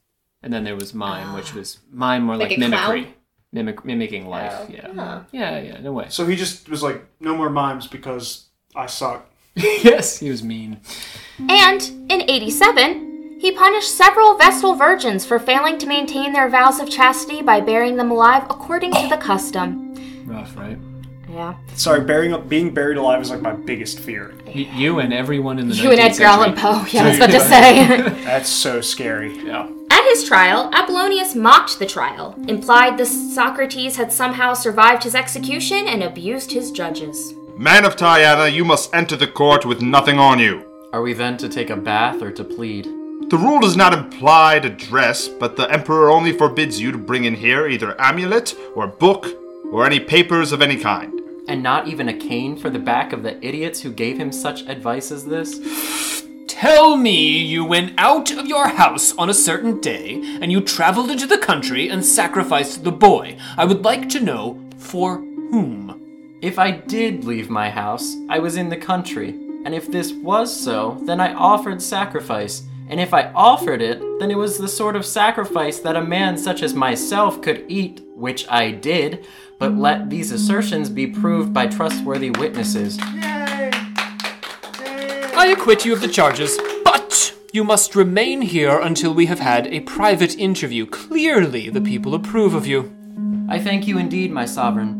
and 0.43 0.51
then 0.53 0.63
there 0.63 0.75
was 0.75 0.93
mime, 0.93 1.33
which 1.33 1.53
ah. 1.53 1.57
was 1.57 1.79
mime 1.91 2.23
more 2.23 2.35
like, 2.35 2.49
Like 2.49 2.57
a 2.59 2.67
clown? 2.69 2.71
mimicry. 2.71 3.15
Mimic, 3.51 3.83
mimicking 3.83 4.27
life. 4.27 4.53
Oh, 4.59 4.67
yeah. 4.69 4.93
huh. 4.93 5.21
yeah, 5.31 5.59
yeah, 5.59 5.79
no 5.81 5.91
way. 5.91 6.05
So 6.09 6.27
he 6.27 6.35
just 6.35 6.69
was 6.69 6.83
like, 6.83 7.03
no 7.19 7.35
more 7.35 7.49
mimes 7.49 7.87
because 7.87 8.45
I 8.75 8.85
suck. 8.85 9.27
yes, 9.55 10.19
he 10.19 10.29
was 10.29 10.43
mean. 10.43 10.79
And 11.49 11.81
in 12.09 12.29
87, 12.29 13.37
he 13.39 13.51
punished 13.51 13.95
several 13.95 14.37
Vestal 14.37 14.75
virgins 14.75 15.25
for 15.25 15.39
failing 15.39 15.77
to 15.79 15.87
maintain 15.87 16.33
their 16.33 16.49
vows 16.49 16.79
of 16.79 16.89
chastity 16.89 17.41
by 17.41 17.61
burying 17.61 17.95
them 17.95 18.11
alive 18.11 18.43
according 18.49 18.91
to 18.93 19.07
the 19.09 19.17
custom. 19.17 19.93
Rough, 20.25 20.55
right? 20.57 20.77
Yeah. 21.29 21.55
Sorry, 21.75 22.01
burying 22.01 22.47
being 22.47 22.73
buried 22.73 22.97
alive 22.97 23.21
is 23.21 23.29
like 23.29 23.41
my 23.41 23.53
biggest 23.53 23.99
fear. 23.99 24.33
Y- 24.47 24.69
you 24.73 24.99
and 24.99 25.13
everyone 25.13 25.59
in 25.59 25.69
the 25.69 25.75
You 25.75 25.91
and 25.91 25.99
Edgar 25.99 26.23
Allan. 26.25 26.55
Poe. 26.55 26.85
Yeah, 26.89 27.03
I 27.03 27.07
was 27.09 27.17
about 27.17 27.31
to 27.31 27.39
say. 27.39 27.99
That's 28.25 28.49
so 28.49 28.81
scary. 28.81 29.37
Yeah. 29.45 29.69
At 29.91 30.03
his 30.09 30.23
trial, 30.23 30.69
Apollonius 30.73 31.35
mocked 31.35 31.77
the 31.79 31.85
trial, 31.85 32.35
implied 32.47 32.97
that 32.97 33.05
Socrates 33.05 33.95
had 33.95 34.11
somehow 34.11 34.53
survived 34.53 35.03
his 35.03 35.15
execution, 35.15 35.87
and 35.87 36.03
abused 36.03 36.51
his 36.51 36.71
judges. 36.71 37.33
Man 37.59 37.83
of 37.83 37.97
Tyana, 37.97 38.49
you 38.49 38.63
must 38.63 38.95
enter 38.95 39.17
the 39.17 39.27
court 39.27 39.65
with 39.65 39.81
nothing 39.81 40.17
on 40.17 40.39
you. 40.39 40.63
Are 40.93 41.01
we 41.01 41.11
then 41.11 41.35
to 41.39 41.49
take 41.49 41.69
a 41.69 41.75
bath 41.75 42.21
or 42.21 42.31
to 42.31 42.41
plead? 42.45 42.85
The 42.85 43.37
rule 43.37 43.59
does 43.59 43.75
not 43.75 43.91
imply 43.91 44.59
to 44.59 44.69
dress, 44.69 45.27
but 45.27 45.57
the 45.57 45.69
Emperor 45.69 46.09
only 46.09 46.31
forbids 46.31 46.79
you 46.79 46.93
to 46.93 46.97
bring 46.97 47.25
in 47.25 47.35
here 47.35 47.67
either 47.67 47.99
amulet 47.99 48.55
or 48.75 48.87
book 48.87 49.27
or 49.73 49.85
any 49.85 49.99
papers 49.99 50.53
of 50.53 50.61
any 50.61 50.77
kind. 50.77 51.19
And 51.49 51.61
not 51.61 51.89
even 51.89 52.07
a 52.07 52.17
cane 52.17 52.55
for 52.55 52.69
the 52.69 52.79
back 52.79 53.11
of 53.11 53.23
the 53.23 53.45
idiots 53.45 53.81
who 53.81 53.91
gave 53.91 54.17
him 54.17 54.31
such 54.31 54.61
advice 54.61 55.11
as 55.11 55.25
this? 55.25 56.23
Tell 56.47 56.95
me 56.95 57.43
you 57.43 57.65
went 57.65 57.93
out 57.97 58.31
of 58.31 58.47
your 58.47 58.69
house 58.69 59.13
on 59.17 59.29
a 59.29 59.33
certain 59.33 59.81
day 59.81 60.21
and 60.39 60.49
you 60.49 60.61
traveled 60.61 61.11
into 61.11 61.27
the 61.27 61.37
country 61.37 61.89
and 61.89 62.05
sacrificed 62.05 62.85
the 62.85 62.93
boy. 62.93 63.37
I 63.57 63.65
would 63.65 63.83
like 63.83 64.07
to 64.11 64.21
know 64.21 64.61
for 64.77 65.17
whom. 65.17 66.08
If 66.41 66.57
I 66.57 66.71
did 66.71 67.25
leave 67.25 67.49
my 67.49 67.69
house, 67.69 68.15
I 68.29 68.39
was 68.39 68.55
in 68.55 68.69
the 68.69 68.77
country. 68.77 69.31
And 69.65 69.75
if 69.75 69.91
this 69.91 70.13
was 70.13 70.55
so, 70.55 70.97
then 71.03 71.19
I 71.19 71.33
offered 71.33 71.81
sacrifice. 71.81 72.63
And 72.87 72.97
if 72.97 73.13
I 73.13 73.29
offered 73.33 73.81
it, 73.81 73.99
then 74.19 74.31
it 74.31 74.37
was 74.37 74.57
the 74.57 74.69
sort 74.69 74.95
of 74.95 75.05
sacrifice 75.05 75.79
that 75.79 75.97
a 75.97 76.01
man 76.01 76.37
such 76.37 76.63
as 76.63 76.73
myself 76.73 77.41
could 77.41 77.65
eat, 77.67 78.01
which 78.15 78.47
I 78.49 78.71
did. 78.71 79.27
But 79.57 79.75
let 79.75 80.09
these 80.09 80.31
assertions 80.31 80.89
be 80.89 81.07
proved 81.07 81.53
by 81.53 81.67
trustworthy 81.67 82.29
witnesses. 82.29 82.97
I 85.35 85.53
acquit 85.57 85.83
you 85.83 85.91
of 85.91 85.99
the 85.99 86.07
charges, 86.07 86.57
but 86.85 87.35
you 87.51 87.65
must 87.65 87.97
remain 87.97 88.43
here 88.43 88.79
until 88.79 89.13
we 89.13 89.25
have 89.25 89.39
had 89.39 89.67
a 89.67 89.81
private 89.81 90.37
interview. 90.37 90.85
Clearly, 90.85 91.69
the 91.69 91.81
people 91.81 92.15
approve 92.15 92.53
of 92.53 92.65
you. 92.65 92.95
I 93.49 93.59
thank 93.59 93.87
you 93.87 93.97
indeed, 93.97 94.31
my 94.31 94.45
sovereign. 94.45 94.98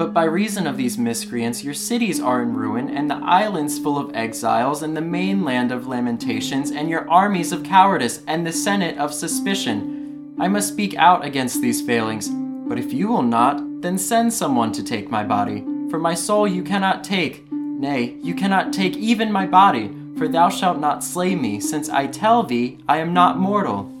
But 0.00 0.14
by 0.14 0.24
reason 0.24 0.66
of 0.66 0.78
these 0.78 0.96
miscreants, 0.96 1.62
your 1.62 1.74
cities 1.74 2.20
are 2.20 2.40
in 2.40 2.54
ruin, 2.54 2.88
and 2.88 3.10
the 3.10 3.20
islands 3.22 3.78
full 3.78 3.98
of 3.98 4.16
exiles, 4.16 4.82
and 4.82 4.96
the 4.96 5.02
mainland 5.02 5.70
of 5.72 5.86
lamentations, 5.86 6.70
and 6.70 6.88
your 6.88 7.06
armies 7.10 7.52
of 7.52 7.64
cowardice, 7.64 8.22
and 8.26 8.46
the 8.46 8.50
senate 8.50 8.96
of 8.96 9.12
suspicion. 9.12 10.34
I 10.38 10.48
must 10.48 10.68
speak 10.68 10.94
out 10.94 11.22
against 11.22 11.60
these 11.60 11.82
failings. 11.82 12.30
But 12.30 12.78
if 12.78 12.94
you 12.94 13.08
will 13.08 13.20
not, 13.20 13.82
then 13.82 13.98
send 13.98 14.32
someone 14.32 14.72
to 14.72 14.82
take 14.82 15.10
my 15.10 15.22
body. 15.22 15.66
For 15.90 15.98
my 15.98 16.14
soul 16.14 16.48
you 16.48 16.62
cannot 16.62 17.04
take. 17.04 17.52
Nay, 17.52 18.16
you 18.22 18.34
cannot 18.34 18.72
take 18.72 18.96
even 18.96 19.30
my 19.30 19.44
body, 19.44 19.94
for 20.16 20.28
thou 20.28 20.48
shalt 20.48 20.78
not 20.78 21.04
slay 21.04 21.34
me, 21.34 21.60
since 21.60 21.90
I 21.90 22.06
tell 22.06 22.42
thee 22.42 22.78
I 22.88 22.96
am 22.96 23.12
not 23.12 23.36
mortal. 23.36 23.92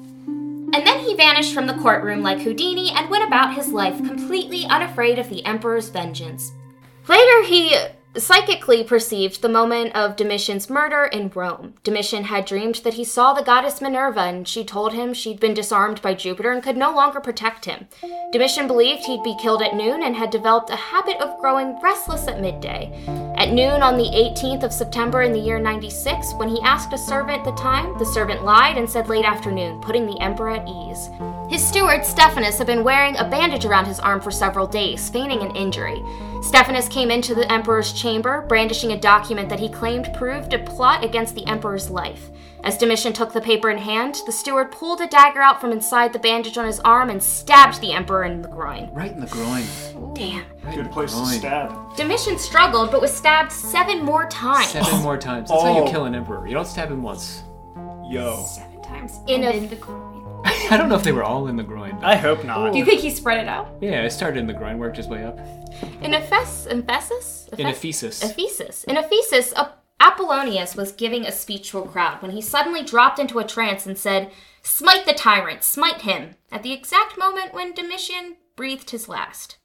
And 0.72 0.86
then 0.86 1.00
he 1.00 1.16
vanished 1.16 1.52
from 1.52 1.66
the 1.66 1.74
courtroom 1.74 2.22
like 2.22 2.40
Houdini 2.40 2.90
and 2.90 3.10
went 3.10 3.26
about 3.26 3.54
his 3.54 3.72
life 3.72 3.96
completely 3.96 4.64
unafraid 4.66 5.18
of 5.18 5.28
the 5.28 5.44
Emperor's 5.44 5.88
vengeance. 5.88 6.52
Later, 7.08 7.42
he 7.44 7.76
psychically 8.16 8.82
perceived 8.82 9.40
the 9.40 9.48
moment 9.48 9.94
of 9.94 10.16
Domitian's 10.16 10.68
murder 10.68 11.04
in 11.04 11.30
Rome. 11.32 11.74
Domitian 11.84 12.24
had 12.24 12.44
dreamed 12.44 12.76
that 12.76 12.94
he 12.94 13.04
saw 13.04 13.32
the 13.32 13.42
goddess 13.42 13.80
Minerva, 13.80 14.20
and 14.20 14.48
she 14.48 14.64
told 14.64 14.92
him 14.92 15.14
she'd 15.14 15.38
been 15.38 15.54
disarmed 15.54 16.02
by 16.02 16.14
Jupiter 16.14 16.50
and 16.50 16.62
could 16.62 16.76
no 16.76 16.92
longer 16.92 17.20
protect 17.20 17.66
him. 17.66 17.86
Domitian 18.32 18.66
believed 18.66 19.04
he'd 19.04 19.22
be 19.22 19.36
killed 19.40 19.62
at 19.62 19.76
noon 19.76 20.02
and 20.02 20.16
had 20.16 20.30
developed 20.30 20.70
a 20.70 20.76
habit 20.76 21.18
of 21.18 21.38
growing 21.40 21.80
restless 21.80 22.26
at 22.26 22.40
midday. 22.40 22.92
At 23.36 23.52
noon 23.52 23.80
on 23.80 23.96
the 23.96 24.10
18th 24.10 24.64
of 24.64 24.72
September 24.72 25.22
in 25.22 25.32
the 25.32 25.38
year 25.38 25.60
96, 25.60 26.34
when 26.34 26.48
he 26.48 26.60
asked 26.62 26.92
a 26.92 26.98
servant 26.98 27.44
the 27.44 27.52
time, 27.52 27.96
the 27.98 28.04
servant 28.06 28.44
lied 28.44 28.76
and 28.76 28.90
said 28.90 29.08
late 29.08 29.24
afternoon, 29.24 29.80
putting 29.80 30.06
the 30.06 30.20
emperor 30.20 30.50
at 30.50 30.68
ease. 30.68 31.08
His 31.48 31.66
steward, 31.66 32.04
Stephanus, 32.04 32.58
had 32.58 32.66
been 32.66 32.84
wearing 32.84 33.16
a 33.16 33.28
bandage 33.28 33.64
around 33.64 33.86
his 33.86 34.00
arm 34.00 34.20
for 34.20 34.30
several 34.30 34.66
days, 34.66 35.08
feigning 35.08 35.42
an 35.42 35.54
injury. 35.56 36.02
Stephanus 36.42 36.88
came 36.88 37.10
into 37.10 37.34
the 37.34 37.50
emperor's 37.52 37.92
chamber, 37.92 38.42
brandishing 38.48 38.92
a 38.92 38.98
document 39.00 39.48
that 39.50 39.60
he 39.60 39.68
claimed 39.68 40.08
proved 40.14 40.52
a 40.54 40.58
plot 40.58 41.04
against 41.04 41.34
the 41.34 41.46
emperor's 41.46 41.90
life. 41.90 42.30
As 42.64 42.76
Domitian 42.78 43.12
took 43.12 43.32
the 43.32 43.40
paper 43.40 43.70
in 43.70 43.78
hand, 43.78 44.16
the 44.26 44.32
steward 44.32 44.70
pulled 44.72 45.00
a 45.00 45.06
dagger 45.06 45.40
out 45.40 45.60
from 45.60 45.70
inside 45.72 46.12
the 46.12 46.18
bandage 46.18 46.58
on 46.58 46.66
his 46.66 46.80
arm 46.80 47.08
and 47.10 47.22
stabbed 47.22 47.80
the 47.80 47.92
emperor 47.92 48.24
in 48.24 48.42
the 48.42 48.48
groin. 48.48 48.90
Right 48.92 49.12
in 49.12 49.20
the 49.20 49.26
groin. 49.26 49.64
Damn. 50.14 50.44
Good 50.74 50.90
place 50.90 51.12
to 51.14 51.24
stab. 51.26 51.96
Domitian 51.96 52.38
struggled, 52.38 52.90
but 52.90 53.00
was 53.00 53.14
stabbed 53.14 53.52
seven 53.52 54.02
more 54.02 54.26
times. 54.28 54.68
Seven 54.70 55.00
more 55.02 55.16
times. 55.18 55.48
That's 55.50 55.62
how 55.62 55.76
you 55.76 55.84
Oh. 55.84 55.90
kill 55.90 56.04
an 56.06 56.14
emperor. 56.14 56.46
You 56.46 56.54
don't 56.54 56.66
stab 56.66 56.90
him 56.90 57.02
once. 57.02 57.42
Yo. 58.08 58.42
Seven 58.46 58.82
times 58.82 59.20
In 59.26 59.44
and 59.44 59.54
a- 59.54 59.56
in 59.56 59.68
the 59.68 59.76
groin. 59.76 60.09
I 60.70 60.76
don't 60.76 60.88
know 60.88 60.94
if 60.94 61.02
they 61.04 61.12
were 61.12 61.24
all 61.24 61.48
in 61.48 61.56
the 61.56 61.62
groin. 61.62 61.98
I 62.02 62.16
hope 62.16 62.44
not. 62.44 62.72
Do 62.72 62.78
you 62.78 62.84
think 62.84 63.00
he 63.00 63.10
spread 63.10 63.40
it 63.40 63.48
out? 63.48 63.74
Yeah, 63.80 64.02
it 64.02 64.10
started 64.10 64.38
in 64.38 64.46
the 64.46 64.52
groin, 64.52 64.78
worked 64.78 64.96
his 64.96 65.08
way 65.08 65.24
up. 65.24 65.38
In 66.02 66.14
Ephes- 66.14 66.66
Ephesus? 66.66 67.48
In 67.58 67.66
Ephes- 67.66 68.02
Ephesus. 68.02 68.22
Ephesus. 68.22 68.84
In 68.84 68.96
Ephesus, 68.96 69.52
A- 69.56 69.72
Apollonius 70.00 70.76
was 70.76 70.92
giving 70.92 71.26
a 71.26 71.32
speech 71.32 71.70
to 71.70 71.78
a 71.78 71.88
crowd 71.88 72.22
when 72.22 72.30
he 72.30 72.40
suddenly 72.40 72.82
dropped 72.82 73.18
into 73.18 73.38
a 73.38 73.44
trance 73.46 73.86
and 73.86 73.98
said, 73.98 74.30
Smite 74.62 75.06
the 75.06 75.12
tyrant, 75.12 75.62
smite 75.64 76.02
him, 76.02 76.36
at 76.52 76.62
the 76.62 76.72
exact 76.72 77.18
moment 77.18 77.52
when 77.54 77.74
Domitian 77.74 78.36
breathed 78.56 78.90
his 78.90 79.08
last. 79.08 79.56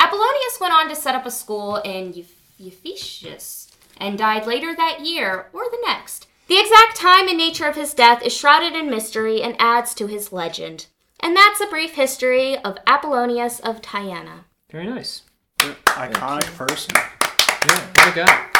Apollonius 0.00 0.58
went 0.60 0.74
on 0.74 0.88
to 0.88 0.94
set 0.96 1.14
up 1.14 1.24
a 1.26 1.30
school 1.30 1.76
in 1.76 2.12
Eph- 2.16 2.34
Ephesus 2.60 3.70
and 3.96 4.18
died 4.18 4.46
later 4.46 4.74
that 4.76 5.00
year 5.06 5.48
or 5.52 5.64
the 5.70 5.78
next. 5.86 6.26
The 6.46 6.60
exact 6.60 6.96
time 6.96 7.26
and 7.28 7.38
nature 7.38 7.66
of 7.66 7.74
his 7.74 7.94
death 7.94 8.22
is 8.22 8.36
shrouded 8.36 8.74
in 8.74 8.90
mystery 8.90 9.42
and 9.42 9.56
adds 9.58 9.94
to 9.94 10.06
his 10.06 10.30
legend. 10.30 10.86
And 11.20 11.34
that's 11.34 11.60
a 11.60 11.66
brief 11.66 11.94
history 11.94 12.58
of 12.58 12.76
Apollonius 12.86 13.60
of 13.60 13.80
Tyana. 13.80 14.44
Very 14.70 14.86
nice. 14.86 15.22
Iconic 15.58 16.54
person. 16.54 16.94
Yeah, 16.94 17.86
what 17.96 18.12
a 18.12 18.26
guy. 18.26 18.50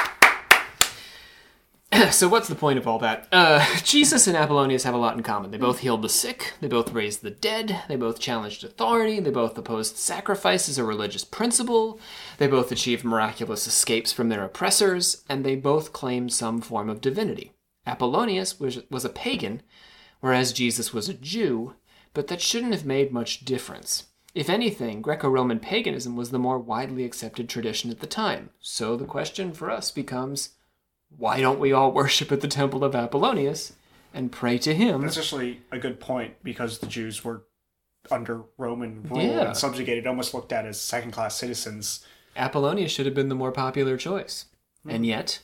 so 2.10 2.26
what's 2.26 2.48
the 2.48 2.54
point 2.54 2.78
of 2.78 2.88
all 2.88 2.98
that? 3.00 3.28
Uh, 3.30 3.64
Jesus 3.82 4.26
and 4.26 4.36
Apollonius 4.36 4.84
have 4.84 4.94
a 4.94 4.98
lot 4.98 5.16
in 5.16 5.22
common. 5.22 5.50
They 5.50 5.58
both 5.58 5.80
healed 5.80 6.00
the 6.00 6.08
sick, 6.08 6.54
they 6.62 6.68
both 6.68 6.92
raised 6.92 7.22
the 7.22 7.30
dead, 7.30 7.82
they 7.88 7.96
both 7.96 8.18
challenged 8.18 8.64
authority, 8.64 9.20
they 9.20 9.30
both 9.30 9.58
opposed 9.58 9.98
sacrifice 9.98 10.70
as 10.70 10.78
a 10.78 10.84
religious 10.84 11.24
principle, 11.24 12.00
they 12.38 12.46
both 12.46 12.72
achieved 12.72 13.04
miraculous 13.04 13.66
escapes 13.66 14.12
from 14.12 14.30
their 14.30 14.42
oppressors, 14.42 15.22
and 15.28 15.44
they 15.44 15.54
both 15.54 15.92
claimed 15.92 16.32
some 16.32 16.60
form 16.60 16.88
of 16.88 17.00
divinity. 17.00 17.52
Apollonius 17.86 18.58
was, 18.58 18.80
was 18.90 19.04
a 19.04 19.08
pagan, 19.10 19.62
whereas 20.20 20.52
Jesus 20.52 20.92
was 20.92 21.08
a 21.08 21.14
Jew, 21.14 21.74
but 22.12 22.28
that 22.28 22.40
shouldn't 22.40 22.72
have 22.72 22.86
made 22.86 23.12
much 23.12 23.44
difference. 23.44 24.04
If 24.34 24.50
anything, 24.50 25.00
Greco 25.02 25.28
Roman 25.28 25.60
paganism 25.60 26.16
was 26.16 26.30
the 26.30 26.38
more 26.38 26.58
widely 26.58 27.04
accepted 27.04 27.48
tradition 27.48 27.90
at 27.90 28.00
the 28.00 28.06
time. 28.06 28.50
So 28.60 28.96
the 28.96 29.04
question 29.04 29.52
for 29.52 29.70
us 29.70 29.90
becomes 29.90 30.50
why 31.16 31.40
don't 31.40 31.60
we 31.60 31.72
all 31.72 31.92
worship 31.92 32.32
at 32.32 32.40
the 32.40 32.48
temple 32.48 32.82
of 32.82 32.94
Apollonius 32.94 33.74
and 34.12 34.32
pray 34.32 34.58
to 34.58 34.74
him? 34.74 35.02
That's 35.02 35.18
actually 35.18 35.60
a 35.70 35.78
good 35.78 36.00
point 36.00 36.34
because 36.42 36.78
the 36.78 36.86
Jews 36.88 37.22
were 37.24 37.44
under 38.10 38.42
Roman 38.58 39.02
rule 39.04 39.22
Yeah. 39.22 39.46
and 39.48 39.56
subjugated, 39.56 40.06
almost 40.06 40.34
looked 40.34 40.52
at 40.52 40.66
as 40.66 40.80
second 40.80 41.12
class 41.12 41.36
citizens. 41.36 42.04
Apollonius 42.36 42.90
should 42.90 43.06
have 43.06 43.14
been 43.14 43.28
the 43.28 43.34
more 43.36 43.52
popular 43.52 43.96
choice. 43.96 44.46
And 44.86 45.06
yet, 45.06 45.40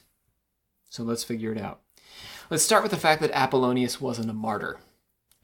so 0.90 1.02
let's 1.04 1.24
figure 1.24 1.52
it 1.52 1.58
out. 1.58 1.80
Let's 2.50 2.64
start 2.64 2.82
with 2.82 2.90
the 2.90 2.98
fact 2.98 3.20
that 3.20 3.30
Apollonius 3.30 4.00
wasn't 4.00 4.28
a 4.28 4.32
martyr. 4.32 4.80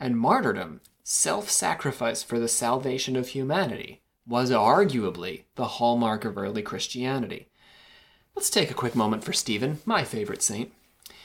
And 0.00 0.18
martyrdom, 0.18 0.80
self 1.04 1.48
sacrifice 1.48 2.24
for 2.24 2.40
the 2.40 2.48
salvation 2.48 3.14
of 3.14 3.28
humanity, 3.28 4.02
was 4.26 4.50
arguably 4.50 5.44
the 5.54 5.68
hallmark 5.68 6.24
of 6.24 6.36
early 6.36 6.62
Christianity. 6.62 7.46
Let's 8.34 8.50
take 8.50 8.72
a 8.72 8.74
quick 8.74 8.96
moment 8.96 9.22
for 9.22 9.32
Stephen, 9.32 9.78
my 9.84 10.02
favorite 10.02 10.42
saint. 10.42 10.72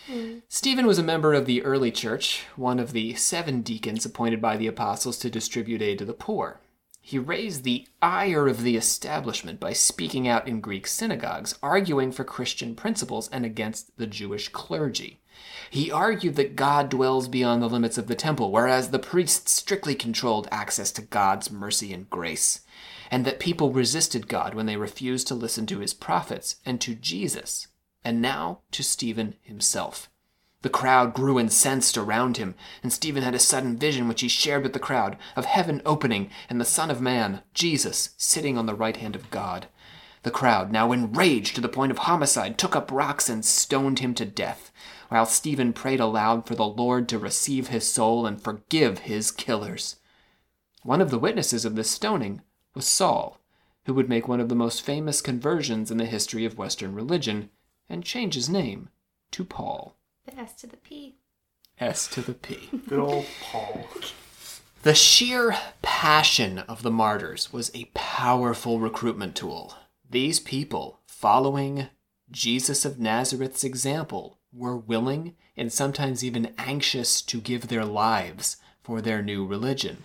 Hmm. 0.05 0.39
Stephen 0.47 0.85
was 0.85 0.99
a 0.99 1.03
member 1.03 1.33
of 1.33 1.47
the 1.47 1.63
early 1.63 1.89
church, 1.89 2.43
one 2.55 2.77
of 2.77 2.91
the 2.91 3.15
seven 3.15 3.63
deacons 3.63 4.05
appointed 4.05 4.39
by 4.39 4.57
the 4.57 4.67
apostles 4.67 5.17
to 5.17 5.31
distribute 5.31 5.81
aid 5.81 5.97
to 5.97 6.05
the 6.05 6.13
poor. 6.13 6.59
He 7.01 7.17
raised 7.17 7.63
the 7.63 7.87
ire 8.03 8.47
of 8.47 8.61
the 8.61 8.77
establishment 8.77 9.59
by 9.59 9.73
speaking 9.73 10.27
out 10.27 10.47
in 10.47 10.61
Greek 10.61 10.85
synagogues, 10.85 11.57
arguing 11.63 12.11
for 12.11 12.23
Christian 12.23 12.75
principles 12.75 13.27
and 13.29 13.47
against 13.47 13.97
the 13.97 14.05
Jewish 14.05 14.49
clergy. 14.49 15.20
He 15.71 15.89
argued 15.89 16.35
that 16.35 16.57
God 16.57 16.89
dwells 16.89 17.29
beyond 17.29 17.63
the 17.63 17.69
limits 17.69 17.97
of 17.97 18.07
the 18.07 18.15
temple, 18.15 18.51
whereas 18.51 18.89
the 18.89 18.99
priests 18.99 19.53
strictly 19.53 19.95
controlled 19.95 20.49
access 20.51 20.91
to 20.91 21.01
God's 21.01 21.49
mercy 21.49 21.93
and 21.93 22.09
grace. 22.09 22.59
and 23.11 23.25
that 23.25 23.39
people 23.39 23.71
resisted 23.73 24.29
God 24.29 24.55
when 24.55 24.65
they 24.65 24.77
refused 24.77 25.27
to 25.27 25.35
listen 25.35 25.65
to 25.67 25.79
his 25.79 25.93
prophets 25.93 26.55
and 26.65 26.79
to 26.79 26.95
Jesus, 26.95 27.67
and 28.05 28.21
now 28.21 28.59
to 28.71 28.83
Stephen 28.83 29.35
himself. 29.41 30.09
The 30.61 30.69
crowd 30.69 31.13
grew 31.13 31.37
incensed 31.39 31.97
around 31.97 32.37
him, 32.37 32.55
and 32.81 32.93
Stephen 32.93 33.23
had 33.23 33.35
a 33.35 33.39
sudden 33.39 33.77
vision 33.77 34.07
which 34.07 34.21
he 34.21 34.27
shared 34.27 34.63
with 34.63 34.73
the 34.73 34.79
crowd 34.79 35.17
of 35.35 35.45
heaven 35.45 35.81
opening 35.85 36.29
and 36.49 36.61
the 36.61 36.65
Son 36.65 36.89
of 36.89 37.01
Man, 37.01 37.41
Jesus, 37.53 38.11
sitting 38.15 38.57
on 38.57 38.67
the 38.67 38.75
right 38.75 38.95
hand 38.95 39.15
of 39.15 39.29
God. 39.31 39.67
The 40.23 40.31
crowd, 40.31 40.71
now 40.71 40.91
enraged 40.91 41.55
to 41.55 41.61
the 41.61 41.67
point 41.67 41.91
of 41.91 41.97
homicide, 41.99 42.57
took 42.59 42.75
up 42.75 42.91
rocks 42.91 43.27
and 43.27 43.43
stoned 43.43 43.99
him 43.99 44.13
to 44.13 44.25
death, 44.25 44.71
while 45.11 45.25
Stephen 45.25 45.73
prayed 45.73 45.99
aloud 45.99 46.47
for 46.47 46.55
the 46.55 46.65
Lord 46.65 47.09
to 47.09 47.19
receive 47.19 47.67
his 47.67 47.85
soul 47.85 48.25
and 48.25 48.41
forgive 48.41 48.99
his 48.99 49.29
killers. 49.29 49.97
One 50.83 51.01
of 51.01 51.11
the 51.11 51.19
witnesses 51.19 51.65
of 51.65 51.75
this 51.75 51.91
stoning 51.91 52.43
was 52.73 52.87
Saul, 52.87 53.37
who 53.83 53.93
would 53.93 54.07
make 54.07 54.29
one 54.29 54.39
of 54.39 54.47
the 54.47 54.55
most 54.55 54.83
famous 54.83 55.21
conversions 55.21 55.91
in 55.91 55.97
the 55.97 56.05
history 56.05 56.45
of 56.45 56.57
Western 56.57 56.95
religion 56.95 57.49
and 57.89 58.05
change 58.05 58.35
his 58.35 58.47
name 58.47 58.87
to 59.31 59.43
Paul. 59.43 59.97
The 60.25 60.39
S 60.39 60.53
to 60.61 60.67
the 60.67 60.77
P. 60.77 61.17
S 61.77 62.07
to 62.07 62.21
the 62.21 62.33
P. 62.33 62.69
Good 62.87 62.99
old 62.99 63.25
Paul. 63.41 63.85
The 64.83 64.95
sheer 64.95 65.57
passion 65.81 66.59
of 66.59 66.83
the 66.83 66.89
martyrs 66.89 67.51
was 67.51 67.69
a 67.73 67.91
powerful 67.93 68.79
recruitment 68.79 69.35
tool. 69.35 69.73
These 70.09 70.39
people, 70.39 71.01
following 71.05 71.87
Jesus 72.31 72.85
of 72.85 72.97
Nazareth's 72.97 73.65
example, 73.65 74.37
were 74.53 74.75
willing 74.77 75.35
and 75.57 75.71
sometimes 75.71 76.23
even 76.23 76.53
anxious 76.57 77.21
to 77.21 77.39
give 77.41 77.67
their 77.67 77.85
lives 77.85 78.57
for 78.83 79.01
their 79.01 79.21
new 79.21 79.45
religion. 79.45 80.03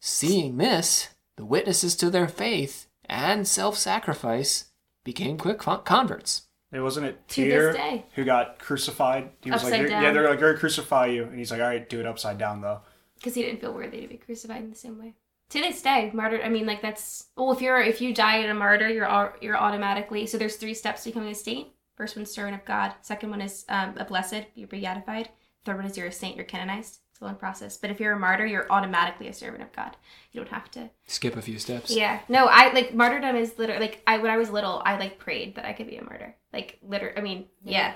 Seeing 0.00 0.56
this, 0.56 1.08
the 1.36 1.44
witnesses 1.44 1.96
to 1.96 2.10
their 2.10 2.28
faith 2.28 2.86
and 3.06 3.46
self 3.46 3.76
sacrifice 3.76 4.66
became 5.04 5.38
quick 5.38 5.58
converts. 5.58 6.42
It 6.70 6.80
wasn't 6.80 7.06
it 7.06 7.28
To 7.28 7.40
this 7.42 7.44
Peter 7.50 7.72
day. 7.72 8.04
who 8.14 8.24
got 8.24 8.58
crucified. 8.58 9.30
He 9.42 9.50
was 9.50 9.62
Upside 9.62 9.80
like, 9.80 9.88
down. 9.88 10.02
yeah, 10.02 10.12
they're 10.12 10.28
like, 10.28 10.38
"We're 10.38 10.48
gonna 10.48 10.58
crucify 10.58 11.06
you," 11.06 11.24
and 11.24 11.38
he's 11.38 11.50
like, 11.50 11.60
"All 11.60 11.66
right, 11.66 11.88
do 11.88 11.98
it 12.00 12.06
upside 12.06 12.36
down 12.38 12.60
though." 12.60 12.80
Because 13.16 13.34
he 13.34 13.42
didn't 13.42 13.60
feel 13.60 13.72
worthy 13.72 14.02
to 14.02 14.06
be 14.06 14.18
crucified 14.18 14.62
in 14.62 14.70
the 14.70 14.76
same 14.76 14.98
way. 14.98 15.14
To 15.50 15.60
this 15.60 15.80
day, 15.80 16.10
martyr. 16.12 16.42
I 16.42 16.50
mean, 16.50 16.66
like 16.66 16.82
that's 16.82 17.28
well. 17.36 17.52
If 17.52 17.62
you're 17.62 17.80
if 17.80 18.02
you 18.02 18.12
die 18.14 18.36
in 18.38 18.50
a 18.50 18.54
martyr, 18.54 18.88
you're 18.90 19.10
au- 19.10 19.32
you're 19.40 19.56
automatically. 19.56 20.26
So 20.26 20.36
there's 20.36 20.56
three 20.56 20.74
steps 20.74 21.04
to 21.04 21.08
becoming 21.08 21.30
a 21.30 21.34
saint. 21.34 21.68
First 21.98 22.14
one's 22.14 22.30
servant 22.30 22.54
of 22.54 22.64
God. 22.64 22.94
Second 23.02 23.30
one 23.30 23.40
is 23.40 23.64
um, 23.68 23.94
a 23.98 24.04
blessed. 24.04 24.44
You're 24.54 24.68
beatified. 24.68 25.30
Third 25.64 25.76
one 25.76 25.84
is 25.84 25.96
you're 25.96 26.06
a 26.06 26.12
saint. 26.12 26.36
You're 26.36 26.44
canonized. 26.44 27.00
It's 27.10 27.20
a 27.20 27.24
long 27.24 27.34
process. 27.34 27.76
But 27.76 27.90
if 27.90 27.98
you're 27.98 28.12
a 28.12 28.18
martyr, 28.18 28.46
you're 28.46 28.70
automatically 28.70 29.26
a 29.26 29.32
servant 29.32 29.64
of 29.64 29.72
God. 29.72 29.96
You 30.30 30.40
don't 30.40 30.52
have 30.52 30.70
to. 30.70 30.90
Skip 31.08 31.36
a 31.36 31.42
few 31.42 31.58
steps. 31.58 31.90
Yeah. 31.90 32.20
No, 32.28 32.46
I 32.46 32.72
like 32.72 32.94
martyrdom 32.94 33.34
is 33.34 33.58
literally 33.58 33.80
like 33.80 34.02
I 34.06 34.18
when 34.18 34.30
I 34.30 34.36
was 34.36 34.48
little, 34.48 34.80
I 34.84 34.96
like 34.96 35.18
prayed 35.18 35.56
that 35.56 35.64
I 35.64 35.72
could 35.72 35.88
be 35.88 35.96
a 35.96 36.04
martyr. 36.04 36.36
Like 36.52 36.78
liter. 36.82 37.12
I 37.16 37.20
mean, 37.20 37.46
yeah. 37.64 37.94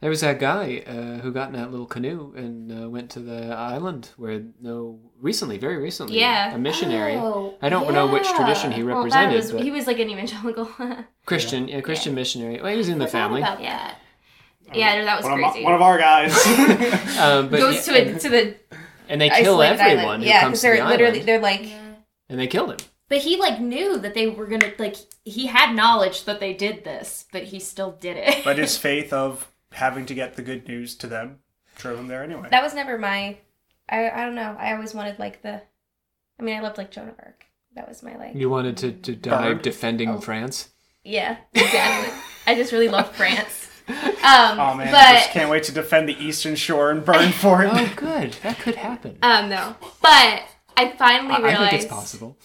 There 0.00 0.10
was 0.10 0.20
that 0.20 0.38
guy 0.38 0.82
uh, 0.86 1.20
who 1.22 1.32
got 1.32 1.48
in 1.48 1.54
that 1.54 1.70
little 1.70 1.86
canoe 1.86 2.34
and 2.36 2.70
uh, 2.84 2.90
went 2.90 3.10
to 3.12 3.20
the 3.20 3.54
island 3.54 4.10
where 4.16 4.42
no 4.60 5.00
recently, 5.18 5.56
very 5.56 5.76
recently, 5.78 6.18
Yeah. 6.20 6.54
a 6.54 6.58
missionary. 6.58 7.14
Oh, 7.14 7.54
I 7.62 7.68
don't 7.70 7.90
know 7.92 8.06
which 8.06 8.28
tradition 8.28 8.70
he 8.72 8.82
Well, 8.82 8.96
represented, 8.98 9.36
was 9.36 9.52
but 9.52 9.62
he 9.62 9.70
was 9.70 9.86
like 9.86 9.98
an 9.98 10.10
evangelical. 10.10 10.68
Christian, 11.26 11.68
yeah, 11.68 11.80
Christian 11.80 12.14
missionary. 12.14 12.60
Well, 12.60 12.70
he 12.70 12.76
was 12.76 12.88
in 12.88 12.98
the 12.98 13.06
family. 13.06 13.40
about 13.40 13.62
Yeah. 13.62 13.94
that. 14.66 14.76
yeah, 14.76 14.96
no, 14.96 15.04
that 15.06 15.16
was 15.16 15.24
One 15.24 15.32
of, 15.34 15.40
my- 15.40 15.50
crazy. 15.50 15.64
one 15.64 15.74
of 15.74 15.82
our 15.82 15.98
guys. 15.98 16.34
Um, 17.18 17.48
but 17.48 17.58
Goes 17.60 17.86
yeah, 17.86 17.92
to 18.04 18.16
a, 18.16 18.18
to 18.18 18.28
the 18.28 18.56
and 19.08 19.20
they 19.20 19.28
kill 19.30 19.60
isolated 19.60 19.80
everyone 19.80 20.04
island. 20.06 20.24
Yeah, 20.24 20.40
comes 20.40 20.50
because 20.50 20.62
they're 20.62 20.76
the 20.78 20.84
literally 20.88 21.12
island, 21.20 21.28
they're 21.28 21.40
like 21.40 21.66
and 22.28 22.38
they 22.40 22.46
killed 22.46 22.70
him. 22.72 22.78
But 23.08 23.18
he 23.18 23.36
like 23.38 23.60
knew 23.60 23.98
that 23.98 24.14
they 24.14 24.26
were 24.26 24.46
gonna 24.46 24.72
like 24.78 24.96
he 25.24 25.46
had 25.46 25.74
knowledge 25.74 26.24
that 26.24 26.40
they 26.40 26.52
did 26.54 26.84
this, 26.84 27.24
but 27.32 27.44
he 27.44 27.60
still 27.60 27.92
did 27.92 28.16
it. 28.16 28.44
but 28.44 28.58
his 28.58 28.76
faith 28.76 29.12
of 29.12 29.46
having 29.74 30.06
to 30.06 30.14
get 30.14 30.34
the 30.34 30.42
good 30.42 30.66
news 30.68 30.94
to 30.96 31.06
them 31.06 31.38
drove 31.76 31.98
him 31.98 32.06
there 32.08 32.22
anyway. 32.22 32.48
that 32.50 32.62
was 32.62 32.74
never 32.74 32.96
my. 32.98 33.36
I 33.88 34.08
I 34.10 34.24
don't 34.24 34.34
know. 34.34 34.56
I 34.58 34.72
always 34.74 34.94
wanted 34.94 35.18
like 35.18 35.42
the. 35.42 35.60
I 36.38 36.42
mean, 36.42 36.56
I 36.56 36.60
loved 36.60 36.78
like 36.78 36.90
Joan 36.90 37.08
of 37.08 37.14
Arc. 37.18 37.44
That 37.74 37.88
was 37.88 38.02
my 38.02 38.16
like. 38.16 38.34
You 38.34 38.48
wanted 38.50 38.76
to, 38.78 38.92
to 38.92 39.14
die 39.16 39.48
Burned. 39.50 39.62
defending 39.62 40.08
Oh. 40.10 40.20
France. 40.20 40.70
Yeah, 41.04 41.36
exactly. 41.52 42.14
I 42.46 42.54
just 42.54 42.72
really 42.72 42.88
love 42.88 43.14
France. 43.16 43.68
Um, 43.88 44.58
oh 44.58 44.74
man, 44.74 44.90
but 44.90 45.14
just 45.18 45.30
can't 45.32 45.50
wait 45.50 45.64
to 45.64 45.72
defend 45.72 46.08
the 46.08 46.16
eastern 46.24 46.54
shore 46.56 46.90
and 46.90 47.04
burn 47.04 47.30
for 47.42 47.62
it. 47.62 47.70
Oh, 47.72 47.92
good. 47.96 48.32
That 48.42 48.58
could 48.58 48.76
happen. 48.76 49.18
um, 49.22 49.50
no. 49.50 49.76
But 50.00 50.42
I 50.76 50.94
finally 50.96 51.34
I, 51.34 51.36
I 51.36 51.40
realized. 51.40 51.70
think 51.70 51.82
it's 51.82 51.92
possible. 51.92 52.38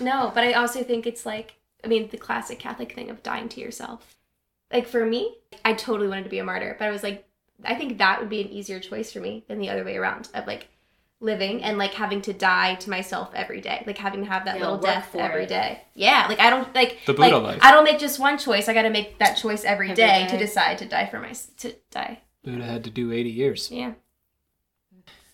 No, 0.00 0.30
but 0.34 0.44
I 0.44 0.52
also 0.52 0.82
think 0.84 1.06
it's 1.06 1.26
like, 1.26 1.54
I 1.82 1.88
mean, 1.88 2.08
the 2.10 2.16
classic 2.16 2.58
Catholic 2.60 2.94
thing 2.94 3.10
of 3.10 3.22
dying 3.24 3.48
to 3.50 3.60
yourself. 3.60 4.14
Like 4.72 4.86
for 4.88 5.04
me, 5.04 5.36
I 5.64 5.72
totally 5.74 6.08
wanted 6.08 6.24
to 6.24 6.30
be 6.30 6.38
a 6.38 6.44
martyr, 6.44 6.76
but 6.78 6.86
I 6.86 6.90
was 6.90 7.02
like, 7.02 7.26
I 7.64 7.74
think 7.74 7.98
that 7.98 8.20
would 8.20 8.28
be 8.28 8.40
an 8.40 8.48
easier 8.48 8.80
choice 8.80 9.12
for 9.12 9.20
me 9.20 9.44
than 9.48 9.58
the 9.58 9.70
other 9.70 9.84
way 9.84 9.96
around 9.96 10.28
of 10.34 10.46
like 10.46 10.68
living 11.20 11.62
and 11.62 11.78
like 11.78 11.94
having 11.94 12.20
to 12.22 12.32
die 12.32 12.74
to 12.74 12.90
myself 12.90 13.30
every 13.34 13.60
day, 13.60 13.82
like 13.86 13.96
having 13.98 14.20
to 14.20 14.26
have 14.28 14.44
that 14.44 14.56
Yeah, 14.56 14.62
little 14.64 14.78
death 14.78 15.08
for 15.12 15.20
every 15.20 15.44
it. 15.44 15.48
day. 15.48 15.80
Yeah, 15.94 16.26
like 16.28 16.40
I 16.40 16.50
don't 16.50 16.74
like 16.74 16.98
The 17.06 17.14
Buddha 17.14 17.38
like, 17.38 17.54
life. 17.54 17.58
I 17.62 17.70
don't 17.72 17.84
make 17.84 17.98
just 17.98 18.18
one 18.18 18.36
choice. 18.36 18.68
I 18.68 18.74
got 18.74 18.82
to 18.82 18.90
make 18.90 19.18
that 19.20 19.34
choice 19.36 19.64
every 19.64 19.86
Every 19.90 19.96
day, 19.96 20.24
day. 20.24 20.30
to 20.30 20.38
decide 20.38 20.78
to 20.78 20.86
die 20.86 21.06
for 21.06 21.20
my 21.20 21.32
to 21.58 21.74
die. 21.90 22.20
Buddha 22.42 22.64
had 22.64 22.84
to 22.84 22.90
do 22.90 23.12
80 23.12 23.30
years. 23.30 23.70
Yeah. 23.70 23.92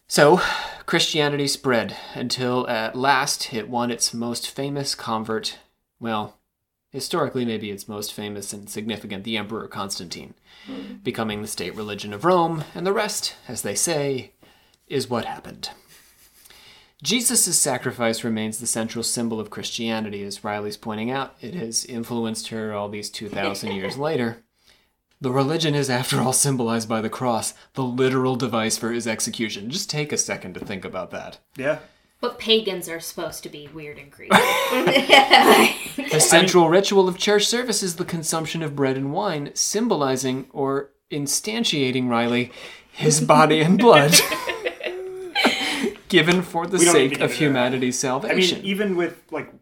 So, 0.06 0.40
Christianity 0.86 1.46
spread 1.46 1.96
until 2.14 2.68
at 2.68 2.96
last 2.96 3.54
it 3.54 3.68
won 3.68 3.90
its 3.92 4.12
most 4.12 4.48
famous 4.50 4.94
convert. 4.96 5.58
Well, 6.00 6.36
historically, 6.90 7.44
maybe 7.44 7.70
its 7.70 7.88
most 7.88 8.12
famous 8.12 8.52
and 8.52 8.68
significant, 8.68 9.24
the 9.24 9.36
Emperor 9.36 9.68
Constantine, 9.68 10.34
becoming 11.02 11.42
the 11.42 11.48
state 11.48 11.74
religion 11.74 12.12
of 12.12 12.24
Rome, 12.24 12.64
and 12.74 12.86
the 12.86 12.92
rest, 12.92 13.34
as 13.48 13.62
they 13.62 13.74
say, 13.74 14.32
is 14.86 15.08
what 15.08 15.24
happened. 15.24 15.70
Jesus' 17.02 17.58
sacrifice 17.58 18.24
remains 18.24 18.58
the 18.58 18.66
central 18.66 19.02
symbol 19.02 19.40
of 19.40 19.48
Christianity, 19.48 20.22
as 20.22 20.44
Riley's 20.44 20.76
pointing 20.76 21.10
out. 21.10 21.34
It 21.40 21.54
has 21.54 21.86
influenced 21.86 22.48
her 22.48 22.74
all 22.74 22.90
these 22.90 23.08
2,000 23.08 23.72
years 23.72 23.96
later. 23.98 24.42
The 25.22 25.30
religion 25.30 25.74
is, 25.74 25.90
after 25.90 26.20
all, 26.20 26.32
symbolized 26.32 26.88
by 26.88 27.00
the 27.00 27.10
cross, 27.10 27.54
the 27.74 27.84
literal 27.84 28.36
device 28.36 28.76
for 28.76 28.90
his 28.90 29.06
execution. 29.06 29.70
Just 29.70 29.90
take 29.90 30.12
a 30.12 30.16
second 30.16 30.54
to 30.54 30.60
think 30.60 30.84
about 30.84 31.10
that. 31.10 31.38
Yeah. 31.56 31.78
But 32.20 32.38
pagans 32.38 32.88
are 32.88 33.00
supposed 33.00 33.42
to 33.44 33.48
be 33.48 33.68
weird 33.68 33.98
and 33.98 34.12
creepy. 34.12 34.36
The 36.10 36.20
central 36.20 36.68
ritual 36.68 37.08
of 37.08 37.18
church 37.18 37.46
service 37.46 37.82
is 37.82 37.96
the 37.96 38.04
consumption 38.04 38.62
of 38.62 38.74
bread 38.74 38.96
and 38.96 39.12
wine, 39.12 39.52
symbolizing 39.54 40.48
or 40.52 40.90
instantiating 41.10 42.08
Riley 42.08 42.50
his 42.92 43.20
body 43.20 43.60
and 43.60 43.78
blood, 43.78 44.12
given 46.08 46.42
for 46.42 46.66
the 46.66 46.78
We 46.78 46.84
don't 46.84 46.94
need 46.94 47.10
sake 47.10 47.20
of 47.20 47.32
humanity's 47.32 48.00
that. 48.00 48.08
humanity's 48.08 48.52
I 48.52 48.56
mean, 48.56 48.64
even 48.64 48.96
with 48.96 49.22
like 49.30 49.52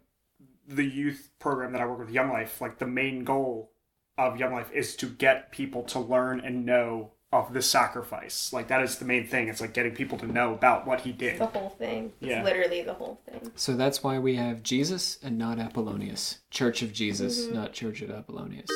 the 0.67 0.85
youth 0.85 1.29
program 1.39 1.71
that 1.73 1.81
I 1.81 1.85
work 1.85 1.99
with, 1.99 2.09
Young 2.09 2.29
Life, 2.29 2.61
like 2.61 2.79
the 2.79 2.87
main 2.87 3.23
goal 3.23 3.71
of 4.17 4.37
Young 4.37 4.53
Life 4.53 4.71
is 4.73 4.95
to 4.97 5.07
get 5.07 5.51
people 5.51 5.83
to 5.83 5.99
learn 5.99 6.39
and 6.39 6.65
know 6.65 7.11
of 7.31 7.53
the 7.53 7.61
sacrifice. 7.61 8.51
Like 8.51 8.67
that 8.69 8.81
is 8.81 8.97
the 8.97 9.05
main 9.05 9.27
thing. 9.27 9.47
It's 9.49 9.61
like 9.61 9.73
getting 9.73 9.93
people 9.93 10.17
to 10.17 10.25
know 10.27 10.53
about 10.53 10.87
what 10.87 11.01
he 11.01 11.11
did. 11.11 11.39
The 11.39 11.45
whole 11.45 11.69
thing. 11.69 12.11
It's 12.21 12.29
Yeah. 12.31 12.43
literally 12.43 12.81
the 12.81 12.93
whole 12.95 13.19
thing. 13.29 13.51
so 13.55 13.75
that's 13.75 14.03
why 14.03 14.17
we 14.19 14.35
have 14.35 14.63
Jesus 14.63 15.19
and 15.21 15.37
not 15.37 15.59
Apollonius. 15.59 16.39
Church 16.49 16.81
of 16.81 16.91
Jesus, 16.91 17.45
Mm-hmm. 17.45 17.55
not 17.55 17.73
Church 17.73 18.01
of 18.01 18.09
Apollonius. 18.09 18.69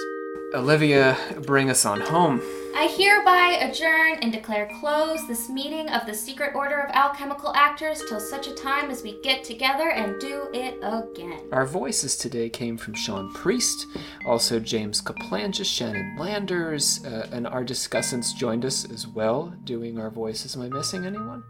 Olivia, 0.53 1.17
bring 1.47 1.71
us 1.71 1.83
on 1.83 1.99
home. 1.99 2.39
I 2.75 2.85
hereby 2.85 3.57
adjourn 3.65 4.19
and 4.21 4.31
declare 4.31 4.69
closed 4.79 5.27
this 5.27 5.49
meeting 5.49 5.89
of 5.89 6.05
the 6.05 6.13
Secret 6.13 6.53
Order 6.53 6.79
of 6.81 6.91
Alchemical 6.91 7.51
Actors 7.55 8.03
till 8.07 8.19
such 8.19 8.47
a 8.47 8.53
time 8.53 8.91
as 8.91 9.01
we 9.01 9.19
get 9.21 9.43
together 9.43 9.89
and 9.89 10.21
do 10.21 10.47
it 10.53 10.77
again. 10.83 11.47
Our 11.51 11.65
voices 11.65 12.15
today 12.15 12.49
came 12.49 12.77
from 12.77 12.93
Sean 12.93 13.33
Priest, 13.33 13.87
also 14.27 14.59
James 14.59 15.01
Kaplangis, 15.01 15.65
Shannon 15.65 16.15
Landers, 16.19 17.03
uh, 17.03 17.29
and 17.31 17.47
our 17.47 17.63
discussants 17.63 18.35
joined 18.35 18.63
us 18.63 18.85
as 18.91 19.07
well 19.07 19.55
doing 19.63 19.99
our 19.99 20.11
voices. 20.11 20.55
Am 20.55 20.61
I 20.61 20.69
missing 20.69 21.03
anyone? 21.03 21.43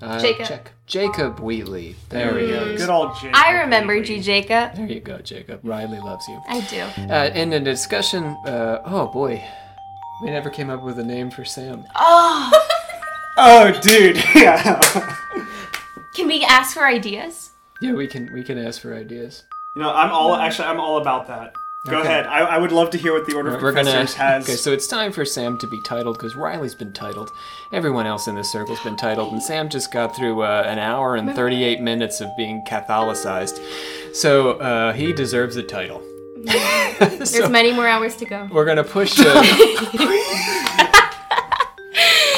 Uh, 0.00 0.20
Jacob. 0.20 0.46
Check. 0.46 0.72
Jacob 0.86 1.38
Wheatley. 1.40 1.96
There 2.08 2.34
we 2.34 2.48
go. 2.48 2.76
Good 2.76 2.88
old 2.90 3.14
Jacob. 3.16 3.30
I 3.34 3.52
remembered 3.60 4.00
Wheatley. 4.00 4.16
you, 4.16 4.22
Jacob. 4.22 4.74
There 4.74 4.86
you 4.86 5.00
go, 5.00 5.18
Jacob. 5.18 5.60
Riley 5.62 5.98
loves 6.00 6.26
you. 6.28 6.40
I 6.48 6.60
do. 6.62 6.80
Uh, 7.12 7.30
in 7.34 7.50
the 7.50 7.60
discussion, 7.60 8.24
uh, 8.46 8.82
oh 8.84 9.06
boy, 9.08 9.42
we 10.22 10.30
never 10.30 10.50
came 10.50 10.70
up 10.70 10.82
with 10.82 10.98
a 10.98 11.04
name 11.04 11.30
for 11.30 11.44
Sam. 11.44 11.84
Oh, 11.96 12.50
Oh, 13.38 13.72
dude. 13.80 14.16
Yeah. 14.34 14.80
can 16.14 16.26
we 16.26 16.44
ask 16.44 16.74
for 16.74 16.84
ideas? 16.86 17.50
Yeah, 17.80 17.92
we 17.94 18.06
can 18.06 18.30
we 18.34 18.42
can 18.44 18.58
ask 18.58 18.80
for 18.80 18.94
ideas. 18.94 19.44
you 19.74 19.82
know, 19.82 19.92
I'm 19.92 20.12
all 20.12 20.36
actually. 20.36 20.68
I'm 20.68 20.78
all 20.80 20.98
about 21.00 21.26
that. 21.28 21.54
Go 21.88 21.98
Okay. 21.98 22.06
ahead. 22.08 22.26
I, 22.26 22.38
I 22.42 22.58
would 22.58 22.70
love 22.70 22.90
to 22.90 22.98
hear 22.98 23.12
what 23.12 23.26
the 23.26 23.34
Order 23.34 23.56
of 23.56 23.60
We're 23.60 23.72
gonna. 23.72 23.90
Has. 24.06 24.44
Okay, 24.44 24.54
so 24.54 24.70
it's 24.72 24.86
time 24.86 25.10
for 25.10 25.24
Sam 25.24 25.58
to 25.58 25.66
be 25.66 25.80
titled 25.80 26.16
because 26.16 26.36
Riley's 26.36 26.76
been 26.76 26.92
titled. 26.92 27.32
Everyone 27.72 28.06
else 28.06 28.28
in 28.28 28.36
this 28.36 28.52
circle's 28.52 28.78
been 28.84 28.96
titled, 28.96 29.32
and 29.32 29.42
Sam 29.42 29.68
just 29.68 29.90
got 29.90 30.14
through 30.14 30.42
uh, 30.42 30.62
an 30.64 30.78
hour 30.78 31.16
and 31.16 31.34
38 31.34 31.80
minutes 31.80 32.20
of 32.20 32.28
being 32.36 32.62
Catholicized. 32.68 33.58
So 34.14 34.52
uh, 34.60 34.92
he 34.92 35.12
deserves 35.12 35.56
a 35.56 35.62
title. 35.64 36.00
There's 37.00 37.50
many 37.50 37.72
more 37.72 37.88
hours 37.88 38.14
to 38.16 38.26
go. 38.26 38.48
we're 38.52 38.64
gonna 38.64 38.84
push. 38.84 39.18
Uh, 39.18 39.24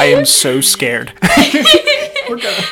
I 0.00 0.06
am 0.16 0.24
so 0.24 0.62
scared. 0.62 1.12
we're 2.30 2.36
gonna 2.38 2.64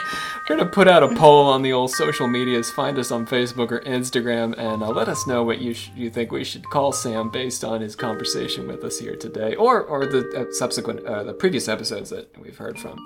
we're 0.49 0.57
gonna 0.57 0.69
put 0.71 0.89
out 0.89 1.03
a 1.03 1.15
poll 1.15 1.47
on 1.47 1.63
the 1.63 1.73
old 1.73 1.91
social 1.93 2.27
medias. 2.27 2.71
Find 2.71 2.99
us 2.99 3.11
on 3.11 3.27
Facebook 3.27 3.71
or 3.71 3.81
Instagram, 3.81 4.55
and 4.59 4.83
uh, 4.83 4.89
let 4.91 5.09
us 5.09 5.27
know 5.27 5.43
what 5.45 5.61
you 5.61 5.73
sh- 5.75 5.91
you 5.97 6.11
think 6.11 6.33
we 6.33 6.45
should 6.45 6.65
call 6.71 6.93
Sam 6.93 7.31
based 7.31 7.65
on 7.65 7.81
his 7.81 7.95
conversation 7.97 8.67
with 8.67 8.83
us 8.85 8.99
here 8.99 9.17
today, 9.17 9.55
or 9.55 9.83
or 9.83 10.07
the 10.07 10.21
uh, 10.49 10.53
subsequent 10.53 11.05
uh, 11.07 11.23
the 11.25 11.33
previous 11.35 11.69
episodes 11.69 12.11
that 12.11 12.29
we've 12.41 12.57
heard 12.57 12.79
from 12.79 12.99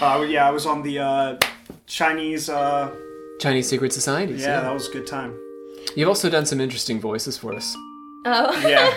Uh, 0.00 0.24
yeah, 0.28 0.46
I 0.48 0.50
was 0.50 0.66
on 0.66 0.82
the 0.82 0.98
uh, 1.00 1.38
Chinese. 1.86 2.48
Uh, 2.48 2.90
Chinese 3.40 3.68
Secret 3.68 3.92
Societies. 3.92 4.42
yeah, 4.42 4.60
that 4.60 4.72
was 4.72 4.88
a 4.88 4.92
good 4.92 5.06
time. 5.08 5.36
You've 5.96 6.08
also 6.08 6.30
done 6.30 6.46
some 6.46 6.60
interesting 6.60 7.00
voices 7.00 7.36
for 7.36 7.52
us. 7.54 7.74
Oh. 8.26 8.52
Yeah. 8.66 8.88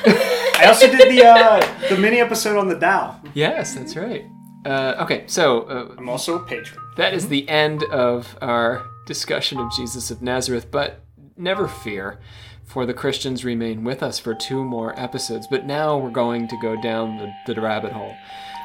I 0.61 0.65
also 0.67 0.87
did 0.87 1.09
the 1.11 1.25
uh, 1.25 1.89
the 1.89 1.97
mini 1.97 2.19
episode 2.19 2.57
on 2.57 2.67
the 2.69 2.79
Tao. 2.79 3.19
Yes, 3.33 3.73
that's 3.75 3.95
right. 3.95 4.23
Uh, 4.67 4.95
okay, 5.03 5.23
so 5.27 5.61
uh, 5.63 5.95
I'm 5.97 6.09
also 6.09 6.35
a 6.35 6.45
patron. 6.45 6.79
that 6.97 7.13
is 7.13 7.29
the 7.29 7.47
end 7.47 7.83
of 7.85 8.37
our 8.41 8.85
discussion 9.05 9.59
of 9.59 9.71
Jesus 9.77 10.11
of 10.11 10.21
Nazareth, 10.21 10.69
but 10.69 10.99
never 11.37 11.67
fear, 11.69 12.19
for 12.65 12.85
the 12.85 12.93
Christians 12.93 13.45
remain 13.45 13.85
with 13.85 14.03
us 14.03 14.19
for 14.19 14.35
two 14.35 14.63
more 14.65 14.97
episodes. 14.99 15.47
But 15.49 15.65
now 15.65 15.97
we're 15.97 16.09
going 16.09 16.49
to 16.49 16.57
go 16.61 16.75
down 16.81 17.17
the, 17.17 17.53
the 17.53 17.61
rabbit 17.61 17.93
hole. 17.93 18.13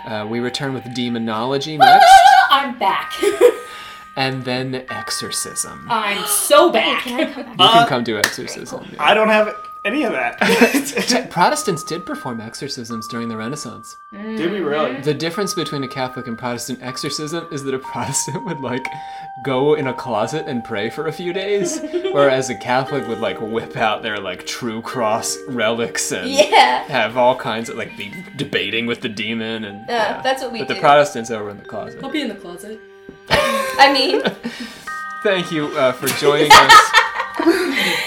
Uh, 0.04 0.26
we 0.28 0.40
return 0.40 0.74
with 0.74 0.82
demonology 0.94 1.78
next, 1.78 2.10
I'm 2.50 2.76
back. 2.80 3.12
and 4.16 4.44
then 4.44 4.84
exorcism. 4.90 5.86
I'm 5.88 6.26
so 6.26 6.72
back. 6.72 7.06
You 7.06 7.26
can 7.26 7.86
come 7.88 8.02
to 8.04 8.18
exorcism. 8.18 8.84
yeah. 8.92 8.96
I 9.02 9.14
don't 9.14 9.28
have 9.28 9.54
any 9.84 10.04
of 10.04 10.12
that. 10.12 10.38
Protestants 11.30 11.82
did 11.82 12.06
perform 12.06 12.40
exorcisms 12.40 13.08
during 13.08 13.28
the 13.28 13.36
Renaissance. 13.36 13.96
did 14.12 14.50
we 14.52 14.60
really? 14.60 15.00
The 15.00 15.14
difference 15.14 15.54
between 15.54 15.82
a 15.82 15.88
Catholic 15.88 16.26
and 16.26 16.38
Protestant 16.38 16.80
exorcism 16.82 17.48
is 17.50 17.64
that 17.64 17.74
a 17.74 17.78
Protestant 17.78 18.44
would 18.46 18.60
like 18.60 18.86
go 19.44 19.74
in 19.74 19.86
a 19.88 19.94
closet 19.94 20.46
and 20.46 20.62
pray 20.62 20.88
for 20.90 21.06
a 21.08 21.12
few 21.12 21.32
days, 21.32 21.80
whereas 22.12 22.48
a 22.50 22.54
Catholic 22.54 23.08
would 23.08 23.18
like 23.18 23.40
whip 23.40 23.76
out 23.76 24.02
their 24.02 24.18
like 24.20 24.46
true 24.46 24.82
cross 24.82 25.36
relics 25.48 26.12
and 26.12 26.28
Yeah. 26.30 26.84
have 26.84 27.16
all 27.16 27.34
kinds 27.36 27.68
of 27.68 27.76
like 27.76 27.96
be 27.96 28.12
debating 28.36 28.86
with 28.86 29.00
the 29.00 29.08
demon 29.08 29.64
and 29.64 29.84
Yeah, 29.88 30.20
that's 30.22 30.42
what 30.42 30.52
we 30.52 30.60
But 30.60 30.68
the. 30.68 30.76
Protestants 30.76 31.30
over 31.30 31.50
in 31.50 31.58
the 31.58 31.64
closet. 31.64 32.00
I'll 32.02 32.10
be 32.10 32.22
in 32.22 32.28
the 32.28 32.34
closet. 32.34 32.80
I 33.30 33.92
mean, 33.92 34.22
Thank 35.22 35.52
you 35.52 35.68
uh, 35.78 35.92
for 35.92 36.08
joining 36.18 36.50
us. 36.52 36.90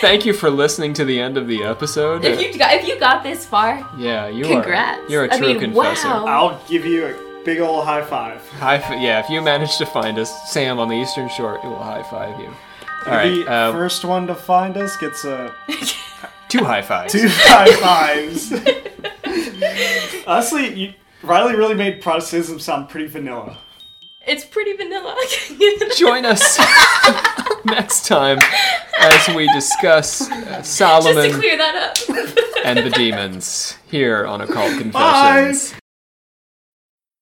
Thank 0.01 0.25
you 0.25 0.33
for 0.33 0.49
listening 0.49 0.93
to 0.95 1.05
the 1.05 1.19
end 1.19 1.37
of 1.37 1.47
the 1.47 1.63
episode. 1.63 2.23
If 2.25 2.39
you 2.41 2.57
got 2.57 2.73
if 2.75 2.87
you 2.87 2.99
got 2.99 3.23
this 3.23 3.45
far, 3.45 3.87
yeah, 3.97 4.27
you 4.27 4.45
Congrats. 4.45 5.01
are. 5.01 5.09
You're 5.11 5.25
a 5.25 5.33
I 5.33 5.37
true 5.37 5.47
mean, 5.47 5.59
confessor. 5.59 6.07
wow. 6.07 6.25
I'll 6.25 6.61
give 6.67 6.85
you 6.85 7.07
a 7.07 7.43
big 7.43 7.59
old 7.59 7.85
high 7.85 8.03
five. 8.03 8.47
High 8.51 8.77
f- 8.77 9.01
yeah, 9.01 9.19
if 9.19 9.29
you 9.29 9.41
manage 9.41 9.77
to 9.77 9.85
find 9.85 10.17
us, 10.19 10.51
Sam 10.51 10.79
on 10.79 10.89
the 10.89 10.95
Eastern 10.95 11.29
Shore, 11.29 11.55
it 11.55 11.63
will 11.63 11.77
high 11.81 12.03
five 12.03 12.39
you. 12.39 12.47
All 13.07 13.11
right, 13.13 13.29
the 13.45 13.47
uh, 13.51 13.71
first 13.71 14.03
one 14.05 14.27
to 14.27 14.35
find 14.35 14.77
us 14.77 14.95
gets 14.97 15.25
a 15.25 15.53
two 16.49 16.63
high 16.63 16.81
fives. 16.81 17.11
two 17.13 17.27
high 17.29 17.71
fives. 17.77 18.51
Honestly, 20.27 20.73
you, 20.73 20.93
Riley 21.23 21.55
really 21.55 21.75
made 21.75 22.01
Protestantism 22.01 22.59
sound 22.59 22.89
pretty 22.89 23.07
vanilla. 23.07 23.57
It's 24.27 24.45
pretty 24.45 24.73
vanilla. 24.75 25.15
Join 25.97 26.25
us 26.25 26.59
next 27.65 28.05
time 28.05 28.39
as 28.99 29.35
we 29.35 29.51
discuss 29.53 30.29
uh, 30.29 30.35
Just 30.35 30.57
to 30.57 30.63
Solomon 30.63 31.33
clear 31.33 31.57
that 31.57 31.75
up. 31.75 31.97
and 32.65 32.79
the 32.79 32.89
demons 32.89 33.77
here 33.87 34.25
on 34.25 34.41
Occult 34.41 34.77
Confessions. 34.79 35.71
Bye. 35.71 35.79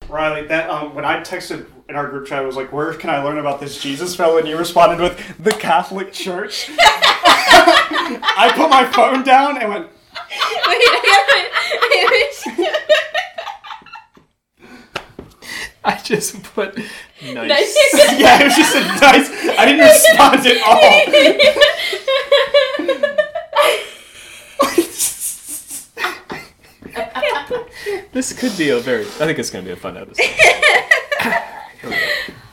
Riley, 0.10 0.48
that 0.48 0.70
um, 0.70 0.94
when 0.94 1.06
I 1.06 1.22
texted 1.22 1.66
in 1.90 1.96
our 1.96 2.08
group 2.08 2.28
chat, 2.28 2.40
I 2.40 2.46
was 2.46 2.56
like, 2.56 2.72
"Where 2.72 2.94
can 2.94 3.10
I 3.10 3.24
learn 3.24 3.40
about 3.40 3.60
this 3.60 3.82
Jesus 3.82 4.16
fellow?" 4.16 4.38
And 4.38 4.48
you 4.48 4.58
responded 4.58 5.02
with 5.02 5.38
the 5.44 5.52
Catholic 5.52 6.14
Church. 6.14 6.70
I 6.78 8.52
put 8.56 8.70
my 8.70 8.86
phone 8.86 9.24
down 9.24 9.58
and 9.58 9.70
went, 9.70 9.88
Wait, 9.88 9.92
I 10.68 11.02
got 11.06 11.30
it. 11.38 13.10
I 15.86 16.00
just 16.02 16.42
put 16.44 16.78
nice. 16.78 16.86
Nice. 17.22 17.76
"Yeah, 18.20 18.40
it 18.42 18.46
was 18.46 18.56
just 18.56 18.76
a 18.76 18.80
nice." 18.80 19.30
I 19.58 19.66
didn't 19.66 19.86
respond 19.86 20.46
at 20.46 20.62
all. 20.66 21.60
This 28.14 28.32
could 28.32 28.56
be 28.58 28.70
a 28.70 28.80
very. 28.80 29.02
I 29.02 29.26
think 29.26 29.40
it's 29.40 29.50
going 29.50 29.66
to 29.66 29.70
be 29.70 29.74
a 29.74 29.76
fun 29.76 29.98
episode. 29.98 30.24